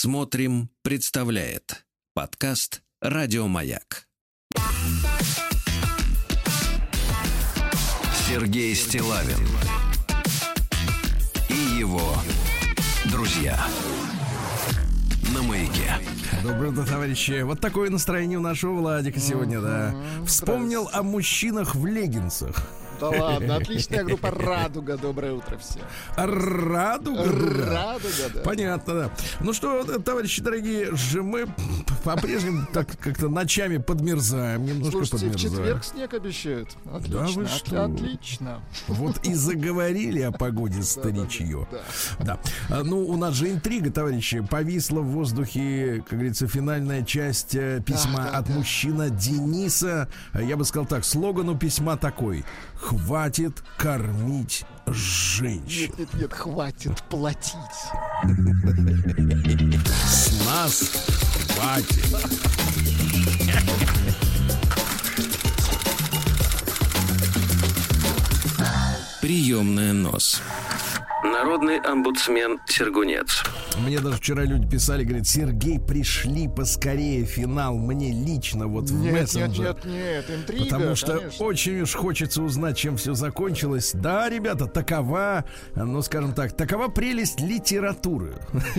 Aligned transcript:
Смотрим, 0.00 0.70
представляет 0.82 1.84
подкаст 2.14 2.82
Радиомаяк. 3.00 4.06
Сергей 8.28 8.76
Стилавин 8.76 9.44
и 11.48 11.80
его 11.80 12.14
друзья 13.10 13.58
на 15.34 15.42
маяке. 15.42 15.94
Доброе 16.44 16.70
утро, 16.70 16.84
товарищи. 16.84 17.42
Вот 17.42 17.60
такое 17.60 17.90
настроение 17.90 18.38
у 18.38 18.42
нашего 18.42 18.74
Владика 18.74 19.18
сегодня, 19.18 19.60
да. 19.60 19.96
Вспомнил 20.24 20.88
о 20.92 21.02
мужчинах 21.02 21.74
в 21.74 21.84
леггинсах. 21.86 22.70
Да 23.00 23.08
ладно, 23.10 23.56
отличная 23.56 24.04
группа 24.04 24.30
«Радуга». 24.30 24.96
Доброе 24.96 25.32
утро 25.34 25.56
всем. 25.58 25.82
Радуга. 26.16 27.24
«Радуга», 27.24 28.08
да. 28.34 28.40
Понятно, 28.42 28.94
да. 28.94 29.10
Ну 29.40 29.52
что, 29.52 29.84
товарищи 30.00 30.42
дорогие, 30.42 30.94
же 30.96 31.22
мы 31.22 31.46
по-прежнему 32.04 32.66
так 32.72 32.88
как-то 32.98 33.28
ночами 33.28 33.76
подмерзаем, 33.78 34.64
немножко 34.64 34.90
Слушайте, 35.04 35.16
в 35.16 35.32
подмерзаем. 35.32 35.54
четверг 35.56 35.84
снег 35.84 36.14
обещают. 36.14 36.68
Отлично, 36.92 37.26
вы 37.26 37.44
от- 37.44 37.50
что? 37.50 37.84
отлично. 37.84 38.60
Вот 38.88 39.26
и 39.26 39.34
заговорили 39.34 40.20
о 40.22 40.32
погоде 40.32 40.82
старичье. 40.82 41.66
Да. 41.70 41.78
Да. 42.24 42.38
А, 42.70 42.82
Ну, 42.82 43.06
у 43.06 43.16
нас 43.16 43.34
же 43.34 43.50
интрига, 43.50 43.90
товарищи. 43.90 44.40
Повисла 44.40 45.00
в 45.00 45.06
воздухе, 45.08 46.02
как 46.08 46.18
говорится, 46.18 46.46
финальная 46.48 47.02
часть 47.04 47.54
э, 47.54 47.82
письма 47.84 48.18
Да, 48.24 48.30
да, 48.32 48.38
от 48.38 48.46
да. 48.48 48.54
мужчина 48.54 49.10
Дениса. 49.10 50.08
Я 50.34 50.56
бы 50.56 50.64
сказал 50.64 50.86
так, 50.86 51.04
слоган 51.04 51.48
у 51.48 51.56
письма 51.56 51.96
такой. 51.96 52.44
Хватит 52.80 53.62
кормить 53.76 54.64
женщин. 54.86 55.90
Нет, 55.90 55.98
нет, 55.98 56.14
нет, 56.14 56.32
хватит 56.32 57.02
платить. 57.10 57.54
С 60.06 60.46
нас 60.46 60.92
хватит. 61.54 62.16
Приемная 69.20 69.92
нос. 69.92 70.40
Народный 71.28 71.78
омбудсмен 71.78 72.58
Сергунец. 72.66 73.42
Мне 73.78 74.00
даже 74.00 74.16
вчера 74.16 74.44
люди 74.44 74.68
писали, 74.68 75.04
говорят, 75.04 75.26
Сергей, 75.26 75.78
пришли 75.78 76.48
поскорее 76.48 77.24
финал 77.24 77.76
мне 77.76 78.12
лично 78.12 78.66
вот 78.66 78.88
в 78.90 78.94
Нет, 78.94 79.12
нет, 79.12 79.22
мессенджер. 79.22 79.64
нет, 79.66 79.84
нет, 79.84 80.30
интрига, 80.30 80.64
Потому 80.64 80.94
что 80.96 81.18
конечно. 81.18 81.44
очень 81.44 81.80
уж 81.80 81.94
хочется 81.94 82.42
узнать, 82.42 82.76
чем 82.76 82.96
все 82.96 83.14
закончилось. 83.14 83.92
Да, 83.94 84.28
ребята, 84.28 84.66
такова, 84.66 85.44
ну, 85.74 86.00
скажем 86.02 86.32
так, 86.32 86.56
такова 86.56 86.88
прелесть 86.88 87.40
литературы. 87.40 88.34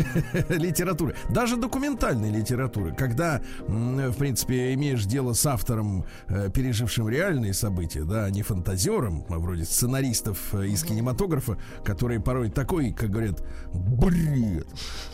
Литературы. 0.49 1.15
Даже 1.29 1.55
документальной 1.55 2.31
литературы. 2.31 2.93
Когда, 2.95 3.41
в 3.67 4.13
принципе, 4.17 4.73
имеешь 4.73 5.05
дело 5.05 5.33
с 5.33 5.45
автором, 5.45 6.05
э, 6.27 6.49
пережившим 6.53 7.07
реальные 7.09 7.53
события, 7.53 8.03
да, 8.03 8.25
а 8.25 8.29
не 8.29 8.41
фантазером, 8.43 9.25
а 9.29 9.37
вроде 9.39 9.65
сценаристов 9.65 10.37
э, 10.53 10.67
из 10.67 10.83
кинематографа, 10.83 11.57
которые 11.83 12.19
порой 12.19 12.38
такой, 12.47 12.91
как 12.91 13.09
говорят, 13.09 13.43
бред. 13.73 14.65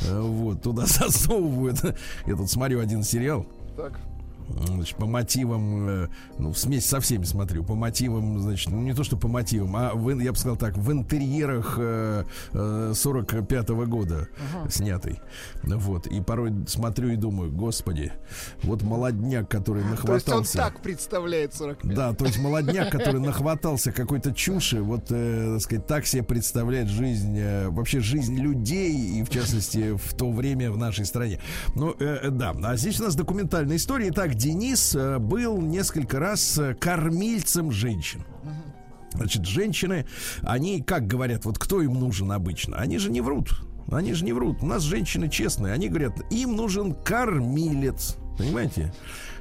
Э, 0.07 0.21
Вот, 0.21 0.61
туда 0.61 0.85
засовывают. 0.85 1.83
Я 2.27 2.35
тут 2.35 2.51
смотрю 2.51 2.79
один 2.79 3.01
сериал. 3.01 3.47
Так. 3.75 3.99
Значит, 4.47 4.97
по 4.97 5.05
мотивам, 5.05 5.89
э, 5.89 6.07
ну, 6.37 6.51
в 6.51 6.57
смесь 6.57 6.85
со 6.85 6.99
всеми 6.99 7.23
смотрю, 7.23 7.63
по 7.63 7.75
мотивам, 7.75 8.39
значит, 8.39 8.71
ну, 8.71 8.81
не 8.81 8.93
то, 8.93 9.03
что 9.03 9.17
по 9.17 9.27
мотивам, 9.27 9.75
а, 9.75 9.91
в, 9.93 10.09
я 10.19 10.31
бы 10.31 10.37
сказал 10.37 10.55
так, 10.55 10.77
в 10.77 10.91
интерьерах 10.91 11.75
э, 11.77 12.25
э, 12.53 12.91
45-го 12.93 13.85
года 13.85 14.27
снятый. 14.69 15.19
Ну, 15.63 15.77
Вот, 15.77 16.07
и 16.07 16.21
порой 16.21 16.53
смотрю 16.67 17.09
и 17.09 17.15
думаю, 17.15 17.51
господи, 17.51 18.11
вот 18.63 18.83
молодняк, 18.83 19.49
который 19.49 19.81
То 19.83 19.89
есть 19.89 20.03
он 20.05 20.11
нахватался... 20.11 20.57
так 20.57 20.81
представляет 20.81 21.53
45. 21.53 21.95
Да, 21.95 22.13
то 22.13 22.25
есть 22.25 22.37
молодняк, 22.37 22.91
который 22.91 23.19
нахватался 23.19 23.91
какой-то 23.91 24.33
чуши, 24.33 24.81
вот, 24.81 25.07
э, 25.09 25.53
так 25.53 25.61
сказать, 25.61 25.87
так 25.87 26.05
себе 26.05 26.23
представляет 26.23 26.87
жизнь, 26.87 27.37
э, 27.37 27.69
вообще 27.69 27.99
жизнь 27.99 28.37
людей, 28.37 29.19
и 29.19 29.23
в 29.23 29.29
частности 29.29 29.95
в 29.97 30.13
то 30.13 30.31
время 30.31 30.71
в 30.71 30.77
нашей 30.77 31.05
стране. 31.05 31.39
Ну, 31.73 31.95
э, 31.99 32.29
да, 32.29 32.55
а 32.63 32.75
здесь 32.75 32.99
у 32.99 33.03
нас 33.03 33.15
документальная 33.15 33.77
история. 33.77 34.09
Итак, 34.09 34.34
Денис 34.35 34.95
э, 34.95 35.17
был 35.17 35.61
несколько 35.61 36.19
раз 36.19 36.57
э, 36.57 36.75
кормильцем 36.75 37.71
женщин. 37.71 38.23
Значит, 39.13 39.45
женщины, 39.45 40.05
они, 40.41 40.81
как 40.81 41.07
говорят, 41.07 41.45
вот 41.45 41.57
кто 41.57 41.81
им 41.81 41.93
нужен 41.93 42.33
обычно? 42.33 42.77
Они 42.77 42.97
же 42.97 43.09
не 43.09 43.21
врут. 43.21 43.61
Они 43.89 44.13
же 44.13 44.25
не 44.25 44.33
врут. 44.33 44.57
У 44.61 44.65
нас 44.65 44.83
женщины 44.83 45.29
честные. 45.29 45.73
Они 45.73 45.87
говорят, 45.87 46.19
им 46.31 46.55
нужен 46.55 46.93
кормилец. 46.93 48.17
Понимаете? 48.37 48.93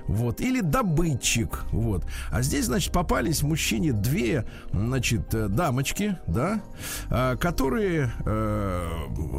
Вот. 0.07 0.41
Или 0.41 0.61
добытчик. 0.61 1.65
Вот. 1.73 2.05
А 2.31 2.43
здесь, 2.43 2.67
значит, 2.67 2.93
попались 2.93 3.43
мужчине 3.43 3.93
две, 3.93 4.45
значит, 4.73 5.35
э, 5.35 5.49
дамочки, 5.49 6.19
да, 6.27 6.63
а, 7.11 7.37
которые, 7.37 8.13
э, 8.25 8.89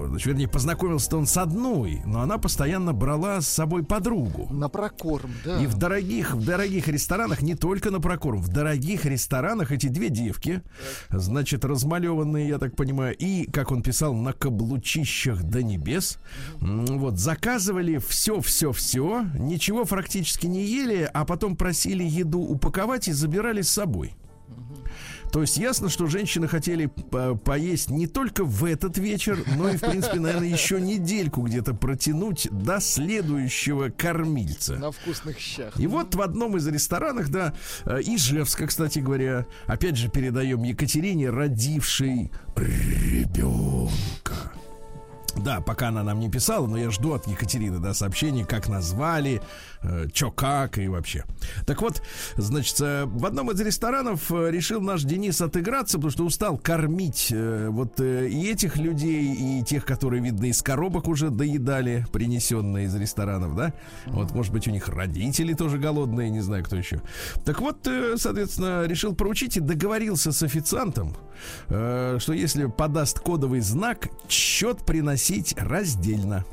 значит, 0.08 0.28
вернее, 0.28 0.48
познакомился 0.48 1.16
он 1.18 1.28
с 1.28 1.38
одной, 1.38 2.02
но 2.06 2.22
она 2.22 2.38
постоянно 2.38 2.94
брала 2.94 3.42
с 3.42 3.48
собой 3.48 3.84
подругу. 3.84 4.48
На 4.54 4.70
прокорм, 4.70 5.32
да. 5.44 5.62
И 5.62 5.68
в 5.68 5.78
дорогих, 5.78 6.34
в 6.34 6.46
дорогих 6.46 6.88
ресторанах, 6.88 7.42
не 7.42 7.56
только 7.56 7.92
на 7.92 8.00
прокорм, 8.00 8.42
в 8.42 8.50
дорогих 8.50 9.06
ресторанах 9.06 9.72
эти 9.72 9.88
две 9.88 10.10
девки, 10.10 10.62
значит, 11.10 11.66
размалеванные, 11.66 12.48
я 12.48 12.58
так 12.58 12.76
понимаю, 12.76 13.16
и, 13.18 13.50
как 13.52 13.72
он 13.72 13.84
писал, 13.84 14.14
на 14.14 14.34
каблучищах 14.34 15.44
до 15.44 15.64
небес, 15.64 16.18
вот, 16.60 17.20
заказывали 17.20 17.98
все-все-все, 17.98 19.26
ничего 19.36 19.86
практически 19.86 20.48
не 20.48 20.55
ели, 20.64 21.10
а 21.14 21.26
потом 21.26 21.56
просили 21.56 22.04
еду 22.04 22.40
упаковать 22.40 23.08
и 23.08 23.12
забирали 23.12 23.62
с 23.62 23.70
собой. 23.70 24.14
То 25.32 25.42
есть 25.42 25.58
ясно, 25.58 25.90
что 25.90 26.08
женщины 26.08 26.48
хотели 26.48 26.86
по- 26.86 27.36
поесть 27.36 27.90
не 27.90 28.08
только 28.08 28.46
в 28.46 28.64
этот 28.64 28.98
вечер, 28.98 29.44
но 29.58 29.70
и, 29.70 29.76
в 29.76 29.82
принципе, 29.82 30.20
наверное, 30.20 30.48
еще 30.48 30.80
недельку 30.80 31.42
где-то 31.42 31.74
протянуть 31.74 32.48
до 32.52 32.80
следующего 32.80 33.90
кормильца. 33.90 34.76
На 34.78 34.92
вкусных 34.92 35.38
щах. 35.40 35.78
И 35.78 35.88
вот 35.88 36.16
в 36.16 36.22
одном 36.22 36.56
из 36.56 36.66
ресторанов, 36.68 37.30
да, 37.30 37.54
э, 37.86 38.00
Ижевска, 38.02 38.68
кстати 38.68 39.00
говоря, 39.00 39.46
опять 39.66 39.98
же 39.98 40.10
передаем 40.10 40.64
Екатерине, 40.64 41.32
родившей 41.32 42.32
ребенка. 42.56 44.54
Да, 45.36 45.60
пока 45.60 45.90
она 45.90 46.02
нам 46.02 46.20
не 46.22 46.30
писала, 46.30 46.66
но 46.66 46.78
я 46.78 46.90
жду 46.92 47.14
от 47.14 47.28
Екатерины, 47.28 47.80
да, 47.80 47.94
сообщений, 47.94 48.46
как 48.46 48.70
назвали, 48.70 49.42
чё 50.14 50.32
как 50.32 50.78
и 50.78 50.88
вообще. 50.88 51.24
Так 51.66 51.82
вот, 51.82 52.02
значит, 52.38 52.80
э, 52.82 53.06
в 53.06 53.26
одном 53.26 53.52
из 53.52 53.60
ресторанов 53.60 54.32
э, 54.32 54.52
решил 54.52 54.82
наш 54.82 55.04
Денис 55.04 55.42
отыграться, 55.42 55.98
потому 55.98 56.12
что 56.12 56.26
устал 56.26 56.58
кормить 56.58 57.30
э, 57.32 57.68
вот 57.70 58.00
э, 58.00 58.28
и 58.28 58.50
этих 58.50 58.78
людей, 58.78 59.34
и 59.34 59.64
тех, 59.64 59.86
которые, 59.86 60.22
видно, 60.22 60.46
из 60.46 60.62
коробок 60.62 61.08
уже 61.08 61.30
доедали, 61.30 62.06
принесенные 62.12 62.86
из 62.86 62.96
ресторанов, 62.96 63.56
да. 63.56 63.74
Вот, 64.06 64.34
может 64.34 64.52
быть, 64.54 64.68
у 64.68 64.72
них 64.72 64.88
родители 64.90 65.54
тоже 65.54 65.78
голодные, 65.78 66.30
не 66.30 66.42
знаю, 66.42 66.64
кто 66.64 66.76
еще. 66.76 67.02
Так 67.46 67.62
вот, 67.62 67.88
э, 67.88 68.16
соответственно, 68.18 68.86
решил 68.86 69.16
поручить 69.16 69.58
и 69.58 69.60
договорился 69.60 70.32
с 70.32 70.44
официантом, 70.44 71.16
э, 71.68 72.18
что 72.20 72.34
если 72.34 72.66
подаст 72.66 73.20
кодовый 73.20 73.62
знак, 73.62 74.10
счет 74.30 74.86
приносить 74.86 75.56
раздельно. 75.58 76.46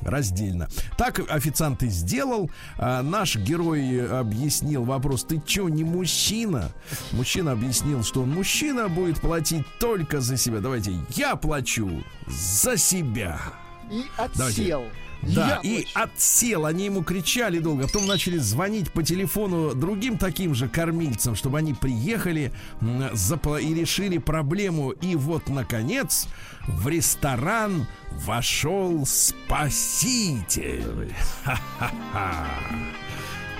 Раздельно. 0.00 0.68
Так 0.96 1.20
официант 1.30 1.82
и 1.82 1.88
сделал. 1.88 2.50
А, 2.78 3.02
наш 3.02 3.36
герой 3.36 4.06
объяснил 4.06 4.84
вопрос: 4.84 5.24
ты 5.24 5.40
чё, 5.44 5.68
не 5.68 5.84
мужчина? 5.84 6.70
Мужчина 7.12 7.52
объяснил, 7.52 8.02
что 8.04 8.22
он 8.22 8.30
мужчина 8.30 8.88
будет 8.88 9.20
платить 9.20 9.64
только 9.80 10.20
за 10.20 10.36
себя. 10.36 10.60
Давайте, 10.60 10.92
я 11.10 11.36
плачу 11.36 12.04
за 12.26 12.76
себя. 12.76 13.40
И 13.90 14.04
отсел. 14.16 14.84
Да, 15.22 15.60
и 15.62 15.86
отсел. 15.94 16.66
Они 16.66 16.86
ему 16.86 17.02
кричали 17.02 17.58
долго. 17.58 17.84
а 17.84 17.86
Потом 17.86 18.06
начали 18.06 18.38
звонить 18.38 18.90
по 18.92 19.02
телефону 19.02 19.74
другим 19.74 20.18
таким 20.18 20.54
же 20.54 20.68
кормильцам, 20.68 21.34
чтобы 21.34 21.58
они 21.58 21.74
приехали 21.74 22.52
и 22.80 23.74
решили 23.74 24.18
проблему. 24.18 24.90
И 24.90 25.16
вот, 25.16 25.48
наконец, 25.48 26.26
в 26.66 26.88
ресторан 26.88 27.86
вошел 28.10 29.04
спаситель. 29.06 31.14
Ха-ха-ха. 31.44 32.46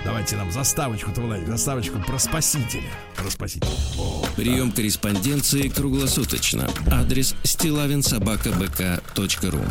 Давайте 0.05 0.35
нам 0.37 0.51
заставочку-то, 0.51 1.21
Владик, 1.21 1.47
заставочку 1.47 1.99
про 1.99 2.17
спасителя. 2.19 2.89
Про 3.15 3.29
спасителя. 3.29 3.71
О, 3.97 4.25
Прием 4.37 4.71
корреспонденции 4.71 5.67
круглосуточно. 5.67 6.69
Адрес 6.89 7.35
стилавинсобакабк.ру 7.43 9.61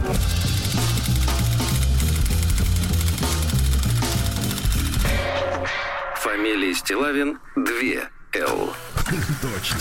Фамилия 6.26 6.74
Стилавин 6.74 7.38
2 7.54 8.08
Л. 8.34 8.95
Точно. 9.42 9.78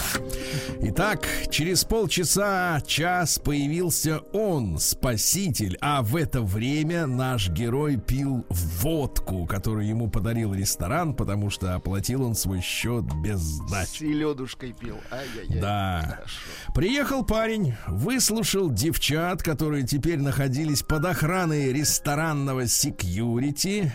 Итак, 0.82 1.28
через 1.50 1.84
полчаса, 1.84 2.80
час 2.86 3.40
появился 3.40 4.20
он, 4.34 4.78
спаситель, 4.78 5.78
а 5.82 6.04
в 6.04 6.16
это 6.16 6.42
время 6.42 7.08
наш 7.08 7.50
герой 7.50 7.98
пил 7.98 8.46
водку, 8.50 9.48
которую 9.48 9.88
ему 9.88 10.10
подарил 10.10 10.54
ресторан, 10.54 11.16
потому 11.16 11.50
что 11.50 11.74
оплатил 11.74 12.24
он 12.24 12.36
свой 12.36 12.62
счет 12.62 13.04
без 13.24 13.40
сдачи. 13.40 13.88
С 13.88 13.98
селедушкой 13.98 14.74
пил. 14.74 14.98
Ай-яй-яй. 15.12 15.60
Да. 15.60 16.02
Хорошо. 16.18 16.74
Приехал 16.76 17.26
парень, 17.26 17.74
выслушал 17.88 18.70
девчат, 18.70 19.42
которые 19.42 19.88
теперь 19.88 20.20
находились 20.20 20.84
под 20.84 21.06
охраной 21.06 21.74
ресторанного 21.74 22.68
секьюрити. 22.68 23.92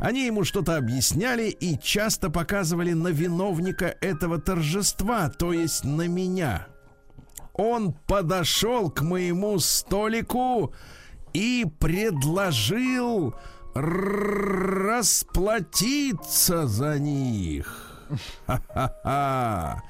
Они 0.00 0.26
ему 0.26 0.44
что-то 0.44 0.76
объясняли 0.76 1.48
и 1.48 1.78
часто 1.78 2.28
показывали 2.28 2.92
на 2.92 3.08
виновника 3.08 3.96
этого 4.00 4.40
торжества, 4.40 4.73
то 5.30 5.52
есть 5.52 5.84
на 5.84 6.08
меня. 6.08 6.66
Он 7.52 7.92
подошел 7.92 8.90
к 8.90 9.02
моему 9.02 9.60
столику 9.60 10.74
и 11.32 11.64
предложил 11.78 13.36
расплатиться 13.74 16.66
за 16.66 16.98
них. 16.98 17.94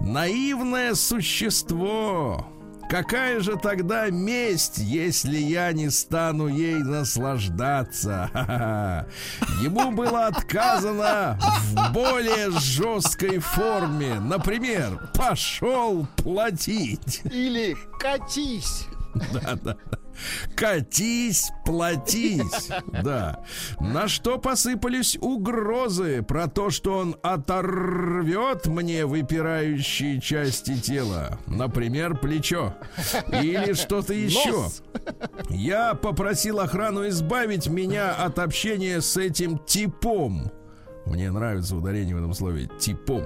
Наивное 0.00 0.94
существо. 0.94 2.46
Какая 2.88 3.40
же 3.40 3.56
тогда 3.56 4.08
месть, 4.08 4.78
если 4.78 5.36
я 5.36 5.72
не 5.72 5.90
стану 5.90 6.48
ей 6.48 6.78
наслаждаться? 6.78 8.30
Ему 9.62 9.92
было 9.92 10.26
отказано 10.26 11.38
в 11.40 11.92
более 11.92 12.50
жесткой 12.50 13.40
форме. 13.40 14.18
Например, 14.20 15.10
пошел 15.14 16.06
платить. 16.16 17.20
Или 17.24 17.76
катись. 18.00 18.86
Да, 19.32 19.58
да. 19.62 19.76
Катись, 20.56 21.50
платись. 21.64 22.68
Да. 23.02 23.44
На 23.80 24.08
что 24.08 24.38
посыпались 24.38 25.16
угрозы 25.20 26.22
про 26.22 26.48
то, 26.48 26.70
что 26.70 26.98
он 26.98 27.16
оторвет 27.22 28.66
мне 28.66 29.06
выпирающие 29.06 30.20
части 30.20 30.78
тела. 30.80 31.38
Например, 31.46 32.16
плечо. 32.16 32.74
Или 33.28 33.74
что-то 33.74 34.14
еще. 34.14 34.50
Нос. 34.50 34.82
Я 35.50 35.94
попросил 35.94 36.60
охрану 36.60 37.06
избавить 37.08 37.68
меня 37.68 38.12
от 38.14 38.38
общения 38.38 39.00
с 39.00 39.16
этим 39.16 39.58
типом. 39.58 40.50
Мне 41.06 41.30
нравится 41.30 41.74
ударение 41.76 42.14
в 42.14 42.18
этом 42.18 42.34
слове 42.34 42.68
типом. 42.78 43.22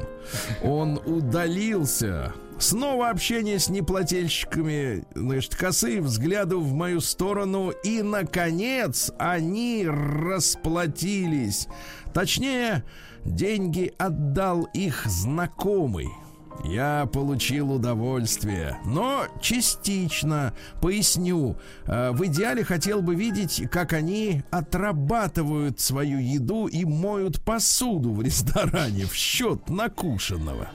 Он 0.63 1.01
удалился. 1.05 2.33
Снова 2.59 3.11
общение 3.11 3.59
с 3.59 3.69
неплательщиками, 3.69 5.05
значит, 5.15 5.57
косые 5.57 6.01
взгляды 6.01 6.57
в 6.57 6.73
мою 6.73 7.01
сторону. 7.01 7.71
И, 7.83 8.03
наконец, 8.03 9.11
они 9.19 9.87
расплатились. 9.87 11.67
Точнее, 12.15 12.85
деньги 13.25 13.93
отдал 13.99 14.69
их 14.75 15.05
знакомый. 15.07 16.09
Я 16.65 17.09
получил 17.13 17.73
удовольствие, 17.73 18.79
но 18.85 19.25
частично. 19.41 20.53
Поясню. 20.81 21.57
Э, 21.87 22.13
В 22.13 22.25
идеале 22.27 22.63
хотел 22.63 23.03
бы 23.03 23.17
видеть, 23.17 23.69
как 23.71 23.93
они 23.93 24.45
отрабатывают 24.51 25.81
свою 25.81 26.19
еду 26.19 26.67
и 26.67 26.85
моют 26.85 27.43
посуду 27.43 28.13
в 28.13 28.23
ресторане 28.23 29.07
в 29.07 29.15
счет 29.15 29.69
накушенного. 29.69 30.69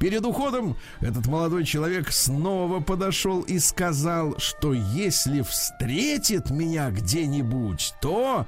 Перед 0.00 0.24
уходом 0.24 0.76
этот 1.00 1.26
молодой 1.26 1.64
человек 1.64 2.12
снова 2.12 2.80
подошел 2.80 3.42
и 3.42 3.58
сказал, 3.58 4.38
что 4.38 4.72
если 4.72 5.42
встретит 5.42 6.50
меня 6.50 6.90
где-нибудь, 6.90 7.94
то... 8.00 8.46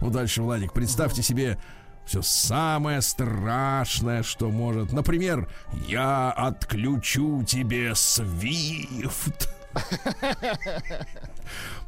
Ну, 0.00 0.10
дальше, 0.10 0.42
Владик, 0.42 0.72
представьте 0.72 1.22
себе 1.22 1.58
все 2.04 2.22
самое 2.22 3.02
страшное, 3.02 4.22
что 4.22 4.50
может. 4.50 4.92
Например, 4.92 5.48
я 5.86 6.30
отключу 6.32 7.44
тебе 7.44 7.94
свифт. 7.94 9.48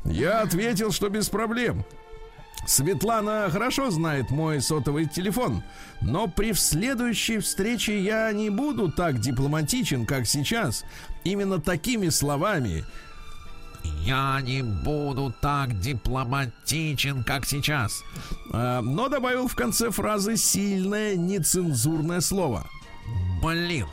Я 0.05 0.43
ответил, 0.43 0.93
что 0.93 1.09
без 1.09 1.29
проблем. 1.29 1.85
Светлана 2.67 3.49
хорошо 3.51 3.91
знает 3.91 4.31
мой 4.31 4.61
сотовый 4.61 5.07
телефон, 5.07 5.63
но 6.01 6.29
при 6.29 6.53
следующей 6.53 7.39
встрече 7.39 8.01
я 8.01 8.31
не 8.33 8.51
буду 8.51 8.91
так 8.91 9.19
дипломатичен, 9.19 10.07
как 10.07 10.27
сейчас. 10.27 10.85
Именно 11.25 11.61
такими 11.61 12.09
словами. 12.09 12.85
Я 14.05 14.41
не 14.43 14.63
буду 14.63 15.35
так 15.41 15.79
дипломатичен, 15.81 17.25
как 17.25 17.47
сейчас. 17.47 18.03
А, 18.53 18.81
но 18.81 19.09
добавил 19.09 19.49
в 19.49 19.57
конце 19.57 19.91
фразы 19.91 20.37
сильное 20.37 21.17
нецензурное 21.17 22.21
слово. 22.21 22.67
Блин. 23.43 23.87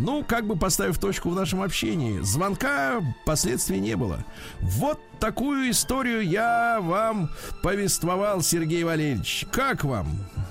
Ну, 0.00 0.24
как 0.24 0.46
бы 0.46 0.56
поставив 0.56 0.98
точку 0.98 1.30
в 1.30 1.34
нашем 1.34 1.60
общении, 1.62 2.20
звонка 2.20 3.00
последствий 3.26 3.80
не 3.80 3.96
было. 3.96 4.24
Вот 4.60 5.00
такую 5.18 5.70
историю 5.70 6.20
я 6.22 6.78
вам 6.80 7.30
повествовал, 7.62 8.42
Сергей 8.42 8.84
Валерьевич. 8.84 9.44
Как 9.50 9.82
вам, 9.84 10.06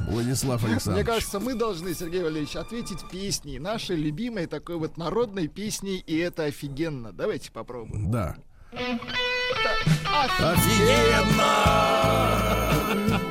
Владислав 0.10 0.62
Мне 0.64 0.74
Александрович? 0.74 1.08
кажется, 1.08 1.40
мы 1.40 1.56
должны, 1.56 1.94
Сергей 1.94 2.24
Валерьевич, 2.24 2.56
ответить 2.56 3.08
песней. 3.10 3.58
Нашей 3.60 3.96
любимой 3.96 4.48
такой 4.48 4.76
вот 4.78 4.98
народной 4.98 5.48
песней, 5.48 6.04
и 6.06 6.18
это 6.18 6.44
офигенно. 6.44 7.14
Давайте 7.14 7.52
попробуем. 7.52 8.12
Да. 8.12 8.36
Офигенно! 10.12 10.52
Офигенно! 12.68 13.27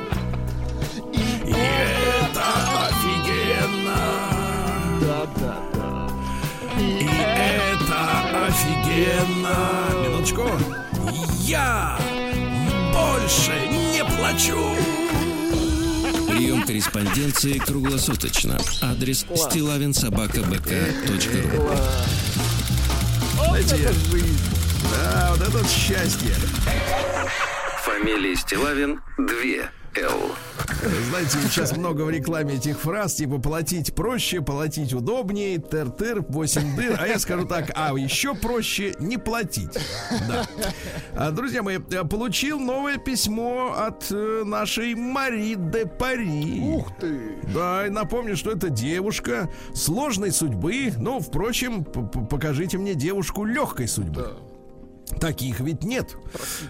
Офигенно! 8.97 9.57
Минуточку. 10.03 10.49
Я 11.41 11.99
больше 12.93 13.53
не 13.69 14.03
плачу! 14.03 14.75
Прием 16.27 16.63
корреспонденции 16.63 17.59
круглосуточно. 17.59 18.57
Адрес 18.81 19.25
стилавинсобакабк.ру 19.35 21.69
Знаете, 23.45 23.93
да, 24.91 25.31
вот 25.31 25.41
это 25.47 25.63
счастье. 25.67 26.33
Фамилия 27.83 28.35
Стилавин 28.35 29.01
2 29.17 29.27
Л. 29.27 29.67
Знаете, 31.09 31.37
сейчас 31.43 31.75
много 31.75 32.03
в 32.03 32.09
рекламе 32.09 32.55
этих 32.55 32.79
фраз, 32.79 33.15
типа 33.15 33.39
платить 33.39 33.93
проще, 33.93 34.41
платить 34.41 34.93
удобнее, 34.93 35.57
тер-тыр, 35.57 36.25
8 36.27 36.75
дыр. 36.75 36.97
А 36.99 37.07
я 37.07 37.19
скажу 37.19 37.45
так, 37.45 37.71
а 37.75 37.93
еще 37.97 38.35
проще 38.35 38.93
не 38.99 39.17
платить. 39.17 39.77
Да. 40.27 40.47
А, 41.13 41.31
друзья 41.31 41.63
мои, 41.63 41.79
э, 41.91 42.03
получил 42.03 42.59
новое 42.59 42.97
письмо 42.97 43.73
от 43.77 44.11
э, 44.11 44.43
нашей 44.45 44.95
Мари 44.95 45.55
де 45.55 45.85
Пари. 45.85 46.61
Ух 46.61 46.91
ты! 46.99 47.37
Да, 47.53 47.87
и 47.87 47.89
напомню, 47.89 48.35
что 48.37 48.51
это 48.51 48.69
девушка 48.69 49.49
сложной 49.73 50.31
судьбы. 50.31 50.93
Ну, 50.97 51.19
впрочем, 51.19 51.83
покажите 51.83 52.77
мне 52.77 52.93
девушку 52.93 53.43
легкой 53.43 53.87
судьбы. 53.87 54.21
Да. 54.21 54.46
Таких 55.19 55.61
ведь 55.61 55.83
нет. 55.83 56.15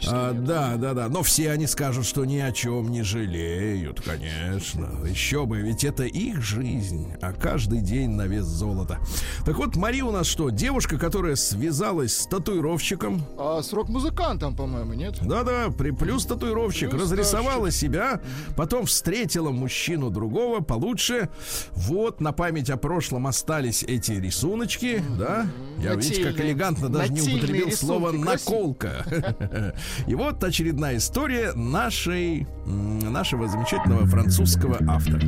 А, 0.07 0.31
нет. 0.31 0.43
да, 0.45 0.75
да, 0.75 0.93
да. 0.93 1.09
Но 1.09 1.23
все 1.23 1.51
они 1.51 1.67
скажут, 1.67 2.05
что 2.05 2.23
ни 2.23 2.37
о 2.37 2.51
чем 2.51 2.89
не 2.89 3.01
жалеют, 3.01 4.01
конечно. 4.01 4.89
Еще 5.05 5.45
бы, 5.45 5.59
ведь 5.59 5.83
это 5.83 6.03
их 6.03 6.41
жизнь, 6.41 7.13
а 7.21 7.33
каждый 7.33 7.81
день 7.81 8.11
на 8.11 8.27
вес 8.27 8.45
золота. 8.45 8.99
Так 9.45 9.57
вот, 9.57 9.75
Мари 9.75 10.01
у 10.01 10.11
нас 10.11 10.27
что? 10.27 10.49
Девушка, 10.49 10.97
которая 10.97 11.35
связалась 11.35 12.15
с 12.15 12.27
татуировщиком. 12.27 13.25
А 13.37 13.61
с 13.61 13.73
рок-музыкантом, 13.73 14.55
по-моему, 14.55 14.93
нет? 14.93 15.15
Да-да, 15.21 15.69
при 15.77 15.91
плюс 15.91 16.25
татуировщик 16.25 16.91
Плюс 16.91 17.03
разрисовала 17.03 17.71
себя, 17.71 18.21
потом 18.55 18.85
встретила 18.85 19.49
мужчину 19.49 20.09
другого 20.09 20.61
получше. 20.61 21.29
Вот 21.73 22.21
на 22.21 22.31
память 22.31 22.69
о 22.69 22.77
прошлом 22.77 23.27
остались 23.27 23.83
эти 23.83 24.13
рисуночки, 24.13 25.03
да? 25.17 25.47
Я 25.79 25.95
видите, 25.95 26.23
как 26.23 26.39
элегантно 26.39 26.89
даже 26.89 27.11
не 27.11 27.21
употребил 27.21 27.67
рисунки, 27.67 27.75
слово. 27.75 28.11
Наколка. 28.27 29.73
И 30.07 30.15
вот 30.15 30.43
очередная 30.43 30.97
история 30.97 31.53
нашей 31.53 32.47
нашего 32.65 33.47
замечательного 33.47 34.05
французского 34.05 34.77
автора. 34.87 35.21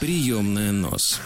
Приемная 0.00 0.72
нос. 0.72 1.20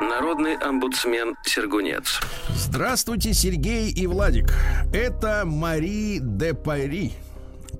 Народный 0.00 0.56
омбудсмен 0.56 1.36
Сергунец. 1.44 2.20
Здравствуйте, 2.48 3.32
Сергей 3.32 3.90
и 3.90 4.08
Владик. 4.08 4.52
Это 4.92 5.44
Мари 5.44 6.18
де 6.20 6.52
Пари. 6.52 7.12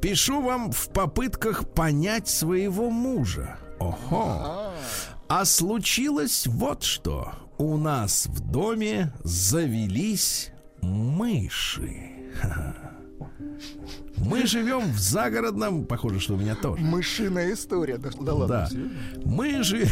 Пишу 0.03 0.43
вам 0.43 0.73
в 0.73 0.89
попытках 0.89 1.69
понять 1.69 2.29
своего 2.29 2.91
мужа. 2.91 3.57
Ого. 3.79 4.73
А 5.29 5.45
случилось 5.45 6.49
вот 6.49 6.83
что. 6.83 7.33
У 7.57 7.77
нас 7.77 8.27
в 8.27 8.41
доме 8.41 9.13
завелись 9.23 10.51
мыши. 10.81 12.11
Мы 14.25 14.47
живем 14.47 14.93
в 14.93 14.99
загородном, 14.99 15.85
похоже, 15.85 16.21
что 16.21 16.35
у 16.35 16.37
меня 16.37 16.55
тоже. 16.55 16.83
Мышиная 16.83 17.53
история. 17.53 17.99
Да, 17.99 18.11
да 18.21 18.35
ладно. 18.35 18.69
Да. 18.71 18.79
Мы 19.25 19.63
же... 19.63 19.87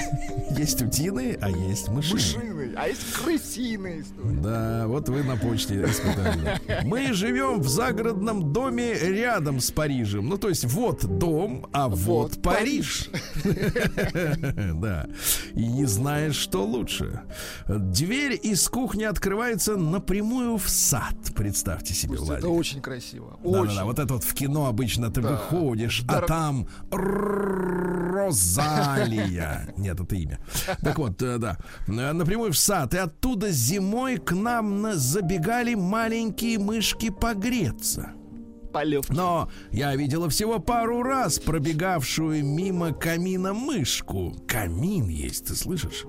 Есть 0.56 0.82
утиные, 0.82 1.38
а 1.40 1.48
есть 1.48 1.88
мыши. 1.88 2.14
Мышиная. 2.14 2.74
А 2.76 2.88
есть 2.88 3.12
крысиная 3.12 4.00
история. 4.00 4.40
Да, 4.40 4.86
вот 4.86 5.08
вы 5.08 5.22
на 5.22 5.36
почте 5.36 5.82
испытали. 5.84 6.60
Мы 6.84 7.12
живем 7.12 7.60
в 7.60 7.68
загородном 7.68 8.52
доме 8.52 8.94
рядом 8.94 9.60
с 9.60 9.70
Парижем. 9.70 10.28
Ну, 10.28 10.36
то 10.38 10.48
есть 10.48 10.64
вот 10.64 11.04
дом, 11.18 11.66
а 11.72 11.88
вот, 11.88 12.32
Вот 12.32 12.42
Париж. 12.42 13.10
Да. 14.74 15.06
И 15.54 15.66
не 15.66 15.86
знаешь, 15.86 16.36
что 16.36 16.64
лучше. 16.64 17.22
Дверь 17.68 18.38
из 18.42 18.68
кухни 18.68 19.04
открывается 19.04 19.76
напрямую 19.76 20.56
в 20.56 20.68
сад. 20.68 21.14
Представьте 21.34 21.94
себе, 21.94 22.16
Владик. 22.16 22.38
Это 22.44 22.48
очень 22.48 22.80
красиво. 22.80 23.38
Очень. 23.42 23.69
Да, 23.70 23.80
да, 23.80 23.84
вот 23.84 23.98
это 23.98 24.14
вот 24.14 24.24
в 24.24 24.34
кино 24.34 24.66
обычно 24.66 25.10
ты 25.10 25.20
выходишь, 25.20 26.04
а 26.08 26.20
Дор- 26.20 26.26
там 26.26 26.66
Розалия. 28.20 29.72
Нет, 29.76 30.00
это 30.00 30.14
имя. 30.16 30.38
Так 30.82 30.98
вот, 30.98 31.20
э, 31.22 31.38
да, 31.38 31.56
Э, 31.88 32.12
напрямую 32.12 32.52
в 32.52 32.58
сад, 32.58 32.94
и 32.94 32.98
оттуда 32.98 33.50
зимой 33.50 34.16
к 34.18 34.32
нам 34.32 34.82
на- 34.82 34.94
забегали 34.96 35.74
маленькие 35.74 36.58
мышки 36.58 37.10
погреться. 37.10 38.10
Полевки. 38.72 39.12
Но 39.12 39.50
я 39.72 39.94
видела 39.96 40.28
всего 40.28 40.58
пару 40.58 41.02
раз 41.02 41.38
пробегавшую 41.38 42.44
мимо 42.44 42.92
камина 42.92 43.52
мышку. 43.52 44.36
Камин 44.46 45.08
есть, 45.08 45.46
ты 45.46 45.54
слышишь? 45.54 46.06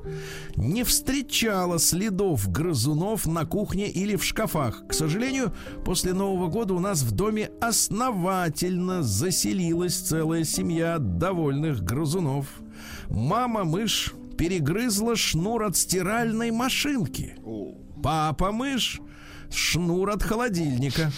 Не 0.55 0.83
встречала 0.83 1.79
следов 1.79 2.49
грызунов 2.49 3.25
на 3.25 3.45
кухне 3.45 3.89
или 3.89 4.15
в 4.15 4.23
шкафах. 4.23 4.87
К 4.87 4.93
сожалению, 4.93 5.53
после 5.85 6.13
Нового 6.13 6.47
года 6.47 6.73
у 6.73 6.79
нас 6.79 7.01
в 7.01 7.11
доме 7.11 7.49
основательно 7.61 9.03
заселилась 9.03 9.95
целая 9.95 10.43
семья 10.43 10.97
довольных 10.99 11.83
грызунов. 11.83 12.47
Мама-мышь 13.09 14.13
перегрызла 14.37 15.15
шнур 15.15 15.63
от 15.63 15.75
стиральной 15.75 16.51
машинки. 16.51 17.35
Папа-мышь 18.01 18.99
шнур 19.53 20.09
от 20.09 20.23
холодильника. 20.23 21.11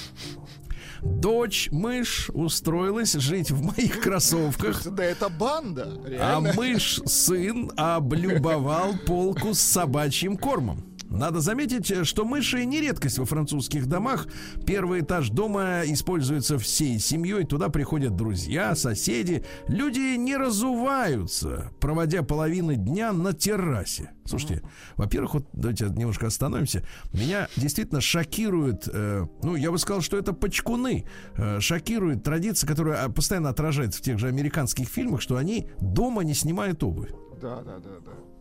Дочь 1.04 1.70
мышь 1.72 2.30
устроилась 2.34 3.14
жить 3.14 3.52
в 3.52 3.64
моих 3.64 4.02
кроссовках. 4.02 4.86
да 4.90 5.04
это 5.04 5.30
банда. 5.30 6.00
А 6.06 6.10
Реально. 6.10 6.54
мышь 6.54 7.00
сын 7.06 7.72
облюбовал 7.78 8.96
полку 9.06 9.54
с 9.54 9.60
собачьим 9.60 10.38
кормом. 10.38 10.84
Надо 11.14 11.42
заметить, 11.42 12.08
что 12.08 12.26
мыши 12.26 12.66
не 12.66 12.82
редкость 12.82 13.20
во 13.20 13.26
французских 13.26 13.86
домах. 13.86 14.28
Первый 14.66 15.02
этаж 15.02 15.30
дома 15.30 15.84
используется 15.86 16.58
всей 16.58 16.98
семьей. 16.98 17.46
Туда 17.46 17.70
приходят 17.70 18.16
друзья, 18.16 18.76
соседи. 18.76 19.46
Люди 19.68 20.16
не 20.16 20.36
разуваются, 20.36 21.72
проводя 21.80 22.24
половину 22.24 22.76
дня 22.76 23.14
на 23.14 23.34
террасе. 23.34 24.12
Слушайте, 24.26 24.64
во-первых, 24.96 25.36
вот 25.36 25.48
давайте 25.54 25.86
немножко 25.86 26.28
остановимся. 26.28 26.84
Меня 27.14 27.48
действительно 27.58 28.02
шокирует, 28.02 28.90
э, 28.92 29.28
ну, 29.44 29.56
я 29.56 29.70
бы 29.70 29.78
сказал, 29.78 30.02
что 30.02 30.18
это 30.18 30.34
почкуны. 30.34 31.06
Э, 31.36 31.60
шокирует 31.60 32.24
традиция, 32.24 32.68
которая 32.68 33.04
а, 33.04 33.10
постоянно 33.10 33.50
отражается 33.50 34.00
в 34.00 34.02
тех 34.02 34.18
же 34.18 34.28
американских 34.28 34.88
фильмах, 34.88 35.22
что 35.22 35.38
они 35.38 35.70
дома 35.80 36.24
не 36.24 36.34
снимают 36.34 36.84
обувь. 36.84 37.12
Да, 37.40 37.62
да, 37.62 37.78
да, 37.78 38.00
да. 38.04 38.33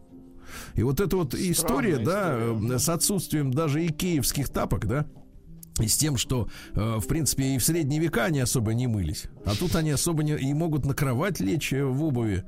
И 0.75 0.82
вот 0.82 1.00
эта 1.00 1.16
вот 1.16 1.35
история, 1.35 1.99
да, 1.99 2.38
история, 2.38 2.75
э, 2.75 2.78
с 2.78 2.88
отсутствием 2.88 3.52
даже 3.52 3.85
икеевских 3.87 4.49
тапок, 4.49 4.87
да, 4.87 5.06
и 5.80 5.88
с 5.88 5.97
тем, 5.97 6.16
что, 6.16 6.49
э, 6.75 6.99
в 6.99 7.06
принципе, 7.06 7.54
и 7.54 7.59
в 7.59 7.64
средние 7.64 8.00
века 8.00 8.25
они 8.25 8.40
особо 8.40 8.75
не 8.75 8.87
мылись. 8.87 9.26
А 9.45 9.55
тут 9.57 9.75
они 9.77 9.91
особо 9.91 10.23
не 10.23 10.37
и 10.37 10.55
могут 10.55 10.85
на 10.85 10.95
кровать 10.95 11.41
лечь 11.41 11.73
э, 11.73 11.85
в 11.85 12.03
обуви. 12.05 12.45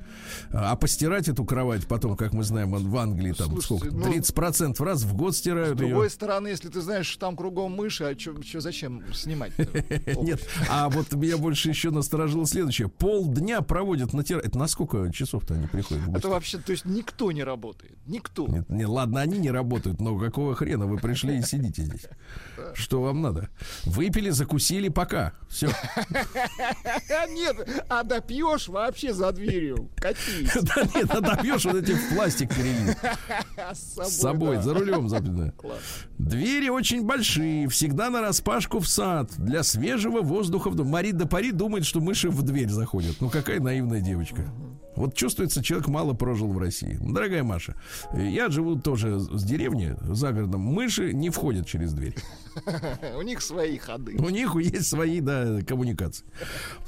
А 0.53 0.75
постирать 0.77 1.29
эту 1.29 1.45
кровать 1.45 1.87
потом, 1.87 2.17
как 2.17 2.33
мы 2.33 2.45
знаем, 2.45 2.73
в 2.73 2.97
Англии 2.97 3.33
там 3.33 3.61
Слушайте, 3.61 3.91
сколько? 3.91 3.97
ну, 3.97 4.13
30% 4.13 4.85
раз 4.85 5.03
в 5.03 5.15
год 5.15 5.35
С 5.35 5.39
стирают 5.39 5.81
ее. 5.81 5.89
другой 5.89 6.11
стороны, 6.11 6.49
если 6.49 6.69
ты 6.69 6.81
знаешь, 6.81 7.07
что 7.07 7.21
там 7.21 7.37
кругом 7.37 7.73
мыши, 7.73 8.05
а 8.05 8.15
чё, 8.15 8.41
чё, 8.43 8.61
зачем 8.61 9.03
снимать? 9.13 9.53
Нет, 9.59 10.41
а 10.71 10.89
вот 10.89 11.13
меня 11.15 11.37
больше 11.37 11.69
еще 11.69 11.91
насторожило 11.91 12.47
следующее. 12.47 12.89
Полдня 12.89 13.61
проводят 13.61 14.13
на 14.13 14.23
террасе. 14.23 14.49
Это 14.49 14.59
на 14.59 14.69
сколько 14.69 15.11
часов-то 15.13 15.55
они 15.55 15.67
приходят? 15.67 16.09
Это 16.15 16.29
вообще, 16.29 16.59
то 16.59 16.73
есть 16.73 16.85
никто 16.85 17.33
не 17.33 17.43
работает. 17.43 17.99
Никто. 18.07 18.47
Нет, 18.47 18.69
не, 18.69 18.87
ладно, 18.87 19.21
они 19.21 19.39
не 19.39 19.51
работают, 19.51 20.01
но 20.01 20.19
какого 20.19 20.55
хрена 20.55 20.87
вы 20.87 20.99
пришли 20.99 21.39
и 21.39 21.43
сидите 21.43 21.83
здесь? 21.83 22.07
Что 22.75 23.03
вам 23.03 23.21
надо? 23.23 23.49
Выпили, 23.85 24.31
закусили, 24.31 24.89
пока. 24.89 25.33
Все. 25.49 25.71
Нет, 27.31 27.85
а 27.89 28.03
допьешь 28.03 28.69
вообще 28.69 29.13
за 29.13 29.33
дверью. 29.33 29.91
Катись. 29.97 30.53
Да 30.55 30.83
нет, 30.95 31.11
а 31.11 31.21
допьешь 31.21 31.65
вот 31.65 31.77
эти 31.77 31.93
в 31.93 32.15
пластик 32.15 32.55
перелить. 32.55 32.97
С 33.73 34.21
собой, 34.21 34.61
за 34.61 34.75
рулем. 34.75 35.09
Двери 36.19 36.69
очень 36.69 37.05
большие, 37.05 37.69
всегда 37.69 38.11
на 38.11 38.21
распашку 38.21 38.79
в 38.79 38.89
сад, 38.89 39.31
для 39.39 39.63
свежего 39.63 40.21
воздуха. 40.21 40.71
Мари 40.71 41.13
до 41.13 41.27
Пари 41.27 41.53
думает, 41.53 41.85
что 41.85 42.01
мыши 42.01 42.29
в 42.31 42.43
дверь 42.43 42.69
заходят. 42.69 43.17
Ну, 43.21 43.31
какая 43.31 43.61
наивная 43.61 44.01
девочка. 44.01 44.45
Вот 44.97 45.15
чувствуется, 45.15 45.63
человек 45.63 45.89
мало 45.89 46.13
прожил 46.15 46.53
в 46.53 46.59
России. 46.59 46.99
Дорогая 47.01 47.43
Маша, 47.43 47.75
я 48.13 48.49
живу 48.49 48.77
тоже 48.79 49.19
с 49.19 49.43
деревни, 49.45 49.97
за 50.03 50.33
городом. 50.33 50.61
Мыши 50.61 51.13
не 51.13 51.31
входят 51.31 51.67
через 51.67 51.93
дверь. 51.93 52.17
У 53.17 53.23
них 53.23 53.43
свои 53.43 53.79
ходы. 53.79 54.17
У 54.19 54.29
них 54.29 54.55
есть 54.57 54.89
свои, 54.89 55.21
да, 55.21 55.61
коммуникации. 55.67 56.25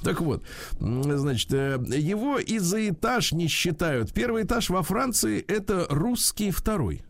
Так 0.02 0.20
вот, 0.20 0.44
значит, 0.78 1.52
э, 1.52 1.78
его 1.88 2.38
и 2.38 2.58
за 2.58 2.88
этаж 2.88 3.32
не 3.32 3.48
считают. 3.48 4.12
Первый 4.12 4.44
этаж 4.44 4.70
во 4.70 4.82
Франции 4.82 5.40
это 5.40 5.86
русский 5.90 6.50
второй. 6.50 7.02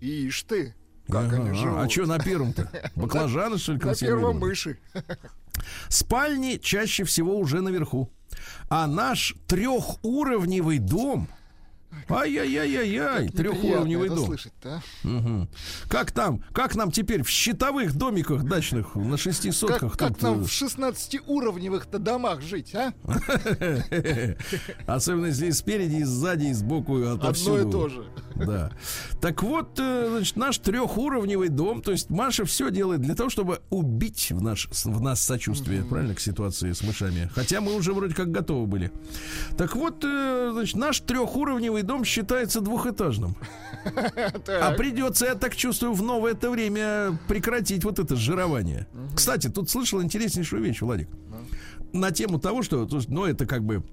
Ишь 0.00 0.42
ты, 0.42 0.74
как 1.08 1.24
Ага, 1.32 1.36
они 1.36 1.54
живут. 1.54 1.78
А 1.78 1.88
что 1.88 2.06
на 2.06 2.18
первом-то? 2.18 2.70
Баклажаны, 2.94 3.58
что 3.58 3.72
ли, 3.72 3.80
На 3.82 3.94
первом 3.94 4.38
мыши. 4.38 4.78
Спальни 5.88 6.56
чаще 6.56 7.04
всего 7.04 7.36
уже 7.38 7.60
наверху. 7.60 8.10
А 8.68 8.86
наш 8.86 9.34
трехуровневый 9.46 10.78
дом... 10.78 11.28
Ай-яй-яй-яй-яй, 12.08 13.28
трехуровневый 13.28 14.08
дом. 14.08 14.26
слышать-то, 14.26 14.82
а? 15.02 15.06
Мгм. 15.06 15.48
Как 15.88 16.12
там, 16.12 16.42
как 16.52 16.74
нам 16.74 16.90
теперь 16.90 17.22
в 17.22 17.28
щитовых 17.28 17.94
домиках 17.94 18.44
дачных 18.44 18.94
на 18.94 19.16
шести 19.16 19.50
сотках 19.50 19.92
Как, 19.96 20.12
как 20.14 20.22
нам 20.22 20.40
э, 20.40 20.44
в 20.44 20.46
16-уровневых-то 20.46 21.98
домах 21.98 22.42
жить, 22.42 22.74
а? 22.74 22.92
Особенно 24.86 25.26
если 25.26 25.46
и 25.46 25.52
спереди, 25.52 25.96
и 25.96 26.04
сзади, 26.04 26.46
и 26.46 26.52
сбоку, 26.52 26.98
и 26.98 27.06
отовсюду. 27.06 27.54
Одно 27.56 27.68
и 27.68 27.72
то 27.72 27.88
же. 27.88 28.04
Да. 28.34 28.72
Так 29.20 29.42
вот, 29.42 29.78
э, 29.78 30.08
значит, 30.10 30.36
наш 30.36 30.58
трехуровневый 30.58 31.48
дом, 31.48 31.82
то 31.82 31.92
есть 31.92 32.10
Маша 32.10 32.44
все 32.44 32.70
делает 32.70 33.00
для 33.00 33.14
того, 33.14 33.30
чтобы 33.30 33.60
убить 33.70 34.30
в, 34.30 34.42
наш, 34.42 34.68
в 34.70 35.00
нас 35.00 35.22
сочувствие, 35.22 35.84
правильно, 35.84 36.14
к 36.14 36.20
ситуации 36.20 36.72
с 36.72 36.82
мышами. 36.82 37.30
Хотя 37.34 37.60
мы 37.60 37.74
уже 37.74 37.92
вроде 37.92 38.14
как 38.14 38.30
готовы 38.30 38.66
были. 38.66 38.92
Так 39.56 39.76
вот, 39.76 40.04
э, 40.04 40.50
значит, 40.52 40.76
наш 40.76 41.00
трехуровневый 41.00 41.82
дом 41.84 42.04
считается 42.04 42.60
двухэтажным. 42.60 43.36
А 44.46 44.72
придется, 44.72 45.26
я 45.26 45.34
так 45.34 45.54
чувствую, 45.54 45.92
в 45.92 46.02
новое 46.02 46.32
это 46.32 46.50
время 46.50 47.18
прекратить 47.28 47.84
вот 47.84 47.98
это 47.98 48.16
жирование. 48.16 48.86
Кстати, 49.14 49.48
тут 49.48 49.68
слышал 49.70 50.02
интереснейшую 50.02 50.62
вещь, 50.62 50.80
Владик. 50.80 51.08
На 51.92 52.10
тему 52.10 52.38
того, 52.38 52.62
что, 52.62 52.88
ну, 53.08 53.24
это 53.24 53.46
как 53.46 53.62
бы 53.62 53.84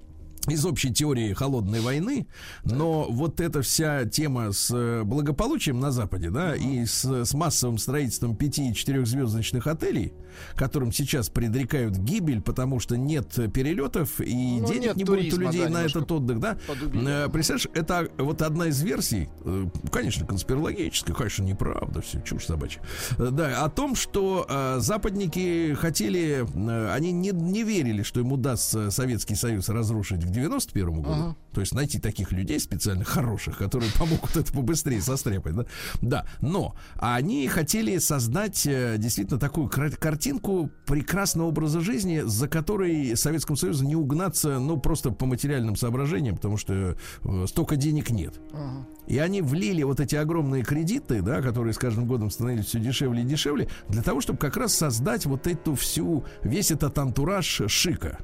из 0.48 0.64
общей 0.66 0.92
теории 0.92 1.32
холодной 1.32 1.80
войны, 1.80 2.26
но 2.64 3.06
вот 3.08 3.40
эта 3.40 3.62
вся 3.62 4.04
тема 4.06 4.52
с 4.52 4.70
э, 4.74 5.02
благополучием 5.04 5.78
на 5.78 5.92
Западе, 5.92 6.30
да, 6.30 6.56
и 6.56 6.84
с, 6.84 7.04
с 7.04 7.34
массовым 7.34 7.78
строительством 7.78 8.34
пяти 8.34 8.70
и 8.70 8.74
четырехзвездочных 8.74 9.66
отелей, 9.66 10.12
которым 10.54 10.92
сейчас 10.92 11.28
предрекают 11.28 11.96
гибель, 11.96 12.40
потому 12.42 12.80
что 12.80 12.96
нет 12.96 13.28
перелетов 13.52 14.20
и 14.20 14.58
Ну, 14.60 14.66
денег 14.66 14.96
не 14.96 15.04
будет 15.04 15.32
у 15.32 15.36
туризма, 15.36 15.44
людей 15.44 15.64
да, 15.64 15.70
на 15.70 15.82
этот 15.84 16.10
отдых, 16.10 16.40
да. 16.40 16.58
подубили. 16.66 17.26
Э, 17.26 17.28
Представляешь, 17.28 17.68
это 17.74 18.08
вот 18.18 18.42
одна 18.42 18.66
из 18.66 18.82
версий, 18.82 19.28
э, 19.44 19.66
конечно, 19.92 20.26
конспирологическая, 20.26 21.14
конечно, 21.14 21.44
неправда, 21.44 22.00
все, 22.00 22.20
чушь 22.22 22.46
собачья. 22.46 22.82
Да, 23.16 23.64
о 23.64 23.68
том, 23.68 23.94
что 23.94 24.46
э, 24.48 24.76
западники 24.80 25.74
хотели, 25.74 26.44
э, 26.52 26.92
они 26.92 27.12
не, 27.12 27.30
не 27.30 27.62
верили, 27.62 28.02
что 28.02 28.20
им 28.20 28.32
удастся 28.32 28.90
Советский 28.90 29.36
Союз 29.36 29.68
разрушить 29.68 30.24
91 30.32 31.02
году. 31.02 31.12
Ага. 31.12 31.36
То 31.52 31.60
есть 31.60 31.74
найти 31.74 31.98
таких 31.98 32.32
людей 32.32 32.58
специально 32.58 33.04
хороших, 33.04 33.58
которые 33.58 33.90
помогут 33.98 34.36
это 34.36 34.52
побыстрее 34.52 35.00
состряпать. 35.00 35.54
Да, 35.54 35.66
да. 36.00 36.26
но 36.40 36.74
они 36.98 37.46
хотели 37.48 37.98
создать 37.98 38.66
э, 38.66 38.96
действительно 38.98 39.38
такую 39.38 39.68
картинку 39.68 40.70
прекрасного 40.86 41.48
образа 41.48 41.80
жизни, 41.80 42.22
за 42.24 42.48
которой 42.48 43.16
Советскому 43.16 43.56
Союзу 43.56 43.84
не 43.84 43.96
угнаться, 43.96 44.58
ну, 44.58 44.78
просто 44.78 45.10
по 45.10 45.26
материальным 45.26 45.76
соображениям, 45.76 46.36
потому 46.36 46.56
что 46.56 46.96
э, 47.24 47.46
столько 47.46 47.76
денег 47.76 48.10
нет. 48.10 48.40
Ага. 48.52 48.86
И 49.06 49.18
они 49.18 49.42
влили 49.42 49.82
вот 49.82 50.00
эти 50.00 50.16
огромные 50.16 50.62
кредиты, 50.62 51.22
да, 51.22 51.42
которые 51.42 51.74
с 51.74 51.78
каждым 51.78 52.06
годом 52.06 52.30
становились 52.30 52.66
все 52.66 52.78
дешевле 52.78 53.22
и 53.22 53.24
дешевле, 53.24 53.68
для 53.88 54.02
того, 54.02 54.20
чтобы 54.20 54.38
как 54.38 54.56
раз 54.56 54.74
создать 54.74 55.26
вот 55.26 55.46
эту 55.46 55.74
всю, 55.74 56.24
весь 56.42 56.70
этот 56.70 56.96
антураж 56.98 57.62
шика. 57.66 58.18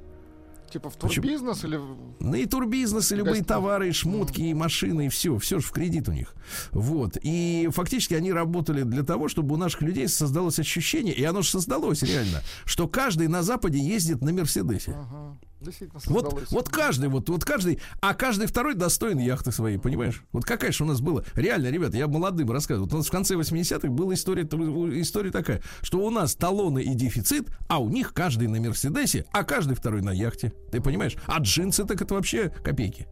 Типа 0.70 0.90
в 0.90 0.96
турбизнес 0.96 1.64
или... 1.64 1.76
в- 1.76 1.96
Ну 2.20 2.34
и 2.34 2.46
турбизнес, 2.46 3.10
и 3.12 3.16
любые 3.16 3.42
товары, 3.44 3.88
и 3.88 3.92
шмотки, 3.92 4.40
и 4.42 4.54
машины, 4.54 5.06
и 5.06 5.08
все. 5.08 5.38
Все 5.38 5.58
же 5.60 5.66
в 5.66 5.70
кредит 5.70 6.08
у 6.08 6.12
них. 6.12 6.34
Вот. 6.72 7.16
И 7.22 7.68
фактически 7.72 8.14
они 8.14 8.32
работали 8.32 8.82
для 8.82 9.02
того, 9.02 9.28
чтобы 9.28 9.54
у 9.54 9.58
наших 9.58 9.82
людей 9.82 10.08
создалось 10.08 10.58
ощущение, 10.58 11.14
и 11.14 11.24
оно 11.24 11.42
же 11.42 11.50
создалось 11.50 12.02
реально, 12.02 12.42
что 12.64 12.86
каждый 12.88 13.28
на 13.28 13.42
Западе 13.42 13.78
ездит 13.78 14.20
на 14.22 14.32
Мерседесе. 14.32 14.92
Ага. 14.92 15.38
Действительно 15.60 16.00
Вот, 16.06 16.24
создалось. 16.24 16.50
вот 16.52 16.68
каждый, 16.68 17.08
вот, 17.08 17.28
вот 17.28 17.44
каждый, 17.44 17.80
а 18.00 18.14
каждый 18.14 18.46
второй 18.46 18.74
достоин 18.74 19.18
яхты 19.18 19.50
своей, 19.50 19.78
понимаешь? 19.78 20.22
Вот 20.32 20.44
какая 20.44 20.70
же 20.70 20.84
у 20.84 20.86
нас 20.86 21.00
была, 21.00 21.24
реально, 21.34 21.68
ребята, 21.68 21.96
я 21.96 22.06
молодым 22.06 22.50
рассказываю, 22.50 22.84
вот 22.84 22.94
у 22.94 22.98
нас 22.98 23.06
в 23.06 23.10
конце 23.10 23.34
80-х 23.34 23.88
была 23.88 24.14
история, 24.14 24.42
история 24.42 25.30
такая, 25.30 25.62
что 25.82 25.98
у 25.98 26.10
нас 26.10 26.34
талоны 26.34 26.82
и 26.82 26.94
дефицит, 26.94 27.48
а 27.68 27.78
у 27.80 27.88
них 27.88 28.12
каждый 28.14 28.48
на 28.48 28.60
Мерседесе, 28.60 29.26
а 29.32 29.42
каждый 29.42 29.74
второй 29.74 30.02
на 30.02 30.10
яхте, 30.10 30.52
ты 30.70 30.80
понимаешь? 30.80 31.16
А 31.26 31.38
джинсы 31.40 31.84
так 31.84 32.00
это 32.00 32.14
вообще 32.14 32.50
копейки. 32.62 33.06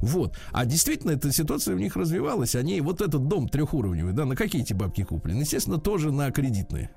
Вот. 0.00 0.36
А 0.52 0.64
действительно, 0.64 1.10
эта 1.12 1.32
ситуация 1.32 1.74
у 1.74 1.78
них 1.78 1.96
развивалась. 1.96 2.54
Они, 2.54 2.80
вот 2.80 3.00
этот 3.00 3.26
дом 3.28 3.48
трехуровневый, 3.48 4.12
да, 4.12 4.24
на 4.24 4.36
какие 4.36 4.62
эти 4.62 4.72
бабки 4.72 5.02
куплены? 5.02 5.40
Естественно, 5.40 5.78
тоже 5.78 6.12
на 6.12 6.30
кредитные. 6.30 6.90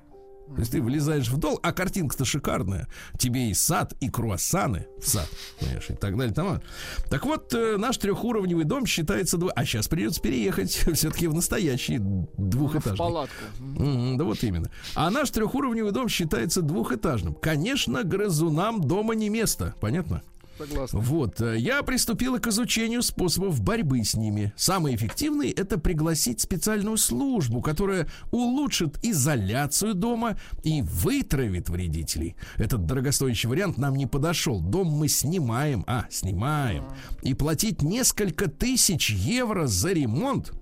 То 0.54 0.60
есть 0.60 0.72
ты 0.72 0.82
влезаешь 0.82 1.28
в 1.28 1.36
долг, 1.38 1.60
а 1.62 1.72
картинка-то 1.72 2.24
шикарная. 2.24 2.88
Тебе 3.18 3.50
и 3.50 3.54
сад, 3.54 3.94
и 4.00 4.08
круассаны 4.10 4.86
в 5.00 5.06
сад, 5.06 5.28
понимаешь, 5.58 5.86
и 5.90 5.94
так 5.94 6.16
далее. 6.16 6.34
Там. 6.34 6.60
Так 7.08 7.24
вот, 7.24 7.54
э, 7.54 7.76
наш 7.76 7.96
трехуровневый 7.98 8.64
дом 8.64 8.84
считается... 8.86 9.36
дво- 9.36 9.52
А 9.54 9.64
сейчас 9.64 9.86
придется 9.88 10.20
переехать 10.20 10.70
все-таки 10.94 11.26
в 11.28 11.34
настоящий 11.34 11.98
В 11.98 12.26
двухэтажный. 12.36 12.98
палатку. 12.98 13.34
Мгм. 13.58 13.82
М, 14.12 14.16
Да 14.18 14.24
вот 14.24 14.42
именно. 14.42 14.70
А 14.94 15.10
наш 15.10 15.30
трехуровневый 15.30 15.92
дом 15.92 16.08
считается 16.08 16.62
двухэтажным. 16.62 17.34
Конечно, 17.34 18.02
грызунам 18.02 18.80
дома 18.80 19.14
не 19.14 19.28
место. 19.28 19.74
Понятно? 19.80 20.22
Согласен. 20.60 20.98
Вот, 20.98 21.40
э, 21.40 21.58
я 21.58 21.82
приступила 21.82 22.38
к 22.38 22.46
изучению 22.48 23.02
способов 23.02 23.60
борьбы 23.62 24.04
с 24.04 24.14
ними. 24.14 24.52
Самый 24.56 24.94
эффективный 24.94 25.50
это 25.50 25.78
пригласить 25.78 26.40
специальную 26.40 26.96
службу, 26.96 27.62
которая 27.62 28.08
улучшит 28.30 28.98
изоляцию 29.02 29.94
дома 29.94 30.38
и 30.62 30.82
вытравит 30.82 31.68
вредителей. 31.68 32.36
Этот 32.56 32.84
дорогостоящий 32.84 33.48
вариант 33.48 33.78
нам 33.78 33.96
не 33.96 34.06
подошел. 34.06 34.60
Дом 34.60 34.88
мы 34.88 35.08
снимаем, 35.08 35.84
а, 35.86 36.06
снимаем. 36.10 36.84
И 37.22 37.34
платить 37.34 37.82
несколько 37.82 38.48
тысяч 38.50 39.10
евро 39.10 39.66
за 39.66 39.92
ремонт 39.92 40.52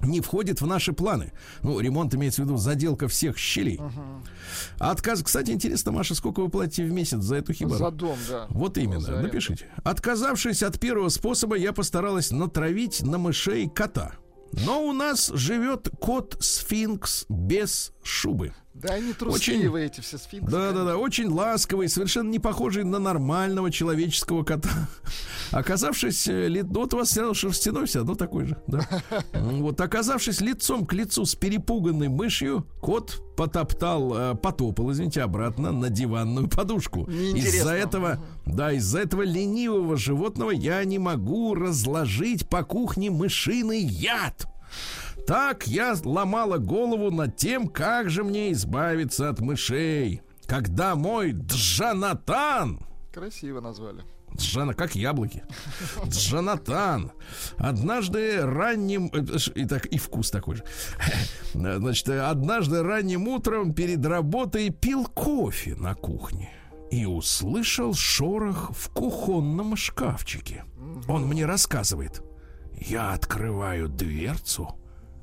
не 0.00 0.20
входит 0.20 0.60
в 0.60 0.66
наши 0.66 0.92
планы. 0.92 1.32
Ну, 1.62 1.80
ремонт 1.80 2.14
имеется 2.14 2.42
в 2.42 2.44
виду 2.44 2.56
заделка 2.56 3.08
всех 3.08 3.38
щелей. 3.38 3.80
А 4.78 4.90
Отказ, 4.90 5.22
кстати, 5.22 5.50
интересно, 5.50 5.92
Маша, 5.92 6.14
сколько 6.14 6.40
вы 6.40 6.48
платите 6.48 6.84
в 6.84 6.92
месяц 6.92 7.20
за 7.20 7.36
эту 7.36 7.52
хибару? 7.52 7.78
За 7.78 7.90
дом, 7.90 8.18
да. 8.28 8.46
Вот 8.50 8.78
именно, 8.78 9.00
За 9.00 9.20
напишите. 9.20 9.66
Отказавшись 9.84 10.62
от 10.62 10.78
первого 10.78 11.08
способа, 11.08 11.56
я 11.56 11.72
постаралась 11.72 12.30
натравить 12.30 13.02
на 13.02 13.18
мышей 13.18 13.68
кота. 13.68 14.12
Но 14.52 14.82
у 14.82 14.92
нас 14.92 15.30
живет 15.34 15.88
кот-сфинкс 16.00 17.26
без 17.28 17.92
шубы. 18.02 18.54
Да 18.82 18.94
они 18.94 19.12
трусливые 19.12 19.86
эти 19.86 20.00
все 20.00 20.18
сфинксы. 20.18 20.50
Да-да-да, 20.50 20.96
очень 20.96 21.28
ласковый, 21.28 21.88
совершенно 21.88 22.28
не 22.30 22.38
похожий 22.38 22.84
на 22.84 22.98
нормального 22.98 23.70
человеческого 23.70 24.44
кота. 24.44 24.70
Оказавшись, 25.50 26.28
э, 26.28 26.48
ли- 26.48 26.62
ну, 26.62 26.80
вот 26.80 26.94
у 26.94 26.98
вас 26.98 27.08
все 27.08 27.20
равно 27.20 27.34
шерстяной 27.34 27.86
все 27.86 28.00
равно 28.00 28.14
такой 28.14 28.46
же, 28.46 28.56
да? 28.66 28.86
Вот, 29.32 29.80
оказавшись 29.80 30.40
лицом 30.40 30.86
к 30.86 30.92
лицу 30.92 31.24
с 31.24 31.34
перепуганной 31.34 32.08
мышью, 32.08 32.66
кот 32.80 33.22
потоптал, 33.36 34.14
э, 34.16 34.34
потопал, 34.34 34.92
извините, 34.92 35.22
обратно 35.22 35.72
на 35.72 35.88
диванную 35.90 36.48
подушку. 36.48 37.04
Из-за 37.06 37.72
этого, 37.72 38.24
да, 38.46 38.72
из-за 38.72 39.00
этого 39.00 39.22
ленивого 39.22 39.96
животного 39.96 40.50
я 40.50 40.84
не 40.84 40.98
могу 40.98 41.54
разложить 41.54 42.48
по 42.48 42.62
кухне 42.62 43.10
мышиный 43.10 43.80
яд. 43.80 44.46
Так 45.28 45.66
я 45.66 45.94
ломала 46.04 46.56
голову 46.56 47.10
над 47.10 47.36
тем, 47.36 47.68
как 47.68 48.08
же 48.08 48.24
мне 48.24 48.50
избавиться 48.52 49.28
от 49.28 49.40
мышей. 49.40 50.22
Когда 50.46 50.94
мой 50.96 51.32
Джанатан, 51.32 52.80
Красиво 53.12 53.60
назвали. 53.60 54.02
Джана, 54.34 54.72
как 54.72 54.94
яблоки, 54.94 55.42
Джанатан, 56.06 57.12
однажды 57.58 58.40
ранним, 58.46 59.10
э, 59.12 59.38
ш- 59.38 59.52
и 59.54 59.66
так 59.66 59.84
и 59.86 59.98
вкус 59.98 60.30
такой 60.30 60.56
же, 60.56 60.64
значит, 61.54 62.08
э, 62.08 62.20
однажды 62.20 62.82
ранним 62.82 63.28
утром 63.28 63.74
перед 63.74 64.04
работой 64.06 64.70
пил 64.70 65.04
кофе 65.06 65.74
на 65.74 65.94
кухне 65.94 66.50
и 66.90 67.04
услышал 67.04 67.92
шорох 67.92 68.70
в 68.74 68.88
кухонном 68.94 69.76
шкафчике. 69.76 70.64
Он 71.06 71.26
мне 71.26 71.44
рассказывает. 71.44 72.22
Я 72.80 73.12
открываю 73.12 73.88
дверцу, 73.88 74.77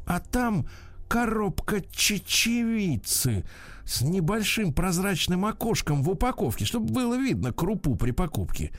а 0.05 0.19
там 0.19 0.67
коробка 1.07 1.81
чечевицы 1.91 3.45
с 3.85 4.01
небольшим 4.01 4.73
прозрачным 4.73 5.45
окошком 5.45 6.03
в 6.03 6.09
упаковке, 6.09 6.65
чтобы 6.65 6.91
было 6.91 7.15
видно 7.15 7.53
крупу 7.53 7.95
при 7.95 8.11
покупке. 8.11 8.71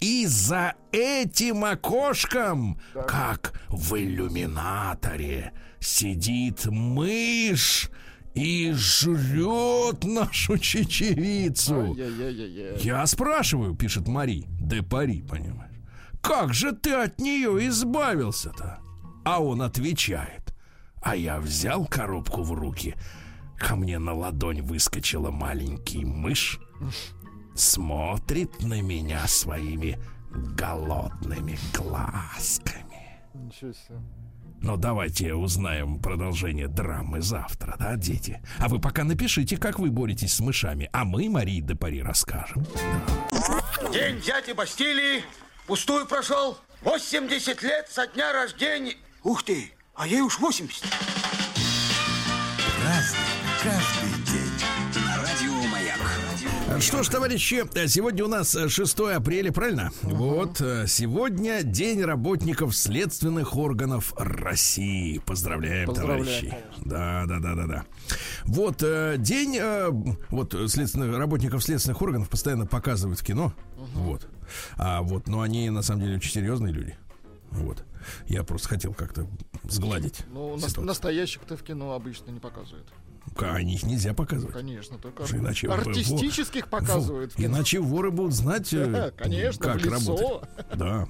И 0.00 0.26
за 0.26 0.74
этим 0.92 1.64
окошком, 1.64 2.80
как 3.06 3.60
в 3.68 3.94
иллюминаторе, 3.96 5.52
сидит 5.78 6.66
мышь 6.66 7.90
и 8.34 8.72
жрет 8.72 10.04
нашу 10.04 10.58
чечевицу. 10.58 11.96
Я 12.78 13.06
спрашиваю, 13.06 13.74
пишет 13.74 14.08
Мари, 14.08 14.46
де 14.60 14.82
Пари, 14.82 15.22
понимаешь, 15.22 15.76
как 16.22 16.54
же 16.54 16.72
ты 16.72 16.92
от 16.92 17.18
нее 17.18 17.68
избавился-то? 17.68 18.78
А 19.24 19.42
он 19.42 19.62
отвечает, 19.62 20.49
а 21.02 21.16
я 21.16 21.40
взял 21.40 21.86
коробку 21.86 22.42
в 22.42 22.52
руки, 22.52 22.96
ко 23.58 23.76
мне 23.76 23.98
на 23.98 24.14
ладонь 24.14 24.62
выскочила 24.62 25.30
маленький 25.30 26.04
мышь, 26.04 26.60
смотрит 27.54 28.62
на 28.62 28.80
меня 28.80 29.26
своими 29.26 29.98
голодными 30.30 31.58
глазками. 31.74 33.20
Ничего 33.34 33.72
себе. 33.72 33.98
Но 34.62 34.76
давайте 34.76 35.34
узнаем 35.34 35.98
продолжение 36.00 36.68
драмы 36.68 37.22
завтра, 37.22 37.76
да, 37.78 37.96
дети? 37.96 38.42
А 38.58 38.68
вы 38.68 38.78
пока 38.78 39.04
напишите, 39.04 39.56
как 39.56 39.78
вы 39.78 39.90
боретесь 39.90 40.34
с 40.34 40.40
мышами, 40.40 40.90
а 40.92 41.04
мы 41.04 41.30
Марии 41.30 41.60
де 41.60 41.74
Пари 41.74 42.02
расскажем. 42.02 42.66
День 43.90 44.20
дяди 44.20 44.52
Бастилии 44.52 45.24
пустую 45.66 46.06
прошел. 46.06 46.58
80 46.82 47.62
лет 47.62 47.88
со 47.88 48.06
дня 48.06 48.32
рождения. 48.32 48.96
Ух 49.22 49.42
ты, 49.42 49.72
а 50.00 50.06
ей 50.06 50.22
уж 50.22 50.38
80. 50.38 50.82
каждый 53.62 54.32
день. 54.32 54.50
Радио 55.14 55.68
Маяк. 55.68 56.80
Что 56.80 57.02
ж, 57.02 57.08
товарищи, 57.08 57.62
сегодня 57.86 58.24
у 58.24 58.28
нас 58.28 58.56
6 58.56 59.00
апреля, 59.14 59.52
правильно? 59.52 59.90
Вот, 60.00 60.62
э, 60.62 60.86
сегодня 60.86 61.62
День 61.62 62.02
работников 62.02 62.74
следственных 62.74 63.56
органов 63.56 64.14
России. 64.16 65.18
Поздравляем, 65.18 65.88
Поздравляем, 65.88 66.24
товарищи. 66.24 66.54
Да, 66.78 67.24
да, 67.26 67.38
да, 67.38 67.54
да, 67.54 67.66
да. 67.66 67.84
Вот, 68.44 68.82
э, 68.82 69.16
день, 69.18 69.58
э, 69.60 69.90
вот, 70.30 70.56
следственных, 70.68 71.14
работников 71.18 71.62
следственных 71.62 72.00
органов 72.00 72.30
постоянно 72.30 72.64
показывают 72.64 73.20
в 73.20 73.22
кино. 73.22 73.52
Вот. 73.92 74.26
А 74.78 75.02
вот, 75.02 75.28
но 75.28 75.42
они, 75.42 75.68
на 75.68 75.82
самом 75.82 76.00
деле, 76.00 76.16
очень 76.16 76.32
серьезные 76.32 76.72
люди. 76.72 76.96
Вот. 77.50 77.84
Я 78.26 78.42
просто 78.44 78.68
хотел 78.68 78.94
как-то 78.94 79.26
сгладить. 79.64 80.24
Ну, 80.32 80.56
ситуацию. 80.58 80.84
настоящих-то 80.84 81.56
в 81.56 81.62
кино 81.62 81.92
обычно 81.94 82.30
не 82.30 82.40
показывают. 82.40 82.86
А 83.38 83.60
их 83.60 83.82
нельзя 83.84 84.12
показывать. 84.14 84.54
Конечно, 84.54 84.98
только 84.98 85.22
Потому 85.22 85.42
иначе 85.44 85.68
артистических 85.68 86.66
в- 86.66 86.68
показывают. 86.70 87.32
в 87.32 87.36
кино. 87.36 87.54
Иначе 87.56 87.78
воры 87.80 88.10
будут 88.10 88.34
знать, 88.34 88.72
э, 88.72 89.12
конечно, 89.16 89.62
как 89.62 89.84
работать. 89.84 90.48
Да. 90.74 91.08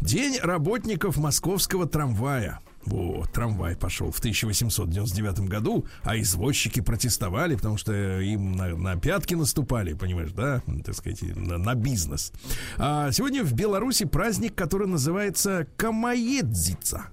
День 0.00 0.38
работников 0.40 1.16
московского 1.16 1.86
трамвая. 1.86 2.60
Вот, 2.84 3.30
трамвай 3.32 3.76
пошел 3.76 4.10
в 4.10 4.18
1899 4.18 5.40
году, 5.48 5.86
а 6.02 6.18
извозчики 6.18 6.80
протестовали, 6.80 7.54
потому 7.54 7.76
что 7.76 8.20
им 8.20 8.52
на, 8.52 8.76
на 8.76 8.96
пятки 8.96 9.34
наступали, 9.34 9.92
понимаешь, 9.92 10.32
да, 10.32 10.62
так 10.84 10.94
сказать, 10.96 11.22
на, 11.36 11.58
на 11.58 11.74
бизнес. 11.74 12.32
А 12.78 13.12
сегодня 13.12 13.44
в 13.44 13.52
Беларуси 13.52 14.04
праздник, 14.04 14.54
который 14.54 14.88
называется 14.88 15.66
Камаедзица. 15.76 17.06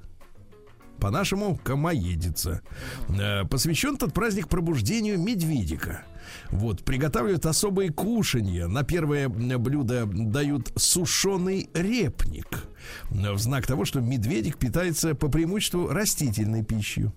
По-нашему, 1.00 1.58
Камаедица. 1.64 2.62
Э, 3.08 3.46
Посвящен 3.46 3.96
этот 3.96 4.14
праздник 4.14 4.50
пробуждению 4.50 5.20
медведика. 5.20 6.04
Вот, 6.52 6.84
приготавливают 6.84 7.46
особые 7.46 7.92
кушанья. 7.92 8.68
На 8.68 8.84
первое 8.84 9.30
блюдо 9.30 10.06
дают 10.06 10.72
сушеный 10.76 11.70
репник. 11.74 12.68
В 13.10 13.38
знак 13.38 13.68
того, 13.68 13.86
что 13.86 14.02
медведик 14.02 14.58
питается 14.58 15.16
по 15.16 15.30
преимуществу 15.30 15.88
растительной 15.88 16.64
пищей. 16.64 17.12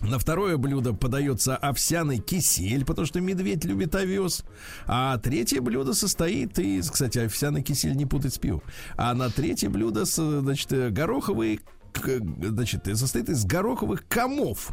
На 0.00 0.20
второе 0.20 0.56
блюдо 0.58 0.92
подается 0.92 1.56
овсяный 1.56 2.18
кисель, 2.18 2.84
потому 2.84 3.04
что 3.04 3.20
медведь 3.20 3.64
любит 3.64 3.96
овес. 3.96 4.44
А 4.86 5.18
третье 5.18 5.60
блюдо 5.60 5.92
состоит 5.92 6.56
из, 6.60 6.88
кстати, 6.88 7.18
овсяный 7.18 7.62
кисель 7.62 7.96
не 7.96 8.06
путать 8.06 8.34
с 8.34 8.38
пивом. 8.38 8.62
А 8.96 9.12
на 9.14 9.28
третье 9.28 9.68
блюдо, 9.68 10.04
значит, 10.04 10.92
гороховые 10.92 11.58
значит, 11.94 12.86
состоит 12.96 13.28
из 13.28 13.44
гороховых 13.44 14.06
комов. 14.08 14.70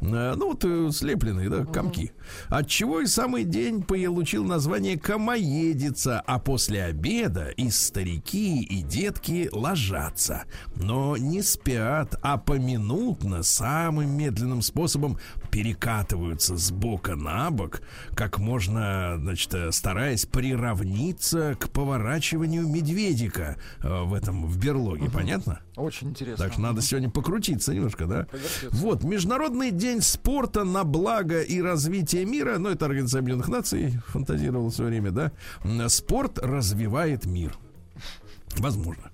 Э, 0.00 0.34
Ну, 0.36 0.48
вот 0.48 0.64
э, 0.64 0.90
слепленные, 0.92 1.48
да, 1.48 1.64
комки. 1.64 2.12
От 2.48 2.68
чего 2.68 3.00
и 3.00 3.06
самый 3.06 3.44
день 3.44 3.82
получил 3.82 4.44
название 4.44 4.98
Комоедица, 4.98 6.20
а 6.26 6.38
после 6.38 6.84
обеда 6.84 7.48
и 7.48 7.70
старики, 7.70 8.62
и 8.62 8.82
детки 8.82 9.48
ложатся. 9.52 10.44
Но 10.76 11.16
не 11.16 11.42
спят, 11.42 12.16
а 12.22 12.36
поминутно 12.36 13.42
самым 13.42 14.16
медленным 14.16 14.62
способом 14.62 15.18
перекатываются 15.50 16.56
с 16.56 16.70
бока 16.70 17.16
на 17.16 17.50
бок, 17.50 17.82
как 18.14 18.38
можно, 18.38 19.16
значит, 19.18 19.52
э, 19.54 19.72
стараясь 19.72 20.26
приравниться 20.26 21.56
к 21.58 21.70
поворачиванию 21.70 22.66
медведика 22.66 23.56
э, 23.82 24.02
в 24.04 24.14
этом, 24.14 24.46
в 24.46 24.58
берлоге, 24.58 25.10
понятно? 25.10 25.60
Очень 25.76 26.10
интересно. 26.10 26.44
Так 26.44 26.52
что 26.54 26.62
надо 26.62 26.82
сегодня 26.82 27.10
покрутиться 27.10 27.74
немножко, 27.74 28.06
да? 28.06 28.26
Вот, 28.70 29.04
Международный 29.04 29.70
день 29.70 30.00
спорта 30.00 30.64
на 30.64 30.84
благо 30.84 31.40
и 31.40 31.60
развитие 31.60 32.24
мира, 32.24 32.58
ну, 32.58 32.68
это 32.70 32.86
Организация 32.86 33.20
Объединенных 33.20 33.48
Наций 33.48 34.00
фантазировал 34.08 34.68
в 34.68 34.74
свое 34.74 34.90
время, 34.90 35.10
да? 35.10 35.32
М, 35.64 35.88
Спорт 35.88 36.38
развивает 36.38 37.26
мир. 37.26 37.56
Возможно. 38.56 39.07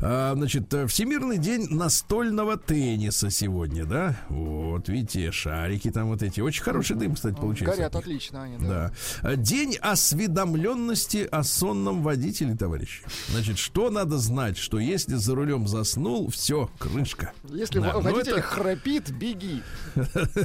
А, 0.00 0.34
значит, 0.34 0.72
э, 0.74 0.86
Всемирный 0.86 1.38
день 1.38 1.66
настольного 1.70 2.56
тенниса 2.56 3.30
сегодня, 3.30 3.84
да? 3.84 4.16
Вот, 4.28 4.88
видите, 4.88 5.30
шарики 5.32 5.90
там 5.90 6.08
вот 6.08 6.22
эти. 6.22 6.40
Очень 6.40 6.62
хороший 6.62 6.96
дым, 6.96 7.14
кстати, 7.14 7.34
получается. 7.36 7.76
Горят 7.76 7.96
отлично 7.96 8.42
они, 8.44 8.58
да. 8.58 8.92
Да. 9.22 9.36
День 9.36 9.76
осведомленности 9.80 11.28
о 11.30 11.42
сонном 11.42 12.02
водителе, 12.02 12.54
товарищи. 12.54 13.02
Значит, 13.28 13.58
что 13.58 13.90
надо 13.90 14.18
знать? 14.18 14.56
Что 14.58 14.78
если 14.78 15.14
за 15.14 15.34
рулем 15.34 15.66
заснул, 15.68 16.30
все, 16.30 16.70
крышка. 16.78 17.32
Если 17.48 17.80
Да, 17.80 17.92
ну 17.94 18.00
водитель 18.00 18.32
это- 18.32 18.42
храпит, 18.42 19.10
беги. 19.10 19.62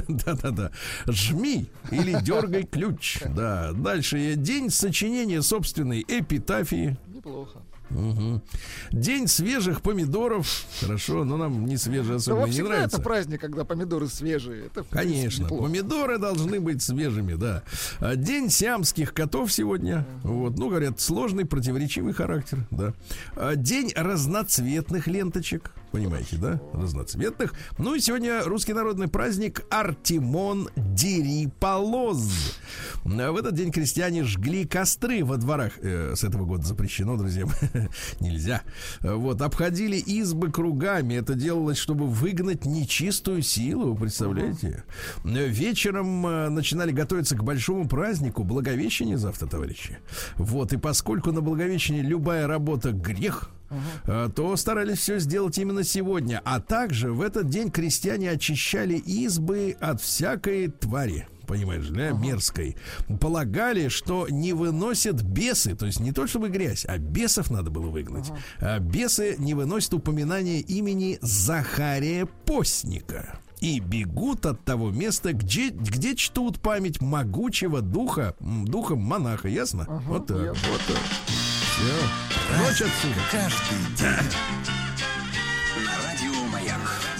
Да-да-да. 0.08 0.70
Жми 1.06 1.66
или 1.90 2.18
дергай 2.22 2.64
ключ. 2.64 3.18
Да. 3.32 3.72
Дальше. 3.72 4.34
День 4.36 4.70
сочинения 4.70 5.42
собственной 5.42 6.04
эпитафии. 6.06 6.96
Неплохо. 7.08 7.62
Мгм. 7.92 8.42
День 8.90 9.28
свежих 9.28 9.82
помидоров. 9.82 10.64
Хорошо, 10.80 11.24
но 11.24 11.36
нам 11.36 11.66
не 11.66 11.76
свежие 11.76 12.12
Да 12.12 12.16
особенно 12.16 12.40
вам 12.40 12.50
не 12.50 12.62
нравится. 12.62 12.96
это 12.96 13.02
праздник, 13.04 13.40
когда 13.40 13.64
помидоры 13.64 14.08
свежие. 14.08 14.66
Это, 14.66 14.84
Конечно, 14.90 15.44
неплохо. 15.44 15.64
помидоры 15.64 16.18
должны 16.18 16.58
быть 16.60 16.82
свежими, 16.82 17.34
да. 17.34 17.62
А, 18.00 18.16
День 18.16 18.50
сиамских 18.50 19.12
котов 19.12 19.52
сегодня. 19.52 20.06
Вот, 20.22 20.56
ну, 20.58 20.68
говорят, 20.70 21.00
сложный, 21.00 21.44
противоречивый 21.44 22.12
характер, 22.14 22.66
да. 22.70 22.94
А, 23.36 23.56
День 23.56 23.92
разноцветных 23.94 25.06
ленточек. 25.06 25.72
Понимаете, 25.92 26.36
да? 26.38 26.58
Разноцветных. 26.72 27.52
Ну 27.76 27.94
и 27.94 28.00
сегодня 28.00 28.42
русский 28.44 28.72
народный 28.72 29.08
праздник 29.08 29.62
Артемон 29.68 30.70
Дириполоз. 30.74 32.56
В 33.04 33.36
этот 33.36 33.54
день 33.54 33.70
крестьяне 33.70 34.24
жгли 34.24 34.64
костры 34.64 35.22
во 35.22 35.36
дворах. 35.36 35.72
Э, 35.82 36.14
с 36.16 36.24
этого 36.24 36.46
года 36.46 36.66
запрещено, 36.66 37.16
друзья. 37.18 37.44
Нельзя. 38.20 38.62
Вот, 39.00 39.42
обходили 39.42 39.96
избы 39.96 40.50
кругами. 40.50 41.14
Это 41.14 41.34
делалось, 41.34 41.76
чтобы 41.76 42.06
выгнать 42.06 42.64
нечистую 42.64 43.42
силу, 43.42 43.94
представляете? 43.94 44.84
Вечером 45.24 46.26
э, 46.26 46.48
начинали 46.48 46.92
готовиться 46.92 47.36
к 47.36 47.44
большому 47.44 47.86
празднику 47.86 48.44
Благовещение 48.44 49.18
завтра, 49.18 49.46
товарищи. 49.46 49.98
Вот, 50.36 50.72
и 50.72 50.78
поскольку 50.78 51.32
на 51.32 51.42
Благовещение 51.42 52.02
любая 52.02 52.46
работа 52.46 52.92
грех, 52.92 53.50
э, 54.04 54.28
то 54.34 54.56
старались 54.56 54.98
все 54.98 55.18
сделать 55.18 55.58
именно 55.58 55.84
сегодня. 55.84 56.40
А 56.44 56.60
также 56.60 57.12
в 57.12 57.20
этот 57.20 57.48
день 57.48 57.70
крестьяне 57.70 58.30
очищали 58.30 58.94
избы 58.94 59.76
от 59.80 60.00
всякой 60.00 60.68
твари 60.68 61.28
понимаешь, 61.52 61.88
да, 61.88 62.12
мерзкой, 62.12 62.76
полагали, 63.20 63.88
что 63.88 64.26
не 64.30 64.54
выносят 64.54 65.22
бесы, 65.22 65.74
то 65.74 65.84
есть 65.84 66.00
не 66.00 66.12
то 66.12 66.26
чтобы 66.26 66.48
грязь, 66.48 66.86
а 66.86 66.96
бесов 66.96 67.50
надо 67.50 67.70
было 67.70 67.88
выгнать. 67.88 68.30
А 68.58 68.78
бесы 68.78 69.36
не 69.38 69.52
выносят 69.52 69.92
упоминания 69.92 70.60
имени 70.60 71.18
Захария 71.20 72.26
Постника 72.46 73.38
и 73.60 73.78
бегут 73.78 74.44
от 74.46 74.64
того 74.64 74.90
места, 74.90 75.32
где, 75.32 75.68
где 75.68 76.16
чтут 76.16 76.60
память 76.60 77.00
могучего 77.00 77.80
духа, 77.80 78.34
духом 78.40 79.00
монаха, 79.00 79.48
ясно? 79.48 79.86
вот 80.06 80.26
так, 80.26 80.42
ясно. 80.42 80.68
вот 80.70 80.80
так. 80.88 81.61
Все. 81.82 82.58
Ночь 82.58 82.80
отсюда. 82.80 83.20
Каждый 83.32 83.78
день. 83.96 84.81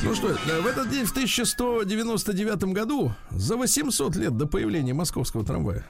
Ну 0.05 0.17
что, 0.17 0.31
э, 0.31 0.61
в 0.61 0.67
этот 0.67 0.91
день, 0.91 1.05
в 1.05 1.13
1199 1.13 2.73
году, 2.73 3.13
за 3.31 3.57
800 3.57 4.17
лет 4.17 4.37
до 4.37 4.47
появления 4.47 4.95
московского 4.95 5.45
трамвая, 5.45 5.87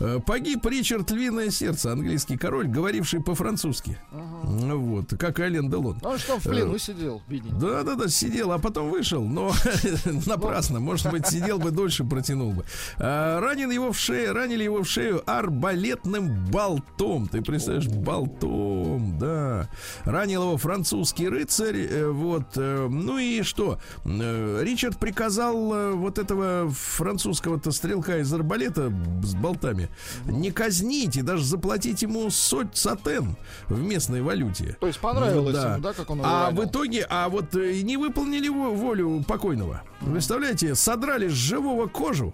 э, 0.00 0.18
погиб 0.26 0.66
Ричард 0.66 1.12
Львиное 1.12 1.50
Сердце, 1.50 1.92
английский 1.92 2.36
король, 2.36 2.66
говоривший 2.66 3.22
по-французски. 3.22 3.96
Ну 4.12 4.80
Вот, 4.80 5.10
как 5.16 5.38
и 5.38 5.42
Ален 5.44 5.70
Делон. 5.70 5.98
Он 6.02 6.18
там 6.26 6.40
в 6.40 6.42
плену 6.42 6.78
сидел, 6.78 7.22
бедненький. 7.28 7.60
Да-да-да, 7.60 8.08
сидел, 8.08 8.50
а 8.50 8.58
потом 8.58 8.90
вышел, 8.90 9.22
но 9.24 9.52
напрасно. 10.26 10.80
Может 10.80 11.12
быть, 11.12 11.28
сидел 11.28 11.58
бы 11.60 11.70
дольше, 11.70 12.02
протянул 12.04 12.52
бы. 12.52 12.64
А, 12.98 13.40
ранен 13.40 13.70
его 13.70 13.92
в 13.92 13.98
шею, 13.98 14.34
ранили 14.34 14.64
его 14.64 14.82
в 14.82 14.88
шею 14.88 15.22
арбалетным 15.30 16.44
болтом. 16.46 17.28
Ты 17.28 17.40
представляешь, 17.40 17.86
болтом, 17.88 19.16
да. 19.20 19.68
Ранил 20.04 20.42
его 20.42 20.56
французский 20.56 21.28
рыцарь. 21.28 21.86
э, 21.88 22.08
Вот. 22.10 22.56
э, 22.56 22.88
Ну 22.90 23.18
и 23.18 23.43
что? 23.44 23.78
Э, 24.04 24.60
Ричард 24.62 24.98
приказал 24.98 25.72
э, 25.74 25.90
вот 25.92 26.18
этого 26.18 26.70
французского-то 26.70 27.70
стрелка 27.72 28.18
из 28.18 28.32
арбалета 28.32 28.92
с 29.22 29.34
болтами 29.34 29.88
не 30.26 30.50
казнить 30.50 31.16
и 31.16 31.22
даже 31.22 31.44
заплатить 31.44 32.02
ему 32.02 32.30
соть 32.30 32.76
сатен 32.76 33.36
в 33.68 33.80
местной 33.82 34.22
валюте. 34.22 34.76
То 34.80 34.86
есть 34.86 34.98
понравилось 34.98 35.56
Ну, 35.56 35.70
ему, 35.72 35.82
да, 35.82 35.92
как 35.92 36.10
он 36.10 36.18
его 36.18 36.28
А 36.28 36.46
ранил? 36.46 36.62
в 36.62 36.64
итоге, 36.66 37.06
а 37.08 37.28
вот 37.28 37.54
э, 37.54 37.80
не 37.82 37.96
выполнили 37.96 38.48
во- 38.48 38.70
волю 38.70 39.24
покойного. 39.26 39.82
Представляете, 40.00 40.74
содрали 40.74 41.28
с 41.28 41.32
живого 41.32 41.86
кожу, 41.86 42.32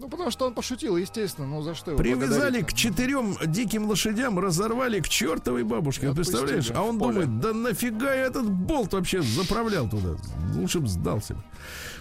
Ну, 0.00 0.08
потому 0.08 0.30
что 0.30 0.46
он 0.46 0.54
пошутил, 0.54 0.96
естественно. 0.96 1.46
Ну, 1.46 1.60
за 1.60 1.74
что 1.74 1.90
его 1.90 1.98
привязали 1.98 2.62
к 2.62 2.72
четырем 2.72 3.36
диким 3.46 3.86
лошадям, 3.86 4.38
разорвали 4.38 5.00
к 5.00 5.08
чертовой 5.10 5.62
бабушке. 5.62 6.08
Вы 6.08 6.14
представляешь? 6.14 6.70
А 6.74 6.82
он 6.82 6.98
поле. 6.98 7.26
думает, 7.26 7.40
да 7.40 7.52
нафига 7.52 8.14
я 8.14 8.22
этот 8.22 8.50
болт 8.50 8.94
вообще 8.94 9.20
заправлял 9.20 9.90
туда? 9.90 10.16
Лучше 10.54 10.80
бы 10.80 10.88
сдался. 10.88 11.36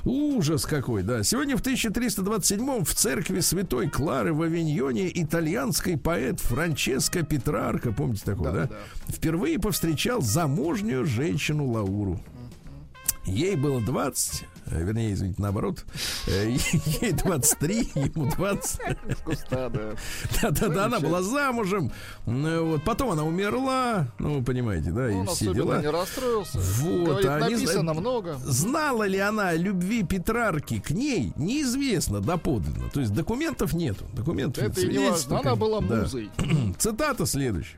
Ужас 0.05 0.65
какой, 0.65 1.03
да. 1.03 1.23
Сегодня 1.23 1.57
в 1.57 1.59
1327 1.59 2.85
в 2.85 2.93
церкви 2.93 3.41
Святой 3.41 3.89
Клары 3.89 4.33
в 4.33 4.43
Авиньоне 4.43 5.11
итальянский 5.21 5.97
поэт 5.97 6.39
Франческо 6.39 7.23
Петрарко, 7.23 7.91
помните 7.91 8.23
такого, 8.23 8.51
да? 8.51 8.65
Да, 8.67 8.75
Впервые 9.09 9.59
повстречал 9.59 10.21
замужнюю 10.21 11.05
женщину 11.05 11.69
Лауру. 11.69 12.21
Ей 13.25 13.55
было 13.55 13.81
20, 13.81 14.45
э, 14.67 14.83
вернее, 14.83 15.13
извините, 15.13 15.41
наоборот. 15.41 15.85
Э, 16.27 16.49
Ей 17.01 17.11
23, 17.11 17.89
ему 17.95 18.29
20. 18.31 18.79
С 18.79 19.21
куста, 19.23 19.69
да. 19.69 19.91
Да-да-да, 20.41 20.85
она 20.85 20.99
была 20.99 21.21
замужем. 21.21 21.91
Ну, 22.25 22.65
Вот, 22.71 22.83
потом 22.83 23.11
она 23.11 23.23
умерла. 23.23 24.07
Ну, 24.19 24.39
вы 24.39 24.43
понимаете, 24.43 24.91
да, 24.91 25.09
и 25.11 25.13
Он 25.13 25.27
все 25.27 25.53
дела. 25.53 25.81
не 25.81 25.89
расстроился. 25.89 26.59
Вот, 26.59 27.05
Говорит, 27.05 27.25
они 27.29 27.55
написано 27.55 27.93
много. 27.93 28.37
Знала 28.45 29.03
ли 29.03 29.19
она 29.19 29.49
о 29.49 29.55
любви 29.55 30.03
Петрарки 30.03 30.79
к 30.79 30.91
ней, 30.91 31.33
неизвестно 31.35 32.19
доподлинно. 32.21 32.89
То 32.89 33.01
есть 33.01 33.13
документов 33.13 33.73
нету. 33.73 34.05
Документов 34.13 34.63
Это 34.63 34.81
и 34.81 34.85
не 34.87 34.93
свидетельств 34.93 35.29
важно. 35.29 35.49
Она 35.49 35.55
была 35.55 35.81
да. 35.81 36.01
музой. 36.01 36.29
Цитата 36.79 37.25
следующая. 37.25 37.77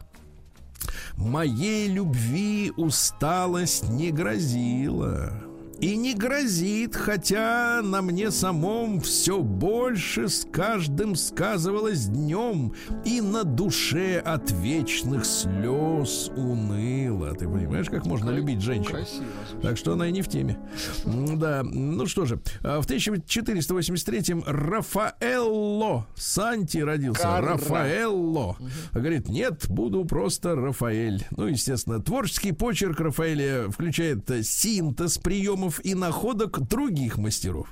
Моей 1.17 1.87
любви 1.87 2.71
усталость 2.75 3.89
не 3.89 4.11
грозила. 4.11 5.50
И 5.81 5.95
не 5.97 6.13
грозит, 6.13 6.95
хотя 6.95 7.81
на 7.81 8.03
мне 8.03 8.29
самом 8.29 9.01
все 9.01 9.39
больше 9.39 10.29
с 10.29 10.45
каждым 10.51 11.15
сказывалось 11.15 12.05
днем, 12.05 12.73
и 13.03 13.19
на 13.19 13.43
душе 13.43 14.19
от 14.19 14.51
вечных 14.51 15.25
слез 15.25 16.29
уныло. 16.35 17.33
Ты 17.33 17.47
понимаешь, 17.47 17.87
как 17.89 18.05
можно 18.05 18.29
любить 18.29 18.61
женщину? 18.61 18.97
Красиво. 18.97 19.25
звучит. 19.49 19.61
Так 19.63 19.77
что 19.77 19.93
она 19.93 20.07
и 20.07 20.11
не 20.11 20.21
в 20.21 20.27
теме. 20.27 20.59
Да, 21.03 21.63
ну 21.63 22.05
что 22.05 22.25
же, 22.25 22.39
а, 22.61 22.79
в 22.79 22.85
1483-м 22.85 24.43
Рафаэлло 24.45 26.05
Санти 26.15 26.77
родился. 26.77 27.41
Рафаэлло. 27.41 28.55
Говорит, 28.93 29.29
нет, 29.29 29.65
буду 29.67 30.05
просто 30.05 30.55
Рафаэль. 30.55 31.25
Ну, 31.31 31.47
естественно, 31.47 31.99
творческий 31.99 32.51
почерк 32.51 32.99
Рафаэля 32.99 33.71
включает 33.71 34.29
синтез 34.45 35.17
приемов 35.17 35.70
и 35.79 35.95
находок 35.95 36.59
других 36.67 37.17
мастеров. 37.17 37.67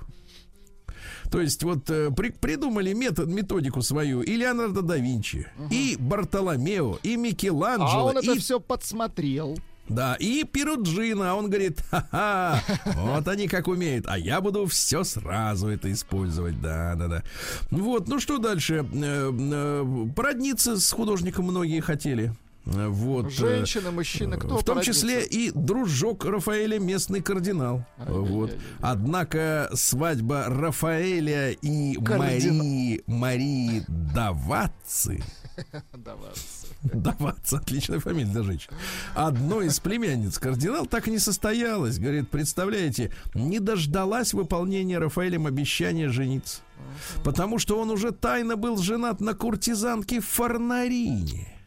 То 1.32 1.40
есть 1.42 1.62
вот 1.64 1.90
э, 1.92 2.10
при- 2.16 2.32
придумали 2.32 2.94
метод, 2.94 3.28
методику 3.30 3.82
свою 3.84 4.22
и 4.22 4.36
Леонардо 4.36 4.82
да 4.82 4.98
Винчи, 4.98 5.48
и 5.70 5.96
Бартоломео, 6.00 6.98
и 7.04 7.16
Микеланджело, 7.18 7.90
А 7.92 8.04
он 8.06 8.18
это 8.18 8.32
и 8.34 8.40
все 8.40 8.60
подсмотрел. 8.60 9.56
да, 9.88 10.16
и 10.16 10.44
Перуджина, 10.44 11.36
он 11.36 11.50
говорит, 11.50 11.82
ха-ха, 11.92 12.64
вот 12.96 13.28
они 13.28 13.48
как 13.48 13.68
умеют, 13.68 14.06
а 14.08 14.18
я 14.18 14.42
буду 14.42 14.66
все 14.66 15.04
сразу 15.04 15.68
это 15.68 15.92
использовать, 15.92 16.60
да-да-да. 16.62 17.24
Вот, 17.70 18.08
ну 18.08 18.20
что 18.20 18.40
дальше? 18.40 18.84
Э, 18.92 19.32
э, 19.32 20.08
Породниться 20.16 20.80
с 20.80 20.92
художником 20.92 21.46
многие 21.46 21.80
хотели. 21.82 22.34
Э, 22.76 22.88
Вот. 22.88 23.28
э, 23.28 23.30
Женщины, 23.30 23.92
мужчины, 23.92 24.38
кто 24.38 24.58
в 24.58 24.64
том 24.64 24.82
числе 24.82 25.26
и 25.26 25.52
дружок 25.52 26.26
Рафаэля, 26.26 26.80
местный 26.80 27.22
кардинал. 27.22 27.86
Вот. 27.98 28.54
Однако 28.80 29.70
свадьба 29.74 30.46
Рафаэля 30.48 31.52
и 31.52 31.96
Кардинал. 31.96 32.58
Марии, 32.58 33.04
Марии 33.08 33.84
Даватцы 33.88 35.24
Даваться. 35.94 36.68
Даваться, 36.84 37.58
отличная 37.58 38.00
фамилия 38.00 38.32
для 38.32 38.44
женщин. 38.44 38.72
Одной 39.14 39.68
из 39.68 39.80
племянниц 39.82 40.38
кардинал 40.40 40.86
так 40.86 41.08
и 41.10 41.12
не 41.12 41.20
состоялась. 41.20 42.00
Говорит, 42.00 42.30
представляете, 42.30 43.12
не 43.34 43.60
дождалась 43.60 44.34
выполнения 44.34 44.98
Рафаэлем 45.00 45.46
обещания 45.48 46.08
жениться. 46.08 46.62
Потому 47.26 47.60
что 47.60 47.78
он 47.80 47.90
уже 47.90 48.12
тайно 48.12 48.56
был 48.56 48.78
женат 48.78 49.20
на 49.20 49.34
куртизанке 49.34 50.22
Фарнарине. 50.22 51.59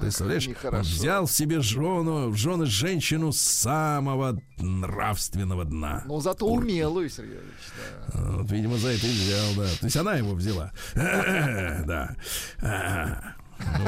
Представляешь, 0.00 0.48
он 0.64 0.80
взял 0.80 1.28
себе 1.28 1.60
жену, 1.60 2.28
в 2.30 2.36
жены 2.36 2.66
женщину 2.66 3.32
с 3.32 3.40
самого 3.40 4.40
нравственного 4.58 5.64
дна. 5.64 6.02
Но 6.06 6.20
зато 6.20 6.46
умелую, 6.46 7.08
Сергей 7.08 7.34
Ильич, 7.38 8.12
да. 8.12 8.20
Вот, 8.32 8.50
видимо, 8.50 8.76
за 8.76 8.88
это 8.88 9.06
и 9.06 9.10
взял, 9.10 9.54
да. 9.56 9.68
То 9.80 9.84
есть 9.86 9.96
она 9.96 10.14
его 10.14 10.34
взяла. 10.34 10.72
Да. 11.86 12.16
А, 12.62 13.34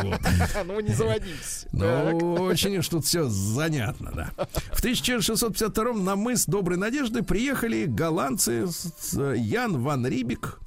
Вот. 0.02 0.20
Ну, 0.66 0.80
не 0.80 0.94
заводитесь. 0.94 1.66
Ну, 1.72 2.34
очень 2.34 2.78
уж 2.78 2.88
тут 2.88 3.04
все 3.04 3.24
занятно, 3.28 4.10
да. 4.14 4.30
В 4.72 4.78
1652 4.78 5.92
на 5.94 6.16
мыс 6.16 6.46
Доброй 6.46 6.78
Надежды 6.78 7.22
приехали 7.22 7.84
голландцы 7.84 8.66
Ян 9.36 9.82
Ван 9.82 10.06
Рибик. 10.06 10.58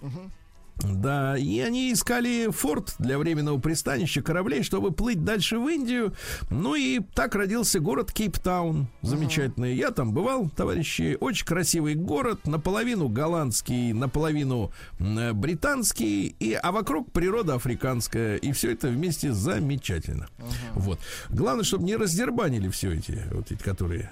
Да, 0.77 1.37
и 1.37 1.59
они 1.59 1.93
искали 1.93 2.49
форт 2.51 2.95
для 2.97 3.17
временного 3.17 3.59
пристанища 3.59 4.21
кораблей, 4.21 4.63
чтобы 4.63 4.91
плыть 4.91 5.23
дальше 5.23 5.59
в 5.59 5.67
Индию. 5.67 6.13
Ну 6.49 6.75
и 6.75 6.99
так 7.13 7.35
родился 7.35 7.79
город 7.79 8.11
Кейптаун. 8.11 8.87
Замечательный. 9.01 9.75
Я 9.75 9.91
там 9.91 10.13
бывал, 10.13 10.49
товарищи. 10.49 11.17
Очень 11.19 11.45
красивый 11.45 11.95
город, 11.95 12.47
наполовину 12.47 13.09
голландский, 13.09 13.93
наполовину 13.93 14.71
э, 14.99 15.33
британский, 15.33 16.35
и, 16.39 16.53
а 16.53 16.71
вокруг 16.71 17.11
природа 17.11 17.55
африканская. 17.55 18.37
И 18.37 18.51
все 18.51 18.71
это 18.71 18.87
вместе 18.87 19.33
замечательно. 19.33 20.27
Вот. 20.73 20.99
Главное, 21.29 21.63
чтобы 21.63 21.83
не 21.83 21.95
раздербанили 21.95 22.69
все 22.69 22.93
эти, 22.93 23.21
вот 23.31 23.51
эти, 23.51 23.61
которые 23.61 24.09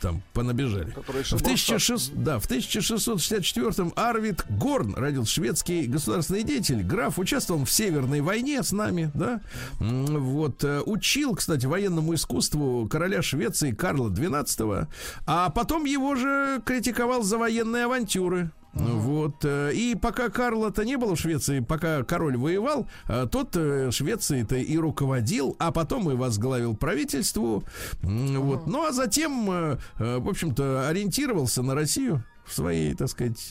там 0.00 0.22
понабежали. 0.32 0.92
В, 0.92 1.24
шибуршат. 1.24 1.40
1600, 1.42 2.22
да, 2.22 2.38
в 2.38 2.48
1664-м 2.48 3.92
Арвид 3.96 4.44
Горн 4.48 4.94
родился 4.94 5.32
шведский 5.32 5.86
государственный 5.86 6.42
деятель. 6.42 6.82
Граф 6.82 7.18
участвовал 7.18 7.64
в 7.64 7.70
Северной 7.70 8.20
войне 8.20 8.62
с 8.62 8.72
нами, 8.72 9.10
да. 9.14 9.40
Вот. 9.80 10.64
э, 10.64 10.82
Учил, 10.86 11.34
кстати, 11.34 11.66
военному 11.66 12.14
искусству 12.14 12.88
короля 12.88 13.22
Швеции 13.22 13.72
Карла 13.72 14.10
XII. 14.10 14.86
А 15.26 15.50
потом 15.50 15.84
его 15.84 16.14
же 16.14 16.60
критиковал 16.64 17.22
за 17.22 17.38
военные 17.38 17.84
авантюры. 17.84 18.50
Вот. 18.76 19.44
э, 19.44 19.72
И 19.74 19.94
пока 19.94 20.28
Карла-то 20.28 20.84
не 20.84 20.96
было 20.96 21.16
в 21.16 21.20
Швеции, 21.20 21.60
пока 21.60 22.04
король 22.04 22.36
воевал, 22.36 22.86
э, 23.08 23.26
тот 23.30 23.56
э, 23.56 23.90
Швецией-то 23.90 24.56
и 24.56 24.76
руководил, 24.76 25.56
а 25.58 25.72
потом 25.72 26.10
и 26.10 26.14
возглавил 26.14 26.76
правительству. 26.76 27.64
Вот. 28.02 28.66
Ну, 28.66 28.86
а 28.86 28.92
затем, 28.92 29.46
в 29.46 30.28
общем-то, 30.28 30.88
ориентировался 30.88 31.62
на 31.62 31.74
Россию 31.74 32.22
в 32.44 32.52
своей, 32.52 32.94
так 32.94 33.08
сказать, 33.08 33.48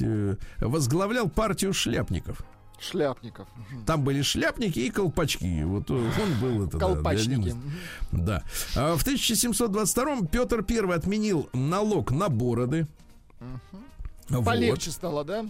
возглавлял 0.60 1.28
партию 1.30 1.74
шляпников. 1.74 2.42
Шляпников. 2.80 3.48
Там 3.86 4.04
были 4.04 4.22
шляпники 4.22 4.80
и 4.80 4.90
колпачки. 4.90 5.64
Вот 5.64 5.90
он 5.90 6.10
был 6.42 6.68
это. 6.68 6.78
да, 6.78 6.88
Колпачники. 6.88 7.56
Да. 8.12 8.44
А 8.76 8.96
в 8.96 9.02
1722 9.02 10.28
Петр 10.28 10.64
I 10.70 10.94
отменил 10.94 11.50
налог 11.54 12.12
на 12.12 12.30
бороды. 12.30 12.86
Вот. 13.40 13.85
Полегче 14.44 14.92
стало, 14.92 15.24
да? 15.24 15.46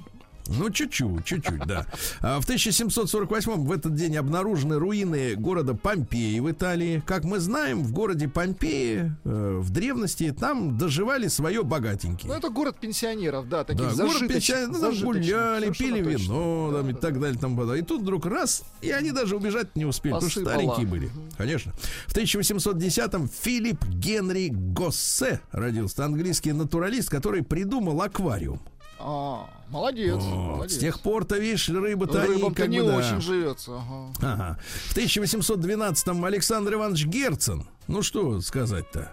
Ну, 0.47 0.69
чуть-чуть, 0.69 1.25
чуть-чуть, 1.25 1.65
да. 1.65 1.85
А 2.21 2.39
в 2.39 2.43
1748 2.43 3.65
в 3.65 3.71
этот 3.71 3.95
день 3.95 4.15
обнаружены 4.17 4.77
руины 4.77 5.35
города 5.35 5.73
Помпеи 5.73 6.39
в 6.39 6.51
Италии. 6.51 7.03
Как 7.05 7.23
мы 7.23 7.39
знаем, 7.39 7.83
в 7.83 7.91
городе 7.91 8.27
Помпеи 8.27 9.11
э, 9.23 9.57
в 9.59 9.69
древности 9.71 10.35
там 10.37 10.77
доживали 10.77 11.27
свое 11.27 11.63
богатенькие. 11.63 12.31
Ну, 12.31 12.37
это 12.37 12.49
город 12.49 12.77
пенсионеров, 12.79 13.49
да, 13.49 13.63
таких 13.63 13.95
Да, 13.95 14.05
город 14.05 14.27
пенсионеров, 14.27 14.73
ну, 14.73 14.79
там 14.79 14.99
гуляли, 14.99 15.71
пили 15.71 16.01
вино, 16.01 16.69
Да, 16.71 16.77
там, 16.79 16.89
и 16.89 16.93
да, 16.93 16.99
так 16.99 17.13
да. 17.15 17.19
далее. 17.19 17.39
Там, 17.39 17.73
и 17.75 17.81
тут 17.81 18.01
вдруг 18.01 18.25
раз, 18.25 18.63
и 18.81 18.91
они 18.91 19.11
даже 19.11 19.35
убежать 19.35 19.75
не 19.75 19.85
успели, 19.85 20.13
потому 20.13 20.29
что 20.29 20.41
старенькие 20.41 20.87
были. 20.87 21.09
Конечно. 21.37 21.73
В 22.07 22.15
1810-м 22.15 23.29
Филипп 23.29 23.83
Генри 23.85 24.49
Госсе 24.49 25.41
родился, 25.51 26.05
английский 26.05 26.53
натуралист, 26.53 27.09
который 27.09 27.43
придумал 27.43 28.01
аквариум. 28.01 28.61
А, 29.07 29.47
молодец, 29.69 30.15
Вот. 30.15 30.55
молодец. 30.55 30.77
С 30.77 30.79
тех 30.79 30.99
пор-то, 30.99 31.37
видишь, 31.37 31.69
рыба-то 31.69 32.23
они 32.23 32.49
как 32.51 32.67
не 32.69 32.81
бы, 32.81 32.87
да. 32.87 32.97
очень 32.97 33.21
живется. 33.21 33.73
Ага. 33.75 34.13
Ага. 34.21 34.59
В 34.89 34.97
1812-м 34.97 36.25
Александр 36.25 36.73
Иванович 36.73 37.05
Герцен, 37.05 37.67
ну 37.87 38.01
что 38.01 38.41
сказать-то, 38.41 39.11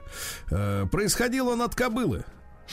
э, 0.50 0.86
происходил 0.90 1.48
он 1.48 1.60
от 1.60 1.74
кобылы. 1.74 2.24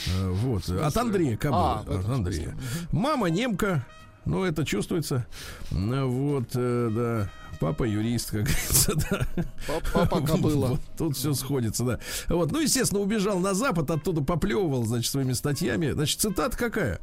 Э, 0.08 0.30
вот, 0.30 0.70
от 0.70 0.96
Андрея 0.96 1.36
Кобылы. 1.36 1.62
А, 1.62 1.84
в 1.84 1.90
этом 1.90 2.00
от 2.00 2.10
Андрея. 2.20 2.58
Мама 2.94 3.30
немка, 3.30 3.86
ну 4.24 4.46
это 4.46 4.66
чувствуется. 4.66 5.26
Ну, 5.72 6.08
Вот, 6.10 6.52
э, 6.56 6.90
да. 6.90 7.30
Папа 7.60 7.84
юрист, 7.84 8.32
как 8.32 8.44
говорится, 8.44 8.94
да. 8.96 9.28
Па- 9.68 10.06
Папа 10.06 10.22
кобыла. 10.26 10.68
Вот 10.68 10.80
тут 10.98 11.18
все 11.18 11.34
сходится, 11.34 11.84
да. 11.84 12.00
Вот, 12.28 12.52
ну, 12.52 12.60
естественно, 12.62 13.02
убежал 13.02 13.40
на 13.40 13.54
Запад, 13.54 13.92
оттуда 13.92 14.22
поплевывал, 14.22 14.86
значит, 14.86 15.12
своими 15.12 15.34
статьями. 15.34 15.92
Значит, 15.92 16.22
цитата 16.22 16.56
какая? 16.58 17.00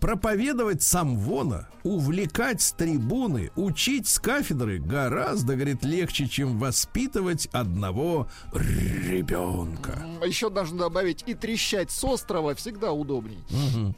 Проповедовать 0.00 0.82
самвона, 0.82 1.68
увлекать 1.84 2.60
с 2.60 2.72
трибуны, 2.72 3.50
учить 3.56 4.08
с 4.08 4.18
кафедры 4.18 4.78
гораздо, 4.78 5.54
говорит, 5.54 5.84
легче, 5.84 6.26
чем 6.28 6.58
воспитывать 6.58 7.46
одного 7.52 8.28
ребенка. 8.52 9.98
М, 10.02 10.28
Еще 10.28 10.50
должен 10.50 10.76
добавить, 10.78 11.22
и 11.26 11.34
трещать 11.34 11.90
с 11.90 12.02
острова 12.04 12.54
всегда 12.54 12.92
удобней. 12.92 13.38
Мгм. 13.50 13.94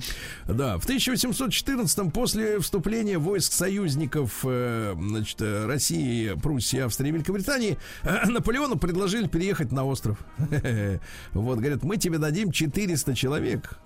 Да, 0.47 0.79
в 0.79 0.85
1814 0.85 2.11
после 2.13 2.61
вступления 2.61 3.19
войск 3.19 3.53
союзников 3.53 4.41
э, 4.45 4.95
значит, 4.99 5.41
России, 5.71 6.35
Пруссии, 6.35 6.81
Австрии 6.81 7.11
Великобритании 7.11 7.79
э, 8.03 8.27
Наполеону 8.27 8.77
предложили 8.77 9.27
переехать 9.29 9.73
на 9.73 9.85
остров. 9.85 10.19
Вот, 11.33 11.59
говорят, 11.59 11.83
мы 11.85 11.97
тебе 11.97 12.19
дадим 12.19 12.53
400 12.53 13.15
человек. 13.15 13.79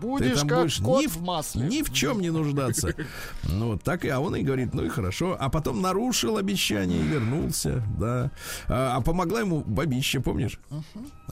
Ты 0.00 0.06
Будешь 0.06 0.38
там 0.38 0.48
как 0.48 0.58
будешь 0.60 0.78
кот 0.78 1.02
ни, 1.02 1.06
в 1.08 1.16
в- 1.16 1.22
масле. 1.22 1.66
ни 1.68 1.82
в 1.82 1.92
чем 1.92 2.20
не 2.20 2.30
нуждаться. 2.30 2.94
Ну, 3.42 3.72
вот 3.72 3.82
так 3.82 4.04
и, 4.04 4.08
а 4.08 4.20
он 4.20 4.36
и 4.36 4.42
говорит, 4.42 4.72
ну 4.72 4.84
и 4.84 4.88
хорошо. 4.88 5.36
А 5.40 5.48
потом 5.48 5.82
нарушил 5.82 6.36
обещание 6.36 7.00
и 7.00 7.02
вернулся, 7.02 7.82
да. 7.98 8.30
А, 8.68 8.96
а 8.96 9.00
помогла 9.00 9.40
ему 9.40 9.64
бабища, 9.66 10.20
помнишь? 10.20 10.60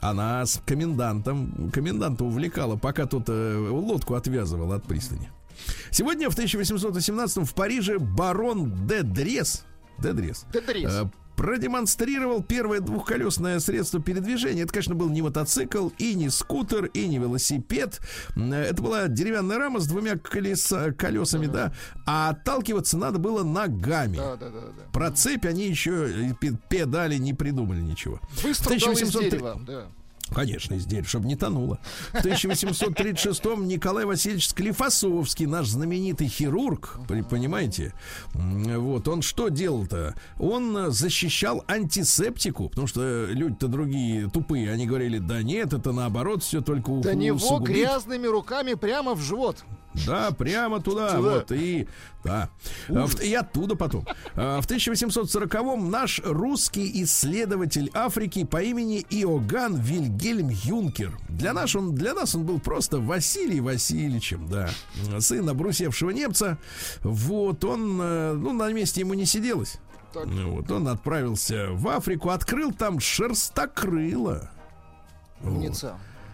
Она 0.01 0.45
с 0.45 0.61
комендантом, 0.65 1.71
коменданта 1.71 2.25
увлекала, 2.25 2.75
пока 2.75 3.05
тот 3.05 3.29
э, 3.29 3.57
лодку 3.71 4.15
отвязывал 4.15 4.73
от 4.73 4.83
пристани. 4.83 5.29
Сегодня, 5.91 6.29
в 6.29 6.33
1818 6.33 7.37
в 7.49 7.53
Париже, 7.53 7.99
барон 7.99 8.87
де 8.87 9.03
Дрес, 9.03 9.63
де 9.99 10.13
Дрес, 10.13 10.45
Тетрис. 10.51 10.89
э, 10.91 11.05
продемонстрировал 11.35 12.41
первое 12.43 12.79
двухколесное 12.79 13.59
средство 13.59 14.01
передвижения. 14.01 14.63
Это, 14.63 14.73
конечно, 14.73 14.95
был 14.95 15.09
не 15.09 15.21
мотоцикл, 15.21 15.89
и 15.99 16.15
не 16.15 16.29
скутер, 16.29 16.85
и 16.85 17.07
не 17.07 17.19
велосипед. 17.19 17.99
Это 18.35 18.81
была 18.81 19.07
деревянная 19.07 19.57
рама 19.59 19.79
с 19.79 19.87
двумя 19.87 20.17
колеса, 20.17 20.91
колесами, 20.93 21.45
да. 21.45 21.73
А 22.07 22.29
отталкиваться 22.29 22.97
надо 22.97 23.19
было 23.19 23.43
ногами. 23.43 24.17
Да, 24.17 24.35
да, 24.35 24.49
да, 24.49 24.59
да. 24.61 24.83
Про 24.91 25.11
цепь 25.11 25.45
они 25.45 25.67
еще 25.67 26.09
э, 26.31 26.33
пе- 26.39 26.57
педали 26.69 27.17
не 27.17 27.33
придумали 27.35 27.81
ничего. 27.81 28.19
Быстро 28.43 28.73
В 28.75 28.79
дал 28.79 28.91
из 28.93 29.15
1803 29.15 29.29
дерева, 29.29 29.61
да. 29.65 29.85
Конечно, 30.33 30.75
из 30.75 30.85
дерева, 30.85 31.07
чтобы 31.07 31.27
не 31.27 31.35
тонуло. 31.35 31.79
В 32.11 32.25
1836-м 32.25 33.67
Николай 33.67 34.05
Васильевич 34.05 34.47
Склифосовский, 34.49 35.45
наш 35.45 35.67
знаменитый 35.67 36.27
хирург, 36.27 36.99
понимаете, 37.29 37.93
вот, 38.33 39.07
он 39.07 39.21
что 39.21 39.49
делал-то? 39.49 40.15
Он 40.39 40.77
э, 40.77 40.89
защищал 40.89 41.63
антисептику, 41.67 42.69
потому 42.69 42.87
что 42.87 43.25
люди-то 43.25 43.67
другие 43.67 44.29
тупые, 44.29 44.71
они 44.71 44.85
говорили, 44.85 45.19
да 45.19 45.41
нет, 45.41 45.73
это 45.73 45.91
наоборот, 45.91 46.43
все 46.43 46.61
только 46.61 46.91
До 46.91 47.15
него 47.15 47.37
усугубит». 47.37 47.75
грязными 47.75 48.27
руками 48.27 48.73
прямо 48.73 49.13
в 49.13 49.21
живот. 49.21 49.63
Да, 50.05 50.31
прямо 50.31 50.81
туда, 50.81 51.15
Туда. 51.15 51.19
вот, 51.35 51.51
и, 51.51 51.87
да. 52.23 52.49
А, 52.89 53.05
в- 53.07 53.21
И 53.21 53.33
оттуда 53.33 53.75
потом. 53.75 54.05
А, 54.35 54.61
В 54.61 54.67
1840-м 54.67 55.89
наш 55.89 56.21
русский 56.23 57.03
исследователь 57.03 57.89
Африки 57.93 58.43
по 58.43 58.61
имени 58.61 59.05
Иоганн 59.09 59.75
Вильгельм 59.75 60.49
Юнкер. 60.49 61.17
Для 61.29 61.53
нас 61.53 61.75
он, 61.75 61.95
для 61.95 62.13
нас 62.13 62.35
он 62.35 62.45
был 62.45 62.59
просто 62.59 62.99
Василий 62.99 63.59
Васильевичем, 63.61 64.47
да. 64.49 64.69
Сын 65.19 65.47
обрусевшего 65.49 66.11
немца. 66.11 66.57
Вот, 67.03 67.63
он, 67.65 67.99
э, 68.01 68.33
ну, 68.33 68.53
на 68.53 68.71
месте 68.73 69.01
ему 69.01 69.13
не 69.13 69.25
сиделось. 69.25 69.77
Так. 70.13 70.25
Вот, 70.27 70.71
он 70.71 70.87
отправился 70.87 71.67
в 71.71 71.87
Африку, 71.89 72.29
открыл 72.29 72.71
там 72.71 72.99
шерстокрыло. 72.99 74.49
Вот. 75.41 75.61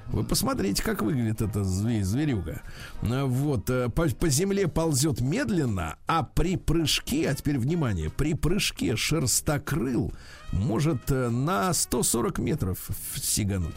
Вы 0.08 0.24
посмотрите, 0.24 0.84
как 0.84 1.02
выглядит 1.02 1.42
эта 1.42 1.64
зве- 1.64 2.04
зверюга. 2.04 2.62
А, 3.02 3.26
Вот, 3.26 3.70
э, 3.70 3.90
по, 3.90 4.08
по 4.10 4.30
земле 4.30 4.68
ползет 4.68 5.22
медленно, 5.22 5.96
а 6.08 6.24
при 6.24 6.56
прыжке, 6.58 7.30
а 7.30 7.34
теперь 7.34 7.58
внимание, 7.58 8.10
при 8.10 8.34
прыжке 8.34 8.96
шерстокрыл 8.96 10.14
может 10.52 11.10
э, 11.10 11.30
на 11.30 11.74
140 11.74 12.38
метров 12.40 12.90
сигануть. 13.16 13.76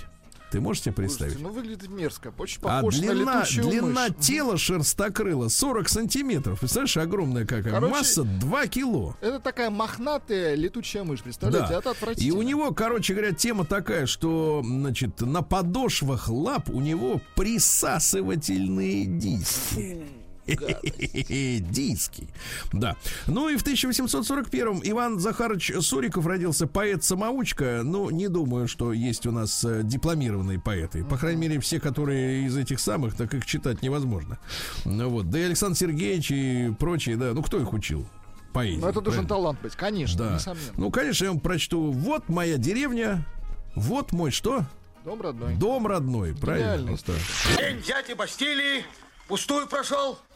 Ты 0.51 0.61
можешь 0.61 0.83
себе 0.85 0.93
представить? 0.95 1.35
Слушайте, 1.35 1.55
ну 1.55 1.61
выглядит 1.61 1.89
мерзко. 1.91 2.33
Очень 2.39 2.59
А 2.63 2.77
похож 2.79 2.95
на 3.01 3.13
длина, 3.15 3.41
летучую 3.41 3.69
длина 3.69 4.07
мышь. 4.09 4.25
тела 4.25 4.57
шерстокрыла 4.57 5.49
40 5.49 5.89
сантиметров. 5.89 6.61
Представляешь, 6.61 6.97
огромная 6.97 7.45
какая. 7.45 7.73
Короче, 7.73 7.93
Масса 7.93 8.23
2 8.23 8.67
кило. 8.69 9.17
Это 9.21 9.41
такая 9.41 9.71
махнатая 9.71 10.55
летучая 10.55 11.03
мышь, 11.05 11.23
представляете? 11.23 11.69
Да. 11.73 11.79
Это 11.81 11.89
И 11.89 11.93
отвратительно. 11.93 12.39
у 12.39 12.43
него, 12.43 12.71
короче 12.73 13.15
говоря, 13.15 13.33
тема 13.33 13.65
такая, 13.65 14.07
что, 14.07 14.63
значит, 14.65 15.21
на 15.21 15.43
подошвах 15.43 16.29
лап 16.29 16.71
у 16.71 16.81
него 16.81 17.21
присасывательные 17.35 19.05
диски. 19.07 20.05
Диски. 20.47 22.29
Да. 22.73 22.97
Ну 23.27 23.49
и 23.49 23.57
в 23.57 23.65
1841-м 23.65 24.81
Иван 24.85 25.19
Захарович 25.19 25.73
Суриков 25.81 26.27
родился 26.27 26.67
поэт-самоучка. 26.67 27.83
Ну, 27.85 28.11
не 28.11 28.29
думаю, 28.29 28.69
что 28.69 28.93
есть 28.93 29.27
у 29.27 29.33
нас 29.33 29.65
э, 29.65 29.83
дипломированные 29.83 30.61
поэты. 30.61 31.05
По 31.05 31.17
крайней 31.19 31.41
мере, 31.41 31.61
все, 31.61 31.81
которые 31.81 32.47
из 32.47 32.57
этих 32.57 32.81
самых, 32.81 33.15
так 33.17 33.35
их 33.35 33.47
читать 33.47 33.83
невозможно. 33.83 34.39
Ну 34.85 35.09
вот. 35.09 35.31
Да 35.31 35.39
и 35.39 35.43
Александр 35.43 35.77
Сергеевич 35.77 36.31
и 36.31 36.73
прочие, 36.79 37.17
да. 37.17 37.33
Ну, 37.33 37.43
кто 37.43 37.59
их 37.61 37.73
учил? 37.73 38.07
Поэзии. 38.53 38.81
Ну, 38.81 38.89
это 38.89 39.01
должен 39.01 39.27
правильно? 39.27 39.29
талант 39.29 39.61
быть, 39.61 39.77
конечно, 39.77 40.25
Да. 40.29 40.35
несомненно. 40.35 40.73
Ну, 40.77 40.91
конечно, 40.91 41.25
я 41.25 41.31
вам 41.31 41.41
прочту. 41.41 41.91
Вот 41.91 42.29
моя 42.29 42.57
деревня. 42.57 43.27
Вот 43.75 44.13
мой 44.13 44.31
что? 44.31 44.65
Дом 45.05 45.21
родной. 45.21 45.55
Дом 45.57 45.87
родной. 45.87 46.35
Правильно? 46.35 46.65
Гениально. 46.79 46.87
Просто. 46.89 47.13
День 47.59 47.83
дяди 47.87 48.15
Бастилии 48.15 48.85
пустую 49.29 49.67
прошел. 49.69 50.19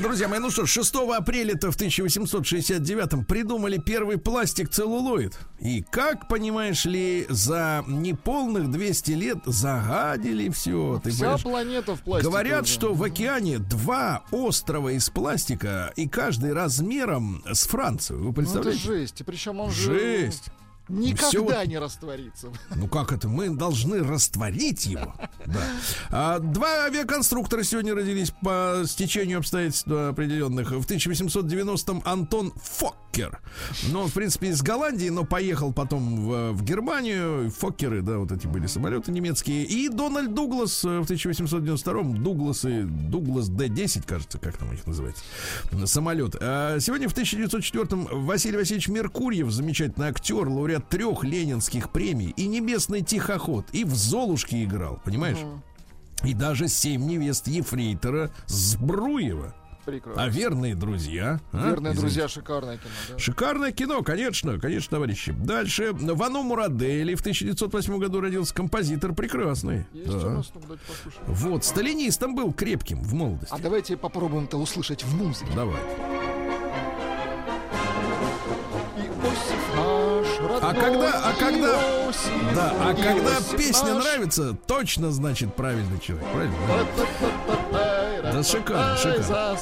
Друзья 0.00 0.28
мои, 0.28 0.38
ну 0.38 0.50
что, 0.50 0.64
ж, 0.64 0.70
6 0.70 0.94
апреля-то 1.16 1.70
в 1.70 1.76
1869-м 1.76 3.24
придумали 3.24 3.78
первый 3.78 4.16
пластик 4.18 4.70
целлулоид. 4.70 5.38
И 5.60 5.82
как, 5.82 6.26
понимаешь 6.26 6.84
ли, 6.86 7.26
за 7.28 7.84
неполных 7.86 8.70
200 8.70 9.10
лет 9.12 9.38
загадили 9.44 10.48
все. 10.48 11.00
Ты 11.04 11.10
Вся 11.10 11.18
понимаешь? 11.20 11.42
планета 11.42 11.96
в 11.96 12.00
пластике. 12.00 12.30
Говорят, 12.30 12.62
уже. 12.62 12.72
что 12.72 12.94
в 12.94 13.02
океане 13.02 13.58
два 13.58 14.22
острова 14.30 14.88
из 14.90 15.10
пластика, 15.10 15.92
и 15.96 16.08
каждый 16.08 16.54
размером 16.54 17.44
с 17.50 17.66
Францию. 17.66 18.18
Вы 18.20 18.24
Ну, 18.24 18.30
это 18.30 18.40
представляете? 18.40 18.78
жесть. 18.82 19.20
И 19.20 19.24
причем 19.24 19.60
он 19.60 19.70
же 19.70 19.92
Жесть. 19.92 20.44
Никогда 20.90 21.58
вот- 21.58 21.66
не 21.66 21.78
растворится. 21.78 22.48
Ну 22.74 22.86
как 22.88 23.12
это? 23.12 23.28
Мы 23.28 23.50
должны 23.50 24.02
растворить 24.02 24.86
его. 24.86 25.14
Да. 25.46 25.60
А, 26.10 26.38
два 26.38 26.84
авиаконструктора 26.84 27.62
сегодня 27.64 27.94
родились 27.94 28.30
по 28.42 28.82
стечению 28.86 29.38
обстоятельств 29.38 29.88
определенных. 29.88 30.70
В 30.70 30.86
1890-м 30.86 32.02
Антон 32.04 32.52
Фоккер. 32.62 33.40
Ну, 33.90 34.06
в 34.06 34.12
принципе, 34.12 34.48
из 34.48 34.62
Голландии, 34.62 35.08
но 35.08 35.24
поехал 35.24 35.72
потом 35.72 36.26
в, 36.26 36.52
в 36.52 36.62
Германию. 36.62 37.50
Фоккеры, 37.50 38.02
да, 38.02 38.18
вот 38.18 38.30
эти 38.32 38.46
были 38.46 38.66
самолеты 38.66 39.10
немецкие. 39.12 39.64
И 39.64 39.88
Дональд 39.88 40.34
Дуглас 40.34 40.84
э, 40.84 41.00
в 41.00 41.10
1892-м. 41.10 42.22
Дугласы, 42.22 42.82
Дуглас 42.84 43.48
Д-10, 43.48 44.04
кажется, 44.06 44.38
как 44.38 44.56
там 44.58 44.68
у 44.68 44.72
них 44.72 44.86
называется. 44.86 45.22
Самолет. 45.86 46.36
А 46.40 46.78
сегодня 46.80 47.08
в 47.08 47.14
1904-м 47.14 48.24
Василий 48.24 48.56
Васильевич 48.58 48.88
Меркурьев, 48.88 49.50
замечательный 49.50 50.08
актер, 50.08 50.48
лауреат 50.48 50.79
трех 50.80 51.24
ленинских 51.24 51.90
премий 51.90 52.30
и 52.36 52.46
небесный 52.46 53.02
тихоход, 53.02 53.66
и 53.72 53.84
в 53.84 53.94
Золушке 53.94 54.64
играл, 54.64 55.00
понимаешь? 55.04 55.38
И 56.24 56.34
даже 56.34 56.68
семь 56.68 57.06
невест 57.06 57.46
Ефрейтора 57.48 58.30
Збруева. 58.46 59.54
Прекрасно. 59.86 60.22
А 60.22 60.28
верные 60.28 60.74
друзья. 60.74 61.40
а? 61.52 61.56
Верные 61.70 61.92
Извините. 61.94 62.00
друзья, 62.00 62.28
шикарное 62.28 62.76
кино. 62.76 62.90
да. 63.08 63.18
Шикарное 63.18 63.72
кино, 63.72 64.02
конечно, 64.02 64.60
конечно, 64.60 64.90
товарищи. 64.90 65.32
Дальше. 65.32 65.92
Вану 65.94 66.42
Мурадели 66.42 67.14
в 67.14 67.20
1908 67.20 67.98
году 67.98 68.20
родился 68.20 68.54
композитор 68.54 69.14
прекрасный. 69.14 69.86
Есть 69.94 70.10
Да. 70.20 70.26
у 70.26 70.30
нас, 70.30 70.50
ну, 70.54 70.60
давайте 70.60 70.82
послушаем. 70.86 71.24
Вот, 71.26 71.64
сталинистом 71.64 72.34
был 72.34 72.52
крепким 72.52 73.02
в 73.02 73.14
молодости. 73.14 73.54
А 73.54 73.58
давайте 73.58 73.96
попробуем 73.96 74.44
это 74.44 74.58
услышать 74.58 75.02
в 75.02 75.14
музыке. 75.16 75.50
Давай. 75.54 75.80
А 80.70 80.74
когда, 80.74 81.10
а 81.24 81.32
когда, 81.32 82.12
да, 82.54 82.72
а 82.78 82.94
когда 82.94 83.56
песня 83.56 83.94
нравится, 83.94 84.56
точно 84.68 85.10
значит 85.10 85.52
правильный 85.56 85.98
человек, 85.98 86.28
правильно? 86.30 86.56
Да 88.22 88.42
шикарно, 88.44 88.96
шикарно. 88.96 89.58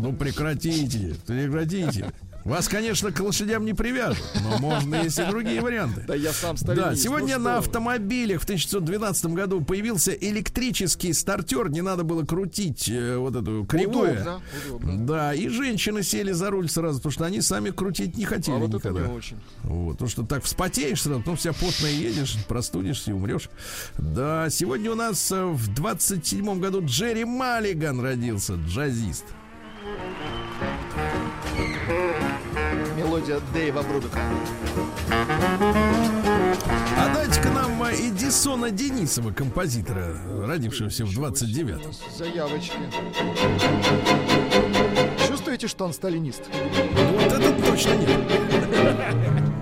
Ну 0.00 0.12
прекратите, 0.12 1.14
прекратите. 1.24 2.12
Вас, 2.44 2.68
конечно, 2.68 3.10
к 3.10 3.20
лошадям 3.20 3.64
не 3.64 3.72
привяжут, 3.72 4.22
но 4.42 4.58
можно 4.58 4.96
есть 4.96 5.18
и 5.18 5.24
другие 5.24 5.62
варианты. 5.62 6.04
Да 6.06 6.14
я 6.14 6.30
сам 6.32 6.56
Да, 6.56 6.74
сталинист. 6.74 7.02
сегодня 7.02 7.38
ну 7.38 7.44
на 7.44 7.56
автомобилях 7.58 8.42
в 8.42 8.44
1912 8.44 9.26
году 9.26 9.62
появился 9.62 10.12
электрический 10.12 11.12
стартер. 11.14 11.70
Не 11.70 11.80
надо 11.80 12.04
было 12.04 12.24
крутить 12.24 12.88
э, 12.90 13.16
вот 13.16 13.34
эту 13.34 13.64
кривую. 13.64 14.18
Да, 14.82 15.32
и 15.32 15.48
женщины 15.48 16.02
сели 16.02 16.32
за 16.32 16.50
руль 16.50 16.68
сразу, 16.68 16.98
потому 16.98 17.12
что 17.12 17.24
они 17.24 17.40
сами 17.40 17.70
крутить 17.70 18.16
не 18.18 18.24
хотели 18.26 18.56
А 18.56 18.66
никогда. 18.66 19.00
не 19.06 19.12
очень. 19.12 19.38
Вот, 19.62 19.92
потому 19.92 20.10
что 20.10 20.22
так 20.24 20.44
вспотеешь 20.44 21.00
сразу, 21.02 21.20
потом 21.20 21.36
вся 21.36 21.52
потная 21.54 21.92
едешь, 21.92 22.36
простудишься 22.46 23.10
и 23.10 23.14
умрешь. 23.14 23.48
Да, 23.96 24.50
сегодня 24.50 24.92
у 24.92 24.94
нас 24.94 25.32
э, 25.32 25.44
в 25.46 25.72
27 25.74 26.60
году 26.60 26.82
Джерри 26.84 27.24
Маллиган 27.24 28.00
родился, 28.00 28.54
джазист. 28.68 29.24
Мелодия 32.96 33.40
Дэйва 33.52 33.82
Брубика. 33.82 34.18
А 36.96 37.14
дайте-ка 37.14 37.50
нам 37.50 37.82
э, 37.82 37.94
Эдисона 37.94 38.70
Денисова, 38.70 39.32
композитора, 39.32 40.16
родившегося 40.46 41.04
в 41.04 41.12
29 41.12 41.74
У 41.74 41.88
нас 41.88 42.02
Заявочки. 42.16 42.78
Чувствуете, 45.28 45.68
что 45.68 45.84
он 45.84 45.92
сталинист? 45.92 46.42
Вот 47.12 47.32
это 47.32 47.52
точно 47.66 47.94
нет. 47.94 49.50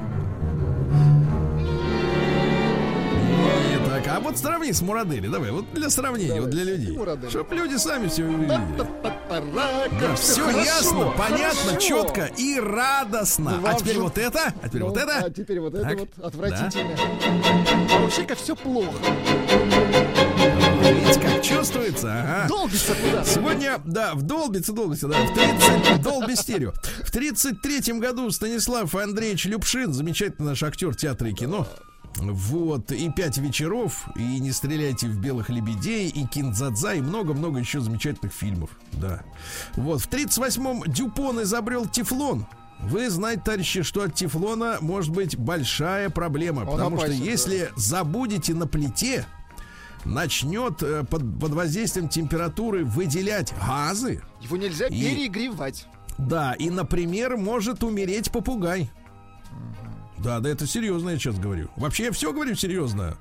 А 4.15 4.21
вот 4.21 4.37
сравни 4.39 4.73
с 4.73 4.83
Мурадели. 4.83 5.27
Давай, 5.29 5.51
вот 5.51 5.73
для 5.73 5.89
сравнения, 5.91 6.41
вот 6.41 6.51
для 6.51 6.65
людей. 6.65 6.97
Мурадели. 6.97 7.31
Чтоб 7.31 7.51
люди 7.53 7.77
сами 7.77 8.09
все 8.09 8.25
увидели. 8.25 8.49
Да, 8.49 10.15
все 10.17 10.43
хорошо, 10.43 10.59
ясно, 10.61 11.13
понятно, 11.17 11.71
хорошо. 11.71 11.81
четко 11.81 12.27
и 12.37 12.61
радостно. 12.61 13.53
Ну, 13.53 13.57
а 13.57 13.61
вам 13.61 13.77
теперь 13.81 13.95
же- 13.95 14.01
вот 14.03 14.19
это, 14.19 14.53
а 14.63 14.69
теперь 14.69 14.81
Ну, 14.83 14.89
вот 14.89 14.97
это. 14.99 15.19
А 15.25 15.31
теперь 15.31 15.61
вот 15.61 15.75
это 15.75 15.97
вот 15.97 16.25
отвратительно. 16.25 16.95
А 17.95 18.01
вообще 18.01 18.25
как 18.25 18.39
все 18.39 18.55
плохо. 18.55 18.93
Видите, 20.83 21.21
как 21.21 21.43
чувствуется? 21.43 22.13
Ага. 22.13 22.49
Долбится 22.49 22.95
куда? 22.95 23.25
Сегодня, 23.25 23.81
да, 23.87 24.15
в 24.15 24.23
Долбице, 24.23 24.73
Долбице, 24.73 25.09
да, 25.09 25.17
в 25.17 25.35
30, 25.35 26.03
Долби 26.03 26.37
стерео. 26.37 26.73
В 27.05 27.11
33-м 27.15 28.01
году 28.01 28.31
Станислав 28.31 28.95
Андреевич 28.95 29.47
Любшин, 29.47 29.93
замечательный 29.93 30.49
наш 30.49 30.63
актер 30.63 30.95
театра 30.95 31.29
и 31.31 31.33
кино, 31.33 31.67
вот, 32.17 32.93
и 32.93 33.11
пять 33.11 33.39
вечеров, 33.39 34.07
и 34.17 34.39
не 34.41 34.53
стреляйте 34.53 35.09
в 35.09 35.19
белых 35.19 35.51
лебедей, 35.51 36.09
и 36.09 36.27
Киндзадза, 36.27 36.95
и 36.95 37.01
много-много 37.01 37.59
еще 37.59 37.81
замечательных 37.81 38.33
фильмов. 38.33 38.71
Да. 38.93 39.23
Вот, 39.75 40.01
в 40.03 40.09
38-м 40.09 40.85
Дюпон 40.93 41.43
изобрел 41.43 41.87
тефлон. 41.87 42.47
Вы 42.81 43.11
знаете, 43.11 43.43
товарищи, 43.45 43.83
что 43.83 44.03
от 44.03 44.15
тефлона 44.15 44.79
может 44.81 45.13
быть 45.13 45.39
большая 45.39 46.11
проблема. 46.11 46.61
Он 46.61 46.73
потому 46.73 46.97
опасен, 46.97 47.15
что 47.15 47.25
да. 47.25 47.31
если 47.31 47.71
забудете 47.77 48.55
на 48.55 48.67
плите, 48.67 49.25
начнет 50.05 50.83
э, 50.83 51.05
под, 51.05 51.39
под 51.39 51.53
воздействием 51.53 52.09
температуры 52.09 52.85
выделять 52.85 53.55
газы. 53.67 54.23
Его 54.41 54.57
нельзя 54.57 54.87
И- 54.87 55.01
перегревать. 55.01 55.87
Да, 56.19 56.53
и, 56.55 56.71
например, 56.71 57.37
может 57.37 57.83
умереть 57.85 58.31
попугай. 58.31 58.91
Да, 60.23 60.41
да, 60.41 60.49
это 60.49 60.67
серьезно, 60.67 61.11
я 61.11 61.19
сейчас 61.19 61.39
говорю. 61.39 61.69
Вообще 61.77 62.05
я 62.05 62.13
все 62.13 62.33
говорю 62.33 62.55
серьезно. 62.55 63.17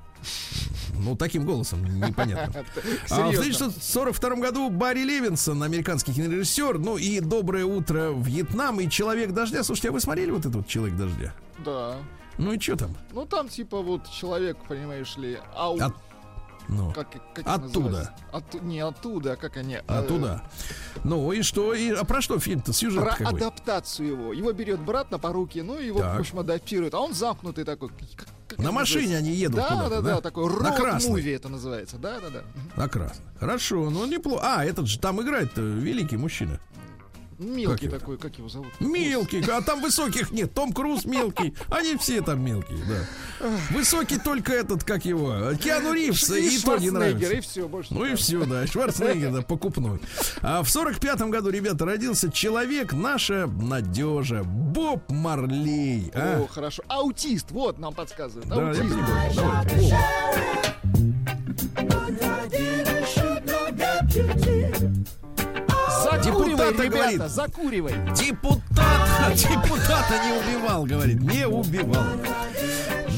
Ну, 0.94 1.16
таким 1.16 1.44
голосом, 1.44 1.84
непонятно. 1.84 2.64
А 3.10 3.28
в 3.28 3.32
Серьезно. 3.34 3.66
1942 3.66 4.36
году 4.36 4.70
Барри 4.70 5.02
Левинсон, 5.02 5.62
американский 5.62 6.12
кинорежиссер, 6.12 6.78
ну 6.78 6.96
и 6.96 7.18
«Доброе 7.20 7.64
утро, 7.64 8.12
Вьетнам» 8.12 8.78
и 8.80 8.88
«Человек 8.88 9.32
дождя». 9.32 9.64
Слушайте, 9.64 9.88
а 9.88 9.92
вы 9.92 10.00
смотрели 10.00 10.30
вот 10.30 10.46
этот 10.46 10.66
«Человек 10.68 10.96
дождя»? 10.96 11.32
Да. 11.64 11.96
Ну 12.38 12.52
и 12.52 12.60
что 12.60 12.76
там? 12.76 12.96
Ну 13.12 13.26
там 13.26 13.48
типа 13.48 13.80
вот 13.82 14.08
человек, 14.10 14.56
понимаешь 14.68 15.16
ли, 15.16 15.38
ау... 15.56 15.78
От- 15.80 15.94
Ну, 16.68 16.92
Как, 16.92 17.08
как 17.34 17.46
Оттуда. 17.46 18.14
Отту- 18.32 18.62
не 18.64 18.80
оттуда, 18.80 19.32
а 19.32 19.36
как 19.36 19.56
они? 19.56 19.76
а, 19.86 19.98
оттуда. 19.98 20.42
Ну 21.04 21.32
и 21.32 21.42
что? 21.42 21.74
И, 21.74 21.90
а 21.90 22.04
про 22.04 22.22
что 22.22 22.38
фильм-то? 22.38 22.72
Сюжет 22.72 23.02
Про 23.02 23.16
какой? 23.16 23.38
адаптацию 23.38 24.08
его. 24.08 24.32
Его 24.32 24.52
берет 24.52 24.80
брат 24.80 25.10
на 25.10 25.18
поруки, 25.18 25.58
ну 25.58 25.78
и 25.78 25.86
его, 25.86 26.00
Так. 26.00 26.16
в 26.16 26.20
общем, 26.20 26.38
адаптируют. 26.38 26.94
А 26.94 27.00
он 27.00 27.12
замкнутый 27.14 27.64
такой. 27.64 27.88
как- 28.16 28.28
как 28.48 28.58
На 28.58 28.70
машине 28.70 29.02
называется? 29.14 29.28
они 29.28 29.36
едут 29.36 29.56
да, 29.56 29.66
куда-то, 29.68 29.88
да, 29.90 30.00
да? 30.02 30.14
да, 30.16 30.20
такой 30.20 30.44
На 30.50 30.68
роуд 30.68 30.76
красной. 30.76 31.10
муви 31.10 31.30
это 31.32 31.48
называется. 31.48 31.96
Да, 31.96 32.20
да, 32.20 32.28
да. 32.30 32.42
На 32.76 32.88
красный. 32.88 33.24
Хорошо, 33.40 33.88
ну 33.90 34.04
неплохо. 34.06 34.42
А, 34.44 34.64
этот 34.64 34.86
же 34.88 34.98
там 34.98 35.20
играет 35.22 35.52
э, 35.56 35.60
великий 35.62 36.16
мужчина. 36.18 36.60
Мелкий 37.42 37.86
его 37.86 37.98
такой, 37.98 38.18
как 38.18 38.38
его 38.38 38.48
зовут? 38.48 38.68
Мелкий, 38.80 39.42
а 39.50 39.60
там 39.62 39.80
высоких 39.82 40.30
нет. 40.30 40.54
Том 40.54 40.72
Круз 40.72 41.04
мелкий. 41.04 41.54
Они 41.68 41.96
все 41.96 42.22
там 42.22 42.42
мелкие, 42.44 42.78
да. 42.88 43.48
Высокий 43.70 44.18
только 44.18 44.52
этот, 44.52 44.84
как 44.84 45.04
его, 45.04 45.52
Киану 45.62 45.92
Ривз, 45.92 46.30
И 46.30 46.56
и, 46.56 46.58
то 46.60 46.76
не 46.78 46.90
нравится. 46.90 47.32
и 47.32 47.40
все, 47.40 47.68
больше 47.68 47.92
Ну 47.94 48.04
и 48.04 48.14
все, 48.14 48.44
да, 48.44 48.66
Шварценеггер, 48.66 49.32
да, 49.32 49.42
покупной. 49.42 50.00
А 50.40 50.62
в 50.62 50.70
сорок 50.70 51.00
пятом 51.00 51.30
году, 51.30 51.50
ребята, 51.50 51.84
родился 51.84 52.30
человек, 52.30 52.92
наша 52.92 53.46
надежа, 53.46 54.42
Боб 54.44 55.08
Марлей. 55.10 56.10
а? 56.14 56.42
О, 56.42 56.46
хорошо. 56.46 56.82
Аутист, 56.88 57.50
вот 57.50 57.78
нам 57.78 57.94
подсказывают. 57.94 58.48
Да, 58.48 58.56
я 58.62 58.68
Аутист. 58.68 58.88
понимаю. 58.88 59.32
Давай. 59.34 59.66
Закуривай, 66.32 66.50
Депутата 66.72 66.82
ребята, 66.82 66.98
говорит. 67.16 67.32
закуривай. 67.32 67.94
Депутат, 68.16 69.34
депутата 69.34 70.20
не 70.24 70.56
убивал, 70.56 70.84
говорит, 70.86 71.20
не 71.20 71.46
убивал. 71.46 72.04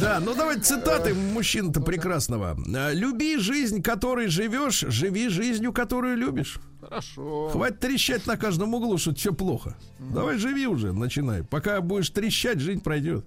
Да, 0.01 0.21
ну 0.21 0.35
давайте 0.35 0.63
цитаты 0.63 1.15
мужчины-то 1.15 1.81
прекрасного. 1.81 2.57
А, 2.75 2.93
Люби 2.93 3.39
жизнь, 3.39 3.81
которой 3.83 4.27
живешь, 4.29 4.81
живи 4.81 5.29
жизнью, 5.29 5.73
которую 5.73 6.17
любишь. 6.17 6.59
Хорошо. 6.81 7.49
Хватит 7.51 7.81
трещать 7.81 8.27
на 8.27 8.37
каждом 8.37 8.75
углу, 8.75 8.99
что 8.99 9.15
все 9.15 9.33
плохо. 9.33 9.77
Давай 9.99 10.37
живи 10.37 10.67
уже, 10.67 10.93
начинай. 10.93 11.43
Пока 11.45 11.81
будешь 11.81 12.11
трещать, 12.11 12.59
жизнь 12.61 12.83
пройдет. 12.83 13.25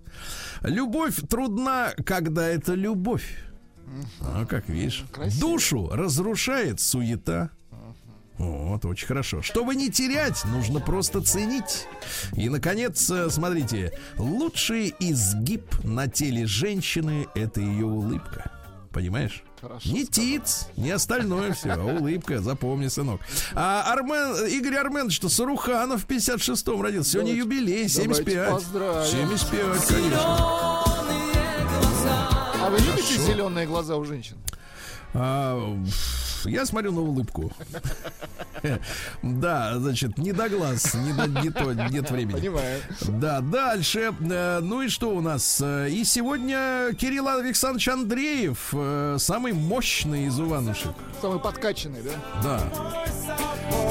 Любовь 0.61 1.15
трудна, 1.27 1.93
когда 2.05 2.47
это 2.47 2.73
любовь. 2.75 3.37
А 4.21 4.45
как 4.45 4.67
видишь. 4.69 5.05
Красиво. 5.11 5.39
Душу 5.39 5.89
разрушает 5.91 6.79
суета. 6.81 7.49
Вот, 8.37 8.85
очень 8.85 9.07
хорошо. 9.07 9.41
Чтобы 9.41 9.75
не 9.75 9.89
терять, 9.89 10.45
нужно 10.45 10.79
просто 10.79 11.21
ценить. 11.21 11.87
И, 12.33 12.49
наконец, 12.49 13.09
э, 13.09 13.29
смотрите, 13.31 13.97
лучший 14.17 14.93
изгиб 14.99 15.63
на 15.83 16.07
теле 16.07 16.45
женщины– 16.45 17.27
это 17.35 17.61
ее 17.61 17.85
улыбка. 17.85 18.51
Понимаешь? 18.91 19.43
Хорошо 19.59 19.89
не 19.89 20.05
сказал. 20.05 20.23
тиц, 20.23 20.67
не 20.77 20.91
остальное 20.91 21.53
все, 21.53 21.71
а 21.71 21.83
улыбка, 21.83 22.39
запомни, 22.41 22.87
сынок. 22.89 23.21
А 23.55 23.91
Армен, 23.91 24.45
Игорь 24.47 24.75
Арменович, 24.75 25.15
что 25.15 25.29
Саруханов 25.29 26.03
в 26.03 26.07
56-м 26.07 26.79
родился. 26.81 27.11
Сегодня 27.13 27.33
Давайте- 27.33 27.55
юбилей, 27.57 27.73
давайте 27.89 27.93
75. 28.23 28.49
поздравим. 28.51 29.07
75, 29.11 29.87
конечно. 29.87 30.19
А 32.59 32.69
вы 32.69 32.77
любите 32.79 33.17
зеленые 33.17 33.65
глаза 33.65 33.95
у 33.95 34.03
женщин? 34.05 34.37
А, 35.13 35.55
я 36.45 36.65
смотрю 36.65 36.91
на 36.91 37.01
улыбку. 37.01 37.51
Да, 39.21 39.77
значит, 39.79 40.17
не 40.17 40.31
до 40.31 40.49
глаз, 40.49 40.93
не, 40.95 41.13
до, 41.13 41.27
не 41.27 41.51
то, 41.51 41.73
нет 41.73 42.09
времени. 42.09 42.39
Понимаю. 42.39 42.81
Да, 43.01 43.39
дальше. 43.41 44.11
Э, 44.19 44.59
Ну 44.61 44.81
и 44.81 44.89
что 44.89 45.11
у 45.15 45.21
нас? 45.21 45.59
Э, 45.61 45.87
И 45.89 46.03
сегодня 46.03 46.91
Кирилл 46.99 47.27
Александрович 47.27 47.87
Андреев, 47.89 48.69
э, 48.73 49.17
самый 49.19 49.53
мощный 49.53 50.25
из 50.25 50.39
Иванушек. 50.39 50.91
Самый 51.21 51.39
подкачанный, 51.39 52.01
да? 52.01 52.11
Да. 52.43 52.61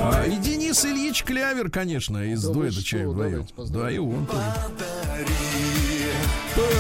А, 0.02 0.24
И 0.26 0.36
Денис 0.36 0.84
Ильич 0.84 1.22
Клявер, 1.22 1.70
конечно, 1.70 2.18
из 2.18 2.42
Да 2.42 2.52
дуэта 2.52 2.82
«Чай 2.82 3.06
вдвоем». 3.06 3.46
Да, 3.56 3.90
и 3.90 3.98
он 3.98 4.26
тоже. 4.26 4.42
Подари, 4.66 5.26
подари. 6.54 6.76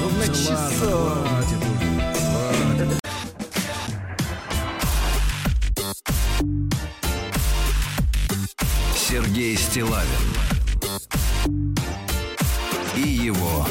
Ну, 0.00 0.08
на 0.18 0.26
Да 0.26 0.32
Сергей 9.36 9.56
Стилавин 9.58 10.06
и 12.96 13.00
его 13.06 13.66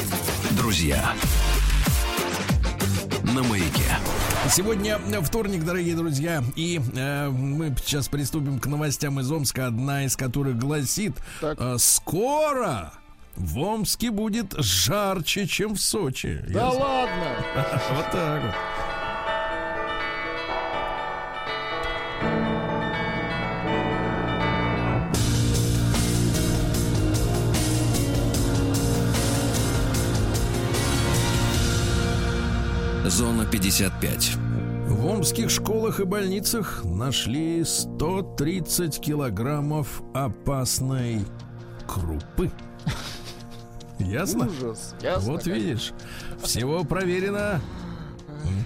друзья 0.52 1.12
на 3.34 3.42
маяке. 3.42 3.98
Сегодня 4.48 4.96
вторник, 5.22 5.64
дорогие 5.64 5.96
друзья, 5.96 6.44
и 6.54 6.80
э, 6.94 7.30
мы 7.30 7.74
сейчас 7.84 8.06
приступим 8.06 8.60
к 8.60 8.66
новостям 8.66 9.18
из 9.18 9.28
Омска, 9.28 9.66
одна 9.66 10.04
из 10.04 10.14
которых 10.14 10.56
гласит, 10.56 11.14
Так. 11.40 11.58
э, 11.60 11.74
скоро 11.80 12.92
в 13.34 13.58
Омске 13.58 14.12
будет 14.12 14.54
жарче, 14.56 15.48
чем 15.48 15.74
в 15.74 15.80
Сочи. 15.80 16.44
Да 16.48 16.66
Ясно? 16.66 16.80
ладно. 16.80 17.36
Вот 17.90 18.10
так 18.12 18.42
вот. 18.44 18.54
Зона 33.10 33.46
55. 33.46 34.36
В 34.88 35.06
омских 35.06 35.50
школах 35.50 36.00
и 36.00 36.04
больницах 36.04 36.82
нашли 36.84 37.62
130 37.64 39.00
килограммов 39.00 40.02
опасной 40.12 41.24
крупы. 41.86 42.50
Ясно? 44.00 44.46
Ужас. 44.46 44.94
Ясно. 45.00 45.32
Вот 45.32 45.46
видишь, 45.46 45.92
всего 46.42 46.82
проверено 46.84 47.60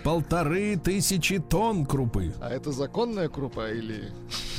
полторы 0.04 0.76
тысячи 0.76 1.38
тонн 1.38 1.84
крупы. 1.86 2.32
А 2.40 2.48
это 2.50 2.72
законная 2.72 3.28
крупа 3.28 3.70
или... 3.70 4.12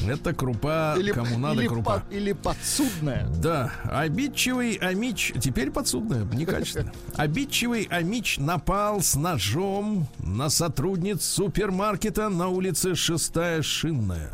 Это 0.07 0.33
крупа, 0.33 0.95
или 0.97 1.11
кому 1.11 1.37
надо 1.37 1.61
или 1.61 1.67
крупа. 1.67 1.99
под- 1.99 2.13
или 2.13 2.33
подсудная? 2.33 3.27
Да, 3.27 3.71
обидчивый 3.83 4.73
Амич, 4.75 5.33
теперь 5.39 5.71
подсудное, 5.71 6.23
некачественно. 6.33 6.91
Обидчивый 7.15 7.83
Амич 7.91 8.37
напал 8.39 9.01
с 9.01 9.15
ножом 9.15 10.07
на 10.19 10.49
сотрудниц 10.49 11.23
супермаркета 11.23 12.29
на 12.29 12.47
улице 12.49 12.95
Шестая 12.95 13.61
Шинная. 13.61 14.31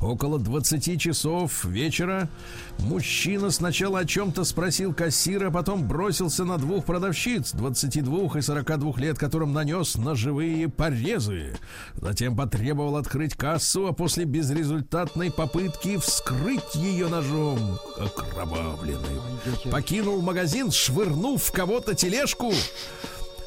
Около 0.00 0.38
20 0.38 1.00
часов 1.00 1.64
вечера 1.64 2.28
мужчина 2.78 3.50
сначала 3.50 4.00
о 4.00 4.04
чем-то 4.04 4.44
спросил 4.44 4.92
кассира, 4.92 5.50
потом 5.50 5.88
бросился 5.88 6.44
на 6.44 6.58
двух 6.58 6.84
продавщиц 6.84 7.52
22 7.52 8.38
и 8.38 8.42
42 8.42 8.92
лет, 8.98 9.18
которым 9.18 9.52
нанес 9.52 9.96
ножевые 9.96 10.68
порезы. 10.68 11.56
Затем 11.94 12.36
потребовал 12.36 12.96
открыть 12.96 13.34
кассу, 13.34 13.86
а 13.86 13.92
после 13.92 14.24
безрезультатной 14.24 15.32
попытки 15.32 15.96
вскрыть 15.96 16.74
ее 16.74 17.08
ножом, 17.08 17.78
окровавленный, 17.98 19.20
покинул 19.70 20.20
магазин, 20.20 20.70
швырнув 20.70 21.42
в 21.42 21.52
кого-то 21.52 21.94
тележку. 21.94 22.52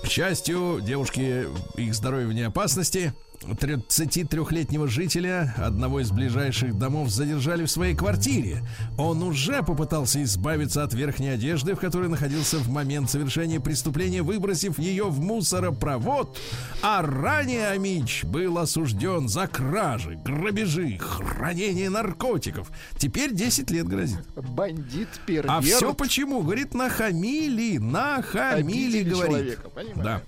К 0.03 0.07
счастью, 0.07 0.79
девушки, 0.81 1.47
их 1.75 1.93
здоровье 1.93 2.27
вне 2.27 2.47
опасности. 2.47 3.13
33-летнего 3.41 4.87
жителя 4.87 5.53
одного 5.57 6.01
из 6.01 6.11
ближайших 6.11 6.77
домов 6.77 7.09
задержали 7.09 7.65
в 7.65 7.71
своей 7.71 7.95
квартире. 7.95 8.63
Он 8.97 9.23
уже 9.23 9.63
попытался 9.63 10.21
избавиться 10.23 10.83
от 10.83 10.93
верхней 10.93 11.29
одежды, 11.29 11.75
в 11.75 11.79
которой 11.79 12.09
находился 12.09 12.57
в 12.57 12.69
момент 12.69 13.09
совершения 13.09 13.59
преступления, 13.59 14.21
выбросив 14.21 14.77
ее 14.79 15.05
в 15.05 15.19
мусоропровод. 15.19 16.37
А 16.81 17.01
ранее 17.01 17.69
Амич 17.69 18.23
был 18.25 18.57
осужден 18.57 19.29
за 19.29 19.47
кражи, 19.47 20.19
грабежи, 20.23 20.97
хранение 20.97 21.89
наркотиков. 21.89 22.69
Теперь 22.97 23.33
10 23.33 23.71
лет 23.71 23.87
грозит. 23.87 24.19
Бандит, 24.35 25.09
перверт. 25.25 25.49
А 25.49 25.61
все 25.61 25.93
почему? 25.93 26.41
Говорит, 26.41 26.73
нахамили, 26.73 27.77
нахамили, 27.77 28.99
Обидели 28.99 29.09
говорит. 29.09 29.29
человека. 29.29 29.69
Да. 29.95 30.21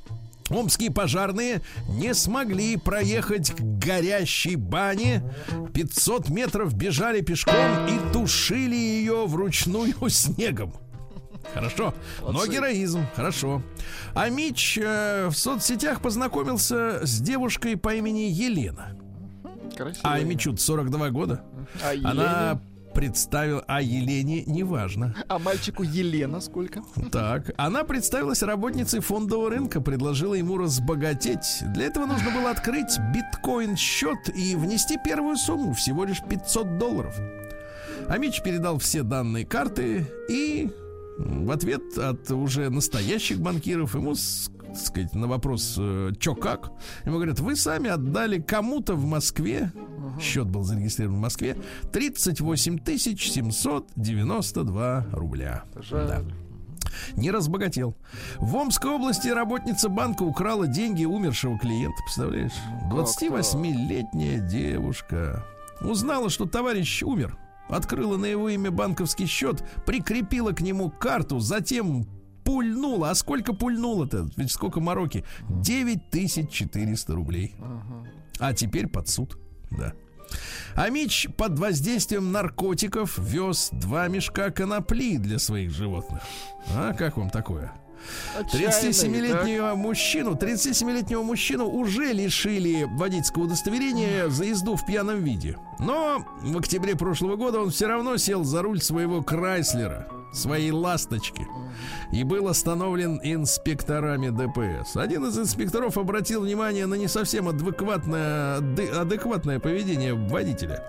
Омские 0.51 0.91
пожарные 0.91 1.61
не 1.89 2.13
смогли 2.13 2.77
проехать 2.77 3.51
к 3.51 3.59
горящей 3.61 4.55
бане. 4.55 5.23
500 5.73 6.29
метров 6.29 6.73
бежали 6.75 7.21
пешком 7.21 7.87
и 7.87 8.13
тушили 8.13 8.75
ее 8.75 9.25
вручную 9.25 9.95
снегом. 10.09 10.73
Хорошо. 11.53 11.93
Но 12.21 12.33
Молодцы. 12.33 12.51
героизм. 12.53 13.05
Хорошо. 13.15 13.63
А 14.13 14.29
Мич 14.29 14.77
э, 14.81 15.27
в 15.29 15.33
соцсетях 15.35 16.01
познакомился 16.01 17.05
с 17.05 17.19
девушкой 17.19 17.77
по 17.77 17.93
имени 17.95 18.29
Елена. 18.29 18.95
Красиво. 19.75 20.01
А 20.03 20.19
Мичу 20.19 20.55
42 20.55 21.09
года. 21.09 21.43
А 21.83 21.93
Она 22.03 22.61
Елене? 22.91 22.93
представила... 22.93 23.63
А 23.67 23.81
Елене 23.81 24.43
неважно. 24.45 25.15
А 25.27 25.39
мальчику 25.39 25.83
Елена 25.83 26.41
сколько? 26.41 26.83
Так, 27.11 27.51
она 27.57 27.83
представилась 27.83 28.43
работницей 28.43 28.99
фондового 28.99 29.49
рынка, 29.49 29.81
предложила 29.81 30.33
ему 30.33 30.57
разбогатеть. 30.57 31.63
Для 31.73 31.85
этого 31.85 32.05
нужно 32.05 32.31
было 32.31 32.51
открыть 32.51 32.97
биткоин-счет 33.13 34.35
и 34.35 34.55
внести 34.55 34.97
первую 35.03 35.37
сумму, 35.37 35.73
всего 35.73 36.05
лишь 36.05 36.21
500 36.21 36.77
долларов. 36.77 37.15
Амич 38.07 38.41
передал 38.41 38.77
все 38.79 39.03
данные 39.03 39.45
карты 39.45 40.05
и 40.29 40.69
в 41.17 41.51
ответ 41.51 41.97
от 41.97 42.31
уже 42.31 42.69
настоящих 42.69 43.39
банкиров 43.39 43.95
ему 43.95 44.15
так 44.71 44.81
сказать, 44.81 45.13
на 45.15 45.27
вопрос, 45.27 45.75
э, 45.77 46.11
чё 46.19 46.35
как, 46.35 46.71
ему 47.05 47.17
говорят, 47.17 47.39
вы 47.39 47.55
сами 47.55 47.89
отдали 47.89 48.39
кому-то 48.39 48.95
в 48.95 49.05
Москве, 49.05 49.71
счет 50.19 50.47
был 50.47 50.63
зарегистрирован 50.63 51.17
в 51.17 51.21
Москве, 51.21 51.57
38 51.91 52.79
тысяч 52.79 53.31
792 53.31 55.07
рубля. 55.11 55.63
Жаль. 55.75 56.07
Да. 56.07 56.21
Не 57.15 57.31
разбогател. 57.31 57.95
В 58.37 58.55
Омской 58.55 58.91
области 58.91 59.27
работница 59.27 59.89
банка 59.89 60.23
украла 60.23 60.67
деньги 60.67 61.05
умершего 61.05 61.57
клиента. 61.57 61.97
Представляешь? 62.03 62.51
28-летняя 62.91 64.39
девушка. 64.39 65.45
Узнала, 65.81 66.29
что 66.29 66.45
товарищ 66.45 67.03
умер. 67.03 67.37
Открыла 67.69 68.17
на 68.17 68.25
его 68.25 68.49
имя 68.49 68.69
банковский 68.71 69.25
счет, 69.25 69.63
прикрепила 69.85 70.51
к 70.51 70.61
нему 70.61 70.89
карту, 70.89 71.39
затем 71.39 72.05
пульнула. 72.43 73.11
А 73.11 73.15
сколько 73.15 73.53
пульнула-то? 73.53 74.29
Ведь 74.37 74.51
сколько 74.51 74.79
мороки? 74.79 75.23
9400 75.49 77.13
рублей. 77.13 77.55
А 78.39 78.53
теперь 78.53 78.87
под 78.87 79.07
суд. 79.07 79.37
Да. 79.69 79.93
А 80.75 80.89
Мич 80.89 81.27
под 81.37 81.59
воздействием 81.59 82.31
наркотиков 82.31 83.17
вез 83.17 83.69
два 83.71 84.07
мешка 84.07 84.49
конопли 84.49 85.17
для 85.17 85.39
своих 85.39 85.71
животных. 85.71 86.21
А 86.75 86.93
как 86.93 87.17
вам 87.17 87.29
такое? 87.29 87.73
Отчаянный, 88.39 88.89
37-летнего 88.89 89.75
мужчину, 89.75 90.31
37-летнего 90.31 91.21
мужчину 91.21 91.67
уже 91.67 92.13
лишили 92.13 92.87
водительского 92.89 93.43
удостоверения 93.43 94.27
за 94.29 94.45
езду 94.45 94.75
в 94.75 94.85
пьяном 94.85 95.23
виде. 95.23 95.57
Но 95.79 96.25
в 96.41 96.57
октябре 96.57 96.95
прошлого 96.95 97.35
года 97.35 97.59
он 97.59 97.69
все 97.69 97.87
равно 97.87 98.17
сел 98.17 98.43
за 98.43 98.61
руль 98.61 98.81
своего 98.81 99.21
Крайслера, 99.21 100.07
своей 100.31 100.71
ласточки, 100.71 101.47
и 102.11 102.23
был 102.23 102.47
остановлен 102.47 103.19
инспекторами 103.23 104.29
ДПС. 104.29 104.95
Один 104.95 105.25
из 105.25 105.37
инспекторов 105.37 105.97
обратил 105.97 106.41
внимание 106.41 106.85
на 106.85 106.95
не 106.95 107.07
совсем 107.07 107.47
адекватное, 107.47 108.57
адекватное 108.57 109.59
поведение 109.59 110.13
водителя 110.13 110.83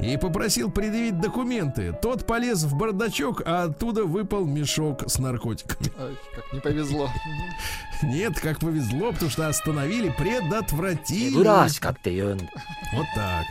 и 0.00 0.16
попросил 0.16 0.70
предъявить 0.70 1.20
документы. 1.20 1.94
Тот 2.00 2.26
полез 2.26 2.64
в 2.64 2.74
бардачок, 2.74 3.42
а 3.44 3.64
оттуда 3.64 4.04
выпал 4.04 4.44
мешок 4.46 5.04
с 5.06 5.18
наркотиками. 5.18 5.92
Ой, 5.98 6.16
как 6.34 6.52
не 6.52 6.60
повезло. 6.60 7.10
Нет, 8.02 8.40
как 8.40 8.60
повезло, 8.60 9.12
потому 9.12 9.30
что 9.30 9.48
остановили, 9.48 10.14
предотвратили. 10.16 11.34
Дурас, 11.34 11.78
как 11.78 11.98
ты 11.98 12.24
он. 12.24 12.40
Вот 12.94 13.06
так. 13.14 13.44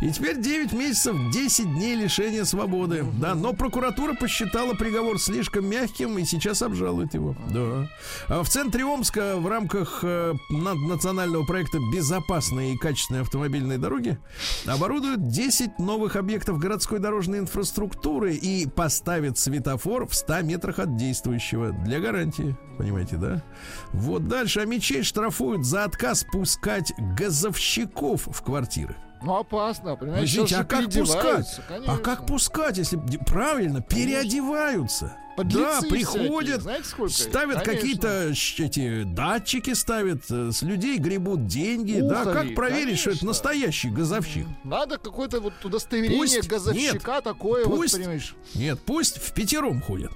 И 0.00 0.10
теперь 0.10 0.40
9 0.40 0.72
месяцев, 0.72 1.16
10 1.32 1.74
дней 1.74 1.94
лишения 1.94 2.44
свободы. 2.44 3.02
Угу. 3.02 3.12
Да, 3.18 3.34
но 3.34 3.52
прокуратура 3.52 4.14
посчитала 4.14 4.74
приговор 4.74 5.18
слишком 5.18 5.66
мягким 5.66 6.18
и 6.18 6.24
сейчас 6.24 6.62
обжалует 6.62 7.14
его. 7.14 7.30
Угу. 7.30 7.38
Да. 7.48 7.88
А 8.28 8.42
в 8.42 8.48
центре 8.48 8.84
Омска 8.84 9.36
в 9.36 9.46
рамках 9.46 10.00
э, 10.02 10.34
национального 10.50 11.44
проекта 11.44 11.78
«Безопасные 11.92 12.74
и 12.74 12.76
качественные 12.76 13.22
автомобильные 13.22 13.78
дороги» 13.78 14.18
оборудуют 14.66 15.28
9 15.28 15.45
10 15.46 15.78
новых 15.78 16.16
объектов 16.16 16.58
городской 16.58 16.98
дорожной 16.98 17.38
инфраструктуры 17.38 18.34
и 18.34 18.66
поставят 18.66 19.38
светофор 19.38 20.08
в 20.08 20.12
100 20.12 20.42
метрах 20.42 20.80
от 20.80 20.96
действующего 20.96 21.70
для 21.70 22.00
гарантии. 22.00 22.56
Понимаете, 22.78 23.16
да? 23.16 23.44
Вот 23.92 24.26
дальше. 24.26 24.58
А 24.58 24.64
мечей 24.64 25.04
штрафуют 25.04 25.64
за 25.64 25.84
отказ 25.84 26.24
пускать 26.32 26.92
газовщиков 27.16 28.26
в 28.26 28.42
квартиры. 28.42 28.96
Ну, 29.22 29.34
опасно, 29.36 29.96
понимаешь? 29.96 30.30
Подождите, 30.30 30.56
а 30.56 30.64
как 30.64 30.84
пускать? 30.84 30.92
переодеваются, 30.92 31.62
А 31.62 31.72
конечно. 31.72 31.96
как 31.98 32.26
пускать, 32.26 32.78
если 32.78 33.00
правильно 33.26 33.80
переодеваются? 33.82 35.16
Подлецы 35.36 35.58
да, 35.60 35.78
всякие, 35.80 35.90
приходят, 35.90 36.62
знаете, 36.62 36.84
сколько 36.84 37.12
их? 37.12 37.18
ставят 37.18 37.62
Конечно. 37.62 37.72
какие-то 37.74 38.30
эти 38.30 39.02
датчики, 39.02 39.74
ставят 39.74 40.22
э, 40.30 40.50
с 40.50 40.62
людей 40.62 40.96
гребут 40.96 41.46
деньги. 41.46 42.00
да, 42.00 42.22
Ухари, 42.22 42.48
как 42.48 42.54
проверить, 42.54 42.98
что 42.98 43.10
это 43.10 43.18
конечно. 43.20 43.28
настоящий 43.28 43.90
газовщик? 43.90 44.46
Надо 44.64 44.96
какое-то 44.96 45.40
вот 45.40 45.52
удостоверение 45.62 46.18
Пусть- 46.18 46.48
газовщика 46.48 47.20
такое, 47.20 47.64
пусть- 47.66 47.92
вот, 47.92 48.00
понимаешь. 48.00 48.34
Нет, 48.54 48.80
пусть 48.86 49.18
в 49.18 49.32
пятером 49.34 49.82
ходят. 49.82 50.10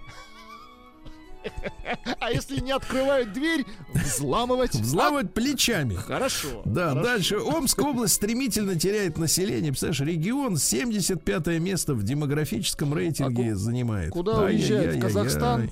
А 2.20 2.30
если 2.30 2.60
не 2.60 2.70
открывают 2.72 3.32
дверь, 3.32 3.64
взламывать. 3.94 4.74
Взламывать 4.74 5.32
плечами. 5.34 5.94
Хорошо. 5.94 6.62
Да, 6.64 6.90
хорошо. 6.90 7.02
дальше. 7.06 7.36
Омская 7.38 7.86
область 7.86 8.14
стремительно 8.14 8.78
теряет 8.78 9.18
население. 9.18 9.72
Представляешь, 9.72 10.00
регион 10.00 10.56
75 10.56 11.46
место 11.60 11.94
в 11.94 12.02
демографическом 12.02 12.94
рейтинге 12.94 13.52
А 13.52 13.56
занимает. 13.56 14.12
куда 14.12 14.40
уезжает? 14.42 14.68
В 14.68 14.72
Ай-яй-яй-яй-яй. 14.72 15.00
Казахстан? 15.00 15.70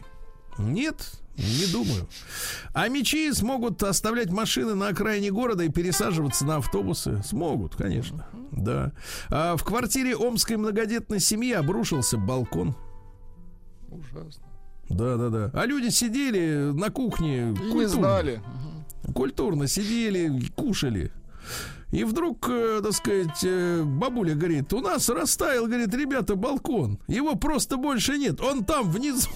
Нет, 0.59 1.13
не 1.37 1.71
думаю. 1.71 2.09
А 2.73 2.89
мечи 2.89 3.33
смогут 3.33 3.81
оставлять 3.85 4.31
машины 4.31 4.75
на 4.75 4.89
окраине 4.89 5.31
города 5.31 5.63
и 5.63 5.69
пересаживаться 5.69 6.45
на 6.45 6.57
автобусы. 6.57 7.23
Смогут, 7.25 7.77
конечно. 7.77 8.27
Да. 8.51 8.91
А 9.29 9.57
в 9.57 9.63
квартире 9.63 10.17
омской 10.17 10.57
многодетной 10.57 11.21
семьи 11.21 11.53
обрушился 11.53 12.17
балкон. 12.19 12.75
Ужасно. 13.91 14.45
Да, 14.89 15.17
да, 15.17 15.29
да. 15.29 15.51
А 15.55 15.67
люди 15.67 15.89
сидели 15.91 16.71
на 16.73 16.91
кухне. 16.91 17.51
И 17.51 17.51
не 17.51 17.57
культурно. 17.57 17.89
знали. 17.89 18.41
Культурно 19.15 19.67
сидели, 19.69 20.43
кушали. 20.57 21.13
И 21.91 22.05
вдруг, 22.05 22.47
э, 22.51 22.81
так 22.83 22.93
сказать, 22.93 23.39
э, 23.43 23.83
бабуля 23.83 24.35
говорит, 24.35 24.73
у 24.75 24.81
нас 24.81 25.09
растаял, 25.09 25.67
говорит, 25.67 25.95
ребята, 25.95 26.35
балкон. 26.35 26.99
Его 27.09 27.35
просто 27.35 27.77
больше 27.79 28.19
нет. 28.19 28.41
Он 28.43 28.65
там 28.65 28.91
внизу. 28.91 29.31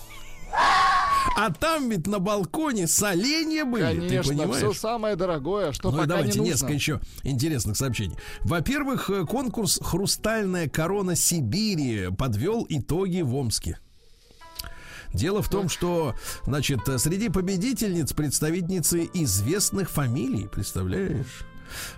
А 1.38 1.50
там 1.50 1.88
ведь 1.88 2.06
на 2.06 2.18
балконе 2.18 2.86
соленья 2.86 3.64
были, 3.64 4.00
ты 4.00 4.08
Конечно, 4.08 4.22
все 4.22 4.42
понимаешь? 4.42 4.78
самое 4.78 5.16
дорогое, 5.16 5.72
что 5.72 5.90
Ну 5.90 5.96
пока 5.96 6.08
давайте 6.08 6.32
не 6.32 6.38
нужно. 6.40 6.52
несколько 6.52 6.72
еще 6.74 7.00
интересных 7.22 7.76
сообщений. 7.78 8.16
Во-первых, 8.42 9.08
э, 9.08 9.24
конкурс 9.24 9.80
«Хрустальная 9.82 10.68
корона 10.68 11.14
Сибири» 11.16 12.08
подвел 12.18 12.66
итоги 12.68 13.22
в 13.22 13.34
Омске. 13.34 13.78
Дело 15.12 15.42
в 15.42 15.48
том, 15.48 15.68
что, 15.68 16.14
значит, 16.44 16.80
среди 16.98 17.28
победительниц 17.28 18.12
представительницы 18.12 19.08
известных 19.12 19.90
фамилий, 19.90 20.48
представляешь? 20.48 21.44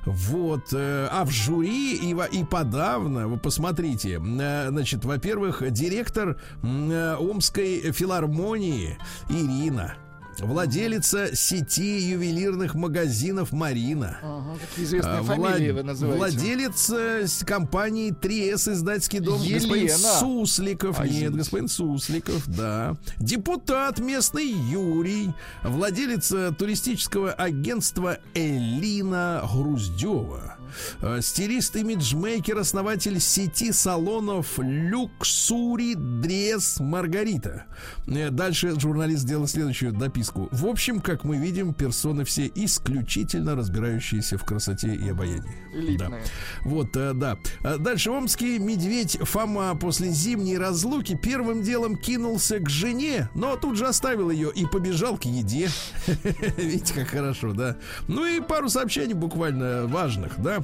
Вот, 0.05 0.73
э, 0.73 1.09
а 1.11 1.25
в 1.25 1.31
жюри 1.31 1.97
и, 1.97 2.17
и 2.33 2.45
подавно, 2.45 3.29
вы 3.29 3.39
посмотрите, 3.39 4.21
э, 4.23 4.69
значит, 4.69 5.05
во-первых, 5.05 5.69
директор 5.73 6.41
э, 6.63 7.17
Омской 7.19 7.93
филармонии 7.93 8.99
Ирина. 9.29 9.97
Владелица 10.41 11.35
сети 11.35 11.99
ювелирных 12.01 12.75
магазинов 12.75 13.53
Марина. 13.53 14.19
Ага, 14.23 14.59
какие 14.61 14.85
известные 14.85 15.19
А, 15.19 15.23
фамилии 15.23 15.71
влад- 15.71 15.73
вы 15.75 15.83
называете. 15.83 16.19
Владелец 16.19 16.91
э, 16.91 17.27
компании 17.47 18.13
3С 18.13 18.73
издательский 18.73 19.21
дом 19.21 19.39
господин 19.39 19.85
Елена. 19.87 19.97
Сусликов. 20.21 20.99
А, 20.99 21.05
Нет, 21.05 21.13
извините. 21.15 21.37
господин 21.39 21.69
Сусликов, 21.69 22.47
да. 22.49 22.97
Депутат 23.19 23.99
местный 23.99 24.47
Юрий. 24.51 25.31
Владелец 25.63 26.29
туристического 26.57 27.33
агентства 27.33 28.19
Элина 28.35 29.43
Груздева. 29.53 30.57
Э, 31.01 31.21
Стилист, 31.21 31.77
имиджмейкер, 31.77 32.59
основатель 32.59 33.21
сети 33.21 33.73
салонов 33.73 34.59
Люксури 34.59 35.95
Дрес 35.95 36.81
Маргарита. 36.81 37.67
Э, 38.07 38.31
Дальше 38.31 38.79
журналист 38.79 39.23
сделал 39.23 39.47
следующую 39.47 39.93
дописку. 39.93 40.49
В 40.51 40.67
общем, 40.67 41.01
как 41.01 41.25
мы 41.25 41.37
видим, 41.37 41.75
персоны 41.75 42.25
все 42.25 42.51
исключительно 42.55 43.55
разбирающиеся 43.55 44.39
в 44.39 44.45
красоте 44.45 44.95
и 44.95 45.09
обаянии. 45.09 45.65
Элитные. 45.75 46.25
Вот, 46.65 46.97
э, 46.97 47.13
да. 47.15 47.39
Дальше 47.79 48.11
омский 48.11 48.59
медведь 48.59 49.19
Фома 49.21 49.75
после 49.77 50.11
зимней 50.11 50.59
разлуки 50.59 51.19
первым 51.21 51.63
делом 51.63 51.97
кинулся 51.97 52.59
к 52.59 52.69
жене, 52.69 53.29
но 53.35 53.57
тут 53.57 53.77
же 53.77 53.87
оставил 53.87 54.31
ее 54.31 54.51
и 54.55 54.67
побежал 54.67 55.17
к 55.17 55.25
еде. 55.25 55.69
Видите, 56.57 56.95
как 56.95 57.09
хорошо, 57.09 57.53
да? 57.53 57.77
Ну 58.09 58.27
и 58.27 58.41
пару 58.41 58.69
сообщений 58.69 59.15
буквально 59.15 59.87
важных, 59.87 60.41
да? 60.41 60.64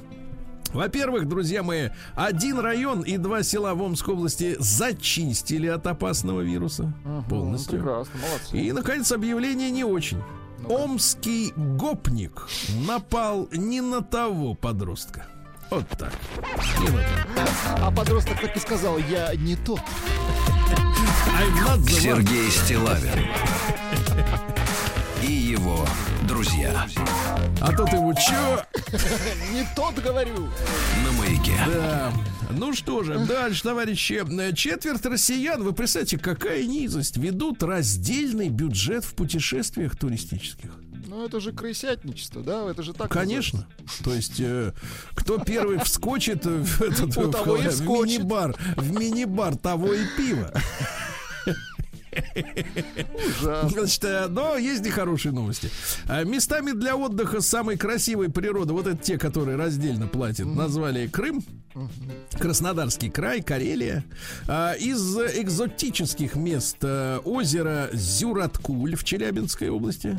Во-первых, 0.72 1.26
друзья 1.28 1.62
мои, 1.62 1.88
один 2.14 2.58
район 2.58 3.02
и 3.02 3.16
два 3.16 3.42
села 3.42 3.74
в 3.74 3.82
Омской 3.82 4.14
области 4.14 4.56
зачистили 4.58 5.66
от 5.66 5.86
опасного 5.86 6.40
вируса 6.42 6.92
полностью. 7.28 7.78
Прекрасно, 7.78 8.20
молодцы. 8.20 8.56
И, 8.56 8.72
наконец, 8.72 9.10
объявление 9.12 9.70
не 9.70 9.84
очень. 9.84 10.22
Омский 10.68 11.52
гопник 11.56 12.46
напал 12.86 13.48
не 13.52 13.80
на 13.80 14.02
того 14.02 14.54
подростка. 14.54 15.26
Вот 15.70 15.88
так. 15.88 16.12
Не 16.80 16.88
на 16.88 17.02
того. 17.02 17.86
А 17.86 17.90
подросток 17.90 18.40
так 18.40 18.56
и 18.56 18.60
сказал, 18.60 18.98
я 18.98 19.34
не 19.34 19.56
тот. 19.56 19.80
I'm 21.38 21.54
not 21.64 21.78
the 21.78 21.84
one. 21.84 22.00
Сергей 22.00 22.50
Стилавин 22.50 23.26
и 25.22 25.32
его 25.32 25.86
друзья 26.40 26.86
А 27.60 27.72
то 27.72 27.84
ты 27.84 27.98
вот 27.98 28.16
чё? 28.18 28.62
Не 29.52 29.68
тот, 29.76 29.94
говорю. 29.96 30.48
на 31.04 31.12
маяке. 31.18 31.52
Да. 31.66 32.12
Ну 32.50 32.72
что 32.72 33.02
же, 33.02 33.18
дальше, 33.26 33.62
товарищи. 33.62 34.24
Четверть 34.54 35.04
россиян, 35.04 35.62
вы 35.62 35.74
представляете, 35.74 36.18
какая 36.18 36.64
низость, 36.64 37.18
ведут 37.18 37.62
раздельный 37.62 38.48
бюджет 38.48 39.04
в 39.04 39.14
путешествиях 39.14 39.96
туристических. 39.98 40.70
Ну 41.08 41.26
это 41.26 41.40
же 41.40 41.52
крысятничество, 41.52 42.42
да? 42.42 42.70
Это 42.70 42.82
же 42.82 42.94
так 42.94 43.10
Конечно. 43.10 43.66
То 44.02 44.14
есть, 44.14 44.40
э, 44.40 44.72
кто 45.14 45.36
первый 45.38 45.78
вскочит 45.80 46.46
в, 46.46 46.82
этот, 46.82 47.16
в- 47.16 47.30
в 47.30 47.82
мини-бар, 47.82 48.56
в 48.76 48.98
мини-бар 48.98 49.56
того 49.56 49.92
и 49.92 50.06
пиво. 50.16 50.50
Значит, 53.40 54.04
э, 54.04 54.26
но 54.28 54.56
есть 54.56 54.86
и 54.86 54.90
хорошие 54.90 55.32
новости. 55.32 55.70
А, 56.08 56.24
Местами 56.24 56.72
для 56.72 56.96
отдыха 56.96 57.40
самой 57.40 57.76
красивой 57.76 58.30
природы, 58.30 58.72
вот 58.72 58.86
это 58.86 59.02
те, 59.02 59.18
которые 59.18 59.56
раздельно 59.56 60.06
платят, 60.06 60.46
назвали 60.46 61.06
Крым, 61.06 61.42
Краснодарский 62.38 63.10
край, 63.10 63.42
Карелия. 63.42 64.04
А, 64.48 64.72
Из 64.72 65.16
экзотических 65.16 66.34
мест 66.34 66.78
э, 66.82 67.18
озеро 67.24 67.88
Зюраткуль 67.92 68.96
в 68.96 69.04
Челябинской 69.04 69.68
области. 69.68 70.18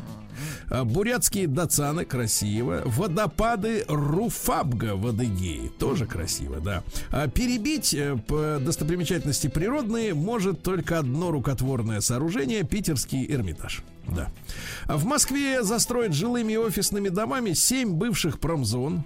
А, 0.70 0.84
Бурятские 0.84 1.46
Дацаны, 1.46 2.04
красиво. 2.04 2.82
Водопады 2.84 3.84
Руфабга 3.88 4.96
в 4.96 5.06
Адыгее, 5.06 5.70
тоже 5.78 6.06
красиво, 6.06 6.60
да. 6.60 6.82
А 7.10 7.28
Перебить 7.28 7.94
э, 7.94 8.16
по 8.26 8.58
достопримечательности 8.60 9.48
природные 9.48 10.14
может 10.14 10.62
только 10.62 10.98
одно 10.98 11.30
рукотворное 11.30 12.00
сооружение 12.00 12.62
Питерский 12.62 13.26
Эрмитаж. 13.30 13.82
Да. 14.08 14.30
А 14.86 14.96
В 14.96 15.04
Москве 15.04 15.62
застроят 15.62 16.12
жилыми 16.12 16.54
и 16.54 16.56
офисными 16.56 17.08
домами 17.08 17.52
семь 17.52 17.92
бывших 17.92 18.40
промзон. 18.40 19.04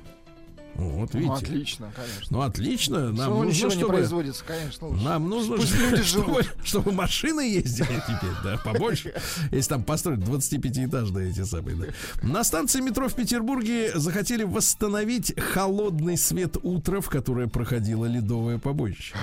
Вот, 0.79 1.14
Ну, 1.14 1.20
видите. 1.20 1.33
отлично, 1.47 1.93
конечно. 1.95 2.27
Ну, 2.31 2.41
отлично. 2.43 2.99
Нам 3.07 3.14
Всего 3.14 3.35
нужно, 3.45 3.49
ничего 3.51 3.68
не 3.70 3.77
чтобы... 3.77 3.93
производится, 3.95 4.45
конечно. 4.45 4.89
лучше. 4.89 5.05
Нам 5.05 5.29
нужно, 5.29 5.57
Пусть 5.57 5.68
чтобы, 5.74 5.91
люди 5.91 6.03
чтобы, 6.03 6.43
чтобы 6.64 6.93
машины 6.93 7.41
ездили 7.41 7.87
теперь, 8.07 8.35
да, 8.45 8.59
побольше. 8.64 9.14
Если 9.51 9.68
там 9.70 9.83
построить 9.85 10.20
25-этажные 10.20 11.31
эти 11.31 11.45
самые, 11.45 11.77
да. 11.77 11.87
На 12.22 12.45
станции 12.45 12.81
метро 12.81 13.09
в 13.09 13.14
Петербурге 13.14 13.93
захотели 13.95 14.43
восстановить 14.45 15.39
холодный 15.41 16.16
свет 16.16 16.57
утра, 16.62 17.01
в 17.01 17.09
которое 17.09 17.47
проходило 17.49 18.05
ледовое 18.07 18.59
побоище. 18.59 19.14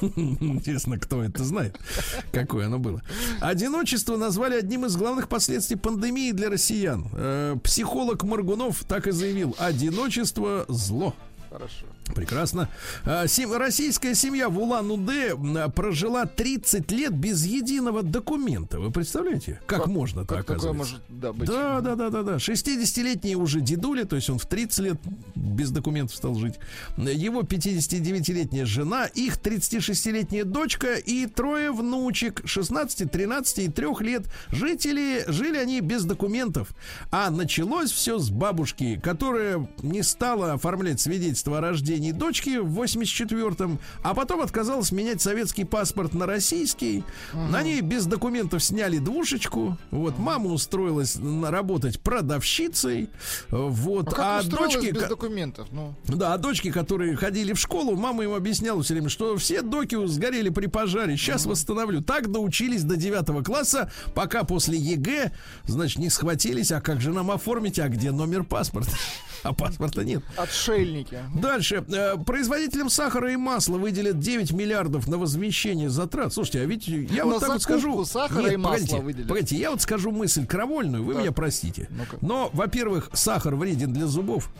Интересно, 0.00 0.98
кто 0.98 1.22
это 1.22 1.44
знает, 1.44 1.78
какое 2.32 2.66
оно 2.66 2.78
было. 2.78 3.02
Одиночество 3.40 4.16
назвали 4.16 4.56
одним 4.58 4.86
из 4.86 4.96
главных 4.96 5.28
последствий 5.28 5.76
пандемии 5.76 6.32
для 6.32 6.50
россиян. 6.50 7.08
Э, 7.12 7.56
Психолог 7.62 8.22
Маргунов 8.24 8.84
так 8.84 9.06
и 9.06 9.10
заявил, 9.10 9.54
одиночество 9.58 10.35
зло. 10.68 11.14
Хорошо. 11.50 11.86
Прекрасно. 12.14 12.68
А, 13.04 13.26
Российская 13.58 14.14
семья 14.14 14.48
в 14.48 14.58
Улан-Удэ 14.58 15.36
прожила 15.74 16.26
30 16.26 16.90
лет 16.92 17.12
без 17.12 17.44
единого 17.44 18.02
документа. 18.02 18.78
Вы 18.78 18.90
представляете? 18.90 19.60
Как, 19.66 19.84
Как 19.84 20.46
такое 20.46 20.56
оказывается? 20.56 20.94
может 20.94 21.02
да, 21.08 21.32
быть? 21.32 21.48
Да, 21.48 21.80
да, 21.80 21.94
да, 21.94 22.10
да, 22.10 22.22
да. 22.22 22.36
60-летний 22.36 23.36
уже 23.36 23.60
дедуля, 23.60 24.04
то 24.04 24.16
есть 24.16 24.30
он 24.30 24.38
в 24.38 24.46
30 24.46 24.78
лет 24.80 25.00
без 25.34 25.70
документов 25.70 26.16
стал 26.16 26.34
жить. 26.36 26.54
Его 26.96 27.42
59-летняя 27.42 28.64
жена, 28.64 29.06
их 29.06 29.38
36-летняя 29.38 30.44
дочка 30.44 30.94
и 30.94 31.26
трое 31.26 31.72
внучек 31.72 32.42
16, 32.44 33.10
13 33.10 33.58
и 33.58 33.68
3 33.68 33.86
лет. 34.00 34.26
Жители, 34.50 35.24
жили 35.28 35.58
они 35.58 35.80
без 35.80 36.04
документов. 36.04 36.68
А 37.10 37.30
началось 37.30 37.90
все 37.90 38.18
с 38.18 38.30
бабушки, 38.30 39.00
которая 39.02 39.68
не 39.82 40.02
стала 40.02 40.52
оформлять 40.52 41.00
свидетельство 41.00 41.58
о 41.58 41.60
рождении 41.60 41.95
дочки 42.12 42.58
в 42.58 42.80
84-м, 42.80 43.78
а 44.02 44.14
потом 44.14 44.40
отказалась 44.40 44.92
менять 44.92 45.20
советский 45.20 45.64
паспорт 45.64 46.14
на 46.14 46.26
российский. 46.26 47.04
На 47.32 47.62
ней 47.62 47.80
без 47.80 48.06
документов 48.06 48.62
сняли 48.62 48.98
двушечку. 48.98 49.76
Вот 49.90 50.18
мама 50.18 50.52
устроилась 50.52 51.16
работать 51.16 52.00
продавщицей. 52.00 53.08
Вот, 53.50 54.14
а 54.18 54.40
устроилась 54.40 54.74
дочки, 54.74 54.90
без 54.92 55.08
документов? 55.08 55.68
Ну, 55.70 55.94
да, 56.06 56.34
а 56.34 56.38
дочки, 56.38 56.70
которые 56.70 57.16
ходили 57.16 57.52
в 57.52 57.58
школу, 57.58 57.96
мама 57.96 58.24
им 58.24 58.34
объясняла 58.34 58.82
все 58.82 58.94
время, 58.94 59.08
что 59.08 59.36
все 59.36 59.62
доки 59.62 59.96
сгорели 60.06 60.48
при 60.48 60.66
пожаре. 60.66 61.16
Сейчас 61.16 61.46
восстановлю. 61.46 62.02
Так 62.02 62.30
доучились 62.30 62.82
до 62.82 62.96
9 62.96 63.44
класса, 63.44 63.90
пока 64.14 64.44
после 64.44 64.78
ЕГЭ, 64.78 65.32
значит, 65.66 65.98
не 65.98 66.10
схватились. 66.10 66.72
А 66.72 66.80
как 66.80 67.00
же 67.00 67.12
нам 67.12 67.30
оформить? 67.30 67.78
А 67.78 67.88
где 67.88 68.10
номер 68.10 68.44
паспорта? 68.44 68.92
А 69.48 69.52
паспорта 69.52 70.04
нет. 70.04 70.22
отшельники. 70.36 71.18
Дальше. 71.34 71.84
Э, 71.88 72.16
Производителям 72.16 72.90
сахара 72.90 73.32
и 73.32 73.36
масла 73.36 73.78
выделят 73.78 74.18
9 74.18 74.52
миллиардов 74.52 75.06
на 75.08 75.18
возмещение 75.18 75.88
затрат. 75.88 76.32
Слушайте, 76.32 76.60
а 76.62 76.64
ведь 76.64 76.88
я 76.88 77.24
вот 77.24 77.40
так 77.40 77.50
вот 77.50 77.62
скажу... 77.62 78.04
сахара 78.04 78.50
и 78.52 78.56
масла 78.56 78.72
погодите, 78.76 79.00
выделят. 79.00 79.28
погодите, 79.28 79.56
я 79.56 79.70
вот 79.70 79.80
скажу 79.82 80.10
мысль 80.10 80.46
кровольную, 80.46 81.04
вы 81.04 81.14
Так. 81.14 81.22
меня 81.22 81.32
простите. 81.32 81.88
Ну-ка. 81.90 82.18
Но, 82.20 82.50
во-первых, 82.52 83.10
сахар 83.12 83.54
вреден 83.54 83.92
для 83.92 84.06
зубов. 84.06 84.50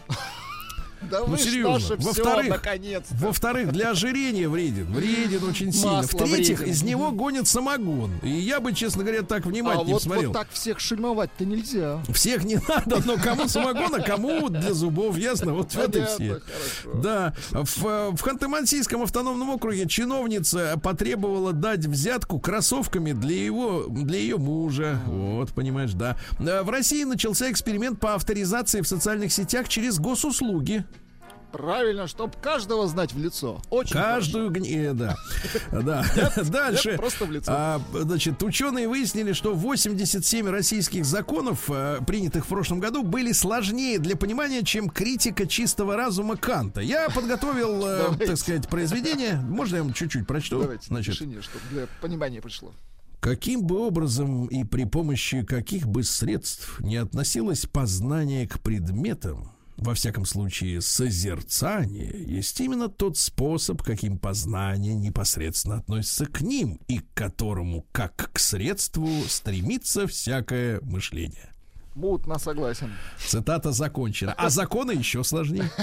Да 1.02 1.20
Ну, 1.20 1.26
вы 1.26 1.38
серьезно. 1.38 1.96
Во-вторых. 1.98 2.62
Во-вторых, 3.10 3.72
для 3.72 3.90
ожирения 3.90 4.48
вреден. 4.48 4.86
Вреден 4.92 5.44
очень 5.44 5.72
сильно. 5.72 6.02
В-третьих, 6.02 6.62
из 6.66 6.82
него 6.82 7.10
гонят 7.10 7.46
самогон. 7.48 8.12
И 8.22 8.28
я 8.30 8.60
бы, 8.60 8.72
честно 8.72 9.02
говоря, 9.02 9.22
так 9.22 9.46
А 9.46 9.48
внимательнее 9.48 9.94
вот, 9.94 10.02
смотрел. 10.02 10.30
вот 10.30 10.38
так 10.38 10.48
всех 10.50 10.80
шельмовать-то 10.80 11.44
нельзя. 11.44 12.02
Всех 12.12 12.44
не 12.44 12.58
надо, 12.68 13.02
но 13.04 13.16
кому 13.16 13.48
самогон, 13.48 13.94
а 13.94 14.00
кому 14.00 14.48
для 14.48 14.72
зубов, 14.72 15.16
ясно? 15.16 15.52
Вот 15.54 15.74
вот 15.74 15.96
и 15.96 16.02
все. 16.04 16.16
Понятно, 16.16 16.40
хорошо. 16.84 17.00
Да, 17.02 17.34
в, 17.52 17.82
в 18.16 18.22
Ханты-Мансийском 18.22 19.02
автономном 19.02 19.50
округе 19.50 19.86
чиновница 19.86 20.78
потребовала 20.82 21.52
дать 21.52 21.84
взятку 21.86 22.38
кроссовками 22.40 23.12
для 23.12 23.36
его, 23.44 23.84
для 23.88 24.18
ее 24.18 24.36
мужа. 24.38 25.00
Вот, 25.06 25.52
понимаешь, 25.52 25.92
да. 25.92 26.16
Э, 26.38 26.62
В 26.62 26.70
России 26.70 27.04
начался 27.04 27.50
эксперимент 27.50 28.00
по 28.00 28.14
авторизации 28.14 28.80
в 28.80 28.88
социальных 28.88 29.32
сетях 29.32 29.68
через 29.68 29.98
госуслуги. 29.98 30.84
Правильно, 31.52 32.06
чтоб 32.06 32.36
каждого 32.40 32.86
знать 32.86 33.12
в 33.12 33.18
лицо. 33.18 33.62
Очень 33.70 33.92
Каждую 33.94 34.50
гни... 34.50 34.90
да. 34.92 35.16
Да. 35.72 36.04
Дальше. 36.44 36.96
просто 36.96 37.24
в 37.24 37.30
лицо. 37.30 37.50
А, 37.54 37.80
значит, 37.94 38.42
ученые 38.42 38.88
выяснили, 38.88 39.32
что 39.32 39.54
87 39.54 40.48
российских 40.48 41.04
законов, 41.04 41.70
э, 41.70 42.00
принятых 42.06 42.44
в 42.44 42.48
прошлом 42.48 42.80
году, 42.80 43.02
были 43.02 43.32
сложнее 43.32 43.98
для 43.98 44.16
понимания, 44.16 44.62
чем 44.62 44.90
критика 44.90 45.46
чистого 45.46 45.96
разума 45.96 46.36
Канта. 46.36 46.80
Я 46.80 47.08
подготовил, 47.08 47.86
э, 47.86 47.98
Давайте. 48.02 48.26
так 48.26 48.36
сказать, 48.38 48.68
произведение. 48.68 49.36
Можно 49.36 49.76
я 49.76 49.82
вам 49.82 49.92
чуть-чуть 49.92 50.26
прочту? 50.26 50.60
Давайте, 50.60 50.86
Значит, 50.88 51.14
тишине, 51.14 51.40
чтобы 51.42 51.64
для 51.70 51.86
понимания 52.00 52.40
пришло. 52.42 52.72
Каким 53.20 53.62
бы 53.62 53.78
образом 53.80 54.46
и 54.46 54.62
при 54.64 54.84
помощи 54.84 55.42
каких 55.42 55.86
бы 55.88 56.04
средств 56.04 56.78
не 56.80 56.96
относилось 56.96 57.66
познание 57.66 58.46
к 58.46 58.60
предметам, 58.60 59.50
во 59.76 59.94
всяком 59.94 60.24
случае, 60.24 60.80
созерцание 60.80 62.12
есть 62.26 62.60
именно 62.60 62.88
тот 62.88 63.18
способ, 63.18 63.82
каким 63.82 64.18
познание 64.18 64.94
непосредственно 64.94 65.76
относится 65.76 66.26
к 66.26 66.40
ним 66.40 66.80
и 66.88 66.98
к 66.98 67.12
которому, 67.14 67.86
как 67.92 68.30
к 68.32 68.38
средству, 68.38 69.08
стремится 69.28 70.06
всякое 70.06 70.80
мышление. 70.80 71.52
Мутно 71.96 72.38
согласен. 72.38 72.92
Цитата 73.26 73.72
закончена. 73.72 74.34
А 74.36 74.50
законы 74.50 74.92
еще 74.92 75.24
сложнее. 75.24 75.70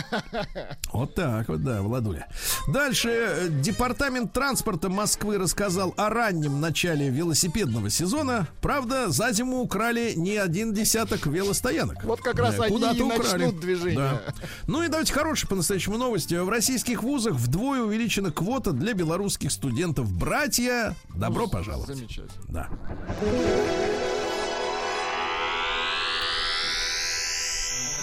Вот 0.94 1.16
так 1.16 1.48
вот, 1.50 1.64
да, 1.64 1.82
Владуля. 1.82 2.28
Дальше. 2.72 3.48
Департамент 3.50 4.32
транспорта 4.32 4.90
Москвы 4.90 5.40
рассказал 5.40 5.92
о 5.98 6.10
раннем 6.10 6.62
начале 6.62 7.10
велосипедного 7.10 7.90
сезона. 7.90 8.48
Правда, 8.62 9.10
за 9.10 9.32
зиму 9.32 9.62
украли 9.62 10.14
не 10.16 10.38
один 10.38 10.72
десяток 10.72 11.26
велостоянок. 11.26 12.04
Вот 12.04 12.22
как 12.22 12.38
раз 12.38 12.58
Да, 12.58 12.66
они 12.66 12.78
и 12.96 13.02
украли. 13.02 13.46
начнут 13.46 13.60
движение. 13.60 13.96
Да. 13.98 14.22
Ну 14.68 14.84
и 14.84 14.88
давайте 14.88 15.12
хорошие 15.14 15.50
по-настоящему 15.50 15.98
новости. 15.98 16.36
В 16.36 16.48
российских 16.50 17.02
вузах 17.02 17.34
вдвое 17.34 17.82
увеличена 17.82 18.32
квота 18.32 18.72
для 18.72 18.94
белорусских 18.94 19.52
студентов. 19.52 20.12
Братья, 20.14 20.96
добро 21.16 21.48
пожаловать. 21.48 21.88
Замечательно. 21.88 22.30
Да. 22.50 22.70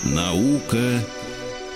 Наука 0.04 1.00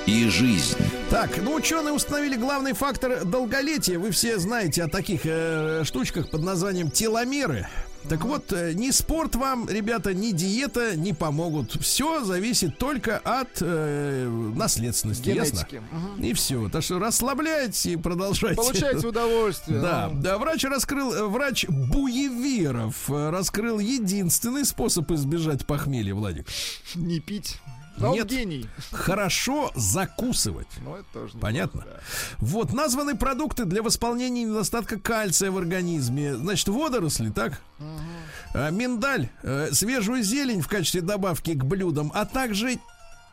и 0.06 0.28
жизнь. 0.28 0.76
Так, 1.10 1.38
ну 1.42 1.54
ученые 1.54 1.92
установили 1.92 2.36
главный 2.36 2.72
фактор 2.72 3.24
долголетия. 3.24 3.98
Вы 3.98 4.10
все 4.10 4.38
знаете 4.38 4.82
о 4.84 4.88
таких 4.88 5.22
э, 5.24 5.82
штучках 5.84 6.30
под 6.30 6.42
названием 6.42 6.90
теломеры. 6.90 7.68
Так 8.08 8.22
вот, 8.24 8.52
э, 8.52 8.72
ни 8.74 8.90
спорт 8.90 9.34
вам, 9.34 9.68
ребята, 9.68 10.12
ни 10.12 10.32
диета 10.32 10.94
не 10.96 11.12
помогут. 11.14 11.72
Все 11.80 12.22
зависит 12.24 12.78
только 12.78 13.18
от 13.18 13.58
э, 13.60 14.28
наследственности, 14.54 15.30
Генетики. 15.30 15.74
ясно? 15.76 15.88
Мгм. 15.90 16.22
И 16.22 16.32
все. 16.34 16.68
Так 16.68 16.82
что 16.82 16.98
расслабляйтесь 16.98 17.86
и 17.86 17.96
продолжайте. 17.96 18.56
Получайте 18.56 19.06
удовольствие. 19.06 19.80
Да, 19.80 20.10
Ну, 20.12 20.20
да, 20.20 20.38
врач 20.38 20.64
раскрыл, 20.64 21.12
э, 21.14 21.24
врач 21.28 21.66
Буеверов 21.68 23.08
э, 23.10 23.30
раскрыл 23.30 23.78
единственный 23.78 24.64
способ 24.66 25.10
избежать 25.12 25.66
похмелья, 25.66 26.14
Владик. 26.14 26.46
Не 26.94 27.20
пить. 27.20 27.56
Но 27.96 28.14
Нет. 28.14 28.26
гений. 28.26 28.68
Хорошо 28.90 29.70
закусывать. 29.74 30.66
Ну, 30.84 30.96
это 30.96 31.06
тоже. 31.12 31.38
Понятно? 31.38 31.80
неплохо, 31.80 32.00
Вот, 32.38 32.72
названы 32.72 33.16
продукты 33.16 33.64
для 33.64 33.82
восполнения 33.82 34.44
недостатка 34.44 34.98
кальция 34.98 35.50
в 35.50 35.58
организме. 35.58 36.34
Значит, 36.34 36.68
водоросли, 36.68 37.30
так? 37.30 37.60
А, 38.52 38.70
миндаль, 38.70 39.28
э, 39.42 39.68
свежую 39.72 40.22
зелень 40.22 40.60
в 40.60 40.68
качестве 40.68 41.00
добавки 41.00 41.54
к 41.54 41.64
блюдам, 41.64 42.10
а 42.14 42.24
также 42.24 42.78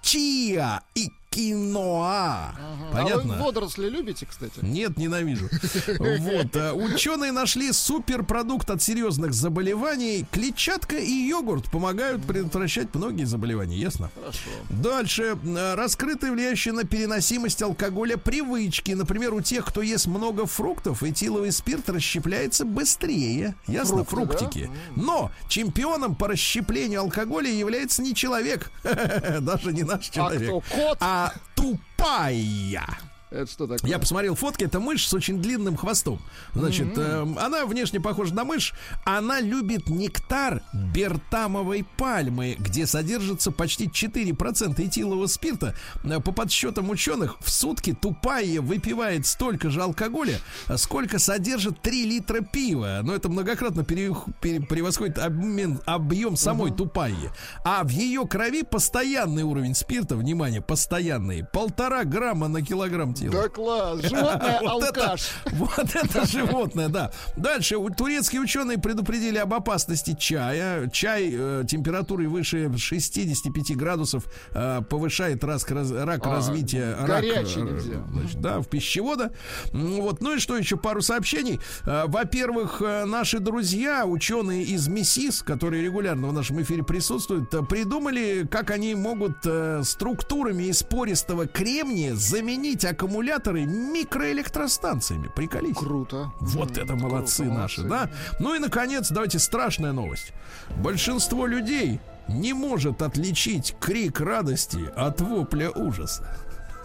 чиа 0.02 0.82
и 0.96 1.12
киноа. 1.32 2.52
да. 2.56 2.90
А 2.92 2.94
Понятно? 2.94 3.36
вы 3.38 3.44
водоросли 3.46 3.90
любите, 3.90 4.26
кстати? 4.26 4.54
Нет, 4.62 4.98
ненавижу. 4.98 5.50
Вот. 6.00 6.56
а, 6.56 6.74
Ученые 6.74 7.32
нашли 7.32 7.72
суперпродукт 7.72 8.70
от 8.70 8.82
серьезных 8.82 9.34
заболеваний. 9.34 10.26
Клетчатка 10.32 10.98
и 10.98 11.12
йогурт 11.12 11.72
помогают 11.72 12.24
предотвращать 12.26 12.94
многие 12.94 13.24
заболевания, 13.24 13.78
ясно? 13.78 14.12
Хорошо. 14.20 14.50
Дальше. 14.70 15.38
а, 15.58 15.76
Раскрыты 15.76 16.32
влияющие 16.32 16.74
на 16.74 16.84
переносимость 16.84 17.62
алкоголя 17.62 18.18
привычки. 18.18 18.92
Например, 18.92 19.34
у 19.34 19.42
тех, 19.42 19.66
кто 19.66 19.82
ест 19.82 20.08
много 20.08 20.46
фруктов, 20.46 21.02
этиловый 21.02 21.52
спирт 21.54 21.90
расщепляется 21.90 22.66
быстрее. 22.66 23.56
Ясно? 23.68 24.04
Фрукты, 24.04 24.34
да? 24.34 24.38
Фруктики. 24.40 24.70
Но 24.98 25.32
чемпионом 25.48 26.16
по 26.16 26.28
расщеплению 26.28 27.02
алкоголя 27.02 27.50
является 27.50 28.02
не 28.02 28.14
человек. 28.14 28.70
Даже 29.40 29.72
не 29.72 29.84
наш 29.84 30.10
А 30.10 30.14
человек. 30.14 30.44
кто? 30.50 30.60
Кот? 30.76 30.98
А 31.00 31.21
тупая. 31.56 33.11
Это 33.32 33.50
что 33.50 33.66
такое? 33.66 33.90
Я 33.90 33.98
посмотрел 33.98 34.36
фотки, 34.36 34.66
это 34.66 34.80
мышь 34.82 35.08
с 35.08 35.14
очень 35.14 35.42
длинным 35.42 35.78
хвостом. 35.78 36.20
Значит, 36.54 36.98
эм, 36.98 37.38
она 37.40 37.66
внешне 37.66 38.02
похожа 38.02 38.34
на 38.34 38.44
мышь. 38.44 38.74
Она 39.06 39.40
любит 39.40 39.88
нектар 39.90 40.62
бертамовой 40.74 41.86
пальмы, 41.98 42.56
где 42.60 42.86
содержится 42.86 43.52
почти 43.52 43.88
4% 43.88 44.80
этилового 44.86 45.28
спирта. 45.28 45.76
Э, 46.04 46.20
По 46.20 46.32
подсчетам 46.34 46.90
ученых, 46.90 47.38
в 47.40 47.50
сутки 47.50 47.94
тупая 48.00 48.60
выпивает 48.60 49.26
столько 49.26 49.70
же 49.70 49.82
алкоголя, 49.82 50.40
э, 50.68 50.76
сколько 50.78 51.18
содержит 51.18 51.82
3 51.82 52.06
литра 52.06 52.42
пива. 52.42 53.00
Но 53.04 53.16
это 53.16 53.30
многократно 53.30 53.84
пере- 53.86 54.14
пере- 54.42 54.60
превосходит 54.62 55.18
обмен, 55.18 55.80
объем 55.86 56.36
самой 56.36 56.72
тупаи. 56.72 57.16
А 57.64 57.84
в 57.84 57.90
ее 57.90 58.28
крови 58.28 58.64
постоянный 58.64 59.44
уровень 59.44 59.74
спирта, 59.76 60.16
внимание, 60.18 60.62
постоянный, 60.62 61.46
полтора 61.46 62.04
грамма 62.04 62.48
на 62.50 62.62
килограмм 62.62 63.14
тела. 63.22 63.44
Да 63.44 63.50
класс. 63.50 64.02
Животное 64.02 64.60
алкаш. 64.68 65.30
Вот 65.52 65.96
это 65.96 66.26
животное, 66.26 66.90
да. 66.90 67.12
Дальше 67.38 67.76
турецкие 67.98 68.42
ученые 68.42 68.78
предупредили 68.78 69.38
об 69.38 69.54
опасности 69.54 70.16
чая. 70.20 70.90
Чай 70.90 71.30
э, 71.34 71.64
температурой 71.68 72.28
выше 72.28 72.72
65 72.76 73.78
градусов 73.78 74.26
э, 74.54 74.82
повышает 74.90 75.44
рак, 75.44 75.62
А, 75.72 76.32
развития 76.36 76.96
горячий 77.06 77.60
э, 77.60 77.64
нельзя. 77.64 78.40
да, 78.40 78.60
в 78.60 78.68
пищевода. 78.68 79.32
Вот. 79.72 80.22
Ну 80.22 80.36
и 80.36 80.40
что 80.40 80.58
еще? 80.58 80.78
Пару 80.78 81.02
сообщений. 81.02 81.60
Во-первых, 81.86 82.82
наши 82.82 83.40
друзья, 83.40 84.06
ученые 84.06 84.64
из 84.64 84.88
МИСИС, 84.88 85.44
которые 85.44 85.84
регулярно 85.84 86.28
в 86.28 86.34
нашем 86.34 86.62
эфире 86.62 86.84
присутствуют, 86.84 87.50
придумали, 87.68 88.48
как 88.50 88.72
они 88.72 88.96
могут 88.96 89.38
структурами 89.84 90.64
из 90.64 90.84
пористого 90.84 91.46
кремния 91.48 92.16
заменить 92.16 92.86
аккумуляторы 93.12 93.66
микроэлектростанциями. 93.66 95.30
Приколись. 95.36 95.76
Круто. 95.76 96.32
Вот 96.40 96.78
это 96.78 96.96
молодцы 96.96 97.44
Круто, 97.44 97.60
наши, 97.60 97.82
молодцы. 97.82 98.10
да? 98.10 98.36
Ну 98.40 98.56
и, 98.56 98.60
наконец, 98.60 99.10
давайте 99.10 99.38
страшная 99.40 99.92
новость. 99.92 100.32
Большинство 100.78 101.46
людей 101.46 102.00
не 102.30 102.54
может 102.54 103.02
отличить 103.02 103.76
крик 103.82 104.22
радости 104.22 104.80
от 104.96 105.20
вопля 105.20 105.72
ужаса. 105.72 106.26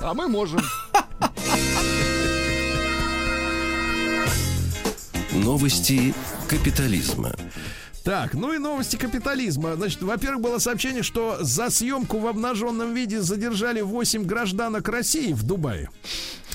А 0.00 0.14
мы 0.14 0.28
можем. 0.28 0.60
Новости 5.32 6.12
капитализма. 6.48 7.32
Так, 8.06 8.34
ну 8.34 8.52
и 8.52 8.58
новости 8.58 8.94
капитализма. 8.94 9.74
Значит, 9.74 10.00
во-первых, 10.00 10.40
было 10.40 10.58
сообщение, 10.58 11.02
что 11.02 11.38
за 11.40 11.70
съемку 11.70 12.20
в 12.20 12.28
обнаженном 12.28 12.94
виде 12.94 13.20
задержали 13.20 13.80
8 13.80 14.22
гражданок 14.26 14.88
России 14.88 15.32
в 15.32 15.42
Дубае. 15.42 15.90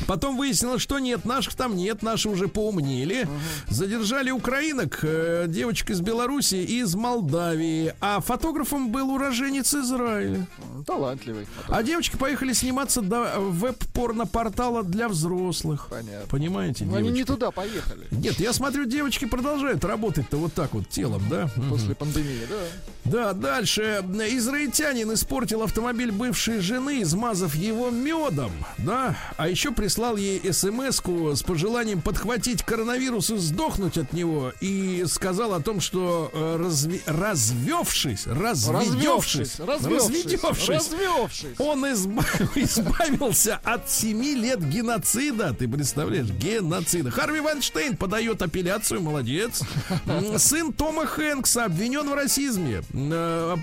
Потом 0.08 0.38
выяснилось, 0.38 0.82
что 0.82 1.00
нет, 1.00 1.26
наших 1.26 1.56
там 1.56 1.76
нет, 1.76 2.02
наши 2.02 2.30
уже 2.30 2.48
поумнели. 2.48 3.28
Задержали 3.70 4.32
украинок, 4.32 5.00
э, 5.04 5.46
девочек 5.48 5.92
из 5.92 6.02
Беларуси 6.02 6.56
и 6.56 6.82
из 6.82 6.96
Молдавии. 6.96 7.94
А 8.02 8.20
фотографом 8.20 8.92
был 8.92 9.12
уроженец 9.12 9.74
Израиля. 9.74 10.48
Талантливый. 10.86 11.48
А 11.68 11.84
девочки 11.84 12.16
поехали 12.18 12.54
сниматься 12.54 13.02
до 13.02 13.40
веб-порно-портала 13.40 14.84
для 14.84 15.08
взрослых. 15.10 15.88
Понятно. 15.90 16.28
Понимаете, 16.30 16.86
Но 16.86 16.96
они 16.96 17.10
не 17.10 17.16
девочки? 17.16 17.34
туда 17.34 17.52
поехали. 17.52 18.08
Нет, 18.12 18.40
я 18.40 18.54
смотрю, 18.54 18.86
девочки 18.86 19.26
продолжают 19.26 19.84
работать-то 19.86 20.38
вот 20.38 20.54
так 20.54 20.74
вот 20.74 20.90
телом, 20.90 21.24
да? 21.30 21.50
После 21.70 21.96
пандемии, 21.96 22.48
да. 22.50 22.56
Да, 23.04 23.34
дальше. 23.34 24.04
Израильтянин 24.32 25.14
испортил 25.14 25.64
автомобиль 25.64 26.12
бывшей 26.12 26.60
жены, 26.60 27.02
измазав 27.02 27.56
его 27.56 27.90
медом, 27.90 28.52
да, 28.78 29.18
а 29.38 29.50
еще 29.50 29.72
прислал 29.92 30.16
ей 30.16 30.42
смс 30.54 31.02
с 31.38 31.44
пожеланием 31.44 32.02
подхватить 32.02 32.64
коронавирус 32.64 33.30
и 33.30 33.36
сдохнуть 33.38 33.98
от 33.98 34.14
него, 34.14 34.54
и 34.62 35.04
сказал 35.06 35.54
о 35.54 35.60
том, 35.60 35.82
что 35.82 36.32
э, 36.34 36.56
разви- 36.58 37.02
развевшись, 37.06 38.26
разведевшись, 38.26 39.60
Развевшись. 39.60 39.60
Развевшись. 39.60 40.70
Развевшись. 40.70 41.60
он 41.60 41.84
изба- 41.86 42.24
избавился 42.56 43.60
от 43.66 43.90
7 43.90 44.24
лет 44.38 44.64
геноцида. 44.64 45.54
Ты 45.60 45.68
представляешь? 45.68 46.28
Геноцида. 46.30 47.12
Харви 47.12 47.42
Вайнштейн 47.42 47.98
подает 47.98 48.42
апелляцию. 48.42 49.02
Молодец. 49.02 49.62
Сын 50.38 50.72
Тома 50.72 51.06
Хэнкса 51.06 51.66
обвинен 51.66 52.10
в 52.10 52.14
расизме. 52.14 52.82
Э, 52.94 53.58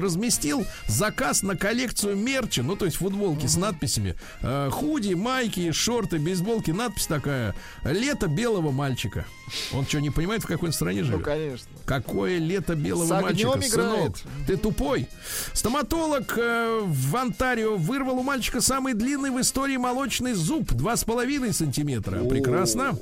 Разместил 0.00 0.64
заказ 0.86 1.42
на 1.42 1.56
коллекцию 1.56 2.16
мерча, 2.16 2.62
ну 2.62 2.76
то 2.76 2.84
есть 2.84 2.98
футболки 2.98 3.46
с 3.46 3.56
надписями. 3.56 4.14
э, 4.42 4.68
Худи, 4.70 5.14
майки, 5.40 5.72
шорты, 5.72 6.18
бейсболки. 6.18 6.70
Надпись 6.70 7.06
такая. 7.06 7.54
Лето 7.84 8.28
белого 8.28 8.70
мальчика. 8.70 9.24
Он 9.72 9.86
что, 9.86 10.00
не 10.00 10.10
понимает, 10.10 10.42
в 10.44 10.46
какой 10.46 10.72
стране 10.72 11.00
Ну, 11.00 11.06
живет? 11.06 11.24
конечно. 11.24 11.66
Какое 11.86 12.38
лето 12.38 12.74
белого 12.74 13.06
С 13.06 13.22
мальчика, 13.22 13.48
играет. 13.58 13.70
сынок. 13.70 14.16
Ты 14.46 14.56
тупой. 14.56 15.08
Стоматолог 15.54 16.34
э, 16.36 16.80
в 16.84 17.16
Онтарио 17.16 17.76
вырвал 17.76 18.18
у 18.18 18.22
мальчика 18.22 18.60
самый 18.60 18.94
длинный 18.94 19.30
в 19.30 19.40
истории 19.40 19.76
молочный 19.76 20.34
зуб. 20.34 20.72
Два 20.72 20.96
с 20.96 21.04
половиной 21.04 21.52
сантиметра. 21.52 22.22
Прекрасно. 22.24 22.96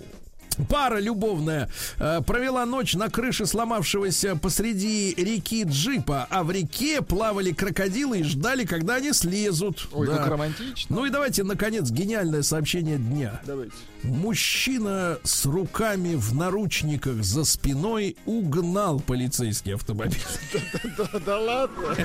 Пара 0.68 0.98
любовная 0.98 1.68
э, 1.98 2.20
провела 2.26 2.66
ночь 2.66 2.94
на 2.94 3.09
крыше 3.09 3.46
сломавшегося 3.46 4.36
посреди 4.36 5.14
реки 5.16 5.64
джипа, 5.64 6.26
а 6.30 6.42
в 6.42 6.50
реке 6.50 7.00
плавали 7.02 7.52
крокодилы 7.52 8.20
и 8.20 8.22
ждали, 8.22 8.64
когда 8.64 8.96
они 8.96 9.12
слезут. 9.12 9.88
Ой, 9.92 10.06
Да. 10.06 10.16
как 10.16 10.26
романтично. 10.28 10.96
Ну 10.96 11.06
и 11.06 11.11
давайте, 11.11 11.44
наконец, 11.44 11.90
гениальное 11.90 12.42
сообщение 12.42 12.96
дня. 12.98 13.40
Давайте. 13.46 13.72
Мужчина 14.02 15.18
с 15.24 15.44
руками 15.46 16.14
в 16.14 16.34
наручниках 16.34 17.22
за 17.24 17.44
спиной 17.44 18.16
угнал 18.26 19.00
полицейский 19.00 19.74
автомобиль. 19.74 20.22
Да, 21.26 21.38
ладно. 21.38 21.96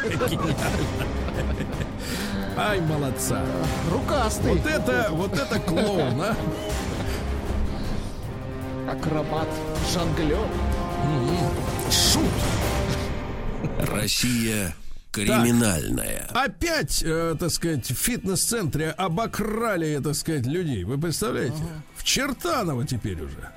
Ай, 2.57 2.81
молодца. 2.81 3.43
Рукастый. 3.91 4.53
Вот 4.53 4.65
это, 4.67 5.07
вот 5.11 5.33
это 5.33 5.59
клоун, 5.59 6.21
а? 6.21 6.35
Акробат. 8.93 9.47
Жонглер. 9.91 10.47
Шут. 11.89 12.23
Россия 13.79 14.75
криминальная. 15.11 16.27
Опять, 16.33 17.01
э, 17.03 17.35
так 17.39 17.49
сказать, 17.49 17.89
в 17.89 17.95
фитнес-центре 17.95 18.91
обокрали, 18.91 19.99
так 20.03 20.13
сказать, 20.13 20.45
людей. 20.45 20.83
Вы 20.83 20.99
представляете? 20.99 21.57
В 21.95 22.03
Чертаново 22.03 22.85
теперь 22.85 23.19
уже. 23.21 23.49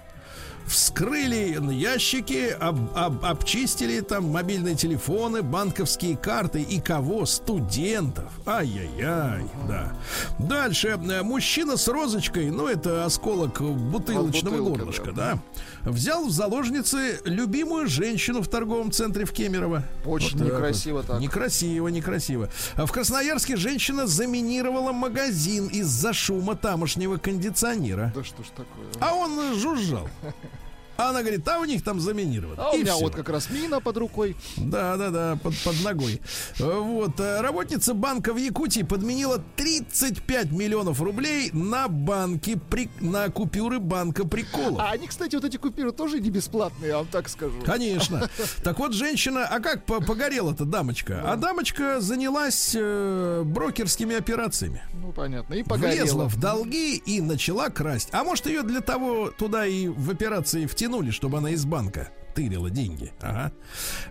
Вскрыли 0.66 1.56
ящики, 1.72 2.48
об- 2.58 2.90
об- 2.96 3.24
обчистили 3.24 4.00
там 4.00 4.30
мобильные 4.30 4.74
телефоны, 4.74 5.42
банковские 5.42 6.16
карты 6.16 6.60
и 6.60 6.80
кого? 6.80 7.24
Студентов. 7.24 8.30
Ай-яй-яй, 8.46 9.44
да. 9.68 9.92
Дальше. 10.38 10.98
Мужчина 11.22 11.76
с 11.76 11.86
розочкой, 11.88 12.50
ну 12.50 12.66
это 12.66 13.04
осколок 13.04 13.60
бутылочного 13.62 14.56
горлышка, 14.58 15.12
да. 15.12 15.38
Взял 15.86 16.26
в 16.26 16.32
заложницы 16.32 17.20
любимую 17.24 17.86
женщину 17.86 18.42
в 18.42 18.48
торговом 18.48 18.90
центре 18.90 19.24
в 19.24 19.32
Кемерово. 19.32 19.84
Очень 20.04 20.38
Вот 20.38 20.46
некрасиво 20.46 21.02
так. 21.04 21.20
Некрасиво, 21.20 21.86
некрасиво. 21.88 22.48
А 22.74 22.86
в 22.86 22.92
Красноярске 22.92 23.56
женщина 23.56 24.08
заминировала 24.08 24.90
магазин 24.90 25.68
из-за 25.68 26.12
шума 26.12 26.56
тамошнего 26.56 27.18
кондиционера. 27.18 28.12
Да 28.16 28.24
что 28.24 28.42
ж 28.42 28.46
такое? 28.48 28.86
А 28.98 29.14
он 29.14 29.38
э, 29.38 29.54
жужжал. 29.54 30.08
А 30.96 31.10
она 31.10 31.20
говорит, 31.20 31.46
а 31.48 31.58
у 31.60 31.64
них 31.64 31.82
там 31.82 32.00
заминировано. 32.00 32.62
А 32.62 32.70
у 32.70 32.76
И 32.76 32.82
меня 32.82 32.94
всё. 32.94 33.04
вот 33.04 33.14
как 33.14 33.28
раз 33.28 33.50
мина 33.50 33.80
под 33.80 33.96
рукой. 33.98 34.36
Да, 34.56 34.96
да, 34.96 35.10
да, 35.10 35.38
под, 35.42 35.54
под 35.58 35.82
ногой. 35.84 36.20
Вот. 36.58 37.18
э, 37.20 37.40
Работница 37.40 37.94
банка 37.94 38.32
в 38.32 38.36
Якутии 38.38 38.82
подменила 38.82 39.42
35 39.56 40.52
миллионов 40.52 41.00
рублей 41.00 41.50
на 41.52 41.88
банки, 41.88 42.58
при, 42.70 42.88
на 43.00 43.28
купюры 43.28 43.78
банка 43.78 44.26
приколов. 44.26 44.78
А 44.80 44.90
они, 44.92 45.06
кстати, 45.06 45.34
вот 45.34 45.44
эти 45.44 45.56
купюры 45.56 45.92
тоже 45.92 46.20
не 46.20 46.30
бесплатные, 46.30 46.88
я 46.88 46.98
вам 46.98 47.06
так 47.06 47.28
скажу. 47.28 47.60
Конечно. 47.64 48.28
Так 48.62 48.78
вот, 48.78 48.92
женщина, 48.94 49.46
а 49.46 49.60
как 49.60 49.84
по- 49.84 50.00
погорела-то 50.00 50.64
дамочка? 50.64 51.22
А 51.24 51.36
дамочка 51.36 52.00
занялась 52.00 52.72
э, 52.74 53.42
брокерскими 53.44 54.16
операциями. 54.16 54.82
Ну, 54.94 55.12
понятно. 55.12 55.54
И 55.54 55.62
Влезла 55.62 55.74
погорело. 55.76 56.28
в 56.28 56.40
долги 56.40 56.96
и 56.96 57.20
начала 57.20 57.68
красть. 57.68 58.08
А 58.12 58.24
может, 58.24 58.46
ее 58.46 58.62
для 58.62 58.80
того 58.80 59.30
туда 59.30 59.66
и 59.66 59.88
в 59.88 60.10
операции 60.10 60.66
втянули, 60.86 61.10
чтобы 61.10 61.38
она 61.38 61.50
из 61.50 61.64
банка 61.64 62.10
тырила 62.34 62.70
деньги. 62.70 63.12
Ага. 63.20 63.52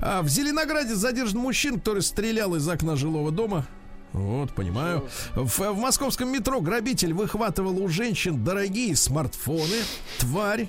А 0.02 0.22
в 0.22 0.28
Зеленограде 0.28 0.96
задержан 0.96 1.40
мужчина, 1.40 1.78
который 1.78 2.02
стрелял 2.02 2.56
из 2.56 2.68
окна 2.68 2.96
жилого 2.98 3.32
дома. 3.32 3.66
Вот, 4.12 4.54
понимаю. 4.54 5.08
В, 5.36 5.60
в 5.60 5.78
московском 5.78 6.32
метро 6.32 6.60
грабитель 6.62 7.14
выхватывал 7.14 7.82
у 7.82 7.88
женщин 7.88 8.44
дорогие 8.44 8.96
смартфоны. 8.96 9.84
Тварь. 10.20 10.68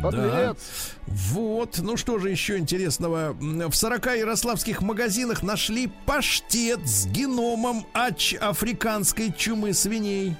Да. 0.00 0.56
Вот, 1.06 1.78
ну 1.78 1.98
что 1.98 2.18
же 2.18 2.30
еще 2.30 2.56
интересного? 2.56 3.36
В 3.38 3.74
40 3.74 4.06
ярославских 4.16 4.80
магазинах 4.80 5.42
нашли 5.42 5.90
паштет 6.06 6.80
с 6.86 7.06
геномом 7.06 7.86
ач 7.92 8.34
африканской 8.34 9.32
чумы 9.36 9.74
свиней. 9.74 10.34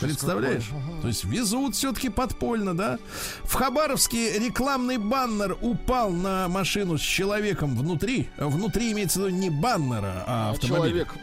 Представляешь? 0.00 0.64
какой. 0.66 1.02
То 1.02 1.08
есть 1.08 1.24
везут 1.24 1.74
все-таки 1.74 2.08
подпольно, 2.08 2.76
да? 2.76 2.98
В 3.44 3.54
Хабаровске 3.54 4.38
рекламный 4.38 4.98
баннер 4.98 5.56
упал 5.60 6.10
на 6.10 6.48
машину 6.48 6.98
с 6.98 7.02
человеком 7.02 7.76
внутри. 7.76 8.28
Внутри 8.36 8.92
имеется 8.92 9.20
в 9.20 9.26
виду 9.26 9.36
не 9.36 9.50
баннера, 9.50 10.24
а 10.26 10.50
автомобиля. 10.50 11.04
Человек. 11.04 11.14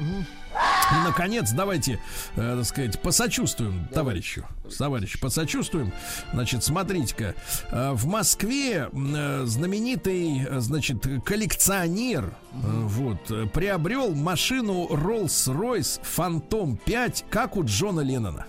И, 0.91 0.95
наконец, 1.03 1.51
давайте, 1.51 1.99
э, 2.35 2.55
так 2.57 2.65
сказать, 2.65 3.01
посочувствуем 3.01 3.87
товарищу. 3.87 4.45
Товарищ, 4.77 5.19
посочувствуем. 5.19 5.91
Значит, 6.31 6.63
смотрите-ка. 6.63 7.35
э, 7.71 7.91
в 7.91 8.05
Москве 8.05 8.89
э, 8.93 9.43
знаменитый, 9.45 10.45
э, 10.47 10.59
значит, 10.59 11.05
коллекционер 11.25 12.25
э, 12.25 12.57
вот, 12.61 13.29
э, 13.31 13.47
приобрел 13.47 14.13
машину 14.15 14.87
Rolls-Royce 14.89 15.99
Phantom 16.15 16.77
5, 16.85 17.25
как 17.29 17.57
у 17.57 17.65
Джона 17.65 18.01
Леннона. 18.01 18.45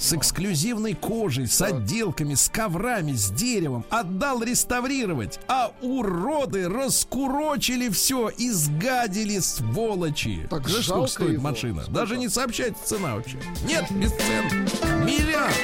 С 0.00 0.14
эксклюзивной 0.14 0.94
кожей, 0.94 1.46
с 1.46 1.60
отделками, 1.60 2.32
с 2.32 2.48
коврами, 2.48 3.12
с 3.12 3.30
деревом. 3.30 3.84
Отдал 3.90 4.42
реставрировать. 4.42 5.38
А 5.46 5.72
уроды 5.82 6.70
раскурочили 6.70 7.90
все, 7.90 8.30
изгадили 8.38 9.38
сволочи. 9.40 10.46
Так 10.48 10.66
Знаешь, 10.66 10.86
жалко 10.86 11.06
сколько 11.06 11.24
стоит 11.24 11.32
его. 11.34 11.42
машина? 11.50 11.82
Сколько? 11.82 12.00
Даже 12.00 12.16
не 12.16 12.28
сообщается 12.30 12.82
цена 12.86 13.14
вообще. 13.14 13.38
Нет, 13.66 13.84
без 13.92 14.10
цен. 14.12 15.04
Миллиард. 15.04 15.54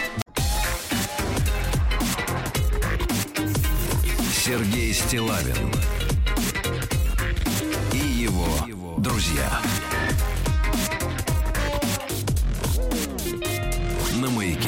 Сергей 4.45 4.93
Стилавин 4.93 5.73
и 7.93 7.97
его 7.99 8.47
друзья. 8.99 9.61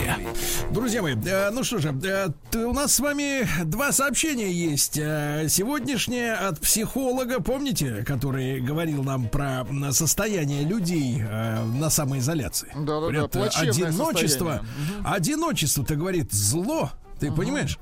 Маяке. 0.09 0.26
Друзья 0.70 1.02
мои, 1.02 1.14
э, 1.14 1.50
ну 1.50 1.64
что 1.64 1.78
же, 1.78 1.94
э, 2.02 2.28
у 2.64 2.72
нас 2.72 2.94
с 2.94 3.00
вами 3.00 3.46
два 3.64 3.92
сообщения 3.92 4.50
есть. 4.52 4.98
Э, 4.98 5.46
Сегодняшнее 5.48 6.34
от 6.34 6.61
психолога, 6.61 7.40
помните, 7.40 8.04
который 8.06 8.61
говорил 8.61 9.02
нам 9.02 9.28
про 9.28 9.66
состояние 9.92 10.64
людей 10.64 11.18
на 11.22 11.90
самоизоляции. 11.90 12.72
Говорят, 12.74 13.34
э, 13.34 13.38
плачевное 13.38 13.70
одиночество, 13.88 14.62
состояние. 14.62 15.04
одиночество-то 15.04 15.96
говорит 15.96 16.32
зло. 16.32 16.90
Ты 17.20 17.32
понимаешь? 17.32 17.78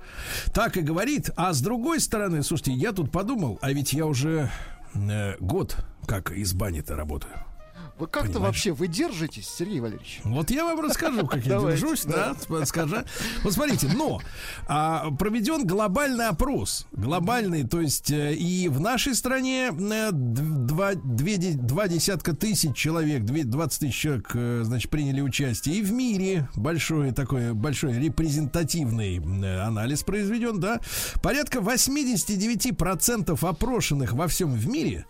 Так 0.54 0.76
и 0.78 0.80
говорит. 0.80 1.30
А 1.36 1.52
с 1.52 1.60
другой 1.60 2.00
стороны, 2.00 2.42
слушайте, 2.42 2.72
я 2.72 2.92
тут 2.92 3.10
подумал, 3.12 3.58
а 3.60 3.70
ведь 3.72 3.92
я 3.92 4.06
уже 4.06 4.50
э, 4.94 5.34
год 5.40 5.76
как 6.06 6.30
из 6.30 6.54
бани-то 6.54 6.96
работаю. 6.96 7.34
Вы 7.99 8.09
как-то 8.09 8.32
Понимаешь? 8.34 8.47
вообще 8.49 8.72
вы 8.72 8.88
держитесь, 8.88 9.49
Сергей 9.49 9.80
Валерьевич? 9.80 10.20
Вот 10.24 10.51
я 10.51 10.64
вам 10.64 10.80
расскажу, 10.80 11.26
как 11.26 11.47
я 11.47 11.59
держусь, 11.61 12.05
да, 12.05 12.32
сп- 12.32 12.66
скажи. 12.66 13.07
Вот 13.42 13.55
смотрите, 13.55 13.88
но 13.97 14.20
а, 14.68 15.11
проведен 15.12 15.66
глобальный 15.66 16.26
опрос, 16.28 16.86
глобальный, 16.92 17.66
то 17.66 17.80
есть 17.80 18.11
э, 18.11 18.34
и 18.34 18.68
в 18.68 18.80
нашей 18.80 19.14
стране 19.14 19.70
э, 19.72 20.11
два, 20.12 20.92
две 20.94 21.38
де- 21.38 21.53
два 21.55 21.88
десятка 21.88 22.34
тысяч 22.34 22.76
человек, 22.76 23.22
две- 23.24 23.44
20 23.44 23.80
тысяч 23.80 23.94
человек, 23.97 24.30
э, 24.34 24.61
значит, 24.64 24.90
приняли 24.90 25.22
участие, 25.22 25.76
и 25.76 25.82
в 25.82 25.90
мире 25.92 26.51
большой 26.55 27.12
такой 27.12 27.55
большой 27.55 27.94
репрезентативный 27.99 29.16
анализ 29.64 30.03
произведен, 30.03 30.61
да, 30.61 30.80
порядка 31.22 31.61
89% 31.61 33.42
опрошенных 33.49 34.12
во 34.12 34.28
всем 34.28 34.53
в 34.53 34.68
мире, 34.68 35.07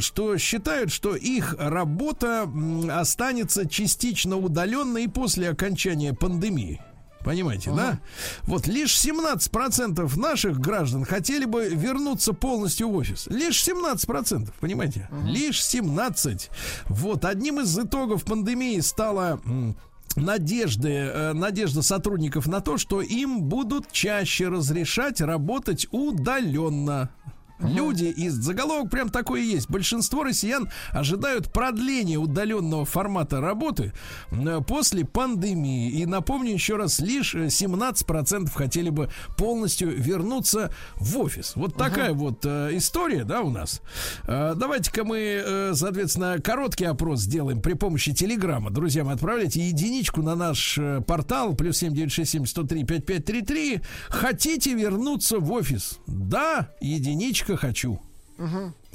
что 0.00 0.36
считают, 0.36 0.92
что 0.92 1.16
их 1.16 1.56
работа 1.58 2.01
м, 2.44 2.90
останется 2.90 3.68
частично 3.68 4.36
удаленной 4.36 5.04
и 5.04 5.08
после 5.08 5.50
окончания 5.50 6.12
пандемии. 6.12 6.80
Понимаете, 7.24 7.70
да? 7.70 8.00
Вот 8.42 8.66
лишь 8.66 8.96
17% 8.96 10.16
наших 10.16 10.58
граждан 10.58 11.04
хотели 11.04 11.44
бы 11.44 11.68
вернуться 11.68 12.32
полностью 12.32 12.88
в 12.88 12.96
офис. 12.96 13.26
Лишь 13.28 13.62
17%, 13.62 14.52
понимаете? 14.60 15.08
Лишь 15.24 15.64
17. 15.64 16.50
Вот 16.86 17.24
одним 17.24 17.60
из 17.60 17.78
итогов 17.78 18.24
пандемии 18.24 18.80
стала 18.80 19.40
м, 19.44 19.76
надежды, 20.16 20.90
э, 20.90 21.32
надежда 21.32 21.82
сотрудников 21.82 22.46
на 22.46 22.60
то, 22.60 22.76
что 22.76 23.00
им 23.00 23.42
будут 23.44 23.92
чаще 23.92 24.48
разрешать 24.48 25.20
работать 25.20 25.86
удаленно. 25.92 27.10
Люди, 27.58 28.04
и 28.04 28.28
заголовок 28.28 28.90
прям 28.90 29.08
такой 29.08 29.42
и 29.44 29.46
есть. 29.46 29.70
Большинство 29.70 30.24
россиян 30.24 30.68
ожидают 30.90 31.52
продления 31.52 32.18
удаленного 32.18 32.84
формата 32.84 33.40
работы 33.40 33.92
э, 34.30 34.60
после 34.66 35.04
пандемии. 35.04 35.90
И 35.90 36.06
напомню 36.06 36.52
еще 36.52 36.76
раз, 36.76 36.98
лишь 36.98 37.34
17% 37.34 38.50
хотели 38.52 38.90
бы 38.90 39.10
полностью 39.36 39.90
вернуться 39.90 40.72
в 40.96 41.18
офис. 41.18 41.52
Вот 41.54 41.76
такая 41.76 42.12
вот 42.12 42.44
э, 42.44 42.70
история, 42.72 43.24
да, 43.24 43.42
у 43.42 43.50
нас. 43.50 43.80
Э, 44.26 44.54
давайте-ка 44.56 45.04
мы, 45.04 45.18
э, 45.18 45.72
соответственно, 45.74 46.40
короткий 46.40 46.84
опрос 46.84 47.20
сделаем 47.20 47.60
при 47.60 47.74
помощи 47.74 48.12
телеграмма. 48.12 48.70
Друзья, 48.70 49.04
мы 49.04 49.12
отправляйте 49.12 49.60
единичку 49.60 50.22
на 50.22 50.34
наш 50.34 50.78
э, 50.78 51.00
портал 51.06 51.54
плюс 51.54 51.78
7967 51.78 52.46
103 52.46 52.84
5533. 52.84 53.80
Хотите 54.08 54.74
вернуться 54.74 55.38
в 55.38 55.52
офис? 55.52 55.98
Да, 56.06 56.70
единичка 56.80 57.51
хочу. 57.56 58.00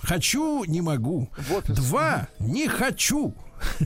Хочу, 0.02 0.64
не 0.66 0.82
могу. 0.82 1.30
В 1.38 1.54
офис. 1.54 1.76
Два, 1.76 2.28
не 2.40 2.68
хочу. 2.68 3.34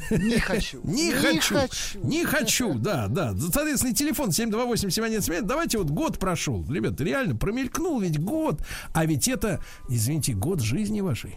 Не 0.10 0.38
хочу. 0.38 0.82
Не, 0.84 1.12
хочу. 1.12 1.56
Не 2.04 2.26
хочу, 2.26 2.74
да, 2.74 3.08
да. 3.08 3.34
Соответственно, 3.38 3.94
телефон 3.94 4.30
728-7179. 4.30 5.42
Давайте 5.44 5.78
вот 5.78 5.90
год 5.90 6.20
прошел. 6.20 6.66
Ребят, 6.70 7.00
реально 7.00 7.36
промелькнул 7.36 8.00
ведь 8.00 8.20
год. 8.20 8.62
А 8.94 9.06
ведь 9.06 9.30
это, 9.30 9.62
извините, 9.88 10.34
год 10.34 10.60
жизни 10.62 11.00
вашей. 11.00 11.36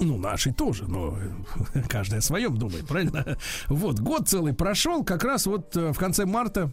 Ну, 0.00 0.18
нашей 0.18 0.52
тоже, 0.52 0.84
но 0.84 1.16
каждый 1.88 2.18
о 2.18 2.22
своем 2.22 2.56
думает, 2.56 2.86
правильно? 2.86 3.38
Вот, 3.68 4.00
год 4.00 4.28
целый 4.28 4.52
прошел, 4.52 5.04
как 5.04 5.24
раз 5.24 5.46
вот 5.46 5.76
э, 5.76 5.92
в 5.92 5.98
конце 5.98 6.26
марта 6.26 6.72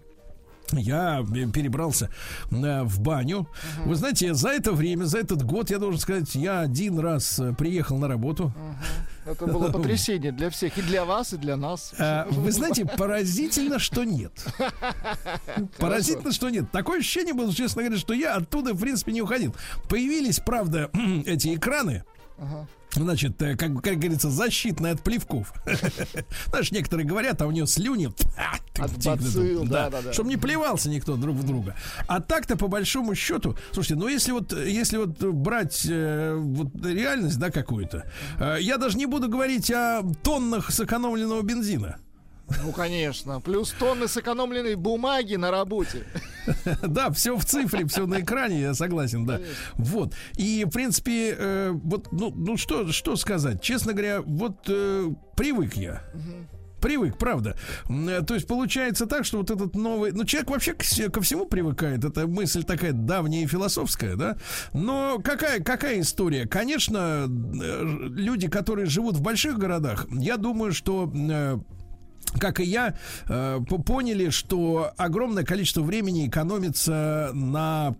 я 0.79 1.25
перебрался 1.53 2.09
э, 2.49 2.83
в 2.83 2.99
баню. 2.99 3.47
Вы 3.85 3.95
знаете, 3.95 4.33
за 4.33 4.49
это 4.49 4.71
время, 4.71 5.05
за 5.05 5.19
этот 5.19 5.43
год, 5.43 5.69
я 5.69 5.79
должен 5.79 5.99
сказать, 5.99 6.33
я 6.35 6.61
один 6.61 6.99
раз 6.99 7.39
э, 7.39 7.53
приехал 7.53 7.97
на 7.97 8.07
работу. 8.07 8.53
Это 9.25 9.45
было 9.47 9.67
потрясение 9.71 10.31
для 10.31 10.49
всех, 10.49 10.77
и 10.77 10.81
для 10.81 11.05
вас, 11.05 11.33
и 11.33 11.37
для 11.37 11.55
нас. 11.57 11.93
А, 11.99 12.27
Вы 12.29 12.51
знаете, 12.51 12.85
поразительно, 12.85 13.79
что 13.79 14.03
нет. 14.03 14.31
Поразительно, 15.77 16.31
что 16.31 16.49
нет. 16.49 16.71
Такое 16.71 16.99
ощущение 16.99 17.33
было, 17.33 17.53
честно 17.53 17.83
говоря, 17.83 17.99
что 17.99 18.13
я 18.13 18.35
оттуда, 18.35 18.73
в 18.73 18.79
принципе, 18.79 19.11
не 19.11 19.21
уходил. 19.21 19.55
Появились, 19.89 20.39
правда, 20.39 20.89
эти 21.25 21.55
экраны. 21.55 22.03
Значит, 22.93 23.41
э, 23.41 23.55
как, 23.55 23.81
как 23.81 23.99
говорится, 23.99 24.29
защитная 24.29 24.93
от 24.93 25.01
плевков. 25.01 25.53
Знаешь, 26.47 26.71
некоторые 26.71 27.07
говорят, 27.07 27.41
а 27.41 27.47
у 27.47 27.51
него 27.51 27.65
слюни 27.65 28.09
а, 28.37 28.83
От 28.83 28.91
да, 29.91 30.11
чтобы 30.11 30.29
не 30.29 30.37
плевался 30.37 30.89
никто 30.89 31.15
друг 31.15 31.37
в 31.37 31.45
друга. 31.45 31.75
А 32.07 32.19
так-то 32.19 32.57
по 32.57 32.67
большому 32.67 33.15
счету, 33.15 33.55
слушайте, 33.71 33.95
ну 33.95 34.07
если 34.07 34.31
вот 34.31 34.51
если 34.53 34.97
вот 34.97 35.23
брать 35.23 35.85
э, 35.89 36.35
вот 36.35 36.69
реальность, 36.83 37.39
да, 37.39 37.49
какую-то, 37.49 38.11
э, 38.39 38.57
я 38.59 38.77
даже 38.77 38.97
не 38.97 39.05
буду 39.05 39.29
говорить 39.29 39.71
о 39.71 40.01
тоннах 40.23 40.71
сэкономленного 40.71 41.43
бензина. 41.43 41.97
Ну, 42.63 42.71
конечно. 42.71 43.39
Плюс 43.41 43.71
тонны 43.71 44.07
сэкономленной 44.07 44.75
бумаги 44.75 45.35
на 45.35 45.51
работе. 45.51 46.05
Да, 46.81 47.11
все 47.11 47.37
в 47.37 47.45
цифре, 47.45 47.85
все 47.85 48.07
на 48.07 48.21
экране, 48.21 48.61
я 48.61 48.73
согласен, 48.73 49.25
да. 49.25 49.39
Вот. 49.75 50.15
И, 50.37 50.65
в 50.65 50.71
принципе, 50.71 51.35
э, 51.37 51.69
вот, 51.71 52.11
ну, 52.11 52.33
ну 52.35 52.57
что, 52.57 52.91
что 52.91 53.15
сказать? 53.15 53.61
Честно 53.61 53.93
говоря, 53.93 54.21
вот 54.21 54.65
э, 54.67 55.09
привык 55.35 55.75
я. 55.75 56.01
Привык, 56.81 57.17
правда. 57.17 57.55
Э, 57.87 58.21
То 58.25 58.33
есть 58.33 58.47
получается 58.47 59.05
так, 59.05 59.23
что 59.23 59.37
вот 59.37 59.51
этот 59.51 59.75
новый... 59.75 60.11
Ну, 60.11 60.25
человек 60.25 60.49
вообще 60.49 60.73
ко 60.73 61.21
всему 61.21 61.45
привыкает. 61.45 62.03
Это 62.03 62.25
мысль 62.25 62.63
такая 62.63 62.91
давняя 62.91 63.43
и 63.43 63.47
философская, 63.47 64.15
да? 64.15 64.37
Но 64.73 65.19
какая, 65.23 65.61
какая 65.61 66.01
история? 66.01 66.47
Конечно, 66.47 67.27
люди, 67.27 68.47
которые 68.47 68.87
живут 68.87 69.15
в 69.15 69.21
больших 69.21 69.59
городах, 69.59 70.07
я 70.09 70.37
думаю, 70.37 70.73
что 70.73 71.11
как 72.39 72.59
и 72.59 72.63
я, 72.63 72.95
э, 73.27 73.59
по- 73.67 73.77
поняли, 73.81 74.29
что 74.29 74.91
огромное 74.97 75.43
количество 75.43 75.81
времени 75.81 76.27
экономится 76.27 77.31
на 77.33 77.95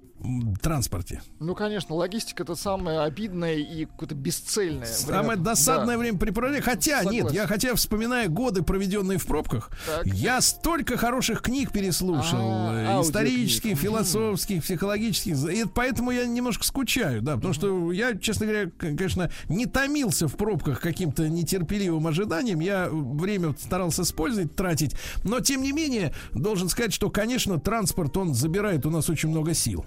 транспорте. 0.61 1.21
Ну, 1.39 1.55
конечно, 1.55 1.95
логистика 1.95 2.43
это 2.43 2.55
самое 2.55 2.99
обидное 3.01 3.55
и 3.55 3.85
какое-то 3.85 4.15
бесцельное. 4.15 4.85
Самое 4.85 5.29
время. 5.29 5.43
досадное 5.43 5.95
Да. 5.95 5.99
времяпрепровождение. 5.99 6.61
Хотя, 6.63 7.03
нет, 7.03 7.13
Согласен. 7.13 7.35
я 7.35 7.47
хотя 7.47 7.75
вспоминая 7.75 8.27
годы, 8.27 8.61
проведенные 8.61 9.17
в 9.17 9.25
пробках, 9.25 9.71
Так. 9.85 10.05
я 10.07 10.39
столько 10.41 10.97
хороших 10.97 11.41
книг 11.41 11.71
переслушал. 11.71 12.39
А, 12.41 12.99
э, 12.99 13.01
исторических, 13.01 13.77
философских, 13.77 14.63
психологических. 14.63 15.37
И 15.51 15.65
поэтому 15.65 16.11
я 16.11 16.25
немножко 16.25 16.63
скучаю, 16.63 17.21
да. 17.21 17.35
Потому 17.35 17.53
что 17.53 17.91
я, 17.91 18.15
честно 18.17 18.45
говоря, 18.45 18.69
конечно, 18.79 19.31
не 19.49 19.65
томился 19.65 20.27
в 20.27 20.35
пробках 20.35 20.81
каким-то 20.81 21.27
нетерпеливым 21.29 22.05
ожиданием. 22.07 22.59
Я 22.59 22.89
время 22.91 23.55
старался 23.59 24.03
использовать, 24.03 24.55
тратить. 24.55 24.95
Но, 25.23 25.39
тем 25.39 25.61
не 25.61 25.71
менее, 25.71 26.13
должен 26.33 26.69
сказать, 26.69 26.93
что, 26.93 27.09
конечно, 27.09 27.59
транспорт, 27.59 28.15
он 28.17 28.33
забирает 28.33 28.85
у 28.85 28.89
нас 28.89 29.09
очень 29.09 29.29
много 29.29 29.53
сил. 29.53 29.85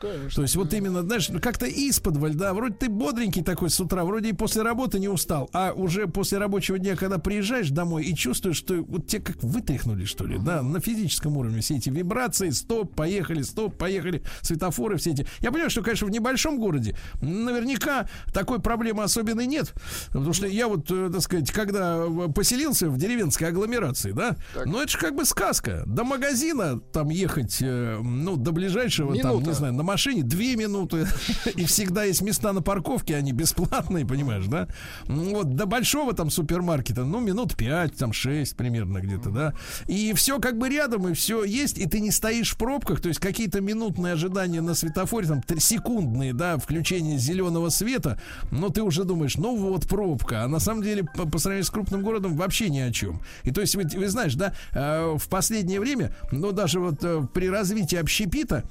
Конечно. 0.00 0.30
То 0.36 0.42
есть 0.42 0.56
вот 0.56 0.72
именно, 0.74 1.02
знаешь, 1.02 1.28
ну, 1.28 1.40
как-то 1.40 1.66
исподволь, 1.66 2.34
да, 2.34 2.54
вроде 2.54 2.74
ты 2.74 2.88
бодренький 2.88 3.42
такой 3.42 3.70
с 3.70 3.80
утра, 3.80 4.04
вроде 4.04 4.30
и 4.30 4.32
после 4.32 4.62
работы 4.62 4.98
не 4.98 5.08
устал, 5.08 5.48
а 5.52 5.72
уже 5.72 6.06
после 6.06 6.38
рабочего 6.38 6.78
дня, 6.78 6.96
когда 6.96 7.18
приезжаешь 7.18 7.70
домой 7.70 8.04
и 8.04 8.14
чувствуешь, 8.14 8.56
что 8.56 8.82
вот 8.82 9.06
тебя 9.06 9.22
как 9.22 9.42
вытряхнули, 9.42 10.04
что 10.04 10.26
ли, 10.26 10.38
да, 10.38 10.62
на 10.62 10.80
физическом 10.80 11.36
уровне 11.36 11.60
все 11.60 11.76
эти 11.76 11.90
вибрации, 11.90 12.50
стоп, 12.50 12.94
поехали, 12.94 13.42
стоп, 13.42 13.76
поехали, 13.76 14.22
светофоры 14.42 14.96
все 14.96 15.10
эти. 15.10 15.26
Я 15.40 15.50
понимаю, 15.50 15.70
что, 15.70 15.82
конечно, 15.82 16.06
в 16.06 16.10
небольшом 16.10 16.58
городе 16.58 16.96
наверняка 17.20 18.08
такой 18.32 18.60
проблемы 18.60 19.02
особенной 19.02 19.46
нет, 19.46 19.72
потому 20.08 20.32
что 20.32 20.46
я 20.46 20.68
вот, 20.68 20.90
э, 20.90 21.10
так 21.12 21.22
сказать, 21.22 21.50
когда 21.50 22.04
э, 22.06 22.28
поселился 22.34 22.88
в 22.88 22.98
деревенской 22.98 23.48
агломерации, 23.48 24.12
да, 24.12 24.36
ну 24.64 24.80
это 24.80 24.90
же 24.92 24.98
как 24.98 25.14
бы 25.14 25.24
сказка. 25.24 25.84
До 25.86 26.04
магазина 26.04 26.80
там 26.80 27.08
ехать, 27.08 27.58
э, 27.60 27.98
ну, 28.02 28.36
до 28.36 28.52
ближайшего, 28.52 29.16
там, 29.16 29.32
Минута. 29.32 29.48
не 29.48 29.54
знаю, 29.54 29.74
на 29.74 29.82
машине 29.86 30.22
две 30.22 30.56
минуты, 30.56 31.06
и 31.56 31.64
всегда 31.64 32.04
есть 32.04 32.22
места 32.22 32.52
на 32.52 32.62
парковке, 32.62 33.16
они 33.16 33.32
бесплатные, 33.32 34.06
понимаешь, 34.06 34.46
да? 34.46 34.68
Ну, 35.06 35.36
Вот 35.36 35.54
до 35.54 35.66
большого 35.66 36.12
там 36.12 36.30
супермаркета, 36.30 37.04
ну, 37.04 37.20
минут 37.20 37.56
пять, 37.56 37.96
там 37.96 38.12
шесть 38.12 38.56
примерно 38.56 39.00
где-то, 39.00 39.30
да? 39.30 39.54
И 39.86 40.12
все 40.14 40.38
как 40.38 40.58
бы 40.58 40.68
рядом, 40.68 41.08
и 41.08 41.14
все 41.14 41.44
есть, 41.44 41.78
и 41.78 41.86
ты 41.86 42.00
не 42.00 42.10
стоишь 42.10 42.52
в 42.52 42.58
пробках, 42.58 43.00
то 43.00 43.08
есть 43.08 43.20
какие-то 43.20 43.60
минутные 43.60 44.12
ожидания 44.12 44.60
на 44.60 44.74
светофоре, 44.74 45.26
там, 45.26 45.42
секундные, 45.58 46.34
да, 46.34 46.58
включение 46.58 47.18
зеленого 47.18 47.68
света, 47.70 48.20
но 48.50 48.68
ты 48.68 48.82
уже 48.82 49.04
думаешь, 49.04 49.36
ну 49.36 49.56
вот 49.56 49.86
пробка, 49.86 50.44
а 50.44 50.48
на 50.48 50.58
самом 50.58 50.82
деле 50.82 51.04
по, 51.04 51.26
по 51.26 51.38
сравнению 51.38 51.64
с 51.64 51.70
крупным 51.70 52.02
городом 52.02 52.36
вообще 52.36 52.68
ни 52.68 52.80
о 52.80 52.90
чем. 52.92 53.20
И 53.44 53.50
то 53.50 53.60
есть, 53.60 53.76
вы, 53.76 53.84
вы 53.84 54.08
знаешь, 54.08 54.34
да, 54.34 54.52
э, 54.72 55.16
в 55.16 55.28
последнее 55.28 55.80
время, 55.80 56.14
ну, 56.32 56.52
даже 56.52 56.80
вот 56.80 57.02
э, 57.02 57.26
при 57.32 57.48
развитии 57.48 57.96
общепита, 57.96 58.64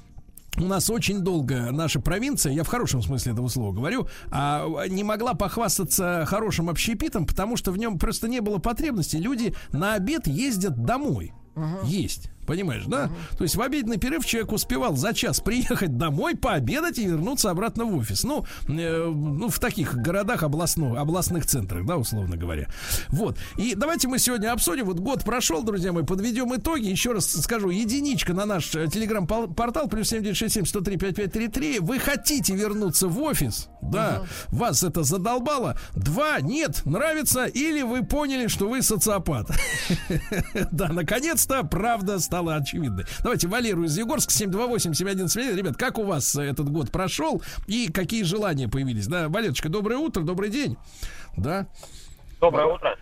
у 0.58 0.64
нас 0.64 0.90
очень 0.90 1.20
долго 1.20 1.70
наша 1.70 2.00
провинция, 2.00 2.52
я 2.52 2.64
в 2.64 2.68
хорошем 2.68 3.02
смысле 3.02 3.32
этого 3.32 3.48
слова 3.48 3.72
говорю, 3.72 4.08
а, 4.30 4.86
не 4.88 5.04
могла 5.04 5.34
похвастаться 5.34 6.24
хорошим 6.26 6.68
общепитом, 6.70 7.26
потому 7.26 7.56
что 7.56 7.72
в 7.72 7.78
нем 7.78 7.98
просто 7.98 8.28
не 8.28 8.40
было 8.40 8.58
потребности. 8.58 9.16
Люди 9.16 9.54
на 9.72 9.94
обед 9.94 10.26
ездят 10.26 10.84
домой. 10.84 11.32
Есть. 11.84 12.30
Понимаешь, 12.46 12.84
да? 12.86 13.10
То 13.36 13.44
есть 13.44 13.56
в 13.56 13.62
обеденный 13.62 13.98
перерыв 13.98 14.24
человек 14.24 14.52
успевал 14.52 14.96
за 14.96 15.12
час 15.12 15.40
приехать 15.40 15.96
домой, 15.96 16.36
пообедать 16.36 16.98
и 16.98 17.06
вернуться 17.06 17.50
обратно 17.50 17.84
в 17.84 17.96
офис. 17.96 18.24
Ну, 18.24 18.46
э, 18.68 19.06
ну 19.06 19.48
в 19.48 19.58
таких 19.58 19.96
городах 19.96 20.42
областно, 20.42 21.00
областных 21.00 21.46
центрах, 21.46 21.84
да, 21.86 21.96
условно 21.96 22.36
говоря. 22.36 22.68
Вот. 23.08 23.38
И 23.56 23.74
давайте 23.74 24.08
мы 24.08 24.18
сегодня 24.18 24.52
обсудим. 24.52 24.86
Вот 24.86 25.00
год 25.00 25.24
прошел, 25.24 25.62
друзья 25.62 25.92
мои, 25.92 26.04
подведем 26.04 26.54
итоги. 26.54 26.86
Еще 26.86 27.12
раз 27.12 27.30
скажу, 27.30 27.70
единичка 27.70 28.32
на 28.32 28.46
наш 28.46 28.74
э, 28.74 28.86
телеграм-портал, 28.86 29.88
плюс 29.88 30.08
7967 30.08 30.66
103 30.66 30.96
5533. 30.96 31.80
Вы 31.80 31.98
хотите 31.98 32.54
вернуться 32.54 33.08
в 33.08 33.20
офис, 33.20 33.68
да, 33.82 34.22
вас 34.48 34.82
это 34.82 35.02
задолбало. 35.02 35.76
Два, 35.94 36.40
нет, 36.40 36.82
нравится, 36.84 37.44
или 37.44 37.82
вы 37.82 38.04
поняли, 38.04 38.46
что 38.46 38.68
вы 38.68 38.82
социопат. 38.82 39.50
Да, 40.72 40.88
наконец-то 40.88 41.62
правда 41.64 42.18
стала 42.18 42.35
очевидной. 42.42 43.04
Давайте 43.22 43.48
Валеру 43.48 43.84
из 43.84 43.96
Егорска 43.96 44.30
728-7171. 44.32 45.56
Ребят, 45.56 45.76
как 45.76 45.98
у 45.98 46.04
вас 46.04 46.34
э, 46.36 46.42
этот 46.44 46.68
год 46.70 46.90
прошел 46.90 47.42
и 47.66 47.90
какие 47.90 48.22
желания 48.22 48.68
появились? 48.68 49.06
Да, 49.06 49.28
Валерочка, 49.28 49.68
доброе 49.68 49.96
утро, 49.98 50.22
добрый 50.22 50.50
день. 50.50 50.76
Да. 51.36 51.66
Доброе 52.40 52.66
утро. 52.66 52.96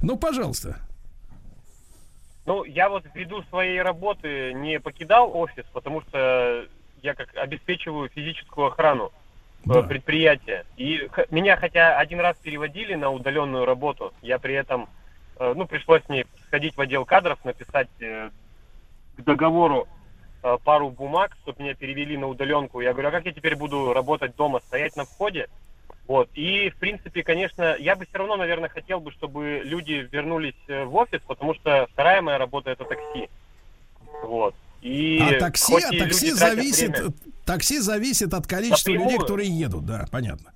Ну, 0.00 0.16
пожалуйста. 0.16 0.78
Ну, 2.46 2.64
я 2.64 2.88
вот 2.88 3.04
ввиду 3.14 3.42
своей 3.50 3.82
работы 3.82 4.54
не 4.54 4.80
покидал 4.80 5.36
офис, 5.36 5.64
потому 5.72 6.00
что 6.02 6.64
я 7.02 7.14
как 7.14 7.28
обеспечиваю 7.36 8.08
физическую 8.08 8.68
охрану 8.68 9.12
э, 9.66 9.68
Да. 9.74 9.82
предприятия. 9.82 10.64
И 10.78 11.08
меня 11.30 11.56
хотя 11.56 11.98
один 11.98 12.20
раз 12.20 12.36
переводили 12.42 12.94
на 12.94 13.10
удаленную 13.10 13.66
работу, 13.66 14.14
я 14.22 14.38
при 14.38 14.54
этом, 14.54 14.88
э, 15.38 15.52
ну, 15.54 15.66
пришлось 15.66 16.02
мне 16.08 16.24
сходить 16.46 16.74
в 16.76 16.80
отдел 16.80 17.04
кадров, 17.04 17.44
написать 17.44 17.88
к 19.18 19.24
договору 19.24 19.86
э, 20.42 20.56
пару 20.64 20.90
бумаг, 20.90 21.36
чтобы 21.42 21.62
меня 21.62 21.74
перевели 21.74 22.16
на 22.16 22.28
удаленку. 22.28 22.80
Я 22.80 22.92
говорю, 22.92 23.08
а 23.08 23.12
как 23.12 23.26
я 23.26 23.32
теперь 23.32 23.56
буду 23.56 23.92
работать 23.92 24.36
дома, 24.36 24.60
стоять 24.66 24.96
на 24.96 25.04
входе? 25.04 25.48
Вот. 26.06 26.30
И, 26.34 26.70
в 26.70 26.76
принципе, 26.76 27.22
конечно, 27.22 27.76
я 27.78 27.94
бы 27.96 28.06
все 28.06 28.18
равно, 28.18 28.36
наверное, 28.36 28.70
хотел 28.70 29.00
бы, 29.00 29.10
чтобы 29.12 29.60
люди 29.64 30.08
вернулись 30.10 30.54
э, 30.68 30.84
в 30.84 30.94
офис, 30.96 31.20
потому 31.26 31.54
что 31.54 31.86
вторая 31.92 32.22
моя 32.22 32.38
работа 32.38 32.70
это 32.70 32.84
такси. 32.84 33.28
Вот. 34.22 34.54
И 34.80 35.18
а 35.20 35.38
такси, 35.40 35.74
а 35.74 35.98
такси 35.98 36.30
зависит, 36.32 36.90
время- 36.90 37.12
такси 37.44 37.78
зависит 37.80 38.32
от 38.32 38.46
количества 38.46 38.90
Напрямую. 38.92 39.10
людей, 39.10 39.18
которые 39.20 39.50
едут, 39.50 39.84
да, 39.84 40.06
понятно. 40.10 40.52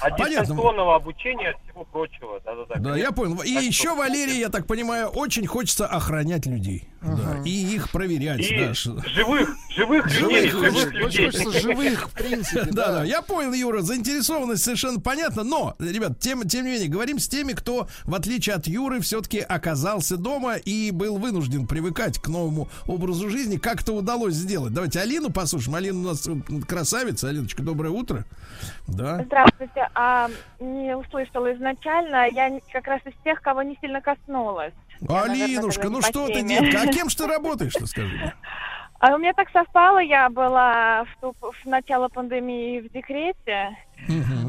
От 0.00 0.16
Понятно. 0.16 0.42
дистанционного 0.42 0.94
обучения, 0.94 1.48
от 1.48 1.56
всего 1.64 1.84
прочего. 1.84 2.40
Да-да-да. 2.44 2.74
Да, 2.76 2.90
конечно. 2.90 2.96
я 3.02 3.10
понял. 3.10 3.42
И 3.42 3.54
Так 3.54 3.62
еще, 3.64 3.88
что- 3.88 3.96
Валерий, 3.96 4.38
я 4.38 4.48
так 4.48 4.64
понимаю, 4.68 5.08
очень 5.08 5.44
хочется 5.48 5.88
охранять 5.88 6.46
людей. 6.46 6.84
Да, 7.00 7.40
и 7.44 7.50
их 7.50 7.90
проверять. 7.90 8.40
И 8.40 8.58
да, 8.58 8.74
живых, 8.74 9.56
живых 9.70 10.08
Живых, 10.08 10.08
живых 10.10 10.92
людей. 10.92 11.26
хочется 11.30 11.60
живых, 11.60 12.08
в 12.08 12.12
принципе. 12.12 12.64
Да, 12.72 12.92
да, 12.92 13.04
я 13.04 13.22
понял, 13.22 13.52
Юра, 13.52 13.82
заинтересованность 13.82 14.64
совершенно 14.64 14.98
понятна, 15.00 15.44
но, 15.44 15.76
ребят, 15.78 16.18
тем, 16.18 16.46
тем 16.48 16.64
не 16.64 16.72
менее, 16.72 16.88
говорим 16.88 17.18
с 17.18 17.28
теми, 17.28 17.52
кто, 17.52 17.88
в 18.04 18.14
отличие 18.14 18.56
от 18.56 18.66
Юры, 18.66 19.00
все-таки 19.00 19.38
оказался 19.38 20.16
дома 20.16 20.56
и 20.56 20.90
был 20.90 21.18
вынужден 21.18 21.66
привыкать 21.66 22.18
к 22.18 22.28
новому 22.28 22.68
образу 22.86 23.30
жизни. 23.30 23.56
Как 23.58 23.82
это 23.82 23.92
удалось 23.92 24.34
сделать? 24.34 24.72
Давайте 24.74 25.00
Алину 25.00 25.30
послушаем. 25.30 25.76
Алина 25.76 25.98
у 25.98 26.02
нас 26.02 26.26
э, 26.26 26.34
красавица. 26.66 27.28
Алиночка, 27.28 27.62
доброе 27.62 27.90
утро. 27.90 28.24
Да. 28.88 29.22
Здравствуйте. 29.24 29.88
А, 29.94 30.28
не 30.58 30.96
услышала 30.96 31.54
изначально. 31.54 32.26
Я 32.32 32.58
как 32.72 32.86
раз 32.88 33.00
из 33.06 33.12
тех, 33.22 33.40
кого 33.40 33.62
не 33.62 33.76
сильно 33.80 34.00
коснулась. 34.00 34.72
Я, 35.00 35.22
Алинушка, 35.22 35.88
ну 35.90 36.02
что 36.02 36.26
ты, 36.26 36.42
детка, 36.42 36.82
а 36.82 36.86
кем 36.92 37.08
ж 37.08 37.14
ты 37.14 37.26
работаешь-то, 37.26 37.86
скажи? 37.86 38.14
мне? 38.16 38.34
А 39.00 39.14
у 39.14 39.18
меня 39.18 39.32
так 39.32 39.48
совпало, 39.50 39.98
я 40.00 40.28
была 40.28 41.04
в, 41.04 41.20
ту- 41.20 41.36
в 41.40 41.66
начало 41.66 42.08
пандемии 42.08 42.80
в 42.80 42.92
декрете, 42.92 43.76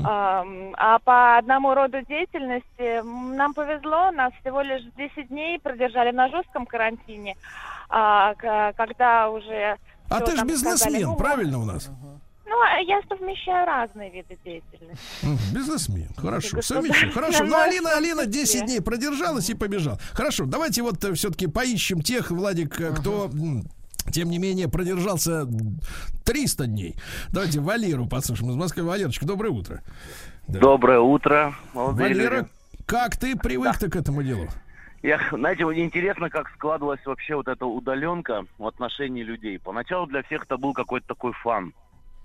ам, 0.04 0.74
а 0.76 0.98
по 1.00 1.38
одному 1.38 1.76
роду 1.76 2.02
деятельности 2.02 3.04
нам 3.36 3.54
повезло, 3.54 4.10
нас 4.12 4.34
всего 4.42 4.62
лишь 4.62 4.82
10 4.98 5.28
дней 5.28 5.60
продержали 5.60 6.12
на 6.12 6.30
жестком 6.30 6.66
карантине, 6.66 7.36
а, 7.90 8.34
когда 8.74 9.30
уже... 9.30 9.78
А 10.10 10.20
ты 10.22 10.32
же 10.32 10.38
там 10.38 10.50
сказали, 10.50 10.50
бизнесмен, 10.50 11.04
ну, 11.10 11.16
правильно 11.16 11.60
у 11.60 11.66
нас? 11.66 11.92
Ну, 12.50 12.56
а 12.62 12.80
я 12.80 13.00
совмещаю 13.08 13.66
разные 13.68 14.10
виды 14.10 14.36
деятельности. 14.44 15.54
Бизнесмен, 15.54 16.10
хорошо, 16.18 16.62
совмещу, 16.64 17.12
хорошо. 17.12 17.44
Ну, 17.44 17.56
Алина, 17.56 17.96
Алина 17.96 18.26
10 18.26 18.48
числе. 18.52 18.66
дней 18.66 18.82
продержалась 18.82 19.50
и 19.52 19.54
побежал. 19.54 20.00
Хорошо, 20.14 20.46
давайте 20.46 20.82
вот 20.82 21.04
все-таки 21.16 21.46
поищем 21.46 22.02
тех, 22.02 22.32
Владик, 22.32 22.82
э, 22.82 22.96
кто, 22.96 23.30
тем 24.12 24.32
не 24.32 24.40
менее, 24.40 24.68
продержался 24.68 25.46
300 26.26 26.66
дней. 26.66 26.96
Давайте 27.32 27.60
Валеру 27.60 28.08
послушаем 28.08 28.50
из 28.52 28.56
Москвы. 28.56 28.84
Валерочка, 28.84 29.28
доброе 29.28 29.52
утро. 29.52 29.84
Да. 30.48 30.60
Доброе 30.60 31.00
утро, 31.02 31.54
молодые 31.76 32.10
Валера, 32.16 32.36
люди. 32.38 32.48
как 32.88 33.16
ты 33.18 33.36
привык-то 33.36 33.92
к 33.92 33.96
этому 33.96 34.24
делу? 34.24 34.48
Я, 35.04 35.20
знаете, 35.32 35.66
мне 35.68 35.86
интересно, 35.86 36.32
как 36.32 36.50
складывалась 36.56 37.06
вообще 37.06 37.36
вот 37.36 37.48
эта 37.48 37.68
удаленка 37.68 38.46
в 38.58 38.66
отношении 38.66 39.22
людей. 39.22 39.60
Поначалу 39.60 40.08
для 40.08 40.24
всех 40.24 40.46
это 40.46 40.58
был 40.58 40.74
какой-то 40.74 41.08
такой 41.08 41.32
фан. 41.34 41.74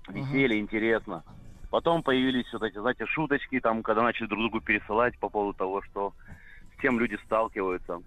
Веселье, 0.07 0.59
интересно. 0.59 1.23
Потом 1.69 2.03
появились 2.03 2.51
вот 2.53 2.63
эти, 2.63 2.77
знаете, 2.77 3.05
шуточки, 3.05 3.59
там, 3.59 3.83
когда 3.83 4.03
начали 4.03 4.27
друг 4.27 4.39
другу 4.39 4.61
пересылать 4.61 5.17
по 5.19 5.29
поводу 5.29 5.57
того, 5.57 5.81
что 5.81 6.13
с 6.77 6.81
чем 6.81 6.99
люди 6.99 7.17
сталкиваются. 7.25 8.01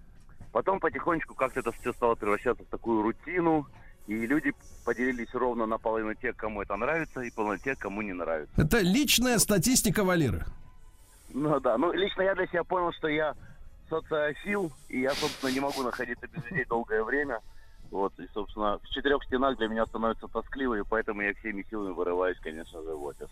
Потом 0.51 0.79
потихонечку 0.79 1.35
как-то 1.35 1.59
это 1.59 1.71
все 1.73 1.93
стало 1.93 2.15
превращаться 2.15 2.63
в 2.63 2.67
такую 2.67 3.03
рутину, 3.03 3.67
и 4.07 4.25
люди 4.25 4.53
поделились 4.85 5.33
ровно 5.33 5.67
на 5.67 5.77
половину 5.77 6.15
тех, 6.15 6.35
кому 6.35 6.61
это 6.63 6.75
нравится, 6.75 7.21
и 7.21 7.29
половину 7.29 7.59
тех, 7.63 7.77
кому 7.77 8.01
не 8.01 8.13
нравится. 8.13 8.53
Это 8.59 8.79
личная 8.79 9.37
статистика 9.37 10.03
Валеры. 10.03 10.45
Ну 11.31 11.59
да, 11.59 11.77
ну 11.77 11.91
лично 11.91 12.23
я 12.23 12.33
для 12.33 12.47
себя 12.47 12.63
понял, 12.63 12.91
что 12.93 13.07
я 13.07 13.35
социофил, 13.87 14.71
и 14.87 15.01
я, 15.01 15.11
собственно, 15.11 15.51
не 15.51 15.59
могу 15.59 15.83
находиться 15.83 16.27
без 16.27 16.43
людей 16.45 16.65
долгое 16.65 17.03
время. 17.03 17.39
Вот, 17.91 18.13
и, 18.19 18.27
собственно, 18.33 18.79
в 18.83 18.89
четырех 18.89 19.23
стенах 19.23 19.57
для 19.57 19.67
меня 19.67 19.85
становится 19.85 20.27
тоскливо, 20.27 20.75
и 20.79 20.83
поэтому 20.87 21.21
я 21.21 21.33
всеми 21.35 21.65
силами 21.69 21.91
вырываюсь, 21.93 22.37
конечно 22.41 22.81
же, 22.83 22.95
в 22.95 23.03
офис. 23.03 23.27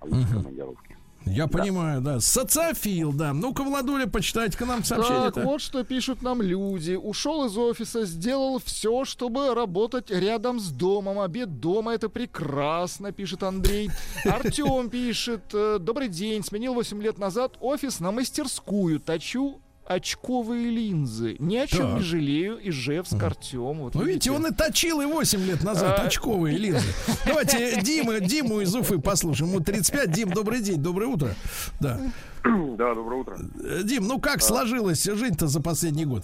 А 0.00 0.04
лучше 0.06 0.26
Мгм. 0.28 0.42
командировки. 0.42 0.96
Я 1.26 1.48
понимаю, 1.48 2.00
да. 2.00 2.18
Социофил, 2.18 3.12
да. 3.12 3.34
Ну-ка, 3.34 3.62
Владуля, 3.62 4.06
почитайте-ка 4.06 4.64
нам 4.64 4.82
сообщение 4.82 5.30
Так, 5.30 5.44
вот 5.44 5.60
что 5.60 5.84
пишут 5.84 6.22
нам 6.22 6.40
люди. 6.40 6.94
Ушел 6.94 7.44
из 7.44 7.58
офиса, 7.58 8.06
сделал 8.06 8.58
все, 8.58 9.04
чтобы 9.04 9.54
работать 9.54 10.10
рядом 10.10 10.58
с 10.58 10.70
домом. 10.70 11.20
Обед 11.20 11.60
дома 11.60 11.92
это 11.92 12.08
прекрасно, 12.08 13.12
пишет 13.12 13.42
Андрей. 13.42 13.90
Артем 14.24 14.88
пишет. 14.88 15.42
э, 15.52 15.76
Добрый 15.78 16.08
день. 16.08 16.42
Сменил 16.42 16.72
8 16.72 17.02
лет 17.02 17.18
назад 17.18 17.58
офис 17.60 18.00
на 18.00 18.12
мастерскую. 18.12 18.98
Точу 18.98 19.60
очковые 19.86 20.70
линзы. 20.70 21.36
Ни 21.38 21.56
о 21.56 21.66
чем 21.66 21.86
Так. 21.88 21.94
не 21.96 22.00
жалею. 22.02 22.58
Ижевск, 22.68 23.20
Артем. 23.22 23.74
Вот 23.80 23.94
Ну, 23.94 24.02
видите, 24.04 24.30
он 24.30 24.46
и 24.46 24.54
точил 24.54 25.00
и 25.00 25.06
8 25.06 25.40
лет 25.44 25.62
назад 25.64 25.98
А. 26.00 26.02
очковые 26.06 26.56
линзы. 26.58 26.86
Давайте 27.26 27.80
Дима, 27.82 28.20
Диму 28.20 28.60
из 28.60 28.74
Уфы 28.74 28.98
послушаем. 28.98 29.50
Ему 29.50 29.60
35. 29.60 30.10
Дим, 30.12 30.30
добрый 30.30 30.60
день, 30.62 30.80
доброе 30.82 31.06
утро. 31.06 31.34
Да. 31.80 32.00
Да, 32.44 32.94
доброе 32.94 33.20
утро. 33.20 33.38
Э, 33.62 33.82
Дим, 33.82 34.06
ну 34.06 34.18
как 34.20 34.42
сложилась 34.42 35.04
жизнь-то 35.04 35.46
за 35.46 35.60
последний 35.60 36.06
год? 36.06 36.22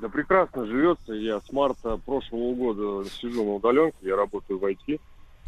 Да 0.00 0.08
прекрасно 0.08 0.64
живется. 0.66 1.12
Я 1.12 1.40
с 1.40 1.52
марта 1.52 1.96
прошлого 1.98 2.54
года 2.54 3.08
сижу 3.20 3.44
на 3.44 3.54
удаленке, 3.54 3.96
я 4.02 4.16
работаю 4.16 4.58
в 4.58 4.64
IT. 4.64 5.00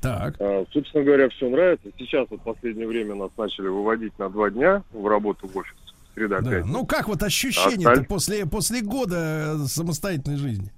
Так. 0.02 0.36
А, 0.40 0.64
собственно 0.72 1.04
говоря, 1.04 1.28
все 1.28 1.48
нравится. 1.48 1.88
Сейчас 1.98 2.26
вот 2.30 2.40
в 2.40 2.44
последнее 2.44 2.86
время 2.88 3.14
нас 3.14 3.30
начали 3.36 3.68
выводить 3.68 4.18
на 4.18 4.28
два 4.30 4.50
дня 4.50 4.82
в 4.92 5.06
работу 5.06 5.46
в 5.46 5.56
офис. 5.56 5.74
Среда, 6.14 6.40
Да. 6.40 6.62
Ну 6.64 6.86
как 6.86 7.08
вот 7.08 7.22
ощущения-то 7.22 7.92
Осталь- 7.92 8.06
после, 8.06 8.46
после 8.46 8.82
года 8.82 9.56
э, 9.62 9.66
самостоятельной 9.66 10.36
жизни? 10.38 10.72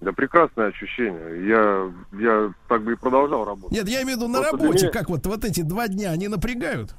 Да 0.00 0.12
прекрасное 0.12 0.66
ощущение. 0.68 1.48
Я, 1.48 1.92
я 2.20 2.52
так 2.68 2.84
бы 2.84 2.92
и 2.92 2.96
продолжал 2.96 3.44
работать. 3.46 3.72
Нет, 3.72 3.88
я 3.88 4.02
имею 4.02 4.18
в 4.18 4.20
виду 4.20 4.28
на 4.28 4.40
Просто 4.42 4.56
работе, 4.64 4.84
меня- 4.84 4.92
как 4.92 5.08
вот, 5.08 5.26
вот 5.26 5.44
эти 5.44 5.62
два 5.62 5.88
дня, 5.88 6.10
они 6.10 6.28
напрягают? 6.28 6.94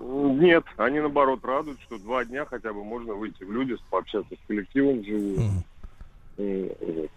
Нет, 0.00 0.64
они 0.78 0.98
наоборот 1.00 1.44
радуют, 1.44 1.78
что 1.82 1.98
два 1.98 2.24
дня 2.24 2.44
хотя 2.44 2.72
бы 2.72 2.82
можно 2.82 3.14
выйти 3.14 3.44
в 3.44 3.52
люди, 3.52 3.76
пообщаться 3.90 4.34
с 4.34 4.46
коллективом 4.48 5.00
вживую. 5.00 5.62
Вот. 6.38 7.10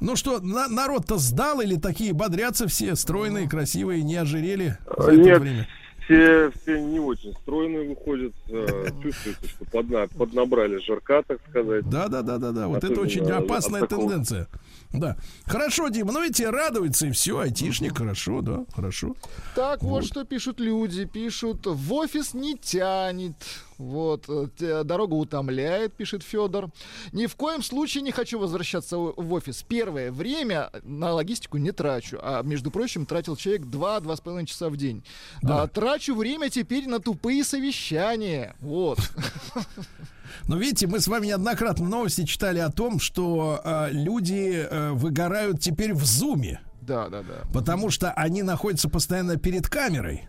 Ну 0.00 0.16
что, 0.16 0.40
на- 0.40 0.68
народ-то 0.68 1.18
сдал 1.18 1.60
или 1.60 1.76
такие 1.76 2.12
бодрятся 2.12 2.66
все, 2.68 2.94
стройные, 2.94 3.48
красивые, 3.48 4.02
не 4.02 4.16
ожирели 4.16 4.78
за 4.98 5.12
это 5.12 5.16
нет. 5.16 5.40
время? 5.40 5.68
Все, 6.04 6.50
все 6.62 6.80
не 6.80 7.00
очень 7.00 7.32
стройные 7.42 7.88
выходят. 7.88 8.34
э, 8.48 8.88
Чувствуется, 9.02 9.48
что 9.48 9.64
подна- 9.64 10.08
поднабрали 10.16 10.76
жирка, 10.84 11.22
так 11.26 11.40
сказать. 11.48 11.88
Да, 11.88 12.08
да, 12.08 12.22
да, 12.22 12.38
да, 12.38 12.52
да. 12.52 12.68
Вот 12.68 12.78
это 12.78 12.86
Особенно 12.88 13.02
очень 13.02 13.22
от 13.30 13.44
опасная 13.44 13.80
такого. 13.82 14.02
тенденция. 14.10 14.48
Да. 14.92 15.16
Хорошо, 15.46 15.88
Дима, 15.88 16.12
ну 16.12 16.22
и 16.22 16.30
радуется, 16.50 17.06
и 17.06 17.10
все, 17.10 17.38
айтишник, 17.38 17.96
хорошо, 17.98 18.42
да, 18.42 18.64
хорошо. 18.74 19.16
Так 19.54 19.82
вот 19.82 20.04
что 20.04 20.24
пишут 20.24 20.60
люди. 20.60 21.04
Пишут, 21.04 21.66
в 21.66 21.92
офис 21.94 22.34
не 22.34 22.56
тянет. 22.56 23.32
Вот, 23.78 24.26
э, 24.28 24.84
дорога 24.84 25.14
утомляет, 25.14 25.94
пишет 25.94 26.22
Федор. 26.22 26.70
Ни 27.12 27.26
в 27.26 27.36
коем 27.36 27.62
случае 27.62 28.02
не 28.02 28.12
хочу 28.12 28.38
возвращаться 28.38 28.96
в 28.96 29.24
в 29.24 29.32
офис. 29.32 29.64
Первое 29.66 30.12
время 30.12 30.70
на 30.82 31.12
логистику 31.12 31.58
не 31.58 31.72
трачу. 31.72 32.18
А, 32.22 32.42
между 32.42 32.70
прочим, 32.70 33.06
тратил 33.06 33.36
человек 33.36 33.62
2-2,5 33.66 34.46
часа 34.46 34.68
в 34.68 34.76
день. 34.76 35.04
Да. 35.42 35.62
А, 35.62 35.68
трачу 35.68 36.14
время 36.14 36.50
теперь 36.50 36.86
на 36.88 37.00
тупые 37.00 37.44
совещания. 37.44 38.54
Вот. 38.60 38.98
Но 40.48 40.56
видите, 40.56 40.86
мы 40.86 41.00
с 41.00 41.08
вами 41.08 41.26
неоднократно 41.26 41.88
новости 41.88 42.24
читали 42.24 42.58
о 42.58 42.70
том, 42.70 42.98
что 42.98 43.60
э, 43.64 43.88
люди 43.92 44.66
э, 44.68 44.90
выгорают 44.90 45.60
теперь 45.60 45.94
в 45.94 46.04
зуме. 46.04 46.60
Да, 46.80 47.08
да, 47.08 47.22
да. 47.22 47.44
Потому 47.52 47.90
что 47.90 48.12
они 48.12 48.42
находятся 48.42 48.88
постоянно 48.88 49.36
перед 49.36 49.68
камерой. 49.68 50.28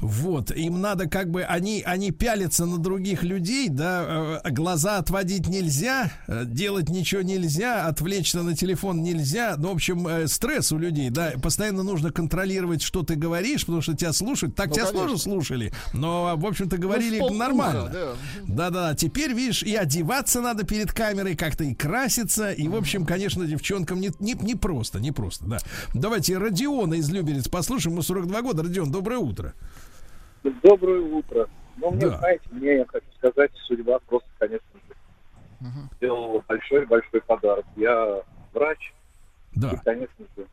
Вот, 0.00 0.50
им 0.50 0.80
надо 0.80 1.08
как 1.08 1.30
бы, 1.30 1.42
они, 1.42 1.82
они 1.84 2.10
пялятся 2.10 2.66
на 2.66 2.78
других 2.78 3.22
людей, 3.22 3.68
да, 3.68 4.40
э, 4.44 4.50
глаза 4.50 4.98
отводить 4.98 5.48
нельзя, 5.48 6.10
э, 6.28 6.44
делать 6.46 6.88
ничего 6.88 7.22
нельзя, 7.22 7.86
отвлечься 7.86 8.42
на 8.42 8.54
телефон 8.56 9.02
нельзя. 9.02 9.56
Ну, 9.58 9.68
в 9.70 9.72
общем, 9.74 10.06
э, 10.06 10.28
стресс 10.28 10.70
у 10.72 10.78
людей, 10.78 11.10
да, 11.10 11.32
постоянно 11.42 11.82
нужно 11.82 12.12
контролировать, 12.12 12.82
что 12.82 13.02
ты 13.02 13.16
говоришь, 13.16 13.62
потому 13.62 13.82
что 13.82 13.94
тебя 13.96 14.12
слушают. 14.12 14.54
Так 14.54 14.68
Ну, 14.68 14.74
тебя 14.74 14.86
конечно. 14.86 15.06
тоже 15.08 15.18
слушали, 15.20 15.72
но, 15.92 16.34
в 16.36 16.46
общем-то, 16.46 16.76
говорили 16.78 17.18
Ну, 17.18 17.24
в 17.24 17.28
полуха, 17.28 17.44
нормально. 17.46 17.90
да. 17.92 18.08
Да-да, 18.46 18.94
теперь, 18.94 19.32
видишь, 19.32 19.62
и 19.62 19.74
одеваться 19.74 20.40
надо 20.40 20.64
перед 20.64 20.92
камерой, 20.92 21.36
как-то 21.36 21.64
и 21.64 21.74
краситься. 21.74 22.52
И, 22.52 22.68
в 22.68 22.76
общем, 22.76 23.04
конечно, 23.04 23.46
девчонкам 23.46 24.00
не, 24.00 24.10
не, 24.20 24.34
не 24.34 24.54
просто, 24.54 25.00
не 25.00 25.12
просто, 25.12 25.46
да. 25.46 25.58
Давайте 25.94 26.38
Родиона 26.38 26.94
из 26.94 27.10
Люберец 27.10 27.48
послушаем. 27.48 27.94
Ему 27.94 28.02
42 28.02 28.42
года. 28.42 28.62
Родион, 28.62 28.90
доброе 28.90 29.18
утро. 29.18 29.47
Доброе 30.62 31.00
утро. 31.00 31.48
Ну, 31.76 31.90
мне, 31.90 32.08
Да. 32.08 32.18
знаете, 32.18 32.44
мне, 32.50 32.76
я 32.78 32.86
хочу 32.86 33.06
сказать, 33.16 33.50
судьба 33.66 33.98
просто, 34.00 34.28
конечно, 34.38 34.66
же, 34.88 34.94
сделала 35.96 36.42
большой-большой 36.46 37.20
подарок. 37.22 37.66
Я 37.76 38.22
врач. 38.52 38.92
Да. 39.54 39.70
И, 39.70 39.76
конечно 39.84 40.24
же, 40.36 40.46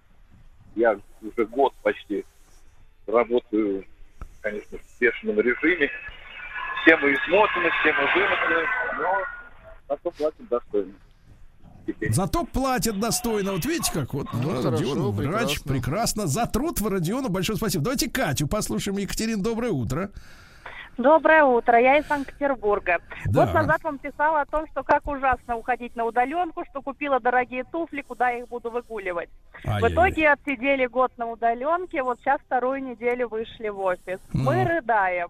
я 0.76 1.00
уже 1.22 1.46
год 1.46 1.74
почти 1.84 2.26
работаю, 3.08 3.86
конечно, 4.42 4.78
в 4.78 5.00
бешеном 5.00 5.40
режиме. 5.40 5.90
Все 6.82 6.98
мы 6.98 7.14
измотаны, 7.14 7.70
все 7.82 7.94
мы 7.94 8.14
вымотаны, 8.14 8.68
но 8.98 9.24
зато 9.90 10.12
платят 10.12 10.48
достойно. 10.48 10.94
Теперь. 11.86 12.12
Зато 12.14 12.46
платят 12.46 13.00
достойно. 13.00 13.52
Вот 13.54 13.66
видите, 13.66 13.92
как 13.94 14.14
вот 14.14 14.28
Ну, 14.34 14.40
да, 14.56 14.62
хорошо, 14.62 14.70
Родион, 14.72 15.12
врач, 15.12 15.62
прекрасно. 15.62 15.72
прекрасно. 15.74 16.28
За 16.28 16.46
труд 16.48 16.82
Родиону 16.82 17.30
большое 17.30 17.58
спасибо. 17.58 17.84
Давайте 17.84 18.10
Катю 18.10 18.48
послушаем. 18.48 18.98
Екатерина, 18.98 19.42
доброе 19.44 19.72
утро. 19.72 20.10
Доброе 20.98 21.44
утро, 21.44 21.78
я 21.78 21.98
из 21.98 22.06
Санкт-Петербурга. 22.08 23.00
Да. 23.26 23.46
Год 23.46 23.54
назад 23.54 23.84
вам 23.84 23.98
писала 23.98 24.40
о 24.42 24.46
том, 24.46 24.66
что 24.72 24.82
как 24.82 25.06
ужасно 25.08 25.58
уходить 25.58 25.94
на 25.98 26.06
удаленку, 26.06 26.64
что 26.72 26.82
купила 26.82 27.20
дорогие 27.20 27.66
туфли, 27.66 28.02
куда 28.02 28.30
я 28.30 28.40
их 28.40 28.48
буду 28.48 28.72
выгуливать. 28.72 29.28
В 29.64 29.68
Ай-яй-яй. 29.68 29.92
итоге 29.94 30.30
отсидели 30.32 30.86
год 30.86 31.12
на 31.18 31.26
удаленке, 31.32 32.02
вот 32.02 32.18
сейчас 32.22 32.40
вторую 32.46 32.82
неделю 32.82 33.28
вышли 33.28 33.68
в 33.68 33.80
офис. 33.82 34.20
Мы 34.32 34.56
Ну. 34.64 34.68
рыдаем. 34.70 35.28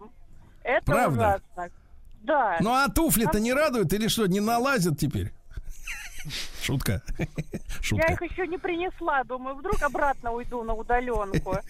Это 0.62 0.84
Правда? 0.84 1.40
ужасно. 1.56 1.74
Да. 2.22 2.56
Ну 2.60 2.70
а 2.72 2.88
туфли-то 2.88 3.40
не 3.40 3.52
радуют 3.52 3.92
или 3.92 4.06
что, 4.06 4.26
не 4.26 4.38
налазят 4.40 4.98
теперь? 4.98 5.32
Шутка. 6.62 7.02
Я 7.18 7.26
Шутка. 7.82 8.12
их 8.12 8.30
еще 8.30 8.46
не 8.46 8.58
принесла, 8.58 9.24
думаю, 9.24 9.56
вдруг 9.56 9.82
обратно 9.82 10.32
уйду 10.32 10.62
на 10.62 10.74
удаленку. 10.74 11.56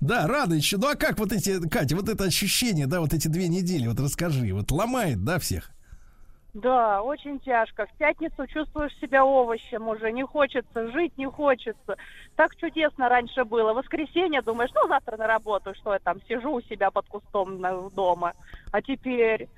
Да, 0.00 0.26
еще. 0.50 0.76
Ну 0.76 0.88
а 0.88 0.96
как 0.96 1.18
вот 1.18 1.32
эти, 1.32 1.66
Катя, 1.68 1.96
вот 1.96 2.08
это 2.08 2.24
ощущение, 2.24 2.86
да, 2.86 3.00
вот 3.00 3.12
эти 3.12 3.28
две 3.28 3.48
недели, 3.48 3.86
вот 3.86 4.00
расскажи, 4.00 4.52
вот 4.52 4.70
ломает, 4.70 5.24
да, 5.24 5.38
всех? 5.38 5.70
Да, 6.54 7.00
очень 7.00 7.40
тяжко. 7.40 7.86
В 7.86 7.96
пятницу 7.96 8.46
чувствуешь 8.46 8.94
себя 9.00 9.24
овощем 9.24 9.88
уже, 9.88 10.12
не 10.12 10.22
хочется, 10.22 10.90
жить 10.90 11.16
не 11.16 11.26
хочется. 11.26 11.96
Так 12.36 12.54
чудесно 12.56 13.08
раньше 13.08 13.44
было. 13.44 13.72
В 13.72 13.76
воскресенье 13.76 14.42
думаешь, 14.42 14.70
ну 14.74 14.86
завтра 14.86 15.16
на 15.16 15.26
работу, 15.26 15.74
что 15.74 15.94
я 15.94 15.98
там 15.98 16.20
сижу 16.28 16.52
у 16.52 16.60
себя 16.60 16.90
под 16.90 17.06
кустом 17.06 17.58
дома. 17.94 18.34
А 18.70 18.82
теперь 18.82 19.48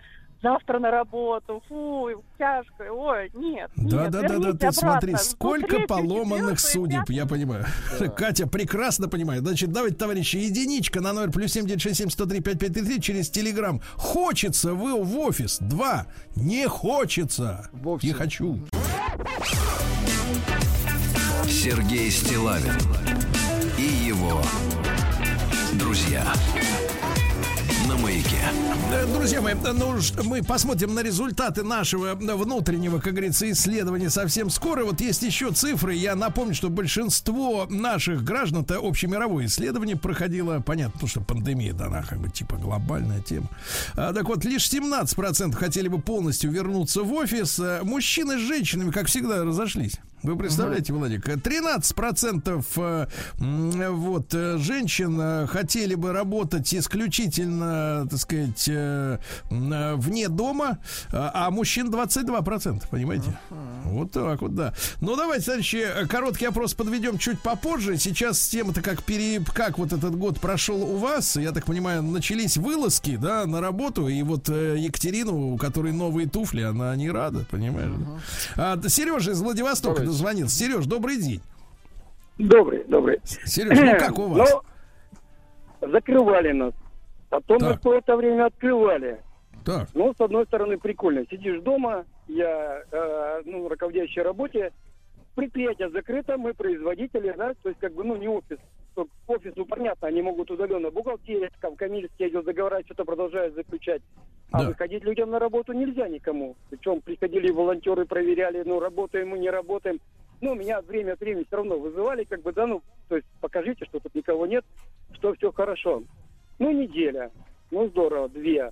завтра 0.45 0.79
на 0.79 0.91
работу, 0.91 1.63
фу, 1.69 2.23
тяжко, 2.39 2.85
ой, 2.93 3.31
нет, 3.35 3.71
Да, 3.77 4.03
нет, 4.03 4.11
да, 4.11 4.23
да, 4.23 4.39
да, 4.39 4.53
ты 4.53 4.73
смотри, 4.73 5.13
обратно. 5.13 5.31
сколько 5.31 5.67
Внутри 5.67 5.87
поломанных 5.87 6.61
судеб, 6.61 7.09
я 7.09 7.27
понимаю. 7.27 7.65
Катя 8.17 8.47
прекрасно 8.47 9.09
понимает. 9.09 9.43
Значит, 9.43 9.73
давайте, 9.73 9.97
товарищи, 9.97 10.37
единичка 10.37 11.01
на 11.01 11.13
номер 11.15 11.33
плюс 11.33 11.53
семь 11.53 11.67
девять 11.67 11.81
шесть 11.81 11.97
семь 11.97 12.11
сто 12.11 12.27
три 12.27 12.41
пять 12.41 12.59
пять 12.59 12.75
три 12.75 12.83
три 12.83 13.01
через 13.01 13.31
телеграм. 13.31 13.81
Хочется 13.95 14.75
вы 14.75 15.03
в 15.03 15.19
офис. 15.19 15.59
Два. 15.61 16.07
Не 16.37 16.69
хочется. 16.69 17.71
Вовсе. 17.73 18.09
Не 18.09 18.13
хочу. 18.13 18.59
Сергей 21.49 22.11
Стилавин 22.11 22.75
и 23.79 23.83
его 23.83 24.43
друзья 25.79 26.25
Друзья 29.13 29.41
мои, 29.41 29.55
э, 29.55 29.73
ну, 29.73 29.99
мы 30.25 30.43
посмотрим 30.43 30.95
на 30.95 31.01
результаты 31.01 31.63
нашего 31.63 32.09
э, 32.09 32.35
внутреннего, 32.35 32.99
как 32.99 33.13
говорится, 33.13 33.51
исследования 33.51 34.11
совсем 34.11 34.51
скоро. 34.51 34.85
Вот 34.85 35.01
есть 35.01 35.23
еще 35.23 35.51
цифры. 35.51 35.95
Я 35.95 36.15
напомню, 36.15 36.55
что 36.55 36.69
большинство 36.69 37.67
наших 37.69 38.23
граждан, 38.23 38.63
это 38.63 38.79
общемировое 38.83 39.47
исследование 39.47 39.97
проходило, 39.97 40.61
понятно, 40.61 40.93
потому 40.93 41.09
что 41.09 41.21
пандемия 41.21 41.73
дана, 41.73 42.03
как 42.03 42.19
бы, 42.19 42.29
типа, 42.29 42.57
глобальная 42.57 43.21
тема. 43.21 43.49
А, 43.95 44.13
так 44.13 44.29
вот, 44.29 44.45
лишь 44.45 44.69
17% 44.71 45.53
хотели 45.55 45.89
бы 45.89 46.01
полностью 46.01 46.51
вернуться 46.51 47.03
в 47.03 47.13
офис. 47.13 47.59
Э, 47.59 47.81
Мужчины 47.83 48.39
с 48.39 48.43
женщинами, 48.43 48.91
как 48.91 49.07
всегда, 49.07 49.43
разошлись. 49.45 49.95
Вы 50.25 50.37
представляете, 50.37 50.95
Владик, 50.95 51.29
13% 51.29 52.65
э, 52.77 53.07
м, 53.39 53.95
вот, 53.95 54.33
э, 54.33 54.57
женщин 54.57 55.21
э, 55.21 55.47
хотели 55.47 55.95
бы 55.95 56.13
работать 56.13 56.75
исключительно, 56.75 58.07
так 58.11 58.19
сказать, 58.19 58.67
э, 58.67 59.19
вне 59.51 60.29
дома, 60.31 60.79
а 61.13 61.51
мужчин 61.51 61.91
22%, 61.91 62.89
понимаете? 62.91 63.39
Вот 63.85 64.13
так 64.13 64.41
вот, 64.41 64.55
да. 64.55 64.73
Ну, 65.03 65.15
давайте, 65.15 65.45
товарищи, 65.45 65.87
короткий 66.09 66.47
опрос 66.47 66.73
подведем 66.73 67.19
чуть 67.19 67.41
попозже. 67.43 67.99
Сейчас 67.99 68.49
тема-то 68.49 68.81
как, 68.81 69.03
пере... 69.03 69.45
как 69.53 69.79
вот 69.79 69.93
этот 69.93 70.17
год 70.17 70.41
прошел 70.41 70.83
у 70.83 70.97
вас. 70.97 71.37
Я 71.37 71.53
так 71.53 71.67
понимаю, 71.67 72.03
начались 72.03 72.57
вылазки, 72.57 73.17
да, 73.17 73.45
на 73.45 73.61
работу. 73.61 74.09
И 74.09 74.23
вот 74.23 74.49
Екатерину, 74.49 75.53
у 75.53 75.59
которой 75.59 75.93
новые 75.93 76.27
туфли, 76.27 76.63
она 76.63 76.97
не 76.97 77.11
рада, 77.11 77.45
понимаешь? 77.51 77.93
А, 78.57 78.81
Сережа 78.89 79.33
из 79.33 79.43
Владивостока 79.43 80.14
Дозвонился. 80.15 80.57
Сереж, 80.57 80.87
добрый 80.87 81.17
день. 81.17 81.41
Добрый, 82.39 82.85
добрый. 82.85 83.21
Сереж, 83.25 83.77
ну 83.79 83.93
как 83.99 84.17
у 84.17 84.29
вас? 84.29 84.49
Ну, 85.81 85.91
закрывали 85.91 86.53
нас. 86.53 86.73
Потом 87.31 87.59
Так. 87.59 87.77
какое-то 87.79 88.17
время 88.17 88.47
открывали. 88.47 89.21
Так, 89.65 89.89
Ну, 89.95 90.15
с 90.17 90.21
одной 90.21 90.45
стороны, 90.47 90.79
прикольно. 90.79 91.25
Сидишь 91.29 91.61
дома, 91.63 92.05
я, 92.29 92.83
э, 92.93 93.43
ну, 93.45 93.69
руководящей 93.69 94.23
работе, 94.23 94.73
предприятие 95.35 95.91
закрыто, 95.91 96.37
мы 96.37 96.55
производители, 96.55 97.35
да, 97.37 97.55
то 97.63 97.71
есть, 97.71 97.81
как 97.81 97.93
бы, 97.95 98.05
ну, 98.05 98.15
не 98.15 98.29
офис. 98.29 98.59
То 98.95 99.09
Офис, 99.27 99.53
ну, 99.57 99.65
понятно, 99.65 100.09
они 100.09 100.23
могут 100.23 100.51
удаленно 100.51 100.91
бухгалтерия, 100.91 101.51
там, 101.61 101.75
коммерческие 101.77 102.31
договора, 102.31 102.83
что-то 102.85 103.05
продолжают 103.05 103.55
заключать. 103.55 104.03
А 104.53 104.63
Да. 104.63 104.69
выходить 104.69 105.03
людям 105.03 105.31
на 105.31 105.39
работу 105.41 105.73
нельзя 105.73 106.09
никому. 106.09 106.55
Причем 106.71 107.01
приходили 107.01 107.51
волонтеры, 107.51 108.05
проверяли, 108.07 108.63
ну, 108.65 108.79
работаем 108.79 109.29
мы, 109.31 109.39
не 109.39 109.51
работаем. 109.51 109.99
Ну, 110.41 110.55
меня 110.55 110.81
время 110.83 111.13
от 111.15 111.21
времени 111.21 111.45
все 111.47 111.57
равно 111.57 111.79
вызывали, 111.79 112.25
как 112.25 112.43
бы, 112.43 112.53
да, 112.53 112.67
ну, 112.67 112.83
то 113.09 113.17
есть, 113.17 113.27
покажите, 113.41 113.85
что 113.87 113.99
тут 113.99 114.15
никого 114.15 114.47
нет, 114.47 114.65
что 115.15 115.35
все 115.35 115.51
хорошо. 115.51 116.03
Ну, 116.59 116.71
неделя. 116.71 117.33
Ну, 117.73 117.89
здорово, 117.89 118.29
две. 118.29 118.71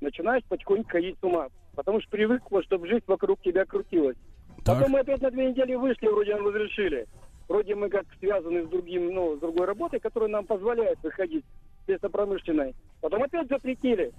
Начинаешь 0.00 0.44
потихоньку 0.44 0.90
ходить 0.90 1.16
с 1.18 1.24
ума. 1.24 1.48
Потому 1.74 2.00
что 2.00 2.10
привыкла, 2.10 2.62
чтобы 2.62 2.86
жизнь 2.86 3.04
вокруг 3.08 3.40
тебя 3.40 3.64
крутилась. 3.64 4.16
так. 4.64 4.76
Потом 4.78 4.92
мы 4.92 5.00
опять 5.00 5.20
на 5.20 5.30
две 5.32 5.50
недели 5.50 5.74
вышли, 5.74 6.06
вроде 6.06 6.36
нам 6.36 6.46
разрешили. 6.46 7.06
Вроде 7.48 7.74
мы 7.74 7.88
как 7.88 8.06
связаны 8.18 8.64
с 8.64 8.68
другим, 8.68 9.14
ну, 9.14 9.36
с 9.36 9.40
другой 9.40 9.66
работой, 9.66 10.00
которая 10.00 10.30
нам 10.30 10.46
позволяет 10.46 10.98
выходить 11.02 11.44
лесопромышленной. 11.86 12.74
Потом 13.00 13.22
опять 13.22 13.48
запретили. 13.48 14.12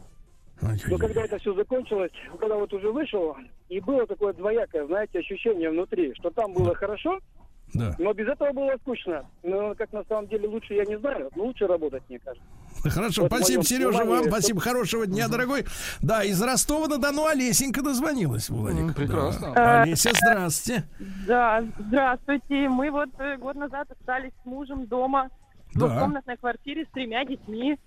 Но 0.62 0.98
когда 0.98 1.26
это 1.26 1.38
все 1.38 1.54
закончилось, 1.54 2.12
когда 2.40 2.56
вот 2.56 2.72
уже 2.74 2.90
вышел, 2.92 3.36
и 3.68 3.80
было 3.82 4.06
такое 4.06 4.34
двоякое, 4.34 4.86
знаете, 4.86 5.20
ощущение 5.20 5.70
внутри, 5.70 6.14
что 6.16 6.30
там 6.30 6.54
было 6.54 6.74
хорошо, 6.74 7.20
Да. 7.76 7.96
но 8.00 8.14
без 8.14 8.28
этого 8.28 8.52
было 8.54 8.74
скучно. 8.82 9.24
Но 9.44 9.76
как 9.76 9.92
на 9.94 10.04
самом 10.06 10.28
деле 10.28 10.48
лучше, 10.48 10.74
я 10.74 10.86
не 10.86 10.98
знаю, 10.98 11.30
но 11.36 11.44
лучше 11.46 11.68
работать, 11.68 12.04
мне 12.10 12.20
кажется. 12.20 12.48
Хорошо, 12.90 13.24
Вот 13.24 13.32
спасибо, 13.34 13.64
Сережа, 13.64 13.92
вам. 14.00 14.08
понимании, 14.08 14.30
Спасибо, 14.30 14.62
хорошего 14.62 15.06
дня, 15.08 15.28
дорогой. 15.28 15.66
Да, 16.02 16.24
из 16.24 16.42
Ростова-на-Дону 16.42 17.26
Олесенька 17.26 17.82
дозвонилась, 17.82 18.50
Владик. 18.50 18.80
М, 18.82 18.94
прекрасно. 18.94 19.54
Да. 19.54 19.82
Олеся, 19.84 20.12
здравствуйте. 20.14 20.84
Да, 21.28 21.64
здравствуйте. 21.80 22.70
Мы 22.70 22.92
вот 22.92 23.10
э, 23.20 23.38
год 23.38 23.56
назад 23.56 23.88
остались 23.92 24.32
с 24.44 24.46
мужем 24.46 24.86
дома 24.88 25.30
в 25.74 25.80
Да. 25.80 25.88
двухкомнатной 25.88 26.38
квартире 26.38 26.86
с 26.86 26.90
тремя 26.94 27.26
детьми. 27.26 27.78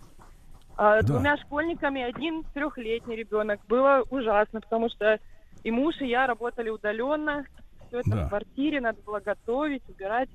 а, 0.77 1.01
Да. 1.03 1.07
Двумя 1.07 1.37
школьниками, 1.39 2.03
один 2.03 2.45
трехлетний 2.55 3.17
ребенок. 3.17 3.61
Было 3.69 4.05
ужасно, 4.11 4.61
потому 4.61 4.89
что 4.91 5.19
и 5.65 5.71
муж, 5.71 5.97
и 6.01 6.07
я 6.07 6.27
работали 6.27 6.71
удаленно. 6.71 7.45
Все 7.89 8.01
это 8.01 8.11
Да. 8.11 8.27
в 8.27 8.29
квартире, 8.29 8.81
надо 8.81 9.01
было 9.03 9.21
готовить, 9.21 9.83
убирать. 9.89 10.29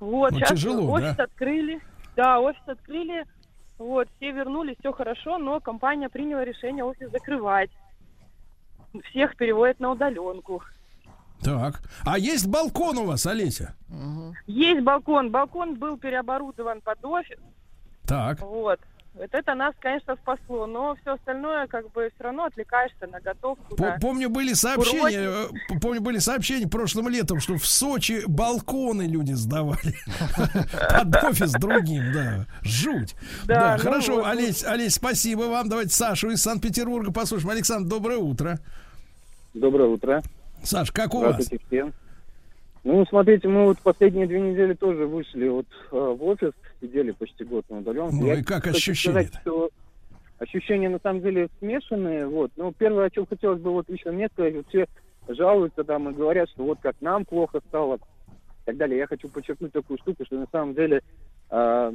Вот, 0.00 0.32
Ну, 0.32 0.38
сейчас 0.38 0.50
тяжело, 0.50 0.90
офис 0.92 1.16
да? 1.16 1.24
открыли. 1.24 1.80
Да, 2.16 2.40
офис 2.40 2.62
открыли. 2.66 3.24
Вот, 3.78 4.08
все 4.16 4.30
вернулись, 4.32 4.76
все 4.78 4.92
хорошо, 4.92 5.38
но 5.38 5.60
компания 5.60 6.08
приняла 6.08 6.44
решение 6.44 6.84
офис 6.84 7.10
закрывать. 7.10 7.70
Всех 9.10 9.36
переводят 9.36 9.80
на 9.80 9.90
удаленку. 9.90 10.62
Так. 11.42 11.82
А 12.06 12.16
есть 12.18 12.46
балкон 12.46 12.98
у 12.98 13.04
вас, 13.06 13.26
Олеся? 13.26 13.74
Есть 14.46 14.82
балкон. 14.82 15.30
Балкон 15.30 15.74
был 15.74 15.98
переоборудован 15.98 16.80
под 16.80 17.04
офис. 17.04 17.38
Так. 18.06 18.40
Вот. 18.40 18.78
Вот 19.14 19.28
это 19.30 19.54
нас, 19.54 19.72
конечно, 19.80 20.16
спасло, 20.16 20.66
но 20.66 20.96
все 21.00 21.14
остальное, 21.14 21.68
как 21.68 21.88
бы, 21.92 22.10
все 22.14 22.24
равно 22.24 22.46
отвлекаешься 22.46 23.06
на 23.06 23.20
готовку. 23.20 23.80
На- 23.80 23.96
Помню, 24.00 24.28
были 24.28 24.54
сообщения, 24.54 25.28
э, 25.30 25.46
п- 25.68 25.78
помню, 25.80 26.00
были 26.00 26.18
сообщения 26.18 26.66
прошлым 26.66 27.08
летом, 27.08 27.38
что 27.38 27.56
в 27.56 27.64
Сочи 27.64 28.22
балконы 28.26 29.02
люди 29.06 29.32
сдавали 29.32 29.94
под 30.90 31.24
офис 31.24 31.52
другим, 31.52 32.12
да. 32.12 32.46
Жуть. 32.62 33.14
Да, 33.46 33.54
Да, 33.54 33.76
ну 33.76 33.82
хорошо, 33.84 34.16
вот. 34.16 34.26
Олесь, 34.26 34.64
Олесь, 34.64 34.94
спасибо 34.94 35.42
вам. 35.42 35.68
Давайте 35.68 35.90
Сашу 35.94 36.30
из 36.30 36.42
Санкт-Петербурга 36.42 37.12
послушаем. 37.12 37.50
Александр, 37.50 37.88
доброе 37.88 38.18
утро. 38.18 38.58
Доброе 39.54 39.88
утро. 39.90 40.22
Саш, 40.64 40.90
как 40.90 41.14
у 41.14 41.20
вас? 41.20 41.34
Здравствуйте 41.34 41.64
всем. 41.68 41.92
Ну, 42.84 43.04
смотрите, 43.06 43.48
мы 43.48 43.64
вот 43.64 43.78
последние 43.80 44.26
две 44.26 44.40
недели 44.40 44.74
тоже 44.74 45.06
вышли 45.06 45.48
вот 45.48 45.66
э, 45.90 45.96
в 45.96 46.22
офис, 46.22 46.52
сидели 46.82 47.12
почти 47.12 47.42
год 47.44 47.64
на 47.70 47.78
удаленке. 47.78 48.16
Ну 48.20 48.26
Я 48.26 48.34
и 48.34 48.42
как 48.42 48.66
ощущения? 48.66 49.24
сказать, 49.24 49.40
что 49.40 49.70
ощущения 50.38 50.90
на 50.90 50.98
самом 50.98 51.22
деле 51.22 51.48
смешанные. 51.58 52.26
Вот. 52.26 52.52
Ну, 52.56 52.72
первое, 52.76 53.06
о 53.06 53.10
чем 53.10 53.24
хотелось 53.26 53.60
бы 53.60 53.70
вот 53.70 53.88
лично 53.88 54.12
мне 54.12 54.28
сказать, 54.28 54.54
вот 54.54 54.68
все 54.68 54.86
жалуются 55.28 55.82
там 55.82 56.10
и 56.10 56.12
говорят, 56.14 56.50
что 56.50 56.64
вот 56.64 56.78
как 56.82 56.96
нам 57.00 57.24
плохо 57.24 57.60
стало. 57.68 57.96
и 57.96 58.66
так 58.66 58.76
далее. 58.76 58.98
Я 58.98 59.06
хочу 59.06 59.28
подчеркнуть 59.28 59.72
такую 59.72 59.98
штуку, 59.98 60.26
что 60.26 60.36
на 60.36 60.46
самом 60.52 60.74
деле 60.74 61.02
э, 61.50 61.92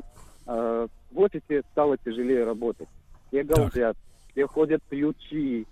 э, 0.47 0.87
в 1.11 1.19
офисе 1.19 1.61
стало 1.71 1.97
тяжелее 1.97 2.45
работать. 2.45 2.87
Все 3.27 3.43
галдят, 3.43 3.95
все 4.31 4.47
ходят 4.47 4.81
пьют 4.89 5.17
чаи, 5.29 5.67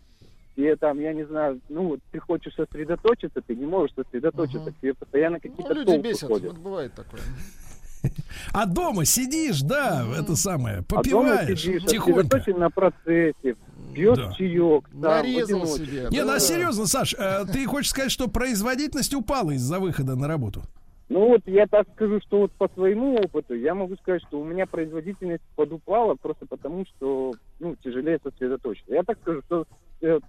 все 0.57 0.75
там, 0.75 0.99
я 0.99 1.13
не 1.13 1.23
знаю, 1.25 1.61
ну, 1.69 1.89
вот 1.89 1.99
ты 2.11 2.19
хочешь 2.19 2.53
сосредоточиться, 2.55 3.41
ты 3.45 3.55
не 3.55 3.65
можешь 3.65 3.95
сосредоточиться, 3.95 4.73
тебе 4.81 4.95
постоянно 4.95 5.39
какие-то 5.39 5.73
Ну, 5.73 5.79
люди 5.81 5.91
толки 5.91 6.07
бесят, 6.07 6.29
ходят. 6.29 6.51
вот 6.53 6.61
бывает 6.61 6.93
такое. 6.93 7.21
А 8.53 8.65
дома 8.65 9.05
сидишь, 9.05 9.61
да, 9.61 10.05
это 10.17 10.35
самое, 10.35 10.77
А 10.77 10.81
дома 10.81 10.85
попиваешь 11.03 11.61
сидишь, 11.61 11.83
тихонько. 11.85 12.39
на 12.57 12.69
процессе, 12.69 13.55
пьешь 13.93 14.17
Да. 14.17 14.33
чаек, 14.33 14.87
там, 14.89 15.01
Нарезал 15.01 15.65
себе. 15.67 16.07
Не, 16.11 16.23
ну 16.23 16.29
а 16.29 16.33
да. 16.33 16.39
серьезно, 16.39 16.85
Саш, 16.85 17.15
э, 17.17 17.45
ты 17.51 17.65
хочешь 17.65 17.89
сказать, 17.89 18.11
что 18.11 18.27
производительность 18.27 19.13
упала 19.13 19.51
из-за 19.51 19.79
выхода 19.79 20.15
на 20.15 20.27
работу? 20.27 20.61
Ну 21.09 21.27
вот 21.29 21.41
я 21.47 21.67
так 21.67 21.87
скажу, 21.95 22.19
что 22.21 22.39
вот 22.41 22.51
по 22.53 22.67
своему 22.69 23.15
опыту 23.15 23.53
я 23.55 23.73
могу 23.73 23.95
сказать, 23.97 24.21
что 24.27 24.39
у 24.39 24.43
меня 24.45 24.65
производительность 24.67 25.43
подупала 25.55 26.15
просто 26.15 26.45
потому, 26.45 26.85
что 26.85 27.33
ну, 27.59 27.75
тяжелее 27.83 28.19
сосредоточиться. 28.23 28.93
Я 28.93 29.03
так 29.03 29.17
скажу, 29.21 29.41
что 29.47 29.65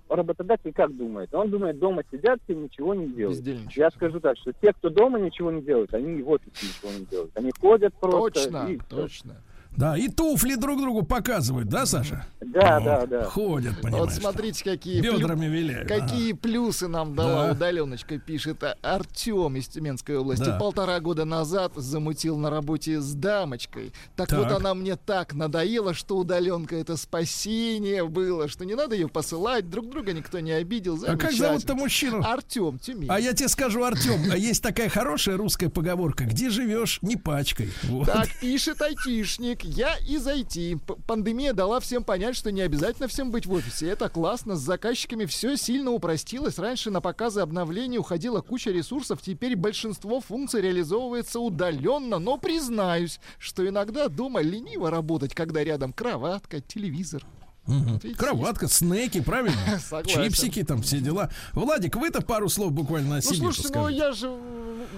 работодатель 0.09 0.73
как 0.73 0.97
думает? 0.97 1.35
Он 1.35 1.51
думает, 1.51 1.79
дома 1.79 2.03
сидят 2.11 2.41
и 2.49 2.55
ничего 2.55 2.95
не 2.95 3.09
делают. 3.09 3.45
Я 3.77 3.91
скажу 3.91 4.21
так, 4.21 4.37
что 4.39 4.53
те, 4.53 4.73
кто 4.73 4.89
дома 4.89 5.19
ничего 5.19 5.51
не 5.51 5.63
делают, 5.63 5.93
они 5.95 6.19
и 6.19 6.23
в 6.23 6.31
офисе 6.31 6.51
ничего 6.63 6.99
не 6.99 7.07
делают. 7.07 7.33
Они 7.35 7.51
ходят 7.59 7.95
просто. 7.95 8.45
Точно, 8.45 8.67
и 8.69 8.79
точно. 8.89 9.37
Да, 9.79 9.97
и 9.97 10.09
туфли 10.09 10.57
друг 10.57 10.81
другу 10.81 11.03
показывают, 11.05 11.69
да, 11.69 11.87
Саша? 11.87 12.27
Да, 12.41 12.81
Вот, 12.81 12.85
да, 12.85 13.07
да. 13.07 13.25
Ходят, 13.27 13.75
Вот 13.75 13.83
понимаешь. 13.83 14.13
смотрите, 14.13 14.65
какие, 14.65 15.01
плю- 15.01 15.19
Бедрами 15.19 15.47
виляют. 15.47 15.87
какие 15.87 16.33
плюсы 16.33 16.89
нам 16.89 17.15
дала 17.15 17.47
Да. 17.47 17.53
удаленочка, 17.53 18.19
пишет 18.19 18.65
Артем 18.83 19.55
из 19.55 19.69
Тюменской 19.69 20.17
области. 20.17 20.47
Да. 20.47 20.59
Полтора 20.59 20.99
года 20.99 21.25
назад 21.25 21.75
замутил 21.77 22.37
на 22.39 22.51
работе 22.51 23.01
с 23.01 23.15
дамочкой. 23.15 23.93
Так, 24.17 24.29
Так. 24.31 24.39
вот 24.41 24.51
она 24.51 24.75
мне 24.75 24.97
так 24.97 25.33
надоела, 25.35 25.95
что 25.95 26.17
удаленка 26.19 26.75
это 26.75 26.97
спасение 26.97 28.05
было, 28.09 28.49
что 28.49 28.65
не 28.65 28.75
надо 28.75 28.97
ее 28.97 29.07
посылать, 29.07 29.71
друг 29.71 29.89
друга 29.91 30.13
никто 30.13 30.41
не 30.41 30.51
обидел. 30.51 30.99
А 31.07 31.17
как 31.17 31.31
зовут-то 31.33 31.77
мужчину? 31.77 32.21
Артем, 32.25 32.81
Тюмень. 32.81 33.07
А 33.09 33.21
я 33.21 33.33
тебе 33.33 33.49
скажу, 33.49 33.85
Артем, 33.85 34.29
а 34.33 34.37
есть 34.37 34.61
такая 34.61 34.89
хорошая 34.89 35.37
русская 35.37 35.69
поговорка: 35.69 36.25
где 36.25 36.51
живешь, 36.51 36.99
не 37.03 37.15
пачкай. 37.15 37.71
Вот. 37.85 38.07
Так 38.07 38.29
пишет 38.41 38.83
айтишник. 38.83 39.68
Я 39.71 39.97
из 39.99 40.27
IT. 40.27 40.79
П- 40.79 40.95
Пандемия 41.07 41.53
дала 41.53 41.79
всем 41.81 42.03
понять, 42.03 42.35
что 42.37 42.51
не 42.51 42.63
обязательно 42.63 43.07
всем 43.07 43.31
быть 43.31 43.45
в 43.45 43.53
офисе. 43.53 43.89
Это 43.89 44.09
классно. 44.09 44.57
С 44.57 44.61
заказчиками 44.61 45.27
все 45.27 45.57
сильно 45.57 45.91
упростилось. 45.91 46.59
Раньше 46.59 46.91
на 46.91 47.03
показы 47.03 47.41
обновлений 47.41 47.99
уходила 47.99 48.41
куча 48.41 48.71
ресурсов. 48.71 49.21
Теперь 49.21 49.57
большинство 49.57 50.21
функций 50.21 50.63
реализовывается 50.63 51.39
удаленно. 51.39 52.19
Но 52.19 52.39
признаюсь, 52.39 53.21
что 53.39 53.69
иногда 53.69 54.09
дома 54.09 54.41
лениво 54.41 54.91
работать, 54.91 55.35
когда 55.35 55.63
рядом 55.63 55.93
кроватка, 55.93 56.61
телевизор. 56.63 57.23
Вот 57.69 58.03
видите, 58.05 58.19
Кроватка, 58.19 58.67
снеки, 58.69 59.21
правильно? 59.21 59.57
Согласен. 59.79 60.25
Чипсики, 60.25 60.63
там 60.65 60.83
все 60.83 61.01
дела. 61.01 61.31
Владик, 61.53 61.97
вы-то 61.97 62.23
пару 62.23 62.49
слов 62.49 62.73
буквально 62.73 63.09
на 63.09 63.15
Ну, 63.17 63.21
себе 63.21 63.47
ну 63.47 63.53
скажите. 63.53 63.99
я 63.99 64.13
же... 64.13 64.35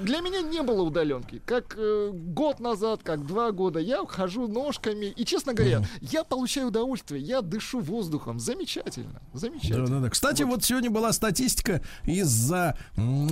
Для 0.02 0.20
меня 0.20 0.40
не 0.40 0.62
было 0.62 0.82
удаленки. 0.82 1.42
Как 1.44 1.74
э, 1.76 2.10
год 2.12 2.60
назад, 2.60 3.00
как 3.02 3.26
два 3.26 3.50
года. 3.50 3.80
Я 3.80 4.04
хожу 4.06 4.46
ножками. 4.46 5.06
И, 5.06 5.24
честно 5.24 5.52
говоря, 5.52 5.82
я 6.00 6.22
получаю 6.24 6.68
удовольствие. 6.68 7.20
Я 7.20 7.42
дышу 7.42 7.80
воздухом. 7.80 8.38
Замечательно. 8.38 9.20
Замечательно. 9.34 9.86
Да, 9.86 9.92
да, 9.94 10.00
да. 10.00 10.10
Кстати, 10.10 10.42
вот. 10.44 10.64
сегодня 10.64 10.90
была 10.90 11.12
статистика 11.12 11.82
из-за 12.04 12.76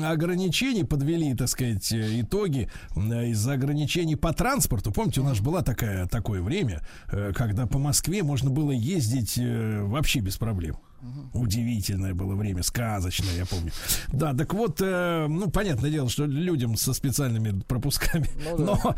ограничений, 0.04 0.84
подвели, 0.84 1.34
так 1.34 1.48
сказать, 1.48 1.92
э, 1.92 2.20
итоги 2.20 2.70
из-за 2.96 3.52
ограничений 3.52 4.16
по 4.16 4.32
транспорту. 4.32 4.90
Помните, 4.90 5.20
у 5.20 5.24
нас 5.24 5.40
была 5.40 5.62
такая, 5.62 6.06
такое 6.06 6.42
время, 6.42 6.82
э, 7.10 7.32
когда 7.34 7.66
по 7.66 7.78
Москве 7.78 8.22
можно 8.22 8.50
было 8.50 8.72
ездить 8.72 9.27
э, 9.36 9.82
вообще 9.82 10.20
без 10.20 10.36
проблем. 10.36 10.76
Удивительное 11.32 12.12
было 12.12 12.34
время, 12.34 12.64
сказочное, 12.64 13.32
я 13.36 13.46
помню. 13.46 13.70
Да, 14.12 14.34
так 14.34 14.52
вот, 14.52 14.80
э, 14.80 15.26
ну, 15.28 15.48
понятное 15.48 15.90
дело, 15.90 16.08
что 16.08 16.24
людям 16.24 16.76
со 16.76 16.92
специальными 16.92 17.60
пропусками. 17.60 18.28
Ну 18.44 18.56
да. 18.66 18.96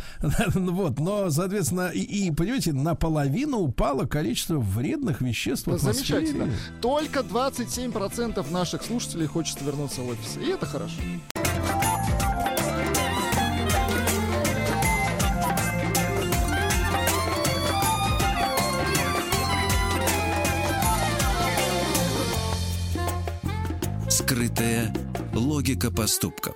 Но, 0.54 0.72
вот, 0.72 0.98
но, 0.98 1.30
соответственно, 1.30 1.88
и, 1.88 2.00
и, 2.00 2.30
понимаете, 2.30 2.72
наполовину 2.72 3.58
упало 3.58 4.06
количество 4.06 4.58
вредных 4.58 5.20
веществ 5.20 5.66
в 5.66 5.70
Да, 5.70 5.76
атмосфере. 5.76 6.26
замечательно. 6.26 6.52
Только 6.80 7.20
27% 7.20 8.50
наших 8.50 8.82
слушателей 8.82 9.26
хочется 9.26 9.62
вернуться 9.64 10.00
в 10.00 10.08
офис. 10.08 10.38
И 10.38 10.46
это 10.48 10.64
хорошо. 10.64 10.94
Скрытая 24.30 24.92
логика 25.34 25.90
поступков. 25.90 26.54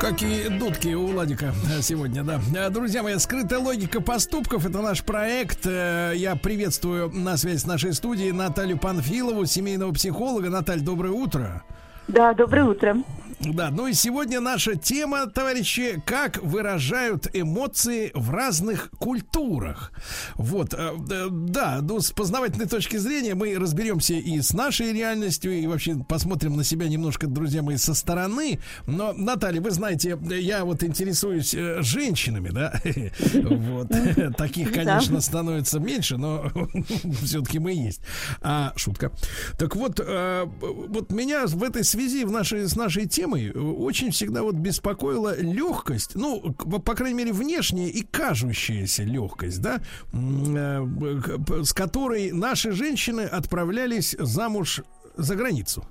Какие 0.00 0.48
дудки 0.48 0.94
у 0.94 1.06
Владика 1.06 1.54
сегодня, 1.80 2.24
да. 2.24 2.70
Друзья 2.70 3.04
мои, 3.04 3.16
скрытая 3.18 3.60
логика 3.60 4.00
поступков 4.00 4.66
это 4.66 4.80
наш 4.82 5.04
проект. 5.04 5.64
Э, 5.64 6.12
Я 6.16 6.34
приветствую 6.34 7.12
на 7.12 7.36
связи 7.36 7.58
с 7.58 7.66
нашей 7.66 7.92
студией 7.92 8.32
Наталью 8.32 8.78
Панфилову, 8.78 9.46
семейного 9.46 9.92
психолога. 9.92 10.50
Наталья, 10.50 10.82
доброе 10.82 11.12
утро. 11.12 11.62
Да, 12.08 12.34
доброе 12.34 12.64
утро. 12.64 12.96
Да, 13.40 13.70
ну 13.70 13.86
и 13.86 13.92
сегодня 13.92 14.40
наша 14.40 14.76
тема, 14.76 15.26
товарищи, 15.26 16.02
как 16.06 16.42
выражают 16.42 17.28
эмоции 17.34 18.10
в 18.14 18.30
разных 18.30 18.90
культурах. 18.98 19.92
Вот, 20.36 20.72
э, 20.72 20.92
э, 21.10 21.28
да, 21.30 21.80
ну 21.82 22.00
с 22.00 22.12
познавательной 22.12 22.66
точки 22.66 22.96
зрения 22.96 23.34
мы 23.34 23.54
разберемся 23.58 24.14
и 24.14 24.40
с 24.40 24.54
нашей 24.54 24.92
реальностью, 24.92 25.52
и 25.52 25.66
вообще 25.66 25.96
посмотрим 25.96 26.56
на 26.56 26.64
себя 26.64 26.88
немножко, 26.88 27.26
друзья 27.26 27.62
мои, 27.62 27.76
со 27.76 27.94
стороны. 27.94 28.58
Но, 28.86 29.12
Наталья, 29.12 29.60
вы 29.60 29.70
знаете, 29.70 30.18
я 30.22 30.64
вот 30.64 30.82
интересуюсь 30.82 31.54
э, 31.54 31.82
женщинами, 31.82 32.48
да, 32.48 32.80
вот, 33.34 33.88
таких, 34.38 34.72
конечно, 34.72 35.20
становится 35.20 35.78
меньше, 35.78 36.16
но 36.16 36.50
все-таки 37.22 37.58
мы 37.58 37.72
есть. 37.72 38.00
А, 38.40 38.72
шутка. 38.76 39.12
Так 39.58 39.76
вот, 39.76 40.00
вот 40.00 41.10
меня 41.12 41.46
в 41.46 41.62
этой 41.62 41.84
связи, 41.84 42.24
в 42.24 42.30
нашей, 42.30 42.66
с 42.66 42.76
нашей 42.76 43.06
темой, 43.06 43.25
э, 43.34 43.58
очень 43.58 44.10
всегда 44.10 44.42
вот 44.42 44.54
беспокоила 44.54 45.38
легкость, 45.40 46.14
ну, 46.14 46.52
по 46.52 46.94
крайней 46.94 47.16
мере, 47.16 47.32
внешняя 47.32 47.88
и 47.88 48.02
кажущаяся 48.02 49.02
легкость, 49.02 49.60
да, 49.60 49.80
э, 50.12 51.62
с 51.62 51.72
которой 51.72 52.32
наши 52.32 52.72
женщины 52.72 53.22
отправлялись 53.22 54.14
замуж 54.18 54.82
за 55.16 55.34
границу. 55.34 55.84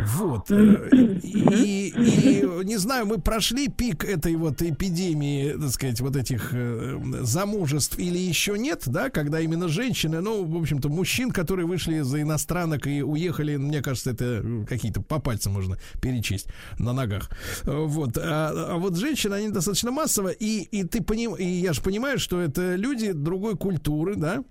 Вот. 0.00 0.50
э, 0.50 1.18
И, 1.22 1.92
и, 1.96 2.64
не 2.64 2.76
знаю, 2.76 3.06
мы 3.06 3.18
прошли 3.18 3.68
пик 3.68 4.04
этой 4.04 4.36
вот 4.36 4.62
эпидемии, 4.62 5.52
так 5.52 5.70
сказать, 5.70 6.00
вот 6.00 6.16
этих 6.16 6.50
э, 6.52 6.98
замужеств 7.22 7.98
или 7.98 8.18
еще 8.18 8.58
нет, 8.58 8.82
да, 8.86 9.10
когда 9.10 9.40
именно 9.40 9.68
женщины, 9.68 10.20
ну, 10.20 10.44
в 10.44 10.56
общем-то, 10.60 10.88
мужчин, 10.88 11.30
которые 11.30 11.66
вышли 11.66 12.00
за 12.00 12.22
иностранок 12.22 12.86
и 12.86 13.02
уехали, 13.02 13.56
мне 13.56 13.82
кажется, 13.82 14.10
это 14.10 14.42
э, 14.44 14.64
какие-то 14.68 15.02
по 15.02 15.18
пальцам 15.18 15.52
можно 15.54 15.78
перечесть 16.00 16.48
на 16.78 16.92
ногах. 16.92 17.30
Вот. 17.64 18.16
А, 18.18 18.74
а 18.74 18.76
вот 18.76 18.96
женщины, 18.96 19.34
они 19.34 19.48
достаточно 19.50 19.90
массово, 19.90 20.28
и, 20.28 20.62
и 20.62 20.84
ты 20.84 21.02
поним, 21.02 21.34
и 21.34 21.44
я 21.44 21.72
же 21.72 21.82
понимаю, 21.82 22.18
что 22.18 22.40
это 22.40 22.76
люди 22.76 23.12
другой 23.12 23.56
культуры, 23.56 24.16
да, 24.16 24.44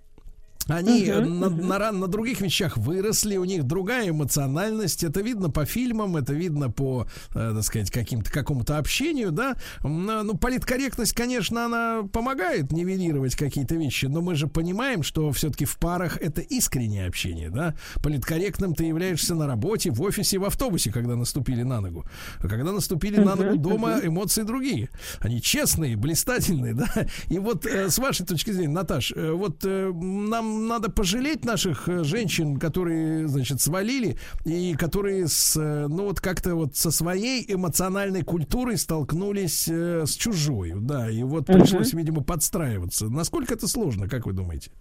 они 0.68 1.06
э, 1.06 1.19
на, 1.19 1.49
на, 1.49 1.91
на 1.91 2.07
других 2.07 2.41
вещах 2.41 2.77
выросли, 2.77 3.38
у 3.38 3.45
них 3.45 3.64
другая 3.64 4.10
эмоциональность. 4.10 5.03
Это 5.03 5.22
видно 5.22 5.49
по 5.49 5.65
фильмам, 5.65 6.18
это 6.18 6.34
видно 6.34 6.69
по, 6.69 7.07
э, 7.34 7.53
так 7.56 7.64
сказать, 7.64 7.91
каким-то 7.91 8.31
какому-то 8.31 8.77
общению, 8.77 9.31
да. 9.31 9.56
Ну, 9.84 10.38
политкорректность, 10.38 11.14
конечно, 11.14 11.65
она 11.65 12.03
помогает 12.11 12.72
нивелировать 12.72 13.35
какие-то 13.35 13.76
вещи, 13.76 14.06
но 14.06 14.22
мы 14.22 14.35
же 14.35 14.48
понимаем, 14.48 15.03
что 15.03 15.31
все-таки 15.31 15.65
в 15.65 15.77
парах 15.77 16.18
это 16.22 16.41
искреннее 16.41 17.07
общение, 17.07 17.49
да. 17.49 17.76
Политкорректным 18.03 18.73
ты 18.73 18.85
являешься 18.85 19.35
на 19.35 19.48
работе, 19.48 19.91
в 19.91 20.02
офисе, 20.02 20.38
в 20.38 20.45
автобусе, 20.45 20.91
когда 20.91 21.15
наступили 21.15 21.64
на 21.64 21.81
ногу. 21.81 22.06
А 22.39 22.48
когда 22.48 22.72
наступили 22.72 23.19
на 23.19 23.35
ногу 23.35 23.57
дома, 23.57 23.99
эмоции 24.03 24.44
другие. 24.44 24.89
Они 25.19 25.41
честные, 25.41 25.95
блистательные, 25.95 26.73
да. 26.73 26.88
И 27.30 27.39
вот 27.39 27.65
э, 27.65 27.89
с 27.89 27.98
вашей 27.99 28.26
точки 28.26 28.52
зрения, 28.52 28.73
Наташ, 28.73 29.14
э, 29.15 29.31
вот 29.31 29.64
э, 29.64 29.91
нам 29.94 30.56
надо 30.57 30.91
пожалеть 30.91 31.45
наших 31.45 31.88
э, 31.88 32.03
женщин, 32.03 32.57
которые, 32.57 33.27
значит, 33.27 33.61
свалили 33.61 34.17
и 34.45 34.75
которые 34.75 35.27
с, 35.27 35.55
э, 35.55 35.88
ну 35.88 36.05
вот 36.05 36.19
как-то 36.19 36.55
вот 36.55 36.75
со 36.75 36.91
своей 36.91 37.45
эмоциональной 37.47 38.23
культурой 38.23 38.77
столкнулись 38.77 39.67
э, 39.67 40.05
с 40.05 40.15
чужой, 40.15 40.73
да, 40.75 41.09
и 41.09 41.23
вот 41.23 41.45
пришлось, 41.45 41.93
видимо, 41.93 42.23
подстраиваться. 42.23 43.09
Насколько 43.09 43.53
это 43.53 43.67
сложно, 43.67 44.09
как 44.09 44.25
вы 44.25 44.34
думаете? 44.34 44.71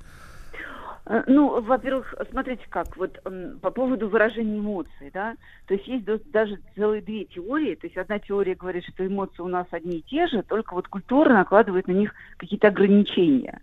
Э, 1.07 1.23
Ну, 1.27 1.61
во-первых, 1.61 2.15
смотрите 2.31 2.63
как, 2.69 2.97
вот 2.97 3.21
по 3.61 3.71
поводу 3.71 4.09
выражения 4.09 4.59
эмоций, 4.59 5.11
да, 5.13 5.35
то 5.67 5.75
есть 5.75 5.87
есть 5.87 6.05
даже 6.33 6.59
целые 6.75 7.03
две 7.03 7.25
теории, 7.25 7.75
то 7.75 7.87
есть 7.87 7.97
одна 7.97 8.19
теория 8.19 8.55
говорит, 8.55 8.85
что 8.85 9.07
эмоции 9.07 9.43
у 9.43 9.49
нас 9.49 9.67
одни 9.71 9.99
и 9.99 10.03
те 10.03 10.27
же, 10.27 10.43
только 10.43 10.75
вот 10.75 10.89
культура 10.89 11.33
накладывает 11.33 11.87
на 11.89 11.93
них 11.93 12.13
какие-то 12.37 12.69
ограничения. 12.69 13.61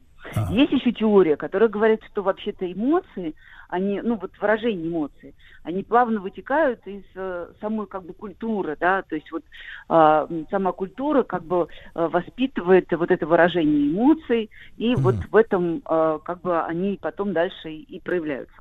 Есть 0.49 0.71
еще 0.71 0.91
теория, 0.91 1.35
которая 1.35 1.69
говорит, 1.69 2.01
что 2.11 2.23
вообще-то 2.23 2.71
эмоции, 2.71 3.35
они, 3.69 4.01
ну 4.01 4.15
вот 4.15 4.31
выражение 4.39 4.87
эмоций, 4.87 5.35
они 5.63 5.83
плавно 5.83 6.19
вытекают 6.19 6.85
из 6.85 7.03
э, 7.15 7.47
самой 7.59 7.87
как 7.87 8.03
бы 8.05 8.13
культуры, 8.13 8.77
да, 8.79 9.01
то 9.01 9.15
есть 9.15 9.31
вот 9.31 9.43
м, 10.29 10.47
сама 10.49 10.71
культура 10.71 11.23
как 11.23 11.43
бы 11.43 11.67
э, 11.95 12.07
воспитывает 12.07 12.91
вот 12.91 13.11
это 13.11 13.25
выражение 13.25 13.89
эмоций, 13.89 14.49
и 14.77 14.95
вот 14.95 15.15
в 15.31 15.35
этом 15.35 15.81
э, 15.87 16.19
как 16.23 16.41
бы 16.41 16.61
они 16.61 16.97
потом 17.01 17.33
дальше 17.33 17.71
и, 17.71 17.81
и 17.83 17.99
проявляются. 17.99 18.53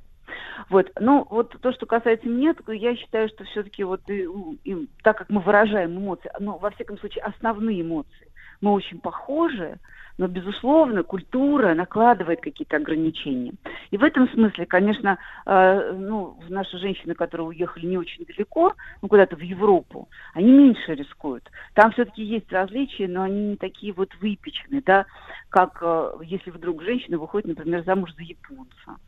Вот, 0.70 0.90
ну 0.98 1.26
вот 1.30 1.54
то, 1.60 1.72
что 1.72 1.86
касается 1.86 2.26
меня, 2.28 2.54
я 2.68 2.96
считаю, 2.96 3.28
что 3.28 3.44
все-таки 3.44 3.84
вот 3.84 4.00
и- 4.08 4.26
и 4.64 4.88
так 5.02 5.18
как 5.18 5.28
мы 5.30 5.40
выражаем 5.40 5.98
эмоции, 5.98 6.30
ну 6.40 6.58
во 6.58 6.70
всяком 6.70 6.98
случае 6.98 7.24
основные 7.24 7.82
эмоции, 7.82 8.28
мы 8.60 8.72
очень 8.72 9.00
похожи, 9.00 9.78
но, 10.18 10.26
безусловно, 10.26 11.02
культура 11.02 11.74
накладывает 11.74 12.40
какие-то 12.40 12.76
ограничения. 12.76 13.54
И 13.90 13.96
в 13.96 14.04
этом 14.04 14.28
смысле, 14.30 14.66
конечно, 14.66 15.18
э, 15.46 15.92
ну, 15.92 16.38
наши 16.48 16.78
женщины, 16.78 17.14
которые 17.14 17.48
уехали 17.48 17.86
не 17.86 17.98
очень 17.98 18.24
далеко, 18.24 18.74
ну, 19.00 19.08
куда-то 19.08 19.36
в 19.36 19.40
Европу, 19.40 20.08
они 20.34 20.52
меньше 20.52 20.94
рискуют. 20.94 21.50
Там 21.74 21.92
все-таки 21.92 22.22
есть 22.22 22.52
различия, 22.52 23.08
но 23.08 23.22
они 23.22 23.48
не 23.50 23.56
такие 23.56 23.92
вот 23.92 24.10
выпеченные, 24.20 24.82
да, 24.84 25.06
как 25.48 25.78
э, 25.80 26.12
если 26.22 26.50
вдруг 26.50 26.82
женщина 26.82 27.18
выходит, 27.18 27.48
например, 27.48 27.84
замуж 27.84 28.14
за 28.14 28.22
японца. 28.22 28.98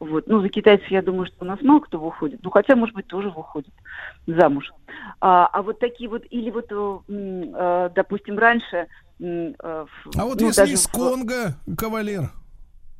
Вот. 0.00 0.26
Ну, 0.26 0.40
за 0.40 0.48
китайцев, 0.48 0.88
я 0.88 1.02
думаю, 1.02 1.26
что 1.26 1.44
у 1.44 1.44
нас 1.44 1.60
мало 1.62 1.80
кто 1.80 1.98
выходит. 1.98 2.40
Ну, 2.42 2.50
хотя, 2.50 2.76
может 2.76 2.94
быть, 2.94 3.06
тоже 3.06 3.30
выходит 3.30 3.72
замуж. 4.26 4.72
А, 5.20 5.46
а 5.46 5.62
вот 5.62 5.78
такие 5.78 6.10
вот, 6.10 6.24
или 6.30 6.50
вот, 6.50 6.66
э, 6.70 6.98
э, 7.08 7.90
допустим, 7.94 8.38
раньше... 8.38 8.88
э, 9.20 9.52
А 9.60 10.24
вот 10.24 10.40
ну, 10.40 10.46
если 10.46 10.60
даже 10.62 10.72
из 10.74 10.86
в- 10.86 10.92
Конго, 10.92 11.54
кавалер. 11.76 12.30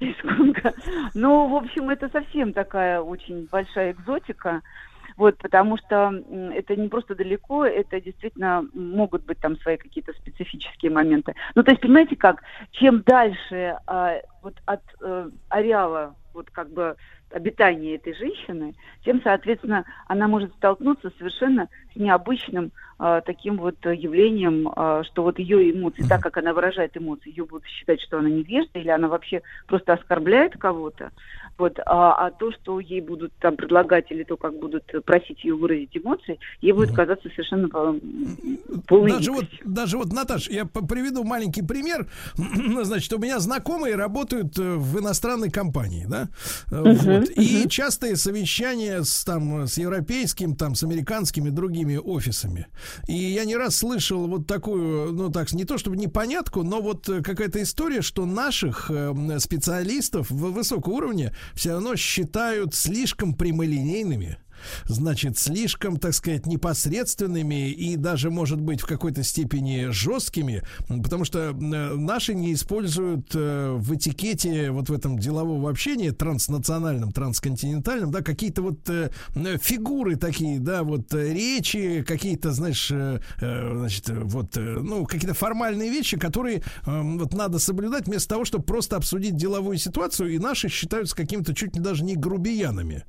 из 0.00 0.16
Конго. 0.22 0.74
Ну, 1.14 1.48
в 1.48 1.56
общем, 1.56 1.90
это 1.90 2.08
совсем 2.10 2.52
такая 2.52 3.00
очень 3.00 3.48
большая 3.50 3.92
экзотика. 3.92 4.62
Вот, 5.16 5.38
потому 5.38 5.78
что 5.78 6.12
это 6.52 6.76
не 6.76 6.88
просто 6.88 7.14
далеко, 7.14 7.64
это 7.64 7.98
действительно 8.02 8.66
могут 8.74 9.24
быть 9.24 9.38
там 9.38 9.56
свои 9.60 9.78
какие-то 9.78 10.12
специфические 10.12 10.90
моменты. 10.90 11.34
Ну, 11.54 11.62
то 11.62 11.70
есть, 11.70 11.80
понимаете 11.80 12.16
как, 12.16 12.42
чем 12.72 13.00
дальше 13.00 13.78
а, 13.86 14.16
вот 14.42 14.56
от 14.66 14.82
э, 15.00 15.30
ареала 15.48 16.14
вот 16.34 16.50
как 16.50 16.70
бы 16.70 16.96
обитания 17.30 17.96
этой 17.96 18.14
женщины, 18.14 18.74
тем, 19.04 19.20
соответственно, 19.22 19.84
она 20.06 20.28
может 20.28 20.52
столкнуться 20.54 21.10
совершенно 21.18 21.68
с 21.92 21.96
необычным 21.96 22.72
а, 22.98 23.20
таким 23.20 23.58
вот 23.58 23.76
э, 23.84 23.94
явлением, 23.94 24.70
а, 24.74 25.04
что 25.04 25.22
вот 25.22 25.38
ее 25.38 25.70
эмоции, 25.70 26.02
так 26.08 26.22
как 26.22 26.38
она 26.38 26.54
выражает 26.54 26.96
эмоции, 26.96 27.28
ее 27.28 27.44
будут 27.44 27.66
считать, 27.66 28.00
что 28.00 28.18
она 28.18 28.30
невежда, 28.30 28.78
или 28.78 28.88
она 28.88 29.08
вообще 29.08 29.42
просто 29.66 29.92
оскорбляет 29.92 30.56
кого-то. 30.56 31.10
Вот, 31.58 31.78
а, 31.86 32.26
а 32.26 32.30
то, 32.30 32.52
что 32.52 32.80
ей 32.80 33.00
будут 33.00 33.32
там 33.40 33.56
предлагать, 33.56 34.10
или 34.10 34.24
то, 34.24 34.36
как 34.36 34.58
будут 34.58 34.84
просить 35.04 35.42
ее 35.42 35.54
выразить 35.54 35.96
эмоции, 35.96 36.38
ей 36.60 36.72
будет 36.72 36.92
казаться 36.92 37.28
совершенно 37.30 37.68
по- 37.68 37.96
полной 38.86 39.12
Даже 39.12 39.32
вот, 39.32 39.44
даже 39.64 39.96
вот, 39.96 40.12
Наташ, 40.12 40.48
я 40.48 40.66
приведу 40.66 41.24
маленький 41.24 41.62
пример. 41.62 42.08
Значит, 42.82 43.12
у 43.12 43.18
меня 43.18 43.38
знакомые 43.38 43.96
работают 43.96 44.58
э, 44.58 44.74
в 44.74 45.00
иностранной 45.00 45.50
компании, 45.50 46.06
да? 46.08 46.28
Мгм, 46.70 46.94
Вот. 46.94 47.30
И 47.30 47.60
мгм. 47.60 47.68
частые 47.68 48.16
совещания 48.16 49.02
с, 49.02 49.24
там, 49.24 49.66
с 49.66 49.78
европейским, 49.78 50.56
там, 50.56 50.74
с 50.74 50.82
американскими 50.82 51.48
другими 51.50 51.96
офисами. 51.96 52.66
И 53.08 53.14
я 53.14 53.44
не 53.44 53.56
раз 53.56 53.76
слышал 53.76 54.26
вот 54.28 54.46
такую, 54.46 55.12
ну, 55.12 55.30
так, 55.30 55.52
не 55.52 55.64
то 55.64 55.78
чтобы 55.78 55.96
непонятку, 55.96 56.62
но 56.62 56.82
вот 56.82 57.08
э, 57.08 57.22
какая-то 57.22 57.62
история, 57.62 58.02
что 58.02 58.26
наших 58.26 58.90
э, 58.90 59.38
специалистов 59.38 60.30
в- 60.30 60.52
высокого 60.52 60.92
уровня 60.92 61.32
все 61.54 61.72
равно 61.72 61.96
считают 61.96 62.74
слишком 62.74 63.34
прямолинейными 63.34 64.38
значит, 64.84 65.38
слишком, 65.38 65.98
так 65.98 66.14
сказать, 66.14 66.46
непосредственными 66.46 67.70
и 67.70 67.96
даже, 67.96 68.30
может 68.30 68.60
быть, 68.60 68.80
в 68.80 68.86
какой-то 68.86 69.22
степени 69.22 69.88
жесткими, 69.90 70.62
потому 70.88 71.24
что 71.24 71.50
э, 71.50 71.52
наши 71.52 72.34
не 72.34 72.52
используют 72.52 73.30
э, 73.34 73.74
в 73.76 73.94
этикете, 73.94 74.70
вот 74.70 74.88
в 74.88 74.92
этом 74.92 75.18
делового 75.18 75.70
общения 75.70 76.12
транснациональном, 76.12 77.12
трансконтинентальном, 77.12 78.10
да, 78.10 78.22
какие-то 78.22 78.62
вот 78.62 78.88
э, 78.88 79.10
фигуры 79.60 80.16
такие, 80.16 80.58
да, 80.58 80.82
вот 80.82 81.12
речи, 81.12 82.04
какие-то, 82.06 82.52
знаешь, 82.52 82.92
значит, 83.38 84.08
вот, 84.08 84.56
ну, 84.56 85.04
какие-то 85.06 85.34
формальные 85.34 85.90
вещи, 85.90 86.16
которые 86.16 86.62
э, 86.86 87.02
вот 87.02 87.34
надо 87.34 87.58
соблюдать 87.58 88.06
вместо 88.06 88.30
того, 88.30 88.44
чтобы 88.44 88.64
просто 88.64 88.96
обсудить 88.96 89.36
деловую 89.36 89.78
ситуацию, 89.78 90.34
и 90.34 90.38
наши 90.38 90.68
считаются 90.68 91.14
какими-то 91.16 91.54
чуть 91.54 91.74
ли 91.76 91.82
даже 91.82 92.04
не 92.04 92.16
грубиянами. 92.16 93.04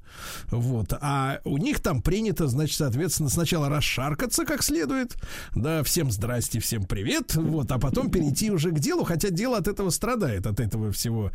Вот. 0.47 0.93
А 0.99 1.36
у 1.43 1.57
них 1.57 1.79
там 1.79 2.01
принято, 2.01 2.47
значит, 2.47 2.77
соответственно, 2.77 3.29
сначала 3.29 3.69
расшаркаться 3.69 4.45
как 4.45 4.63
следует, 4.63 5.15
да, 5.55 5.83
всем 5.83 6.11
здрасте, 6.11 6.59
всем 6.59 6.85
привет, 6.85 7.35
вот, 7.35 7.71
а 7.71 7.79
потом 7.79 8.09
перейти 8.09 8.51
уже 8.51 8.71
к 8.71 8.79
делу, 8.79 9.03
хотя 9.03 9.29
дело 9.29 9.57
от 9.57 9.67
этого 9.67 9.89
страдает, 9.89 10.45
от 10.47 10.59
этого 10.59 10.91
всего, 10.91 11.31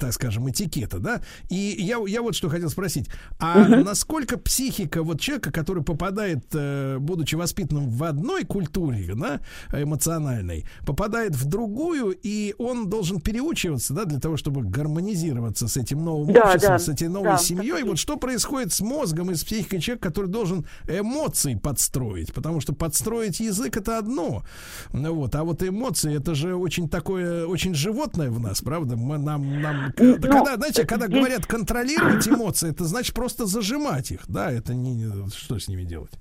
так 0.00 0.12
скажем, 0.12 0.48
этикета, 0.50 0.98
да. 0.98 1.20
И 1.50 1.76
я, 1.78 1.98
я 2.06 2.22
вот 2.22 2.34
что 2.34 2.48
хотел 2.48 2.68
спросить, 2.70 3.08
а 3.38 3.58
Мгм. 3.58 3.84
насколько 3.84 4.38
психика 4.38 5.02
вот 5.02 5.20
человека, 5.20 5.50
который 5.52 5.82
попадает, 5.82 6.44
э, 6.52 6.98
будучи 6.98 7.34
воспитанным 7.34 7.90
в 7.90 8.04
одной 8.04 8.44
культуре, 8.44 9.14
да, 9.14 9.40
эмоциональной, 9.72 10.64
попадает 10.84 11.34
в 11.34 11.44
другую, 11.46 12.16
и 12.22 12.54
он 12.58 12.88
должен 12.90 13.20
переучиваться, 13.20 13.94
да, 13.94 14.04
для 14.04 14.18
того, 14.20 14.36
чтобы 14.36 14.62
гармонизироваться 14.62 15.68
с 15.68 15.76
этим 15.76 16.04
новым 16.04 16.32
Да, 16.32 16.44
обществом, 16.44 16.72
да, 16.72 16.78
с 16.78 16.88
этой 16.88 17.08
новой 17.08 17.30
да, 17.32 17.38
семьей. 17.38 17.82
Вот 17.84 17.98
что 17.98 18.16
происходит 18.16 18.72
с 18.72 18.80
мозгом 18.80 19.30
и 19.30 19.34
с 19.36 19.44
психикой 19.44 19.80
человека, 19.80 20.08
который 20.08 20.30
должен 20.30 20.66
эмоции 20.88 21.54
подстроить? 21.54 22.32
Потому 22.32 22.60
что 22.60 22.74
подстроить 22.74 23.40
язык 23.40 23.76
это 23.76 23.98
одно, 23.98 24.44
вот, 24.92 25.34
а 25.34 25.44
вот 25.44 25.62
эмоции 25.62 26.16
это 26.16 26.34
же 26.34 26.54
очень 26.54 26.88
такое, 26.88 27.46
очень 27.46 27.74
животное 27.74 28.30
в 28.30 28.40
нас, 28.40 28.60
правда? 28.62 28.96
Мы, 28.96 29.18
нам, 29.18 29.60
нам, 29.60 29.92
Ну, 29.98 30.14
когда, 30.20 30.56
знаете, 30.56 30.84
когда 30.86 31.06
здесь- 31.06 31.18
говорят 31.18 31.46
контролировать 31.46 32.26
эмоции, 32.28 32.70
это 32.70 32.84
значит 32.84 33.14
просто 33.14 33.46
зажимать 33.46 34.10
их, 34.10 34.20
да? 34.28 34.50
Это 34.50 34.74
не 34.74 35.28
что 35.30 35.58
с 35.58 35.68
ними 35.68 35.84
делать? 35.84 36.12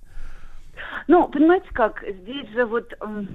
Ну, 1.07 1.28
понимаете 1.28 1.68
как, 1.74 2.03
здесь 2.07 2.49
же 2.49 2.66
вот 2.66 2.94
м, 3.02 3.28